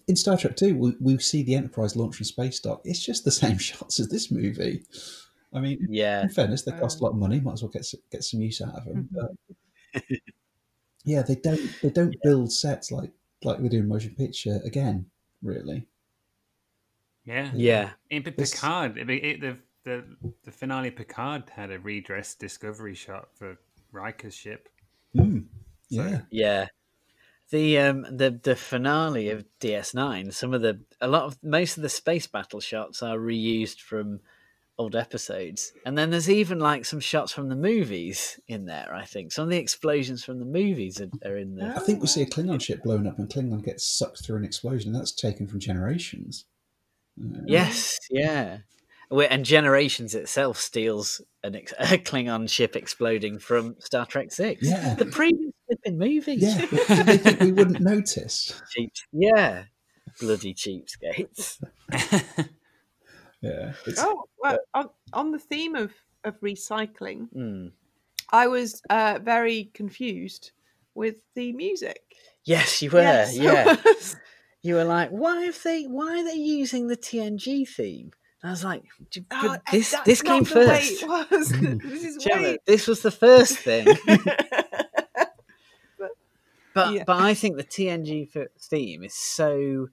In 0.07 0.15
Star 0.15 0.37
Trek 0.37 0.55
2, 0.55 0.75
we, 0.77 0.95
we 0.99 1.17
see 1.19 1.43
the 1.43 1.55
Enterprise 1.55 1.95
launch 1.95 2.15
from 2.15 2.25
space 2.25 2.59
dock. 2.59 2.81
It's 2.83 3.03
just 3.03 3.23
the 3.25 3.31
same 3.43 3.57
shots 3.57 3.99
as 3.99 4.09
this 4.09 4.31
movie. 4.31 4.83
I 5.53 5.59
mean, 5.59 5.85
yeah, 5.89 6.21
in 6.23 6.29
fairness, 6.29 6.61
they 6.63 6.71
cost 6.71 6.97
Um, 6.97 7.01
a 7.01 7.03
lot 7.05 7.11
of 7.13 7.17
money. 7.19 7.39
Might 7.41 7.53
as 7.53 7.61
well 7.63 7.71
get 7.71 7.85
get 8.11 8.23
some 8.23 8.41
use 8.41 8.61
out 8.61 8.75
of 8.75 8.85
them. 8.85 9.09
But 9.93 10.03
yeah, 11.03 11.21
they 11.23 11.35
don't 11.35 11.59
they 11.81 11.89
don't 11.89 12.15
build 12.23 12.51
sets 12.53 12.91
like 12.91 13.11
like 13.43 13.59
we 13.59 13.67
do 13.69 13.79
in 13.79 13.87
motion 13.87 14.15
picture 14.15 14.61
again. 14.63 15.07
Really, 15.41 15.87
Yeah. 17.25 17.51
yeah. 17.53 17.89
In 18.11 18.21
Picard, 18.23 18.97
it, 18.97 19.09
it, 19.09 19.41
the, 19.41 19.57
the 19.83 20.05
the 20.43 20.51
finale 20.51 20.91
Picard 20.91 21.49
had 21.49 21.71
a 21.71 21.79
redressed 21.79 22.39
Discovery 22.39 22.93
shot 22.95 23.29
for 23.33 23.57
Riker's 23.91 24.35
ship. 24.35 24.69
Mm, 25.15 25.45
So- 25.91 26.03
yeah, 26.05 26.21
Yeah. 26.29 26.67
The 27.51 27.77
um 27.79 28.03
the 28.03 28.31
the 28.31 28.55
finale 28.55 29.29
of 29.29 29.45
DS9, 29.59 30.33
some 30.33 30.53
of 30.53 30.61
the 30.61 30.79
a 30.99 31.07
lot 31.07 31.23
of 31.23 31.37
most 31.43 31.77
of 31.77 31.83
the 31.83 31.89
space 31.89 32.27
battle 32.27 32.59
shots 32.59 33.03
are 33.03 33.17
reused 33.17 33.79
from 33.79 34.21
old 34.81 34.95
episodes. 34.95 35.73
And 35.85 35.97
then 35.97 36.09
there's 36.09 36.29
even 36.29 36.59
like 36.59 36.85
some 36.85 36.99
shots 36.99 37.31
from 37.31 37.49
the 37.49 37.55
movies 37.55 38.39
in 38.47 38.65
there, 38.65 38.93
I 38.93 39.05
think. 39.05 39.31
Some 39.31 39.43
of 39.43 39.49
the 39.51 39.57
explosions 39.57 40.23
from 40.23 40.39
the 40.39 40.45
movies 40.45 40.99
are, 40.99 41.09
are 41.29 41.37
in 41.37 41.55
there. 41.55 41.73
I 41.75 41.79
think 41.79 42.01
we 42.01 42.07
see 42.07 42.23
a 42.23 42.25
Klingon 42.25 42.61
ship 42.61 42.81
blown 42.83 43.05
up, 43.05 43.19
and 43.19 43.29
Klingon 43.29 43.63
gets 43.63 43.85
sucked 43.85 44.25
through 44.25 44.37
an 44.37 44.43
explosion. 44.45 44.91
That's 44.91 45.11
taken 45.11 45.47
from 45.47 45.59
Generations. 45.59 46.45
Uh, 47.21 47.41
Yes, 47.45 47.99
yeah. 48.09 48.59
And 49.11 49.45
Generations 49.45 50.15
itself 50.15 50.57
steals 50.57 51.21
an 51.43 51.55
ex- 51.55 51.73
a 51.79 51.97
Klingon 51.97 52.49
ship 52.49 52.75
exploding 52.75 53.37
from 53.37 53.75
Star 53.79 54.05
Trek 54.05 54.31
6. 54.31 54.63
Yeah. 54.63 54.95
The 54.95 55.05
previous 55.05 55.50
flipping 55.71 55.97
movies. 55.97 56.41
yeah. 56.43 57.03
They 57.03 57.17
think 57.17 57.39
we 57.39 57.51
wouldn't 57.51 57.79
notice? 57.81 58.61
Cheap. 58.71 58.91
Yeah. 59.11 59.63
Bloody 60.19 60.53
cheapskates. 60.53 61.61
Yeah, 63.43 63.73
it's, 63.87 63.99
Oh, 63.99 64.25
well, 64.37 64.59
on, 64.75 64.89
on 65.13 65.31
the 65.31 65.39
theme 65.39 65.73
of, 65.75 65.91
of 66.23 66.39
recycling, 66.41 67.27
Mm. 67.35 67.71
I 68.31 68.45
was 68.45 68.83
uh, 68.91 69.17
very 69.19 69.71
confused 69.73 70.51
with 70.93 71.15
the 71.33 71.51
music. 71.53 72.01
Yes, 72.45 72.83
you 72.83 72.91
were. 72.91 73.01
Yes, 73.01 73.35
Yeah. 73.35 73.77
You 74.61 74.75
were 74.75 74.83
like, 74.83 75.09
why 75.09 75.41
have 75.45 75.57
they? 75.63 75.85
Why 75.85 76.19
are 76.19 76.23
they 76.23 76.35
using 76.35 76.85
the 76.85 76.95
TNG 76.95 77.67
theme? 77.67 78.11
And 78.43 78.49
I 78.49 78.51
was 78.51 78.63
like, 78.63 78.83
Oh, 79.31 79.57
this 79.71 79.95
this 80.05 80.21
came 80.21 80.43
not 80.43 80.47
the 80.53 80.59
way 80.59 80.95
first. 81.29 81.51
this 81.81 82.03
is 82.03 82.23
Gemma, 82.23 82.57
this 82.67 82.85
was 82.87 83.01
the 83.01 83.09
first 83.09 83.57
thing. 83.57 83.87
But 86.73 86.93
Yeah. 86.93 87.03
but 87.05 87.17
I 87.21 87.33
think 87.33 87.57
the 87.57 87.63
TNG 87.63 88.29
f- 88.35 88.47
theme 88.59 89.03
is 89.03 89.13
so. 89.13 89.89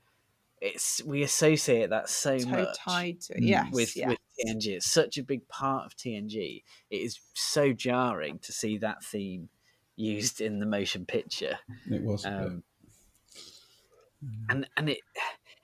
It's 0.60 1.00
we 1.04 1.22
associate 1.22 1.90
that 1.90 2.08
so, 2.08 2.36
so 2.38 2.48
much 2.48 2.76
tied 2.78 3.20
to 3.22 3.34
it. 3.34 3.42
Mm. 3.42 3.48
Yes, 3.48 3.66
with 3.72 3.96
yes. 3.96 4.08
with 4.08 4.18
TNG. 4.44 4.66
It's 4.76 4.90
such 4.90 5.16
a 5.16 5.22
big 5.22 5.46
part 5.48 5.86
of 5.86 5.96
TNG. 5.96 6.62
It 6.90 6.96
is 6.96 7.20
so 7.34 7.72
jarring 7.72 8.40
to 8.40 8.52
see 8.52 8.76
that 8.78 9.04
theme 9.04 9.50
used 9.94 10.40
in 10.40 10.58
the 10.58 10.66
motion 10.66 11.06
picture. 11.06 11.58
it 11.90 12.02
was. 12.02 12.24
a. 12.24 12.46
Um, 12.46 12.62
and 14.48 14.68
and 14.76 14.88
it 14.90 14.98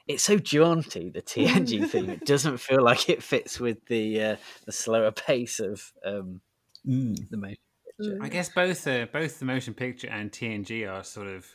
it's 0.07 0.23
so 0.23 0.39
jaunty 0.39 1.11
the 1.11 1.23
TNG 1.23 1.89
theme. 1.91 2.11
It 2.11 2.25
doesn't 2.27 2.59
feel 2.59 2.83
like 2.83 3.09
it 3.09 3.23
fits 3.23 3.59
with 3.59 3.85
the 3.87 4.23
uh, 4.23 4.37
the 4.67 4.73
slower 4.73 5.11
pace 5.11 5.61
of 5.61 5.93
um, 6.05 6.41
Mm. 6.87 7.31
the 7.31 7.37
motion 7.39 7.57
Mm. 7.57 7.74
Picture. 7.99 8.19
I 8.23 8.29
guess 8.29 8.49
both 8.49 8.87
uh, 8.87 9.07
both 9.13 9.39
the 9.39 9.45
motion 9.45 9.75
picture 9.75 10.09
and 10.09 10.31
TNG 10.31 10.91
are 10.91 11.05
sort 11.05 11.27
of 11.29 11.47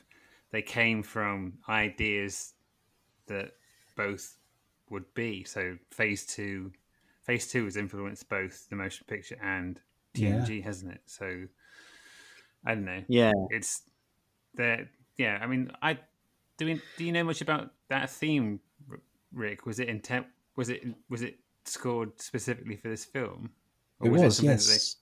they 0.51 0.61
came 0.61 1.03
from 1.03 1.53
ideas 1.67 2.53
that 3.27 3.51
both 3.95 4.37
would 4.89 5.13
be. 5.13 5.43
So 5.43 5.77
Phase 5.91 6.25
Two, 6.25 6.71
Phase 7.23 7.47
Two 7.47 7.65
has 7.65 7.77
influenced 7.77 8.27
both 8.29 8.67
the 8.69 8.75
motion 8.75 9.05
picture 9.07 9.37
and 9.43 9.79
TNG, 10.15 10.63
hasn't 10.63 10.91
it? 10.93 11.01
So 11.05 11.45
I 12.65 12.73
don't 12.75 12.85
know. 12.85 13.03
Yeah, 13.07 13.31
It's 13.49 13.83
that. 14.55 14.87
Yeah, 15.17 15.37
I 15.41 15.47
mean, 15.47 15.71
I 15.81 15.99
do. 16.57 16.65
We, 16.65 16.81
do 16.97 17.03
you 17.03 17.11
know 17.11 17.23
much 17.23 17.41
about 17.41 17.71
that 17.89 18.09
theme, 18.09 18.59
Rick? 19.33 19.65
Was 19.65 19.79
it 19.79 19.89
intent? 19.89 20.25
Was 20.55 20.69
it 20.69 20.81
was 21.09 21.21
it 21.21 21.37
scored 21.65 22.19
specifically 22.21 22.75
for 22.77 22.87
this 22.89 23.05
film? 23.05 23.51
Or 23.99 24.07
It 24.07 24.11
was, 24.11 24.37
something 24.37 24.49
that 24.55 24.63
they- 24.63 24.73
yes. 24.73 24.95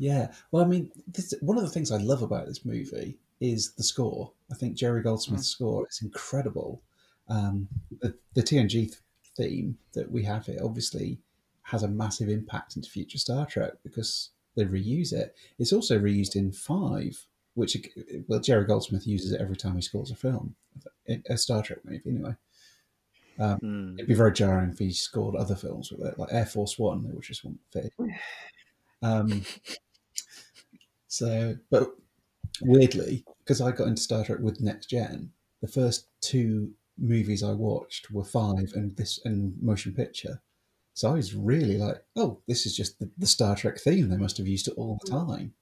Yeah. 0.00 0.32
Well, 0.50 0.64
I 0.64 0.66
mean, 0.66 0.90
this, 1.06 1.34
one 1.42 1.58
of 1.58 1.62
the 1.62 1.68
things 1.70 1.92
I 1.92 1.98
love 1.98 2.22
about 2.22 2.46
this 2.46 2.64
movie 2.64 3.18
is 3.38 3.72
the 3.74 3.82
score. 3.82 4.32
I 4.50 4.54
think 4.54 4.74
Jerry 4.74 5.02
Goldsmith's 5.02 5.48
Mm. 5.48 5.52
score 5.52 5.86
is 5.88 6.00
incredible. 6.02 6.82
Um, 7.28 7.68
the, 8.00 8.14
the 8.34 8.42
TNG 8.42 8.70
th- 8.70 8.94
theme 9.36 9.76
that 9.92 10.10
we 10.10 10.24
have 10.24 10.46
here 10.46 10.58
obviously 10.64 11.18
has 11.64 11.82
a 11.82 11.88
massive 11.88 12.28
impact 12.30 12.76
into 12.76 12.88
future 12.90 13.18
Star 13.18 13.44
Trek 13.46 13.74
because 13.84 14.30
they 14.56 14.64
reuse 14.64 15.12
it. 15.12 15.34
It's 15.58 15.72
also 15.72 15.98
reused 15.98 16.34
in 16.34 16.50
Five, 16.50 17.26
which, 17.54 17.76
well, 18.26 18.40
Jerry 18.40 18.64
Goldsmith 18.64 19.06
uses 19.06 19.32
it 19.32 19.40
every 19.40 19.56
time 19.56 19.76
he 19.76 19.82
scores 19.82 20.10
a 20.10 20.16
film, 20.16 20.54
a 21.28 21.36
Star 21.36 21.62
Trek 21.62 21.80
movie, 21.84 22.00
anyway. 22.06 22.34
Um, 23.38 23.58
Mm. 23.60 23.94
It'd 23.94 24.08
be 24.08 24.14
very 24.14 24.32
jarring 24.32 24.70
if 24.70 24.78
he 24.78 24.92
scored 24.92 25.36
other 25.36 25.54
films 25.56 25.90
with 25.92 26.06
it, 26.06 26.18
like 26.18 26.32
Air 26.32 26.46
Force 26.46 26.78
One, 26.78 27.04
which 27.14 27.28
just 27.28 27.44
wouldn't 27.44 27.60
fit. 27.70 27.92
Um, 29.02 29.42
so, 31.10 31.56
but 31.72 31.90
weirdly, 32.62 33.24
because 33.40 33.60
I 33.60 33.72
got 33.72 33.88
into 33.88 34.00
Star 34.00 34.24
Trek 34.24 34.38
with 34.38 34.60
Next 34.60 34.86
Gen, 34.86 35.32
the 35.60 35.66
first 35.66 36.06
two 36.20 36.72
movies 36.96 37.42
I 37.42 37.50
watched 37.50 38.12
were 38.12 38.22
Five 38.22 38.72
and 38.74 38.96
this 38.96 39.18
and 39.24 39.60
Motion 39.60 39.92
Picture. 39.92 40.40
So 40.94 41.10
I 41.10 41.14
was 41.14 41.34
really 41.34 41.78
like, 41.78 42.04
oh, 42.14 42.40
this 42.46 42.64
is 42.64 42.76
just 42.76 43.00
the, 43.00 43.10
the 43.18 43.26
Star 43.26 43.56
Trek 43.56 43.78
theme. 43.78 44.08
They 44.08 44.16
must 44.16 44.36
have 44.36 44.46
used 44.46 44.68
it 44.68 44.74
all 44.76 44.98
the 45.04 45.10
mm. 45.10 45.26
time. 45.26 45.54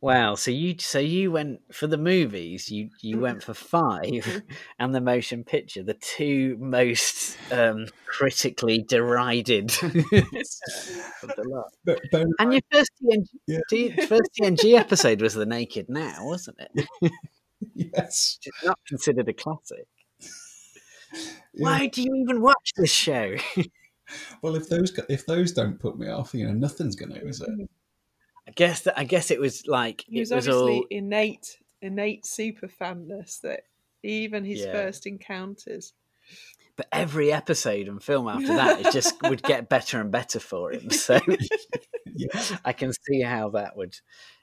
Wow. 0.00 0.34
So 0.34 0.50
you 0.50 0.76
so 0.78 0.98
you 0.98 1.30
went 1.30 1.60
for 1.72 1.86
the 1.86 1.96
movies. 1.96 2.70
You 2.70 2.90
you 3.00 3.18
went 3.18 3.42
for 3.42 3.54
five, 3.54 4.42
and 4.78 4.94
the 4.94 5.00
motion 5.00 5.44
picture, 5.44 5.82
the 5.82 5.94
two 5.94 6.56
most 6.58 7.36
um, 7.52 7.86
critically 8.06 8.82
derided 8.82 9.70
of 9.82 9.92
the 9.92 11.44
lot. 11.46 11.66
But, 11.84 12.00
but 12.10 12.26
And 12.38 12.52
your 12.52 12.62
first 12.70 12.90
TNG, 13.02 13.26
Yeah. 13.46 14.06
First 14.06 14.30
TNG 14.40 14.78
episode 14.78 15.20
was 15.20 15.34
the 15.34 15.46
Naked 15.46 15.88
Now, 15.88 16.26
wasn't 16.26 16.58
it? 16.60 17.12
yes, 17.74 18.38
It's 18.44 18.64
not 18.64 18.78
considered 18.86 19.28
a 19.28 19.32
classic. 19.32 19.86
Yeah. 21.54 21.64
Why 21.64 21.86
do 21.88 22.02
you 22.02 22.14
even 22.22 22.40
watch 22.40 22.72
this 22.76 22.90
show? 22.92 23.36
well, 24.42 24.56
if 24.56 24.68
those 24.68 24.92
if 25.08 25.26
those 25.26 25.52
don't 25.52 25.78
put 25.78 25.98
me 25.98 26.08
off, 26.08 26.34
you 26.34 26.46
know, 26.46 26.52
nothing's 26.52 26.96
going 26.96 27.12
to, 27.12 27.26
is 27.26 27.40
it? 27.40 27.48
I 28.48 28.50
guess 28.52 28.82
that 28.82 28.98
I 28.98 29.04
guess 29.04 29.30
it 29.30 29.40
was 29.40 29.66
like 29.66 30.04
He 30.08 30.20
was 30.20 30.32
it 30.32 30.34
was 30.36 30.48
obviously 30.48 30.72
all 30.78 30.86
innate, 30.90 31.58
innate 31.80 32.26
super 32.26 32.68
fanness 32.68 33.38
that 33.40 33.62
even 34.02 34.44
his 34.44 34.60
Yeah. 34.60 34.72
first 34.72 35.06
encounters. 35.06 35.92
but 36.76 36.88
every 36.92 37.32
episode 37.32 37.86
and 37.88 38.02
film 38.02 38.26
after 38.28 38.54
that 38.54 38.80
it 38.80 38.90
just 38.92 39.20
would 39.28 39.42
get 39.42 39.68
better 39.68 40.00
and 40.00 40.10
better 40.10 40.40
for 40.40 40.72
him. 40.72 40.90
So 40.90 41.20
Yeah. 42.14 42.56
I 42.64 42.72
can 42.72 42.92
see 42.92 43.20
how 43.22 43.50
that 43.50 43.76
would 43.76 43.94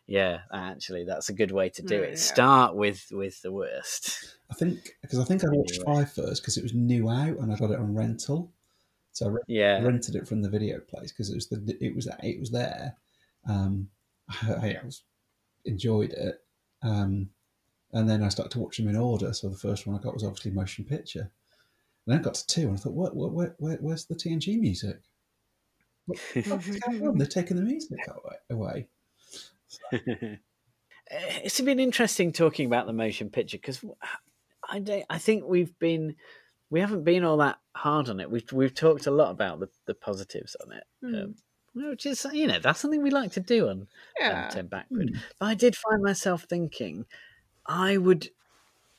yeah, 0.07 0.39
actually 0.51 1.03
that's 1.05 1.29
a 1.29 1.33
good 1.33 1.51
way 1.51 1.69
to 1.69 1.83
do 1.83 1.95
mm, 1.99 2.03
Yeah. 2.03 2.07
it. 2.13 2.17
Start 2.19 2.75
with 2.75 3.05
with 3.11 3.41
the 3.43 3.51
worst. 3.51 4.37
I 4.49 4.55
think 4.55 4.95
because 5.01 5.19
I 5.19 5.23
think 5.25 5.43
I 5.43 5.49
watched 5.51 5.83
Five 5.85 6.11
first 6.11 6.41
because 6.41 6.57
it 6.57 6.63
was 6.63 6.73
new 6.73 7.09
out 7.09 7.37
and 7.37 7.53
I 7.53 7.55
got 7.57 7.69
it 7.71 7.79
on 7.79 7.93
rental, 7.93 8.51
so 9.11 9.25
I 9.27 9.29
re- 9.29 9.41
Yeah. 9.47 9.83
rented 9.83 10.15
it 10.15 10.27
from 10.27 10.41
the 10.41 10.49
video 10.49 10.79
place 10.79 11.11
because 11.11 11.29
it 11.29 11.35
was 11.35 11.47
the 11.49 11.77
it 11.79 11.95
was 11.95 12.07
it 12.23 12.39
was 12.39 12.49
there. 12.49 12.95
Um, 13.47 13.89
I, 14.43 14.77
I 14.81 14.85
was 14.85 15.03
enjoyed 15.65 16.11
it. 16.13 16.41
Um, 16.81 17.29
and 17.91 18.09
then 18.09 18.23
I 18.23 18.29
started 18.29 18.51
to 18.51 18.59
watch 18.59 18.77
them 18.77 18.87
in 18.87 18.95
order. 18.95 19.33
So 19.33 19.49
the 19.49 19.57
first 19.57 19.87
one 19.87 19.97
I 19.97 20.01
got 20.01 20.13
was 20.13 20.23
obviously 20.23 20.51
motion 20.51 20.85
picture. 20.85 21.21
And 22.05 22.13
then 22.13 22.19
I 22.19 22.23
got 22.23 22.35
to 22.35 22.47
two, 22.47 22.67
and 22.67 22.77
I 22.77 22.79
thought, 22.79 22.93
what, 22.93 23.15
what, 23.15 23.31
where, 23.33 23.55
where, 23.57 23.77
where's 23.77 24.05
the 24.05 24.15
TNG 24.15 24.59
music? 24.59 24.99
What, 26.05 26.19
what's 26.47 26.67
going 26.79 27.07
on? 27.07 27.17
They're 27.17 27.27
taking 27.27 27.57
the 27.57 27.63
music 27.63 27.99
away. 28.49 28.87
it's 31.11 31.61
been 31.61 31.79
interesting 31.79 32.31
talking 32.31 32.65
about 32.65 32.87
the 32.87 32.93
motion 32.93 33.29
picture 33.29 33.57
because 33.57 33.83
I 34.63 35.03
I 35.09 35.17
think 35.17 35.45
we've 35.45 35.77
been 35.79 36.15
we 36.69 36.79
haven't 36.79 37.03
been 37.03 37.23
all 37.23 37.37
that 37.37 37.59
hard 37.75 38.09
on 38.09 38.19
it. 38.19 38.29
We've 38.29 38.51
we've 38.51 38.73
talked 38.73 39.07
a 39.07 39.11
lot 39.11 39.31
about 39.31 39.59
the, 39.59 39.69
the 39.85 39.93
positives 39.93 40.55
on 40.65 40.71
it, 40.73 40.83
Mm. 41.03 41.23
um, 41.23 41.35
which 41.87 42.05
is 42.05 42.25
you 42.33 42.47
know 42.47 42.59
that's 42.59 42.79
something 42.79 43.01
we 43.01 43.09
like 43.11 43.31
to 43.33 43.39
do 43.39 43.69
on 43.69 43.87
Yeah. 44.19 44.45
um, 44.45 44.51
Ten 44.51 44.67
Backward. 44.67 45.11
But 45.39 45.45
I 45.45 45.53
did 45.55 45.75
find 45.75 46.01
myself 46.03 46.43
thinking, 46.49 47.05
I 47.65 47.97
would, 47.97 48.29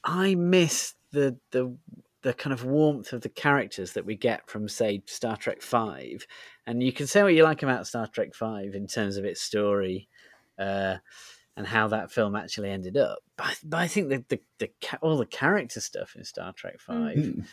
I 0.05 0.35
miss 0.35 0.95
the 1.13 1.37
the 1.51 1.77
the 2.23 2.35
kind 2.35 2.53
of 2.53 2.65
warmth 2.65 3.13
of 3.13 3.23
the 3.23 3.29
characters 3.31 3.93
that 3.95 4.05
we 4.05 4.15
get 4.15 4.49
from 4.49 4.69
say 4.69 5.03
Star 5.07 5.37
Trek 5.37 5.63
Five, 5.63 6.27
and 6.67 6.83
you 6.83 6.93
can 6.93 7.07
say 7.07 7.23
what 7.23 7.35
you 7.35 7.45
like 7.45 7.63
about 7.63 7.87
Star 7.87 8.07
Trek 8.07 8.35
Five 8.35 8.75
in 8.75 8.87
terms 8.87 9.17
of 9.17 9.25
its 9.25 9.41
story. 9.41 10.09
Uh, 10.59 10.97
and 11.57 11.67
how 11.67 11.89
that 11.89 12.13
film 12.13 12.37
actually 12.37 12.71
ended 12.71 12.97
up, 12.97 13.19
but, 13.37 13.47
I- 13.49 13.55
but 13.65 13.77
I 13.81 13.87
think 13.89 14.09
that 14.11 14.29
the, 14.29 14.41
the 14.59 14.71
ca- 14.81 14.99
all 15.03 15.19
the 15.19 15.27
character 15.27 15.81
stuff 15.81 16.15
in 16.17 16.25
Star 16.25 16.53
Trek 16.55 16.79
Five 16.81 17.17
Mm. 17.17 17.45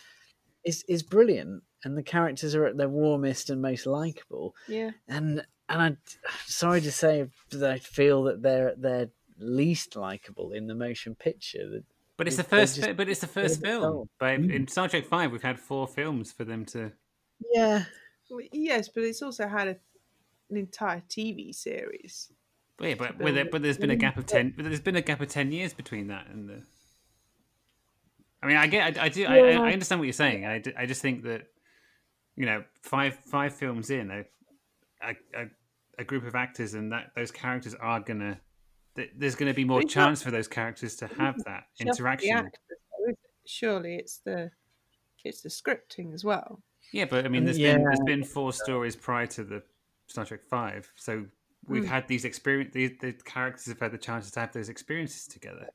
is 0.64 0.84
is 0.88 1.04
brilliant, 1.04 1.64
and 1.88 1.98
the 1.98 2.04
characters 2.04 2.54
are 2.54 2.66
at 2.66 2.76
their 2.76 2.90
warmest 2.90 3.50
and 3.50 3.62
most 3.62 3.86
likable. 3.86 4.54
Yeah. 4.68 4.92
And 5.08 5.46
and 5.70 5.82
I, 5.82 5.88
am 5.88 5.98
sorry 6.46 6.82
to 6.82 6.92
say 6.92 7.28
that 7.52 7.72
I 7.72 7.80
feel 7.80 8.24
that 8.24 8.42
they're 8.42 8.70
at 8.70 8.82
their 8.82 9.08
least 9.40 9.96
likable 9.96 10.52
in 10.52 10.68
the 10.68 10.76
motion 10.76 11.16
picture. 11.16 11.70
That 11.70 11.84
But 12.18 12.28
it's 12.28 12.36
the 12.36 12.44
first. 12.44 12.76
just- 12.76 12.98
but 12.98 13.08
it's 13.08 13.22
the 13.22 13.28
first 13.28 13.62
film. 13.62 13.82
dull. 13.82 14.10
But 14.20 14.34
in 14.34 14.48
mm. 14.50 14.70
Star 14.70 14.90
Trek 14.90 15.06
Five, 15.06 15.32
we've 15.32 15.42
had 15.42 15.60
four 15.60 15.88
films 15.88 16.32
for 16.32 16.44
them 16.44 16.66
to. 16.66 16.92
Yeah. 17.54 17.86
Well, 18.30 18.42
yes, 18.52 18.90
but 18.90 19.04
it's 19.04 19.22
also 19.22 19.48
had 19.48 19.70
a, 19.70 19.78
an 20.50 20.58
entire 20.58 21.02
TV 21.10 21.56
series. 21.56 22.34
Yeah, 22.82 22.96
but 22.96 23.18
to 23.18 23.24
with 23.24 23.38
it, 23.38 23.50
but 23.50 23.62
there's 23.62 23.78
been 23.78 23.92
a 23.92 23.96
mm, 23.96 24.00
gap 24.00 24.18
of 24.18 24.26
ten. 24.26 24.54
But 24.56 24.66
there's 24.66 24.82
been 24.82 24.98
a 24.98 25.02
gap 25.02 25.22
of 25.22 25.30
ten 25.30 25.54
years 25.54 25.74
between 25.74 26.08
that 26.08 26.28
and 26.28 26.50
the. 26.50 26.64
I 28.44 28.48
mean, 28.48 28.58
I 28.58 28.68
get, 28.68 28.98
I, 28.98 29.06
I 29.06 29.10
do, 29.10 29.26
I, 29.26 29.38
Yeah. 29.38 29.62
I 29.62 29.72
understand 29.72 30.00
what 30.00 30.06
you're 30.06 30.14
saying. 30.14 30.46
I, 30.46 30.62
I 30.78 30.86
just 30.86 31.02
think 31.02 31.24
that, 31.24 31.48
you 32.38 32.46
know, 32.46 32.64
five 32.82 33.16
five 33.16 33.54
films 33.54 33.90
in, 33.90 34.10
a, 34.12 34.24
a, 35.02 35.16
a, 35.36 35.46
a 36.00 36.04
group 36.06 36.26
of 36.26 36.36
actors 36.36 36.74
and 36.76 36.92
that 36.94 37.12
those 37.16 37.32
characters 37.32 37.74
are 37.76 38.00
gonna, 38.00 38.40
th- 38.96 39.12
there's 39.18 39.36
gonna 39.36 39.54
be 39.54 39.66
more 39.66 39.80
But 39.80 39.86
it's 39.88 39.96
not- 39.96 40.06
chance 40.06 40.24
for 40.24 40.32
those 40.32 40.48
characters 40.48 40.96
to 40.98 41.08
have 41.08 41.36
that 41.46 41.64
interaction. 41.80 42.38
actors, 42.38 42.52
though, 42.70 43.10
is 43.12 43.14
it? 43.14 43.20
Surely 43.46 43.96
it's 43.96 44.20
the 44.20 44.52
it's 45.26 45.42
the 45.42 45.50
scripting 45.50 46.14
as 46.14 46.24
well. 46.24 46.62
Yeah, 46.94 47.06
but 47.06 47.26
I 47.26 47.28
mean, 47.28 47.44
there's 47.44 47.58
been 47.58 47.84
there's 47.84 48.00
been 48.06 48.24
four 48.24 48.54
stories 48.54 48.96
prior 48.96 49.28
to 49.28 49.44
the 49.44 49.62
Star 50.08 50.24
Trek 50.26 50.44
Five, 50.50 50.90
so 50.96 51.26
we've 51.68 51.84
Mm. 51.84 51.88
had 51.88 52.08
these 52.08 52.24
experience. 52.24 52.72
The, 52.74 52.96
the 53.02 53.12
characters 53.26 53.66
have 53.66 53.80
had 53.80 53.92
the 53.92 53.98
chances 53.98 54.32
to 54.34 54.40
have 54.42 54.54
those 54.54 54.70
experiences 54.70 55.26
together. 55.28 55.68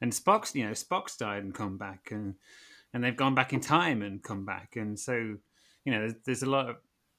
And 0.00 0.12
Spock's, 0.12 0.54
you 0.54 0.64
know, 0.64 0.72
Spock's 0.72 1.16
died 1.16 1.42
and 1.42 1.52
come 1.54 1.76
back, 1.76 2.08
and 2.12 2.34
and 2.92 3.02
they've 3.02 3.16
gone 3.16 3.34
back 3.34 3.52
in 3.52 3.60
time 3.60 4.02
and 4.02 4.22
come 4.22 4.44
back, 4.44 4.76
and 4.76 4.98
so 4.98 5.38
you 5.84 5.92
know, 5.92 6.00
there's, 6.00 6.14
there's 6.24 6.42
a 6.42 6.50
lot 6.50 6.68
of 6.70 6.76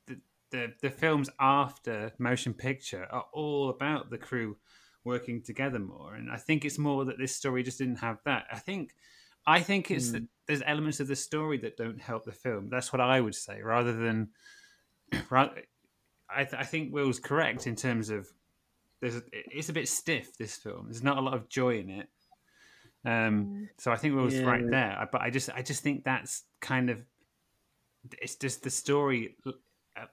the, 0.08 0.20
the 0.52 0.74
the 0.82 0.90
films 0.90 1.30
after 1.40 2.12
motion 2.20 2.54
picture 2.54 3.08
are 3.12 3.26
all 3.34 3.70
about 3.70 4.10
the 4.10 4.18
crew 4.18 4.58
working 5.04 5.42
together 5.42 5.80
more, 5.80 6.14
and 6.16 6.32
I 6.32 6.38
think 6.38 6.64
it's 6.66 6.78
more 6.78 7.06
that 7.06 7.18
this 7.18 7.36
story 7.36 7.64
just 7.64 7.80
didn't 7.80 7.98
have 8.00 8.20
that. 8.26 8.46
I 8.52 8.60
think. 8.60 8.94
I 9.48 9.60
think 9.62 9.90
it's 9.90 10.10
Mm. 10.10 10.12
that 10.14 10.24
there's 10.46 10.62
elements 10.68 11.00
of 11.00 11.08
the 11.08 11.16
story 11.16 11.58
that 11.60 11.76
don't 11.76 12.00
help 12.00 12.26
the 12.26 12.32
film. 12.32 12.70
That's 12.70 12.94
what 12.94 13.02
I 13.02 13.20
would 13.20 13.34
say, 13.34 13.62
rather 13.64 13.92
than. 13.94 14.30
Rather, 15.32 15.64
I, 16.30 16.44
th- 16.44 16.54
I 16.62 16.64
think 16.64 16.94
Will's 16.94 17.20
correct 17.20 17.66
in 17.68 17.76
terms 17.76 18.10
of 18.12 18.28
there's 19.02 19.16
a, 19.16 19.24
it's 19.34 19.70
a 19.70 19.74
bit 19.74 19.90
stiff. 19.90 20.38
This 20.38 20.56
film, 20.58 20.86
there's 20.86 21.04
not 21.04 21.18
a 21.18 21.22
lot 21.22 21.34
of 21.34 21.50
joy 21.50 21.80
in 21.80 21.90
it. 21.90 22.08
Um, 23.04 23.68
so 23.80 23.92
I 23.92 23.96
think 23.98 24.16
Will's 24.16 24.36
Yeah. 24.36 24.44
right 24.46 24.64
there. 24.70 24.96
I- 25.00 25.06
But 25.12 25.22
I 25.22 25.32
just 25.32 25.50
I 25.50 25.64
just 25.64 25.82
think 25.82 26.04
that's 26.04 26.44
kind 26.62 26.90
of 26.92 27.00
it's 28.22 28.36
just 28.36 28.64
the 28.64 28.70
story. 28.70 29.36
Uh, 29.46 30.06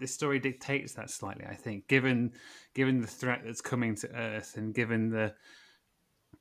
the 0.00 0.06
story 0.06 0.38
dictates 0.38 0.94
that 0.94 1.10
slightly? 1.10 1.44
I 1.44 1.54
think, 1.54 1.88
given 1.88 2.32
given 2.74 3.00
the 3.00 3.06
threat 3.06 3.42
that's 3.44 3.60
coming 3.60 3.94
to 3.96 4.14
Earth, 4.14 4.56
and 4.56 4.74
given 4.74 5.10
the 5.10 5.34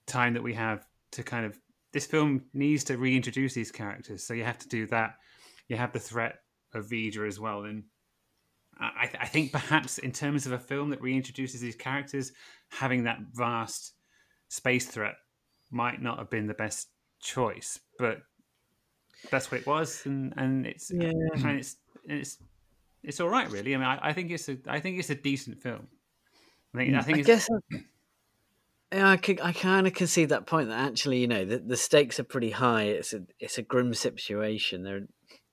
time 0.08 0.34
that 0.34 0.44
we 0.44 0.54
have 0.54 0.86
to 1.12 1.24
kind 1.24 1.46
of 1.46 1.60
this 1.94 2.06
film 2.06 2.44
needs 2.54 2.84
to 2.86 2.98
reintroduce 2.98 3.54
these 3.54 3.72
characters 3.72 4.24
so 4.24 4.34
you 4.34 4.44
have 4.44 4.58
to 4.58 4.68
do 4.68 4.88
that 4.88 5.16
you 5.68 5.76
have 5.76 5.92
the 5.92 6.00
threat 6.00 6.40
of 6.74 6.86
V'Ger 6.86 7.28
as 7.28 7.40
well 7.40 7.64
and 7.64 7.84
I, 8.80 9.10
I 9.20 9.26
think 9.26 9.52
perhaps 9.52 9.98
in 9.98 10.12
terms 10.12 10.46
of 10.46 10.52
a 10.52 10.60
film 10.60 10.92
that 10.92 11.02
reintroduces 11.02 11.60
these 11.60 11.76
characters 11.76 12.32
having 12.70 13.04
that 13.04 13.20
vast 13.34 13.94
space 14.50 14.86
threat 14.86 15.16
might 15.72 16.02
not 16.02 16.20
have 16.20 16.30
been 16.30 16.48
the 16.48 16.54
best 16.54 16.90
choice 17.20 17.80
but 18.00 18.20
that's 19.32 19.52
what 19.52 19.62
it 19.62 19.68
was 19.68 20.06
and 20.06 20.34
and 20.38 20.66
it's 20.66 20.92
Yeah. 20.92 21.12
and 21.34 21.60
it's 21.60 21.78
it's 22.06 22.38
it's 23.04 23.20
all 23.20 23.30
right 23.30 23.50
really 23.50 23.74
I 23.76 23.78
mean 23.78 23.88
I, 23.88 24.10
I 24.10 24.14
think 24.14 24.32
it's 24.32 24.50
a 24.50 24.58
I 24.68 24.80
think 24.80 25.00
it's 25.00 25.10
a 25.10 25.16
decent 25.16 25.62
film 25.62 25.88
I 26.74 26.78
think 26.78 26.96
I 26.96 27.02
think 27.02 27.18
I 27.18 27.20
it's, 27.22 27.28
guess 27.28 27.50
I, 27.72 27.78
yeah, 28.94 29.10
I, 29.10 29.18
could- 29.18 29.42
I 29.42 29.52
kind 29.52 29.86
of 29.86 29.94
can 29.94 30.08
see 30.08 30.26
that 30.26 30.46
point 30.48 30.70
that 30.70 30.80
actually, 30.80 31.18
you 31.20 31.28
know, 31.28 31.44
the, 31.44 31.60
the 31.60 31.76
stakes 31.76 32.20
are 32.22 32.24
pretty 32.24 32.52
high. 32.52 32.84
It's 32.84 33.14
a 33.14 33.22
it's 33.40 33.58
a 33.58 33.62
grim 33.62 33.94
situation. 33.94 34.84
There, 34.84 35.02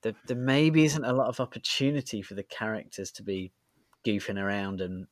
there 0.03 0.13
there 0.27 0.37
maybe 0.37 0.85
isn't 0.85 1.05
a 1.05 1.13
lot 1.13 1.29
of 1.29 1.41
opportunity 1.41 2.23
for 2.23 2.35
the 2.35 2.45
characters 2.45 3.11
to 3.13 3.25
be 3.25 3.51
goofing 4.07 4.41
around 4.41 4.81
and 4.81 5.07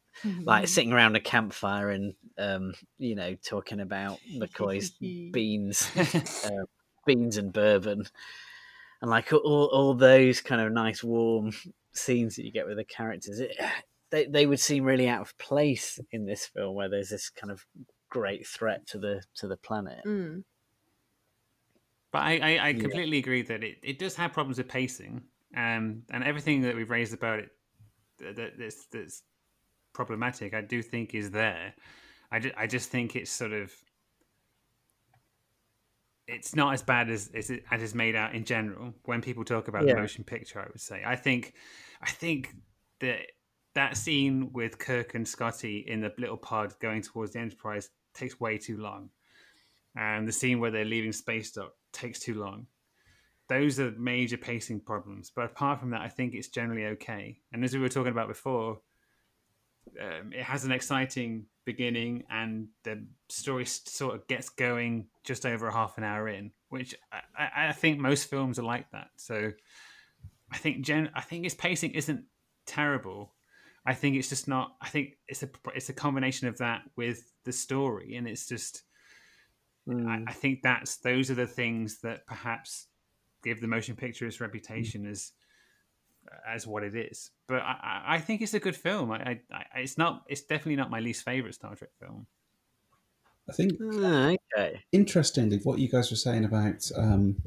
like 0.44 0.68
sitting 0.68 0.92
around 0.92 1.16
a 1.16 1.20
campfire 1.20 1.90
and 1.90 2.14
um, 2.38 2.74
you 2.98 3.16
know 3.16 3.34
talking 3.44 3.80
about 3.80 4.20
McCoy's 4.38 4.90
beans, 5.32 5.90
uh, 5.96 6.50
beans 7.06 7.36
and 7.36 7.52
bourbon, 7.52 8.04
and 9.00 9.10
like 9.10 9.32
all 9.32 9.66
all 9.72 9.94
those 9.94 10.40
kind 10.40 10.60
of 10.60 10.72
nice 10.72 11.02
warm 11.04 11.52
scenes 11.92 12.36
that 12.36 12.44
you 12.44 12.52
get 12.52 12.66
with 12.66 12.76
the 12.76 12.84
characters. 12.84 13.40
It, 13.40 13.56
they 14.10 14.26
they 14.26 14.46
would 14.46 14.60
seem 14.60 14.84
really 14.84 15.08
out 15.08 15.22
of 15.22 15.36
place 15.38 15.98
in 16.10 16.26
this 16.26 16.46
film 16.46 16.74
where 16.74 16.88
there's 16.88 17.08
this 17.10 17.30
kind 17.30 17.50
of 17.50 17.64
great 18.10 18.46
threat 18.46 18.86
to 18.88 18.98
the 18.98 19.22
to 19.36 19.48
the 19.48 19.56
planet. 19.56 20.04
Mm. 20.06 20.44
But 22.12 22.22
I, 22.22 22.32
I, 22.38 22.50
I 22.56 22.68
Yeah. 22.68 22.80
completely 22.80 23.18
agree 23.18 23.42
that 23.42 23.64
it, 23.64 23.78
it 23.82 23.98
does 23.98 24.14
have 24.16 24.32
problems 24.34 24.58
with 24.58 24.68
pacing, 24.68 25.22
um, 25.56 26.02
and 26.10 26.22
everything 26.22 26.60
that 26.62 26.76
we've 26.76 26.90
raised 26.90 27.14
about 27.14 27.38
it 27.38 27.48
that, 28.18 28.36
that- 28.36 28.58
that's, 28.58 28.86
that's 28.92 29.22
problematic, 29.94 30.52
I 30.52 30.60
do 30.60 30.82
think 30.82 31.14
is 31.14 31.30
there. 31.30 31.74
I, 32.30 32.38
ju- 32.38 32.52
I 32.56 32.66
just 32.66 32.90
think 32.90 33.16
it's 33.16 33.30
sort 33.30 33.52
of 33.52 33.72
it's 36.28 36.54
not 36.54 36.72
as 36.74 36.82
bad 36.82 37.10
as 37.10 37.30
as 37.34 37.50
it 37.50 37.64
as 37.70 37.82
is 37.82 37.94
made 37.94 38.14
out 38.14 38.34
in 38.34 38.44
general 38.44 38.94
when 39.04 39.20
people 39.20 39.44
talk 39.44 39.68
about 39.68 39.86
Yeah. 39.86 39.94
the 39.94 40.00
motion 40.00 40.24
picture. 40.24 40.60
I 40.60 40.66
would 40.66 40.80
say 40.80 41.02
I 41.04 41.16
think 41.16 41.54
I 42.00 42.10
think 42.10 42.54
that 43.00 43.20
that 43.74 43.96
scene 43.96 44.52
with 44.52 44.78
Kirk 44.78 45.14
and 45.14 45.26
Scotty 45.26 45.78
in 45.78 46.00
the 46.00 46.12
little 46.18 46.36
pod 46.36 46.74
going 46.80 47.02
towards 47.02 47.32
the 47.32 47.40
Enterprise 47.40 47.90
takes 48.14 48.38
way 48.38 48.58
too 48.58 48.76
long 48.76 49.10
and 49.96 50.28
the 50.28 50.32
scene 50.32 50.60
where 50.60 50.70
they're 50.70 50.84
leaving 50.84 51.12
space 51.12 51.52
dock 51.52 51.72
takes 51.92 52.20
too 52.20 52.34
long. 52.34 52.66
Those 53.48 53.80
are 53.80 53.90
major 53.92 54.36
pacing 54.36 54.80
problems. 54.80 55.30
But 55.34 55.46
apart 55.46 55.80
from 55.80 55.90
that, 55.90 56.00
I 56.00 56.08
think 56.08 56.34
it's 56.34 56.48
generally 56.48 56.86
okay. 56.86 57.40
And 57.52 57.64
as 57.64 57.74
we 57.74 57.80
were 57.80 57.88
talking 57.88 58.12
about 58.12 58.28
before, 58.28 58.80
um, 60.00 60.32
it 60.32 60.42
has 60.42 60.64
an 60.64 60.72
exciting 60.72 61.46
beginning, 61.64 62.24
and 62.30 62.68
the 62.84 63.04
story 63.28 63.64
sort 63.64 64.14
of 64.14 64.26
gets 64.26 64.48
going 64.48 65.06
just 65.24 65.46
over 65.46 65.68
a 65.68 65.72
half 65.72 65.98
an 65.98 66.04
hour 66.04 66.28
in, 66.28 66.50
which 66.68 66.94
I, 67.36 67.68
I, 67.68 67.72
think 67.72 67.98
most 67.98 68.28
films 68.28 68.58
are 68.58 68.64
like 68.64 68.90
that. 68.90 69.08
So 69.16 69.52
I 70.50 70.56
think 70.56 70.84
gen, 70.84 71.10
I 71.14 71.20
think 71.20 71.44
its 71.44 71.54
pacing 71.54 71.92
isn't 71.92 72.24
terrible. 72.66 73.34
I 73.86 73.94
think 73.94 74.16
it's 74.16 74.28
just 74.28 74.48
not. 74.48 74.76
I 74.80 74.88
think 74.88 75.18
it's 75.28 75.42
a 75.42 75.48
it's 75.74 75.88
a 75.88 75.94
combination 75.94 76.48
of 76.48 76.58
that 76.58 76.82
with 76.96 77.32
the 77.44 77.52
story, 77.52 78.16
and 78.16 78.28
it's 78.28 78.46
just. 78.46 78.82
Hmm. 79.86 80.08
I, 80.08 80.22
I 80.28 80.32
think 80.32 80.60
that's 80.62 80.98
those 80.98 81.30
are 81.30 81.34
the 81.34 81.46
things 81.46 82.00
that 82.02 82.26
perhaps 82.26 82.86
give 83.42 83.60
the 83.60 83.66
motion 83.66 83.96
picture 83.96 84.26
its 84.26 84.40
reputation 84.40 85.02
hmm. 85.02 85.10
as 85.10 85.32
as 86.46 86.66
what 86.66 86.82
it 86.82 86.94
is. 86.94 87.30
But 87.46 87.62
I, 87.62 87.76
I- 87.82 88.14
I 88.14 88.18
think 88.20 88.40
it's 88.42 88.54
a 88.54 88.60
good 88.60 88.76
film. 88.76 89.10
I, 89.12 89.16
I, 89.16 89.40
I 89.52 89.80
it's 89.80 89.98
not. 89.98 90.24
It's 90.28 90.42
definitely 90.42 90.76
not 90.76 90.90
my 90.90 91.00
least 91.00 91.24
favorite 91.24 91.54
Star 91.54 91.74
Trek 91.74 91.90
film. 92.00 92.26
I 93.48 93.52
think 93.52 93.72
Ah, 93.82 94.34
okay. 94.56 94.80
interestingly, 94.92 95.58
what 95.58 95.78
you 95.80 95.88
guys 95.88 96.10
were 96.10 96.16
saying 96.16 96.44
about 96.44 96.88
um, 96.96 97.42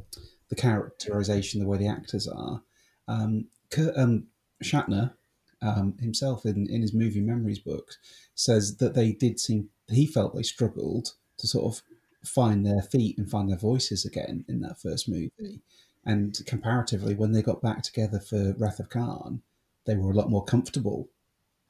the 0.49 0.55
characterization, 0.55 1.61
the 1.61 1.67
way 1.67 1.77
the 1.77 1.87
actors 1.87 2.27
are, 2.27 2.61
um, 3.07 3.45
Kurt, 3.71 3.97
um, 3.97 4.27
Shatner 4.63 5.13
um, 5.61 5.95
himself 5.99 6.45
in, 6.45 6.67
in 6.69 6.81
his 6.81 6.93
movie 6.93 7.21
memories 7.21 7.59
book 7.59 7.93
says 8.35 8.77
that 8.77 8.93
they 8.93 9.13
did 9.13 9.39
seem 9.39 9.69
he 9.89 10.05
felt 10.05 10.35
they 10.35 10.43
struggled 10.43 11.13
to 11.37 11.47
sort 11.47 11.65
of 11.73 11.81
find 12.27 12.65
their 12.65 12.81
feet 12.81 13.17
and 13.17 13.29
find 13.29 13.49
their 13.49 13.57
voices 13.57 14.03
again 14.05 14.43
in 14.49 14.59
that 14.61 14.79
first 14.81 15.07
movie. 15.07 15.61
And 16.05 16.39
comparatively, 16.45 17.15
when 17.15 17.31
they 17.31 17.41
got 17.41 17.61
back 17.61 17.81
together 17.81 18.19
for 18.19 18.53
Wrath 18.57 18.79
of 18.79 18.89
Khan, 18.89 19.41
they 19.85 19.95
were 19.95 20.11
a 20.11 20.15
lot 20.15 20.29
more 20.29 20.43
comfortable. 20.43 21.09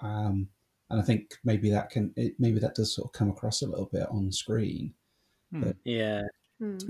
Um, 0.02 0.49
and 0.90 0.99
I 0.99 1.03
think 1.03 1.36
maybe 1.44 1.70
that 1.72 1.90
can 1.90 2.14
it, 2.16 2.36
maybe 2.38 2.60
that 2.60 2.76
does 2.76 2.94
sort 2.94 3.07
of 3.07 3.14
come 3.14 3.30
across 3.30 3.62
a 3.62 3.68
little 3.68 3.90
bit 3.91 4.07
on 4.10 4.32
screen. 4.32 4.94
But 5.52 5.78
Yeah. 5.86 6.24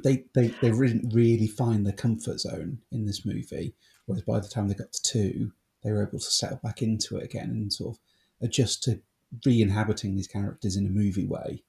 they 0.04 0.26
they 0.34 0.48
they 0.48 0.72
didn't 0.72 1.14
really 1.14 1.48
find 1.48 1.86
their 1.86 1.94
comfort 1.94 2.40
zone 2.40 2.82
in 2.92 3.06
this 3.06 3.26
movie. 3.26 3.76
Whereas 4.06 4.24
by 4.24 4.40
the 4.40 4.48
time 4.48 4.68
they 4.68 4.74
got 4.76 4.92
to 4.94 5.02
two, 5.04 5.52
they 5.84 5.92
were 5.92 6.02
able 6.02 6.20
to 6.20 6.32
settle 6.32 6.60
back 6.64 6.82
into 6.82 7.18
it 7.18 7.24
again 7.24 7.50
and 7.50 7.72
sort 7.74 7.96
of 7.96 8.02
adjust 8.42 8.84
to 8.84 9.02
re-inhabiting 9.46 10.16
these 10.16 10.28
characters 10.28 10.76
in 10.76 10.86
a 10.86 10.90
movie 10.90 11.26
way. 11.26 11.64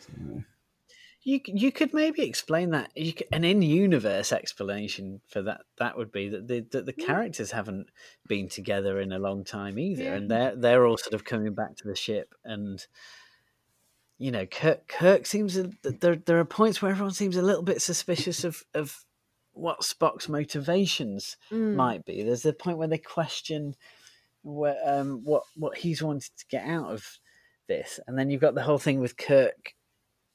So, 0.00 0.42
You 1.24 1.40
you 1.44 1.70
could 1.70 1.94
maybe 1.94 2.22
explain 2.22 2.70
that 2.70 2.90
you 2.96 3.12
c 3.12 3.24
an 3.30 3.44
in-universe 3.44 4.32
explanation 4.32 5.20
for 5.28 5.40
that 5.42 5.60
that 5.78 5.96
would 5.96 6.10
be 6.10 6.28
that 6.28 6.48
the 6.48 6.60
that 6.72 6.84
the 6.86 6.92
characters 6.92 7.52
haven't 7.52 7.90
been 8.26 8.48
together 8.48 9.00
in 9.00 9.12
a 9.12 9.20
long 9.20 9.44
time 9.44 9.78
either, 9.78 10.02
Yeah. 10.02 10.14
and 10.14 10.30
they're 10.30 10.56
they're 10.56 10.84
all 10.86 10.96
sort 10.98 11.14
of 11.14 11.24
coming 11.24 11.54
back 11.54 11.76
to 11.76 11.86
the 11.86 11.94
ship, 11.94 12.34
and 12.44 12.84
you 14.18 14.32
know 14.32 14.46
Kirk 14.46 14.88
Kirk 14.88 15.26
seems 15.26 15.54
there 15.82 16.16
there 16.16 16.38
are 16.40 16.44
points 16.44 16.82
where 16.82 16.90
everyone 16.90 17.14
seems 17.14 17.36
a 17.36 17.42
little 17.42 17.62
bit 17.62 17.80
suspicious 17.80 18.42
of 18.42 18.64
of 18.74 19.04
what 19.52 19.82
Spock's 19.82 20.28
motivations 20.28 21.36
Mm. 21.52 21.74
might 21.74 22.04
be. 22.04 22.22
There's 22.22 22.42
the 22.42 22.52
point 22.54 22.78
where 22.78 22.88
they 22.88 22.98
question 22.98 23.76
where, 24.42 24.76
um, 24.84 25.20
what 25.24 25.44
what 25.54 25.78
he's 25.78 26.02
wanted 26.02 26.32
to 26.36 26.46
get 26.50 26.64
out 26.66 26.90
of 26.90 27.20
this, 27.68 28.00
and 28.08 28.18
then 28.18 28.28
you've 28.28 28.40
got 28.40 28.54
the 28.56 28.62
whole 28.62 28.78
thing 28.78 28.98
with 28.98 29.16
Kirk 29.16 29.74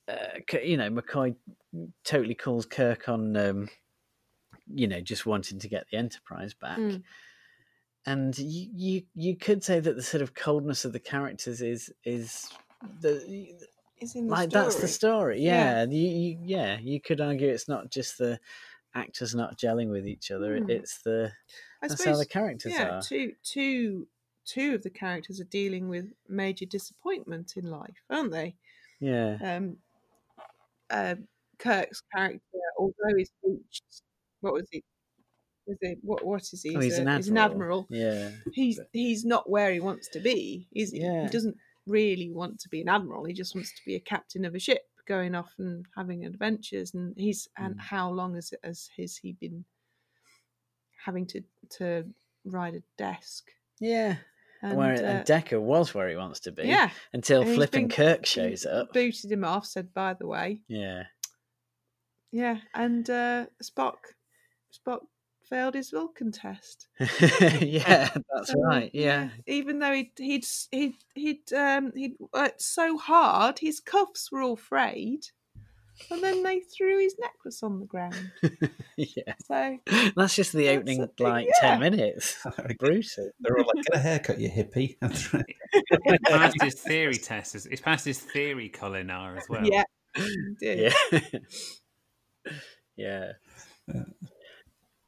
uh, 0.07 0.57
you 0.63 0.77
know, 0.77 0.89
McCoy 0.89 1.35
totally 2.03 2.35
calls 2.35 2.65
Kirk 2.65 3.09
on, 3.09 3.35
um, 3.35 3.69
you 4.73 4.87
know, 4.87 5.01
just 5.01 5.25
wanting 5.25 5.59
to 5.59 5.67
get 5.67 5.85
the 5.91 5.97
Enterprise 5.97 6.53
back. 6.53 6.77
Mm. 6.77 7.03
And 8.05 8.37
you, 8.37 8.69
you 8.73 9.01
you 9.15 9.35
could 9.35 9.63
say 9.63 9.81
that 9.81 9.95
the 9.95 10.01
sort 10.03 10.21
of 10.21 10.33
coldness 10.33 10.85
of 10.85 10.93
the 10.93 10.99
characters 10.99 11.61
is 11.61 11.91
is 12.05 12.49
the 13.01 13.53
It's 13.99 14.15
in 14.15 14.27
the 14.27 14.31
like 14.31 14.49
story. 14.49 14.63
that's 14.63 14.75
the 14.79 14.87
story. 14.87 15.41
Yeah. 15.41 15.83
Yeah, 15.83 15.85
You, 15.89 16.07
you, 16.09 16.37
yeah. 16.41 16.77
You 16.79 17.01
could 17.01 17.19
argue 17.19 17.49
it's 17.49 17.67
not 17.67 17.91
just 17.91 18.17
the 18.17 18.39
actors 18.95 19.35
not 19.35 19.57
gelling 19.57 19.89
with 19.89 20.07
each 20.07 20.31
other. 20.31 20.57
Hmm. 20.57 20.69
It's 20.69 21.01
the 21.03 21.31
I 21.81 21.87
that's 21.89 22.03
how 22.03 22.11
the 22.11 22.17
suppose, 22.19 22.27
characters 22.27 22.73
yeah, 22.73 22.97
are. 22.97 23.01
Two, 23.01 23.33
two, 23.43 24.07
two 24.45 24.75
of 24.75 24.83
the 24.83 24.89
characters 24.89 25.41
are 25.41 25.45
dealing 25.45 25.89
with 25.89 26.05
major 26.29 26.65
disappointment 26.65 27.53
in 27.57 27.69
life, 27.69 28.01
aren't 28.09 28.31
they? 28.31 28.55
Yeah. 28.99 29.37
Um, 29.43 29.77
uh, 30.89 31.15
Kirk's 31.59 32.01
character, 32.15 32.39
although 32.77 33.15
he's 33.17 33.31
reached, 33.43 33.83
what 34.41 34.53
was 34.53 34.67
he? 34.71 34.83
Was 35.65 35.77
it 35.81 35.97
what? 36.01 36.25
What 36.25 36.41
is 36.41 36.61
he? 36.63 36.75
Oh, 36.75 36.79
he's 36.79 36.97
a- 36.97 37.01
an 37.01 37.17
He's 37.17 37.27
an 37.27 37.37
admiral. 37.37 37.87
Yeah. 37.89 38.31
He's 38.53 38.79
he's 38.93 39.25
not 39.25 39.49
where 39.49 39.71
he 39.71 39.79
wants 39.79 40.07
to 40.09 40.19
be. 40.19 40.67
Is 40.73 40.91
he? 40.91 41.01
Yeah. 41.01 41.23
He 41.23 41.29
doesn't 41.29 41.57
really 41.85 42.31
want 42.31 42.59
to 42.61 42.69
be 42.69 42.81
an 42.81 42.89
admiral. 42.89 43.25
He 43.25 43.33
just 43.33 43.53
wants 43.55 43.71
to 43.71 43.81
be 43.85 43.95
a 43.95 43.99
captain 43.99 44.45
of 44.45 44.55
a 44.55 44.59
ship, 44.59 44.83
going 45.07 45.35
off 45.35 45.53
and 45.57 45.85
having 45.95 46.25
adventures. 46.25 46.93
And 46.93 47.13
he's 47.17 47.47
Mm. 47.59 47.65
and 47.65 47.81
how 47.81 48.09
long 48.11 48.35
has 48.35 48.53
has 48.63 48.89
has 48.97 49.17
he 49.17 49.33
been 49.33 49.65
having 51.03 51.25
to 51.27 51.41
to 51.71 52.05
ride 52.45 52.75
a 52.75 52.83
desk? 52.97 53.49
Yeah. 53.79 54.17
And, 54.61 54.77
where 54.77 54.93
uh, 54.95 54.99
and 54.99 55.25
Decker 55.25 55.59
was 55.61 55.93
where 55.93 56.09
he 56.09 56.15
wants 56.15 56.39
to 56.41 56.51
be. 56.51 56.63
Yeah. 56.63 56.89
Until 57.13 57.41
And 57.41 57.49
he's 57.49 57.57
flipping 57.57 57.87
been- 57.87 57.95
Kirk 57.95 58.25
shows 58.25 58.65
up. 58.65 58.91
booted 58.93 59.31
him 59.31 59.43
off. 59.43 59.65
Said, 59.65 59.93
by 59.93 60.13
the 60.15 60.25
way, 60.27 60.61
Yeah. 60.67 61.03
yeah, 62.31 62.57
and 62.73 63.09
uh, 63.09 63.45
Spock, 63.63 63.97
Spock 64.73 65.01
failed 65.49 65.75
his 65.75 65.91
Vulcan 65.91 66.31
test. 66.31 66.87
yeah, 67.61 68.09
that's 68.33 68.51
So, 68.51 68.59
right. 68.61 68.91
Yeah. 68.93 69.29
even 69.45 69.79
though 69.79 69.93
he'd 69.93 70.11
he'd 70.17 70.45
he'd 70.71 70.95
he'd 71.15 71.53
um 71.53 71.93
he'd 71.95 72.15
worked 72.33 72.61
so 72.61 72.97
hard, 72.97 73.59
his 73.59 73.79
cuffs 73.79 74.31
were 74.31 74.41
all 74.41 74.57
frayed, 74.57 75.21
and 76.11 76.23
then 76.23 76.43
they 76.43 76.59
threw 76.59 76.99
his 76.99 77.15
necklace 77.19 77.63
on 77.63 77.79
the 77.79 77.85
ground. 77.85 78.31
yeah. 78.97 79.33
So 79.45 79.77
That's 80.15 80.35
just 80.35 80.53
the 80.53 80.69
opening 80.69 81.03
a 81.03 81.23
like 81.23 81.47
yeah. 81.47 81.69
ten 81.69 81.79
minutes. 81.79 82.37
Brutal. 82.79 83.29
they're 83.39 83.57
all 83.57 83.65
like, 83.75 83.85
"Get 83.85 83.95
a 83.95 83.99
haircut, 83.99 84.39
you 84.39 84.49
hippie." 84.49 84.97
He's 86.03 86.19
passed 86.25 86.61
his 86.61 86.75
theory 86.75 87.17
test. 87.17 87.55
as- 87.55 87.67
past 87.81 88.05
his 88.05 88.19
theory 88.19 88.69
Kolinahr 88.69 89.37
as 89.37 89.47
well. 89.49 89.65
yeah, 89.65 89.83
he 90.15 90.55
did. 90.59 90.93
Yeah. 91.25 91.39
yeah. 92.95 93.31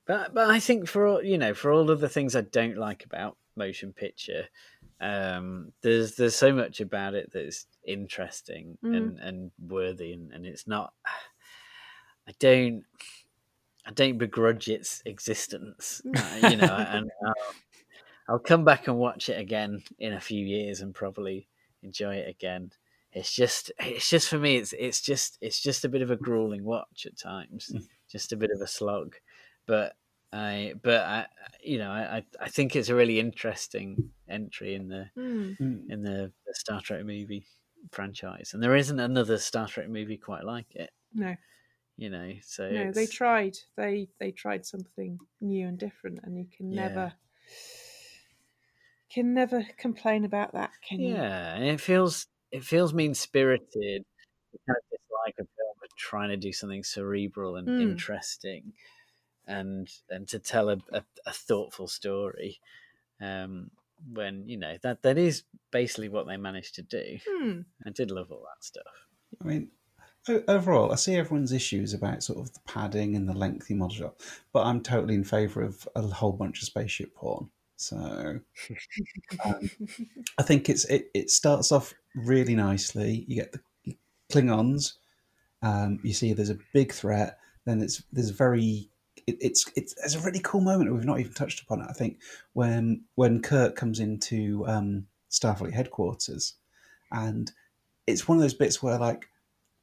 But 0.10 0.34
but 0.34 0.50
I 0.50 0.60
think 0.60 0.88
for 0.88 1.06
all 1.06 1.24
you 1.24 1.38
know, 1.38 1.54
for 1.54 1.72
all 1.72 1.92
of 1.92 2.00
the 2.00 2.10
things 2.10 2.36
I 2.36 2.42
don't 2.42 2.78
like 2.78 3.06
about 3.06 3.38
motion 3.56 3.94
picture, 3.94 4.48
um, 5.00 5.72
there's 5.84 6.16
there's 6.16 6.36
so 6.36 6.52
much 6.52 6.82
about 6.82 7.14
it 7.14 7.30
that's 7.32 7.68
interesting 7.90 8.78
Mm. 8.84 8.96
and, 8.98 9.20
and 9.20 9.52
worthy 9.60 10.14
and, 10.14 10.32
and 10.32 10.46
it's 10.46 10.68
not 10.68 10.94
I 12.28 12.32
don't 12.40 12.84
I 13.86 13.92
don't 13.92 14.18
begrudge 14.18 14.68
its 14.68 15.02
existence. 15.06 16.02
uh, 16.16 16.40
you 16.50 16.58
know, 16.58 16.76
and 16.76 17.10
I'll, 17.26 17.34
I'll 18.28 18.40
come 18.40 18.64
back 18.64 18.88
and 18.88 18.98
watch 18.98 19.30
it 19.30 19.40
again 19.40 19.84
in 19.98 20.14
a 20.14 20.20
few 20.22 20.46
years 20.46 20.82
and 20.82 20.94
probably 20.94 21.48
enjoy 21.82 22.16
it 22.18 22.30
again. 22.30 22.72
It's 23.12 23.34
just 23.34 23.72
it's 23.80 24.10
just 24.10 24.30
for 24.30 24.38
me 24.38 24.58
it's 24.58 24.74
it's 24.74 25.02
just 25.02 25.38
it's 25.42 25.60
just 25.62 25.86
a 25.86 25.90
bit 25.90 26.02
of 26.04 26.12
a 26.12 26.16
grueling 26.18 26.64
watch 26.64 27.06
at 27.08 27.18
times. 27.18 27.72
Just 28.12 28.32
a 28.32 28.38
bit 28.38 28.52
of 28.54 28.62
a 28.62 28.68
slog. 28.68 29.16
But 29.66 29.96
I 30.32 30.76
but 30.84 31.02
I 31.02 31.26
you 31.64 31.80
know, 31.80 31.90
I, 31.92 32.18
I- 32.18 32.26
I 32.46 32.50
think 32.50 32.76
it's 32.76 32.90
a 32.90 32.96
really 32.96 33.20
interesting 33.20 34.12
entry 34.28 34.76
in 34.76 34.88
the 34.90 35.10
Mm. 35.18 35.90
in 35.90 36.04
the, 36.04 36.32
the 36.46 36.54
Star 36.54 36.82
Trek 36.82 37.04
movie 37.06 37.46
franchise. 37.92 38.54
And 38.54 38.62
there 38.64 38.76
isn't 38.76 39.00
another 39.00 39.38
Star 39.38 39.68
Trek 39.68 39.90
movie 39.90 40.18
quite 40.18 40.44
like 40.46 40.76
it. 40.76 40.92
No, 41.14 41.36
You 41.98 42.10
know, 42.10 42.34
so 42.42 42.66
no, 42.70 42.94
they 42.94 43.06
tried. 43.08 43.58
They 43.76 44.10
they 44.18 44.32
tried 44.32 44.66
something 44.66 45.20
new 45.42 45.68
and 45.68 45.78
different, 45.78 46.20
and 46.24 46.38
you 46.38 46.46
can 46.46 46.72
Yeah. 46.72 46.74
never 46.74 47.16
can 49.10 49.34
never 49.36 49.64
complain 49.78 50.26
about 50.26 50.54
that, 50.54 50.82
can 50.82 51.04
you? 51.04 51.22
Yeah, 51.22 51.56
and 51.56 51.64
it 51.66 51.80
feels 51.82 52.28
it 52.52 52.64
feels 52.64 52.94
mean 52.94 53.14
spirited. 53.14 54.04
Kind 54.68 54.78
of 54.78 55.00
dislike 55.00 55.36
a 55.40 55.46
film 55.58 55.76
for 55.80 55.88
trying 55.98 56.30
to 56.30 56.38
do 56.38 56.54
something 56.54 56.84
cerebral 56.84 57.56
and 57.58 57.70
Mm. 57.70 57.78
interesting, 57.78 58.74
and 59.48 59.90
and 60.10 60.28
to 60.30 60.40
tell 60.40 60.70
a, 60.70 60.78
a, 60.94 61.06
a 61.28 61.34
thoughtful 61.34 61.88
story. 61.88 62.62
Um, 63.22 63.72
when 64.12 64.48
you 64.48 64.58
know 64.58 64.78
that 64.84 65.04
that 65.04 65.18
is 65.18 65.44
basically 65.72 66.10
what 66.10 66.28
they 66.28 66.38
managed 66.38 66.76
to 66.76 66.82
do. 66.82 67.20
Hmm. 67.28 67.62
I 67.86 67.92
did 67.92 68.12
love 68.12 68.32
all 68.32 68.42
that 68.42 68.64
stuff. 68.64 68.84
I 69.42 69.46
mean, 69.46 69.70
overall, 70.48 70.92
I 70.92 70.96
see 70.96 71.16
everyone's 71.16 71.52
issues 71.52 71.94
about 71.94 72.24
sort 72.24 72.40
of 72.40 72.54
the 72.54 72.60
padding 72.66 73.16
and 73.16 73.28
the 73.28 73.34
lengthy 73.34 73.74
model 73.74 73.96
shot, 73.96 74.16
but 74.54 74.66
I'm 74.66 74.82
totally 74.82 75.16
in 75.16 75.24
favour 75.24 75.62
of 75.62 75.88
a 75.96 76.02
whole 76.02 76.34
bunch 76.34 76.62
of 76.62 76.68
spaceship 76.68 77.16
porn. 77.16 77.50
So 77.78 78.40
um, 79.46 79.72
I 80.38 80.44
think 80.44 80.70
it's 80.70 80.86
it, 80.86 81.10
it 81.14 81.30
starts 81.30 81.72
off 81.72 81.94
really 82.14 82.56
nicely. 82.56 83.26
You 83.28 83.36
get 83.36 83.54
the 83.54 83.98
Klingons. 84.32 84.94
Um, 85.62 86.00
you 86.04 86.14
see, 86.14 86.34
there's 86.34 86.50
a 86.50 86.58
big 86.74 86.92
threat. 86.92 87.38
Then 87.66 87.82
it's 87.82 88.04
there's 88.12 88.32
very 88.32 88.90
it, 89.30 89.38
it's 89.42 89.72
it's 89.76 89.94
there's 89.96 90.16
a 90.16 90.20
really 90.22 90.40
cool 90.40 90.62
moment 90.62 90.94
we've 90.94 91.06
not 91.06 91.20
even 91.20 91.34
touched 91.34 91.62
upon 91.62 91.82
it. 91.82 91.88
I 91.90 91.94
think 91.94 92.20
when 92.54 93.04
when 93.16 93.42
Kirk 93.42 93.76
comes 93.76 94.00
into 94.00 94.66
um, 94.68 95.08
Starfleet 95.30 95.74
headquarters, 95.74 96.56
and 97.12 97.52
it's 98.08 98.28
one 98.28 98.38
of 98.38 98.42
those 98.42 98.54
bits 98.54 98.82
where 98.82 98.98
like 98.98 99.28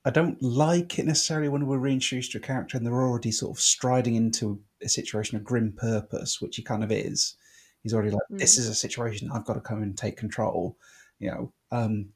I 0.05 0.10
don't 0.10 0.40
like 0.40 0.98
it 0.98 1.06
necessarily 1.06 1.48
when 1.48 1.66
we're 1.66 1.78
reintroduced 1.78 2.32
to 2.32 2.39
a 2.39 2.40
character 2.40 2.77
and 2.77 2.86
they're 2.86 3.02
already 3.02 3.32
sort 3.32 3.56
of 3.56 3.60
striding 3.60 4.14
into 4.14 4.60
a 4.81 4.89
situation 4.89 5.36
of 5.36 5.43
grim 5.44 5.73
purpose, 5.73 6.40
which 6.40 6.56
he 6.56 6.62
kind 6.62 6.85
of 6.85 6.93
is. 6.93 7.36
He's 7.82 7.93
already 7.93 8.10
like, 8.10 8.23
this 8.31 8.56
Mm. 8.56 8.59
is 8.60 8.68
a 8.68 8.74
situation 8.74 9.31
I've 9.32 9.44
got 9.44 9.55
to 9.55 9.60
come 9.60 9.82
and 9.82 9.97
take 9.98 10.16
control. 10.16 10.77
You 11.18 11.31
know, 11.31 11.52
um, 11.73 12.10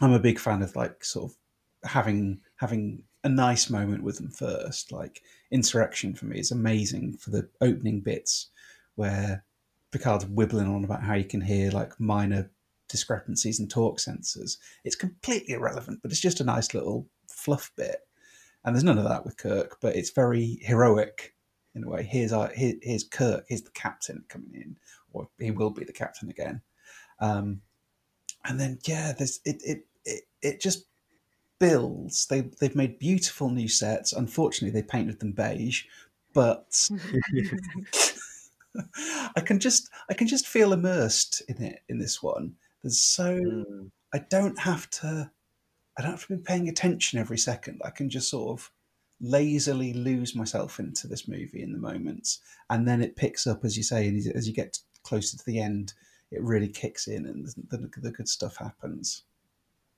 I'm 0.00 0.12
a 0.12 0.18
big 0.18 0.38
fan 0.38 0.62
of 0.62 0.74
like 0.74 1.04
sort 1.04 1.32
of 1.32 1.90
having 1.90 2.40
having 2.56 3.02
a 3.24 3.28
nice 3.28 3.70
moment 3.70 4.04
with 4.04 4.18
them 4.18 4.30
first. 4.30 4.92
Like 4.92 5.22
Insurrection 5.50 6.14
for 6.14 6.26
me 6.26 6.38
is 6.38 6.52
amazing 6.52 7.16
for 7.16 7.30
the 7.30 7.48
opening 7.60 8.00
bits 8.00 8.48
where 8.94 9.44
Picard's 9.90 10.26
wibbling 10.26 10.72
on 10.72 10.84
about 10.84 11.02
how 11.02 11.14
you 11.14 11.24
can 11.24 11.40
hear 11.40 11.70
like 11.70 11.98
minor 11.98 12.50
discrepancies 12.88 13.58
in 13.58 13.66
torque 13.66 13.98
sensors. 13.98 14.58
It's 14.84 14.94
completely 14.94 15.54
irrelevant, 15.54 16.00
but 16.02 16.10
it's 16.10 16.20
just 16.20 16.40
a 16.40 16.44
nice 16.44 16.74
little 16.74 17.08
fluff 17.28 17.72
bit. 17.76 18.06
And 18.64 18.74
there's 18.74 18.84
none 18.84 18.98
of 18.98 19.04
that 19.04 19.24
with 19.24 19.36
Kirk, 19.36 19.78
but 19.80 19.96
it's 19.96 20.10
very 20.10 20.58
heroic 20.62 21.34
in 21.74 21.84
a 21.84 21.88
way. 21.88 22.02
Here's 22.02 22.32
our 22.32 22.50
here, 22.54 22.74
here's 22.82 23.04
Kirk, 23.04 23.44
here's 23.48 23.62
the 23.62 23.70
captain 23.70 24.24
coming 24.28 24.54
in, 24.54 24.76
or 25.12 25.28
he 25.38 25.50
will 25.50 25.70
be 25.70 25.84
the 25.84 25.92
captain 25.92 26.30
again. 26.30 26.62
Um, 27.20 27.60
and 28.44 28.60
then 28.60 28.78
yeah, 28.86 29.12
there's 29.12 29.40
it 29.44 29.62
it, 29.64 29.86
it 30.04 30.24
it 30.42 30.60
just 30.60 30.86
builds. 31.64 32.26
They 32.26 32.42
they've 32.60 32.76
made 32.76 32.98
beautiful 32.98 33.50
new 33.50 33.68
sets. 33.68 34.12
Unfortunately, 34.12 34.78
they 34.78 34.86
painted 34.86 35.20
them 35.20 35.32
beige, 35.32 35.84
but 36.32 36.88
I 39.36 39.40
can 39.40 39.58
just 39.60 39.88
I 40.10 40.14
can 40.14 40.26
just 40.26 40.46
feel 40.46 40.72
immersed 40.72 41.42
in 41.48 41.62
it 41.62 41.82
in 41.88 41.98
this 41.98 42.22
one. 42.22 42.54
There's 42.82 43.00
so 43.00 43.40
Mm. 43.40 43.90
I 44.12 44.18
don't 44.18 44.58
have 44.60 44.88
to 44.90 45.30
I 45.98 46.02
don't 46.02 46.12
have 46.12 46.26
to 46.26 46.36
be 46.36 46.42
paying 46.42 46.68
attention 46.68 47.18
every 47.18 47.38
second. 47.38 47.80
I 47.84 47.90
can 47.90 48.10
just 48.10 48.28
sort 48.28 48.58
of 48.58 48.70
lazily 49.20 49.92
lose 49.92 50.34
myself 50.34 50.78
into 50.80 51.06
this 51.06 51.28
movie 51.28 51.62
in 51.62 51.72
the 51.72 51.78
moments, 51.78 52.40
and 52.68 52.86
then 52.86 53.02
it 53.02 53.16
picks 53.16 53.46
up 53.46 53.64
as 53.64 53.76
you 53.76 53.82
say, 53.82 54.08
and 54.08 54.16
as 54.34 54.46
you 54.48 54.54
get 54.54 54.78
closer 55.02 55.36
to 55.36 55.44
the 55.46 55.60
end, 55.60 55.94
it 56.30 56.42
really 56.42 56.68
kicks 56.68 57.06
in, 57.06 57.26
and 57.26 57.46
the, 57.46 57.76
the, 57.76 58.00
the 58.00 58.10
good 58.10 58.28
stuff 58.28 58.56
happens. 58.56 59.22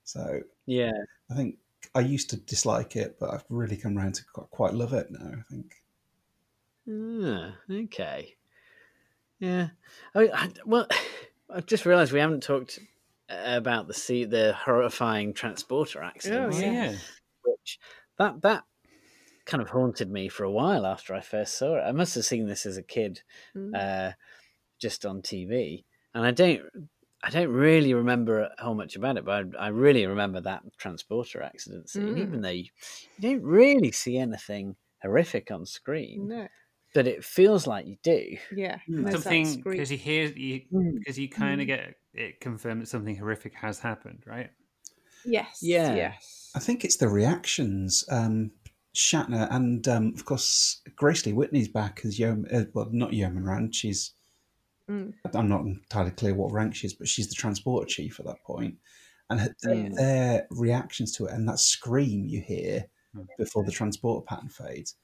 So 0.07 0.41
Yeah. 0.67 0.93
I 1.31 1.35
think 1.35 1.59
I 1.95 2.01
used 2.01 2.31
to 2.31 2.37
dislike 2.37 2.97
it, 2.97 3.19
but 3.19 3.31
I've 3.35 3.45
really 3.49 3.77
come 3.77 3.99
around 3.99 4.15
to 4.17 4.25
quite, 4.33 4.51
quite 4.51 4.75
love 4.75 4.93
it 4.93 5.11
now. 5.11 5.33
I 5.39 5.43
think. 5.51 5.83
Ah, 6.89 7.59
okay. 7.71 8.37
Yeah. 9.39 9.71
I, 10.15 10.29
I, 10.29 10.51
well, 10.65 10.87
I've 11.51 11.67
just 11.67 11.87
realised 11.87 12.13
we 12.13 12.21
haven't 12.21 12.43
talked 12.43 12.79
about 13.29 13.89
the 13.89 13.95
sea, 13.95 14.25
the 14.25 14.53
horrifying 14.55 15.35
transporter 15.35 16.03
accident. 16.03 16.55
Oh, 16.55 16.61
yeah. 16.61 16.97
Which 17.45 17.79
that 18.19 18.43
that 18.43 18.65
kind 19.45 19.63
of 19.63 19.71
haunted 19.71 20.11
me 20.11 20.29
for 20.29 20.45
a 20.45 20.51
while 20.51 20.87
after 20.87 21.15
I 21.15 21.21
first 21.21 21.57
saw 21.57 21.77
it. 21.77 21.83
I 21.83 21.93
must 21.93 22.15
have 22.17 22.25
seen 22.25 22.47
this 22.47 22.67
as 22.67 22.77
a 22.77 22.83
kid, 22.83 23.23
Mm. 23.55 23.75
uh, 23.75 24.13
just 24.79 25.07
on 25.07 25.23
TV, 25.23 25.85
and 26.15 26.25
I 26.27 26.31
don't. 26.33 26.89
I 27.27 27.31
don't 27.31 27.49
really 27.49 27.93
remember 27.93 28.43
a 28.43 28.51
whole 28.63 28.77
much 28.77 28.95
about 28.95 29.17
it, 29.17 29.25
but 29.25 29.47
I, 29.59 29.65
I 29.65 29.69
really 29.69 30.07
remember 30.07 30.41
that 30.43 30.63
transporter 30.79 31.43
accident 31.43 31.89
scene. 31.91 32.15
Mm. 32.15 32.19
Even 32.21 32.41
though 32.41 32.51
you, 32.51 32.67
you 33.19 33.31
don't 33.31 33.43
really 33.43 33.91
see 33.91 34.17
anything 34.17 34.77
horrific 35.03 35.51
on 35.51 35.67
screen, 35.67 36.29
No. 36.29 36.47
but 36.95 37.09
it 37.09 37.25
feels 37.25 37.67
like 37.67 37.85
you 37.87 37.97
do. 38.05 38.37
Yeah. 38.55 38.79
Mm. 38.89 39.11
Something 39.11 39.61
because 39.63 39.91
you 39.91 39.99
hear 39.99 40.27
you 40.29 40.61
Mm. 40.73 40.99
because 40.99 41.19
you 41.19 41.29
kind 41.29 41.59
Mm. 41.59 41.63
of 41.63 41.67
get 41.67 41.95
it 42.15 42.41
confirmed 42.41 42.83
that 42.83 42.87
something 42.87 43.17
horrific 43.17 43.55
has 43.55 43.81
happened, 43.81 44.23
right? 44.25 44.51
Yes. 45.25 45.59
Yeah. 45.61 45.97
Yes. 45.97 46.53
I 46.55 46.61
think 46.61 46.85
it's 46.85 46.97
the 46.97 47.09
reactions. 47.09 48.05
Um, 48.09 48.53
Shatner 48.95 49.47
and 49.51 49.87
um, 49.89 50.15
of 50.15 50.25
course 50.25 50.81
Grace 50.95 51.27
Lee 51.27 51.33
Whitney's 51.35 51.69
back 51.69 52.03
as 52.05 52.19
Yeoman. 52.21 52.47
Uh, 52.55 52.65
well, 52.73 52.89
not 52.93 53.13
Yeoman 53.13 53.45
Rand. 53.45 53.75
She's 53.75 54.13
Mm. 54.91 55.15
I'm 55.35 55.49
not 55.49 55.63
entirely 55.63 56.13
clear 56.13 56.35
what 56.35 56.53
rank 56.53 56.75
she 56.75 56.87
is, 56.87 56.95
but 56.95 57.09
she's 57.09 57.29
the 57.29 57.35
transporter 57.35 57.87
chief 57.87 58.21
at 58.21 58.27
that 58.27 58.43
point. 58.45 58.77
And 59.31 59.41
her, 59.41 59.55
their, 59.63 59.75
Mm. 59.75 59.95
their 59.97 60.47
reactions 60.51 61.13
to 61.17 61.27
it 61.27 61.33
and 61.33 61.49
that 61.49 61.59
scream 61.59 62.25
you 62.27 62.41
hear 62.41 62.87
Mm. 63.17 63.27
before 63.39 63.65
the 63.65 63.73
transporter 63.73 64.25
pattern 64.25 64.49
fades, 64.49 64.97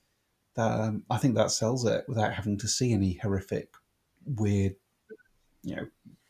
that, 0.55 0.81
um, 0.81 1.05
I 1.11 1.17
think 1.19 1.35
that 1.35 1.51
sells 1.51 1.85
it 1.87 2.05
without 2.09 2.33
having 2.35 2.59
to 2.59 2.69
see 2.69 2.93
any 2.93 3.15
horrific, 3.15 3.75
weird, 4.25 4.77
you 5.63 5.77
know, 5.77 5.87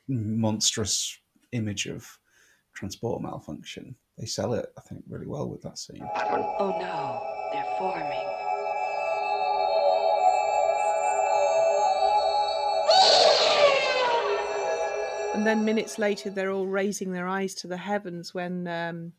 monstrous 0.09 1.19
image 1.53 1.87
of 1.87 2.19
transporter 2.73 3.23
malfunction. 3.23 3.97
They 4.17 4.27
sell 4.27 4.55
it, 4.55 4.73
I 4.79 4.81
think, 4.83 5.05
really 5.09 5.27
well 5.27 5.49
with 5.49 5.61
that 5.63 5.77
scene. 5.79 6.01
Oh 6.03 6.77
no, 6.79 7.51
they're 7.53 7.79
forming. 7.79 8.32
And 15.35 15.47
then 15.47 15.65
minutes 15.65 15.99
later, 15.99 16.31
they're 16.31 16.51
all 16.51 16.67
raising 16.67 17.13
their 17.13 17.27
eyes 17.27 17.55
to 17.57 17.67
the 17.67 17.77
heavens 17.79 18.35
when 18.35 18.67
um, 18.69 19.13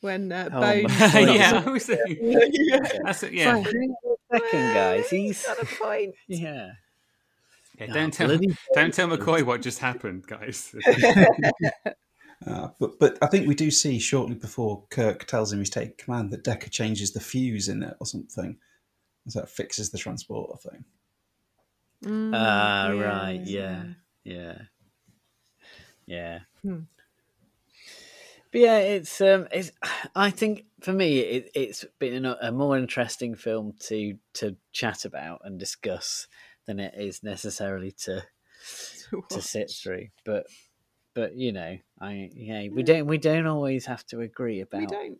when 0.00 0.30
uh, 0.30 0.48
Oh, 0.52 0.60
Bones. 0.60 0.98
my- 0.98 1.20
yeah, 1.20 1.62
I 1.66 1.70
was 1.70 1.86
thinking, 1.86 2.18
yeah. 2.20 2.78
that's 3.04 3.22
it. 3.24 3.32
It's 3.32 3.34
Yeah, 3.34 3.56
like, 3.56 3.64
hang 3.66 3.94
on 4.04 4.16
a 4.32 4.38
second, 4.38 4.74
guys. 4.74 5.10
He's 5.10 5.44
Got 5.44 5.62
a 5.62 5.66
point. 5.66 6.14
yeah. 6.28 6.70
yeah 7.78 7.86
Oh, 7.90 7.92
don't 7.92 8.12
tell 8.14 8.28
don't 8.74 8.94
tell 8.94 9.08
McCoy 9.08 9.42
what 9.44 9.60
just 9.62 9.80
happened, 9.80 10.26
guys. 10.26 10.72
Uh, 12.46 12.68
but 12.78 12.98
but 13.00 13.18
I 13.20 13.26
think 13.26 13.48
we 13.48 13.54
do 13.56 13.70
see 13.72 13.98
shortly 13.98 14.36
before 14.36 14.84
Kirk 14.90 15.24
tells 15.26 15.52
him 15.52 15.58
he's 15.58 15.70
taking 15.70 15.94
command 15.98 16.30
that 16.30 16.44
Decker 16.44 16.70
changes 16.70 17.12
the 17.12 17.20
fuse 17.20 17.68
in 17.68 17.82
it 17.82 17.96
or 18.00 18.06
something. 18.06 18.56
So 19.26 19.40
that 19.40 19.50
fixes 19.50 19.90
the 19.90 19.98
transporter 19.98 20.56
thing. 20.70 20.84
Mm, 22.04 22.32
Ah, 22.34 22.92
right. 22.96 23.40
Yeah. 23.44 23.82
Yeah. 24.24 24.58
Yeah. 26.08 26.40
Hmm. 26.62 26.80
But 28.50 28.60
yeah, 28.62 28.78
it's 28.78 29.20
um, 29.20 29.46
it's. 29.52 29.70
I 30.16 30.30
think 30.30 30.64
for 30.80 30.92
me, 30.92 31.18
it, 31.20 31.50
it's 31.54 31.84
been 31.98 32.24
a, 32.24 32.36
a 32.40 32.52
more 32.52 32.78
interesting 32.78 33.34
film 33.34 33.74
to 33.80 34.14
to 34.34 34.56
chat 34.72 35.04
about 35.04 35.42
and 35.44 35.58
discuss 35.58 36.26
than 36.66 36.80
it 36.80 36.94
is 36.96 37.22
necessarily 37.22 37.92
to 37.92 38.24
To 39.10 39.22
to 39.30 39.42
sit 39.42 39.70
through. 39.70 40.08
But 40.24 40.46
but 41.14 41.34
you 41.36 41.52
know, 41.52 41.78
I 42.00 42.30
yeah, 42.34 42.68
we 42.72 42.82
don't 42.82 43.06
we 43.06 43.18
don't 43.18 43.46
always 43.46 43.86
have 43.86 44.04
to 44.06 44.20
agree 44.20 44.56
We 44.56 44.62
about 44.62 44.88
don't. 44.88 45.18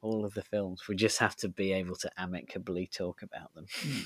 all 0.00 0.24
of 0.24 0.34
the 0.34 0.42
films. 0.42 0.82
We 0.88 0.96
just 0.96 1.18
have 1.18 1.36
to 1.36 1.48
be 1.48 1.72
able 1.72 1.96
to 1.96 2.10
amicably 2.16 2.86
talk 2.86 3.22
about 3.22 3.54
them. 3.54 3.66
Hmm. 3.70 4.00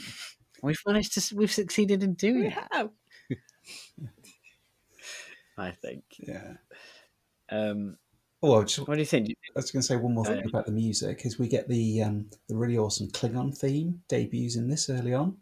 We've 0.63 0.83
managed 0.87 1.15
to. 1.15 1.37
We've 1.37 1.53
succeeded 1.53 2.03
in 2.03 2.15
doing 2.15 2.43
We 2.43 2.49
that. 2.49 2.91
have. 5.65 5.73
I 5.75 5.77
think. 5.77 6.05
Yeah. 6.19 6.53
Um, 7.51 7.97
Oh, 8.43 8.63
just, 8.65 8.89
what 8.89 8.95
do 8.95 9.01
you 9.01 9.07
think? 9.07 9.29
I 9.29 9.35
was 9.55 9.71
going 9.71 9.83
to 9.83 9.87
say 9.87 9.97
one 9.97 10.15
more 10.15 10.25
thing 10.25 10.43
about 10.49 10.65
the 10.65 10.73
music 10.73 11.27
is 11.27 11.39
we 11.39 11.47
get 11.47 11.69
the 11.69 12.01
um, 12.03 12.31
the 12.49 12.57
really 12.57 12.79
awesome 12.79 13.09
Klingon 13.09 13.55
theme 13.55 14.01
debuts 14.09 14.57
in 14.57 14.67
this 14.67 14.89
early 14.89 15.13
on. 15.13 15.37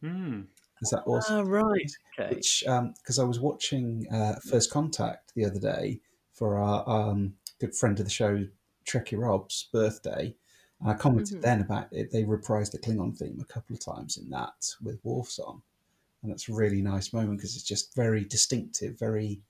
Hmm. 0.00 0.42
Is 0.80 0.88
that 0.90 1.02
awesome? 1.06 1.40
Ah, 1.40 1.42
right. 1.42 1.90
Okay. 2.18 2.34
Which 2.34 2.64
because 2.66 3.18
I 3.18 3.24
was 3.24 3.40
watching 3.40 4.06
uh, 4.10 4.36
First 4.48 4.70
Contact 4.70 5.34
the 5.34 5.44
other 5.44 5.58
day 5.58 6.00
for 6.32 6.56
our 6.56 6.88
um, 6.88 7.34
good 7.60 7.74
friend 7.74 7.98
of 7.98 8.06
the 8.06 8.10
show 8.10 8.46
Trekkie 8.86 9.18
Rob's 9.18 9.68
birthday, 9.70 10.34
and 10.80 10.90
I 10.90 10.94
commented 10.94 11.38
Mhm. 11.38 11.42
then 11.42 11.60
about 11.60 11.92
it. 11.92 12.10
They 12.10 12.24
reprised 12.24 12.70
the 12.70 12.78
Klingon 12.78 13.18
theme 13.18 13.38
a 13.38 13.44
couple 13.52 13.74
of 13.74 13.84
times 13.84 14.16
in 14.16 14.30
that 14.30 14.74
with 14.82 14.98
Worf's 15.04 15.40
on, 15.40 15.60
and 16.22 16.30
that's 16.30 16.48
a 16.48 16.54
really 16.54 16.82
nice 16.82 17.12
moment 17.12 17.38
because 17.38 17.54
it's 17.54 17.64
just 17.64 17.94
very 17.94 18.24
distinctive, 18.24 18.98
very 18.98 19.40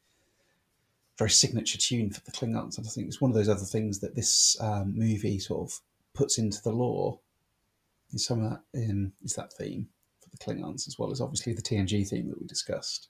very 1.19 1.31
signature 1.31 1.79
tune 1.79 2.11
for 2.11 2.21
the 2.21 2.31
Klingons. 2.31 2.79
And 2.79 2.87
I 2.87 2.91
think 2.91 3.09
it's 3.09 3.21
one 3.21 3.31
of 3.31 3.37
those 3.37 3.49
other 3.49 3.65
things 3.65 3.99
that 3.99 4.15
this 4.15 4.57
um, 4.61 4.97
movie 4.97 5.41
sort 5.41 5.69
of 5.69 5.81
puts 6.15 6.39
into 6.39 6.63
the 6.63 6.71
lore. 6.71 7.19
Is 8.13 8.25
some 8.25 8.43
of 8.43 8.51
that 8.51 8.61
in 8.73 9.13
is 9.23 9.35
that 9.35 9.53
theme 9.53 9.89
for 10.23 10.31
the 10.31 10.39
Klingons 10.39 10.87
as 10.87 10.97
well 10.99 11.11
as 11.11 11.21
obviously 11.21 11.53
the 11.53 11.61
TNG 11.61 12.09
theme 12.09 12.29
that 12.29 12.41
we 12.41 12.47
discussed. 12.47 13.09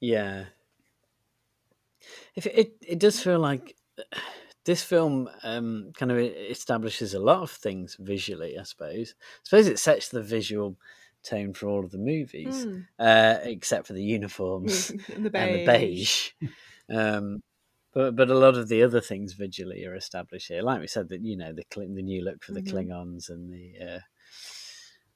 Yeah. 0.00 0.44
If 2.36 2.46
it, 2.46 2.58
it, 2.58 2.72
it 2.86 2.98
does 2.98 3.20
feel 3.20 3.40
like 3.40 3.74
this 4.64 4.84
film 4.84 5.28
um, 5.42 5.90
kind 5.96 6.12
of 6.12 6.18
establishes 6.18 7.14
a 7.14 7.18
lot 7.18 7.42
of 7.42 7.50
things 7.50 7.96
visually. 7.98 8.56
I 8.58 8.62
suppose. 8.62 9.14
I 9.18 9.40
suppose 9.44 9.66
it 9.66 9.78
sets 9.78 10.08
the 10.08 10.22
visual 10.22 10.76
tone 11.22 11.52
for 11.54 11.66
all 11.68 11.84
of 11.84 11.90
the 11.90 11.98
movies, 11.98 12.66
Mm. 12.66 12.86
uh, 12.98 13.38
except 13.42 13.86
for 13.86 13.92
the 13.92 14.02
uniforms 14.02 14.90
And 15.14 15.24
the 15.26 15.36
and 15.36 15.54
the 15.54 15.66
beige. 15.66 16.30
beige. 16.40 16.50
um, 16.90 17.42
but 17.92 18.16
but 18.16 18.30
a 18.30 18.34
lot 18.38 18.56
of 18.56 18.68
the 18.68 18.82
other 18.82 19.00
things 19.00 19.34
visually 19.34 19.84
are 19.84 19.94
established 19.94 20.48
here. 20.48 20.62
Like 20.62 20.80
we 20.80 20.86
said, 20.86 21.08
that 21.10 21.22
you 21.22 21.36
know 21.36 21.52
the 21.52 21.64
Kling- 21.64 21.94
the 21.94 22.02
new 22.02 22.22
look 22.24 22.42
for 22.42 22.52
the 22.52 22.62
Mhm. 22.62 22.72
Klingons 22.72 23.28
and 23.30 23.52
the 23.52 23.74
uh, 23.80 24.00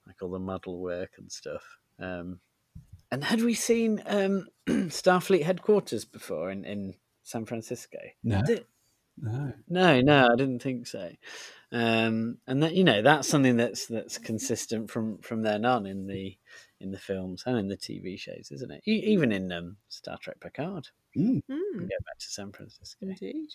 like 0.06 0.22
all 0.22 0.30
the 0.30 0.38
model 0.38 0.78
work 0.80 1.12
and 1.18 1.30
stuff. 1.32 1.78
Um, 1.98 2.40
and 3.10 3.24
had 3.24 3.40
we 3.42 3.54
seen 3.54 4.02
um, 4.06 4.46
Starfleet 4.66 5.42
headquarters 5.44 6.04
before 6.04 6.50
in, 6.50 6.64
in 6.64 6.94
San 7.22 7.44
Francisco? 7.46 7.98
No, 8.22 8.42
Did- 8.42 8.66
no. 9.18 9.52
no, 9.68 10.00
no, 10.00 10.28
I 10.32 10.36
didn't 10.36 10.60
think 10.62 10.86
so. 10.86 11.10
Um, 11.72 12.38
and 12.46 12.62
that 12.62 12.74
you 12.74 12.84
know 12.84 13.02
that's 13.02 13.28
something 13.28 13.56
that's 13.56 13.86
that's 13.86 14.18
consistent 14.18 14.90
from 14.90 15.18
from 15.18 15.42
then 15.42 15.64
on 15.64 15.84
in 15.86 16.06
the 16.06 16.36
in 16.80 16.90
the 16.92 16.98
films 16.98 17.42
and 17.46 17.58
in 17.58 17.68
the 17.68 17.76
TV 17.76 18.18
shows, 18.18 18.50
isn't 18.52 18.70
it? 18.70 18.82
E- 18.86 19.02
even 19.06 19.32
in 19.32 19.50
um, 19.50 19.76
Star 19.88 20.16
Trek 20.18 20.38
Picard, 20.40 20.88
Mm. 21.16 21.42
we 21.48 21.80
go 21.80 21.86
back 22.04 22.18
to 22.20 22.26
San 22.28 22.52
Francisco. 22.52 23.06
indeed. 23.06 23.48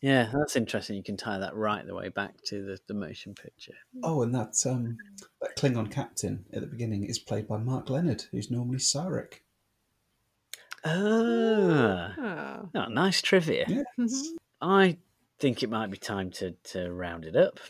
Yeah, 0.00 0.28
that's 0.32 0.56
interesting. 0.56 0.96
You 0.96 1.02
can 1.02 1.16
tie 1.16 1.38
that 1.38 1.54
right 1.54 1.86
the 1.86 1.94
way 1.94 2.08
back 2.08 2.42
to 2.46 2.62
the, 2.64 2.78
the 2.88 2.94
motion 2.94 3.34
picture. 3.34 3.74
Oh, 4.02 4.22
and 4.22 4.34
that 4.34 4.54
um, 4.66 4.98
that 5.40 5.56
Klingon 5.56 5.90
captain 5.90 6.44
at 6.52 6.60
the 6.60 6.66
beginning 6.66 7.04
is 7.04 7.18
played 7.18 7.46
by 7.48 7.56
Mark 7.58 7.88
Lenard, 7.88 8.24
who's 8.32 8.50
normally 8.50 8.78
Sarek. 8.78 9.34
Ah, 10.84 12.14
Oh. 12.18 12.68
oh, 12.74 12.86
nice 12.88 13.22
trivia. 13.22 13.64
Yeah. 13.68 13.82
Mhm. 13.98 14.22
I 14.60 14.96
think 15.38 15.62
it 15.62 15.70
might 15.70 15.90
be 15.90 15.96
time 15.96 16.30
to, 16.32 16.52
to 16.72 16.90
round 16.92 17.24
it 17.24 17.36
up. 17.36 17.60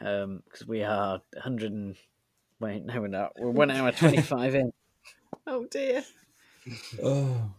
Um, 0.00 0.42
because 0.44 0.66
we 0.66 0.82
are 0.82 1.20
100 1.32 1.72
and. 1.72 1.96
Wait, 2.60 2.84
no, 2.84 3.00
we're 3.00 3.08
not. 3.08 3.32
We're 3.38 3.50
one 3.50 3.70
hour 3.70 3.92
25 3.92 4.54
in. 4.54 4.72
Oh 5.46 5.64
dear. 5.70 6.04
Oh, 7.02 7.52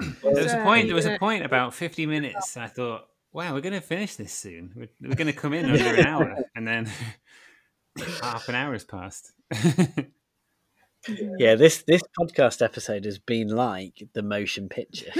There 0.00 0.42
was 0.42 0.52
a 0.52 0.62
point. 0.64 0.86
There 0.88 0.94
was 0.96 1.06
a 1.06 1.18
point 1.18 1.44
about 1.44 1.72
fifty 1.72 2.04
minutes. 2.04 2.56
I 2.56 2.66
thought, 2.66 3.06
wow, 3.32 3.54
we're 3.54 3.60
going 3.60 3.74
to 3.74 3.80
finish 3.80 4.16
this 4.16 4.32
soon. 4.32 4.72
We're, 4.74 4.88
we're 5.08 5.14
going 5.14 5.28
to 5.28 5.32
come 5.32 5.52
in 5.52 5.66
under 5.70 5.84
an 5.84 6.04
hour, 6.06 6.36
and 6.56 6.66
then 6.66 6.90
half 8.20 8.48
an 8.48 8.56
hour 8.56 8.72
has 8.72 8.84
passed. 8.84 9.32
Yeah, 11.36 11.56
this 11.56 11.82
this 11.82 12.02
podcast 12.16 12.62
episode 12.62 13.06
has 13.06 13.18
been 13.18 13.48
like 13.48 14.08
the 14.12 14.22
motion 14.22 14.68
picture, 14.68 15.10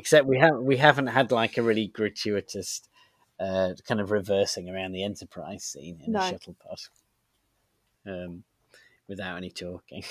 except 0.00 0.26
we 0.26 0.38
haven't 0.38 0.64
we 0.64 0.76
haven't 0.78 1.08
had 1.08 1.30
like 1.30 1.58
a 1.58 1.62
really 1.62 1.88
gratuitous 1.88 2.82
uh, 3.38 3.72
kind 3.86 4.00
of 4.00 4.10
reversing 4.10 4.68
around 4.70 4.92
the 4.92 5.04
Enterprise 5.04 5.64
scene 5.64 6.00
in 6.04 6.12
No. 6.12 6.20
a 6.20 6.28
shuttle 6.30 6.56
pod, 6.62 6.78
um, 8.06 8.44
without 9.08 9.36
any 9.36 9.50
talking. 9.50 10.02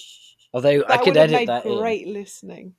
Although 0.54 0.78
That 0.80 0.90
I 0.90 0.96
could 0.98 1.06
would 1.08 1.16
have 1.16 1.24
edit 1.30 1.40
made 1.40 1.48
that 1.48 1.64
in. 1.66 1.78
great 1.78 2.06
listening. 2.06 2.74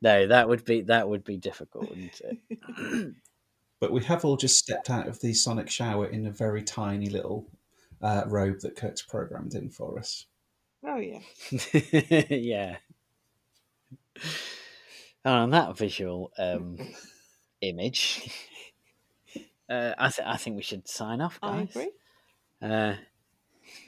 No, 0.00 0.26
that 0.28 0.48
would 0.48 0.64
be 0.64 0.82
that 0.82 1.08
would 1.08 1.24
be 1.24 1.36
difficult, 1.36 1.88
wouldn't 1.90 2.20
it? 2.50 3.12
But 3.78 3.92
we 3.92 4.02
have 4.04 4.24
all 4.24 4.38
just 4.38 4.56
stepped 4.58 4.88
out 4.88 5.06
of 5.06 5.20
the 5.20 5.34
sonic 5.34 5.68
shower 5.68 6.06
in 6.06 6.26
a 6.26 6.30
very 6.30 6.62
tiny 6.62 7.10
little 7.10 7.46
uh, 8.00 8.22
robe 8.26 8.60
that 8.60 8.74
Kirk's 8.74 9.02
programmed 9.02 9.52
in 9.54 9.68
for 9.68 9.98
us. 9.98 10.24
Oh 10.82 10.96
yeah. 10.96 11.20
yeah. 12.30 12.76
And 15.26 15.34
on 15.34 15.50
that 15.50 15.76
visual 15.76 16.30
um, 16.38 16.78
image, 17.60 18.30
uh, 19.68 19.92
I, 19.98 20.08
th- 20.08 20.24
I 20.26 20.36
think 20.36 20.54
we 20.54 20.62
should 20.62 20.88
sign 20.88 21.20
off, 21.20 21.40
I 21.42 21.62
agree. 21.62 21.90
Uh, 22.62 22.94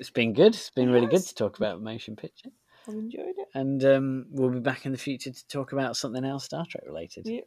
it's 0.01 0.11
been 0.11 0.33
good. 0.33 0.55
It's 0.55 0.71
been 0.71 0.91
really 0.91 1.07
good 1.07 1.23
to 1.23 1.35
talk 1.37 1.57
about 1.57 1.81
motion 1.81 2.17
picture, 2.17 2.51
I've 2.89 2.95
enjoyed 2.95 3.35
it. 3.39 3.47
and 3.55 3.85
um, 3.85 4.27
we'll 4.31 4.51
be 4.51 4.59
back 4.59 4.85
in 4.85 4.91
the 4.91 4.99
future 4.99 5.31
to 5.31 5.47
talk 5.47 5.73
about 5.73 5.97
something 5.97 6.25
else 6.25 6.47
Star 6.47 6.67
Trek 6.69 6.83
related. 6.85 7.29
Yep. 7.29 7.45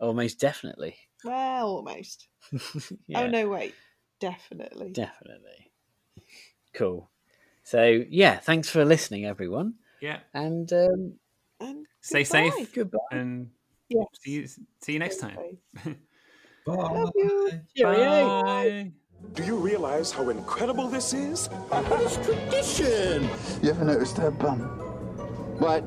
Almost 0.00 0.40
definitely. 0.40 0.96
Well, 1.22 1.66
almost. 1.68 2.28
Yeah, 3.06 3.20
Oh 3.20 3.26
no, 3.28 3.46
wait. 3.48 3.74
Definitely. 4.20 4.92
definitely. 4.92 5.70
Cool. 6.72 7.10
So 7.62 8.04
yeah, 8.08 8.38
thanks 8.38 8.70
for 8.70 8.86
listening, 8.86 9.26
everyone, 9.26 9.74
yeah. 10.00 10.20
and 10.32 10.72
um, 10.72 11.14
and 11.60 11.86
Stay 12.00 12.22
goodbye. 12.24 12.50
safe. 12.56 12.74
goodbye. 12.74 12.98
And 13.12 13.50
Yes. 13.88 14.04
see 14.22 14.30
you. 14.32 14.46
See 14.82 14.92
you 14.92 14.98
next 14.98 15.16
time. 15.18 15.36
Bye. 16.66 16.74
Love 16.74 17.12
you. 17.16 17.50
Bye. 17.82 18.92
Do 19.32 19.42
you 19.44 19.56
realize 19.56 20.12
how 20.12 20.28
incredible 20.28 20.88
this 20.88 21.12
is? 21.14 21.48
This 21.70 22.16
tradition. 22.24 23.28
You 23.62 23.70
ever 23.70 23.84
noticed 23.84 24.16
her 24.18 24.30
bum? 24.30 24.60
What? 25.58 25.80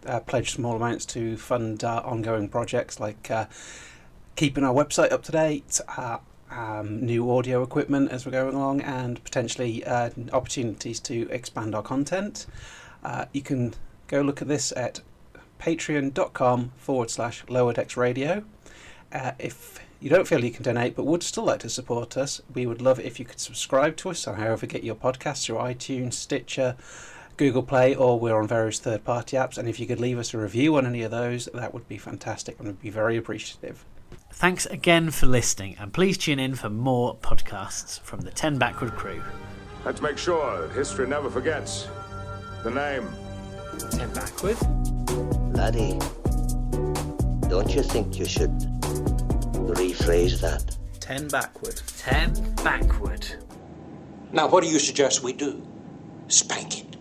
uh, 0.06 0.20
pledge 0.22 0.52
small 0.52 0.76
amounts 0.76 1.06
to 1.08 1.38
fund 1.38 1.84
our 1.84 2.04
ongoing 2.04 2.50
projects 2.50 3.00
like 3.00 3.30
uh, 3.30 3.46
keeping 4.36 4.64
our 4.64 4.74
website 4.74 5.12
up 5.12 5.24
to 5.24 5.32
date, 5.32 5.80
uh, 5.98 6.18
um, 6.52 7.06
new 7.06 7.30
audio 7.32 7.64
equipment 7.64 8.12
as 8.12 8.26
we're 8.26 8.32
going 8.32 8.56
along, 8.56 8.82
and 8.82 9.24
potentially 9.24 9.84
uh, 9.84 10.10
opportunities 10.32 11.00
to 11.02 11.28
expand 11.30 11.76
our 11.76 11.84
content. 11.84 12.46
Uh, 13.04 13.26
you 13.34 13.42
can 13.42 13.74
go 14.08 14.22
look 14.22 14.42
at 14.42 14.48
this 14.48 14.72
at 14.76 15.02
patreon.com 15.60 16.72
forward 16.78 17.10
slash 17.10 17.44
lower 17.50 17.74
decks 17.74 17.98
radio. 17.98 18.44
Uh, 19.12 19.32
if 19.40 19.80
you 20.00 20.10
don't 20.10 20.28
feel 20.28 20.44
you 20.44 20.52
can 20.52 20.64
donate 20.64 20.96
but 20.96 21.06
would 21.06 21.24
still 21.24 21.46
like 21.46 21.60
to 21.60 21.70
support 21.70 22.18
us, 22.18 22.42
we 22.54 22.66
would 22.66 22.82
love 22.82 23.00
it 23.00 23.06
if 23.06 23.20
you 23.20 23.26
could 23.26 23.40
subscribe 23.40 23.96
to 23.98 24.10
us 24.10 24.28
on 24.28 24.36
however 24.36 24.66
get 24.66 24.84
your 24.84 24.96
podcasts 24.96 25.46
through 25.46 25.58
iTunes, 25.58 26.14
Stitcher, 26.14 26.76
Google 27.38 27.64
Play, 27.64 27.96
or 27.96 28.20
we're 28.20 28.40
on 28.40 28.48
various 28.48 28.80
third 28.80 29.04
party 29.04 29.38
apps. 29.38 29.58
And 29.58 29.68
if 29.68 29.80
you 29.80 29.88
could 29.88 30.00
leave 30.00 30.20
us 30.20 30.34
a 30.34 30.38
review 30.38 30.76
on 30.76 30.86
any 30.86 31.02
of 31.02 31.12
those, 31.12 31.50
that 31.54 31.74
would 31.74 31.88
be 31.88 31.98
fantastic 31.98 32.60
and 32.60 32.68
we'd 32.68 32.82
be 32.82 32.90
very 32.90 33.18
appreciative. 33.18 33.86
Thanks 34.38 34.66
again 34.66 35.12
for 35.12 35.28
listening, 35.28 35.78
and 35.80 35.94
please 35.94 36.18
tune 36.18 36.40
in 36.40 36.56
for 36.56 36.70
more 36.70 37.16
podcasts 37.16 38.02
from 38.02 38.20
the 38.20 38.32
10 38.32 38.58
Backward 38.58 38.92
crew. 38.92 39.24
Let's 39.86 40.02
make 40.02 40.18
sure 40.18 40.68
that 40.68 40.76
history 40.76 41.08
never 41.08 41.30
forgets 41.30 41.88
the 42.62 42.70
name. 42.70 43.08
10 43.92 44.14
Backward? 44.14 44.58
Laddie, 45.56 45.98
don't 47.48 47.74
you 47.74 47.82
think 47.82 48.20
you 48.20 48.26
should 48.26 48.52
rephrase 49.72 50.42
that? 50.42 50.78
10 51.00 51.30
backward. 51.30 51.82
10 52.00 52.56
Backward. 52.56 53.26
Now, 54.34 54.50
what 54.50 54.66
do 54.66 54.70
you 54.70 54.80
suggest 54.80 55.24
we 55.24 55.32
do? 55.32 55.66
Spank 56.28 56.82
it. 56.82 56.95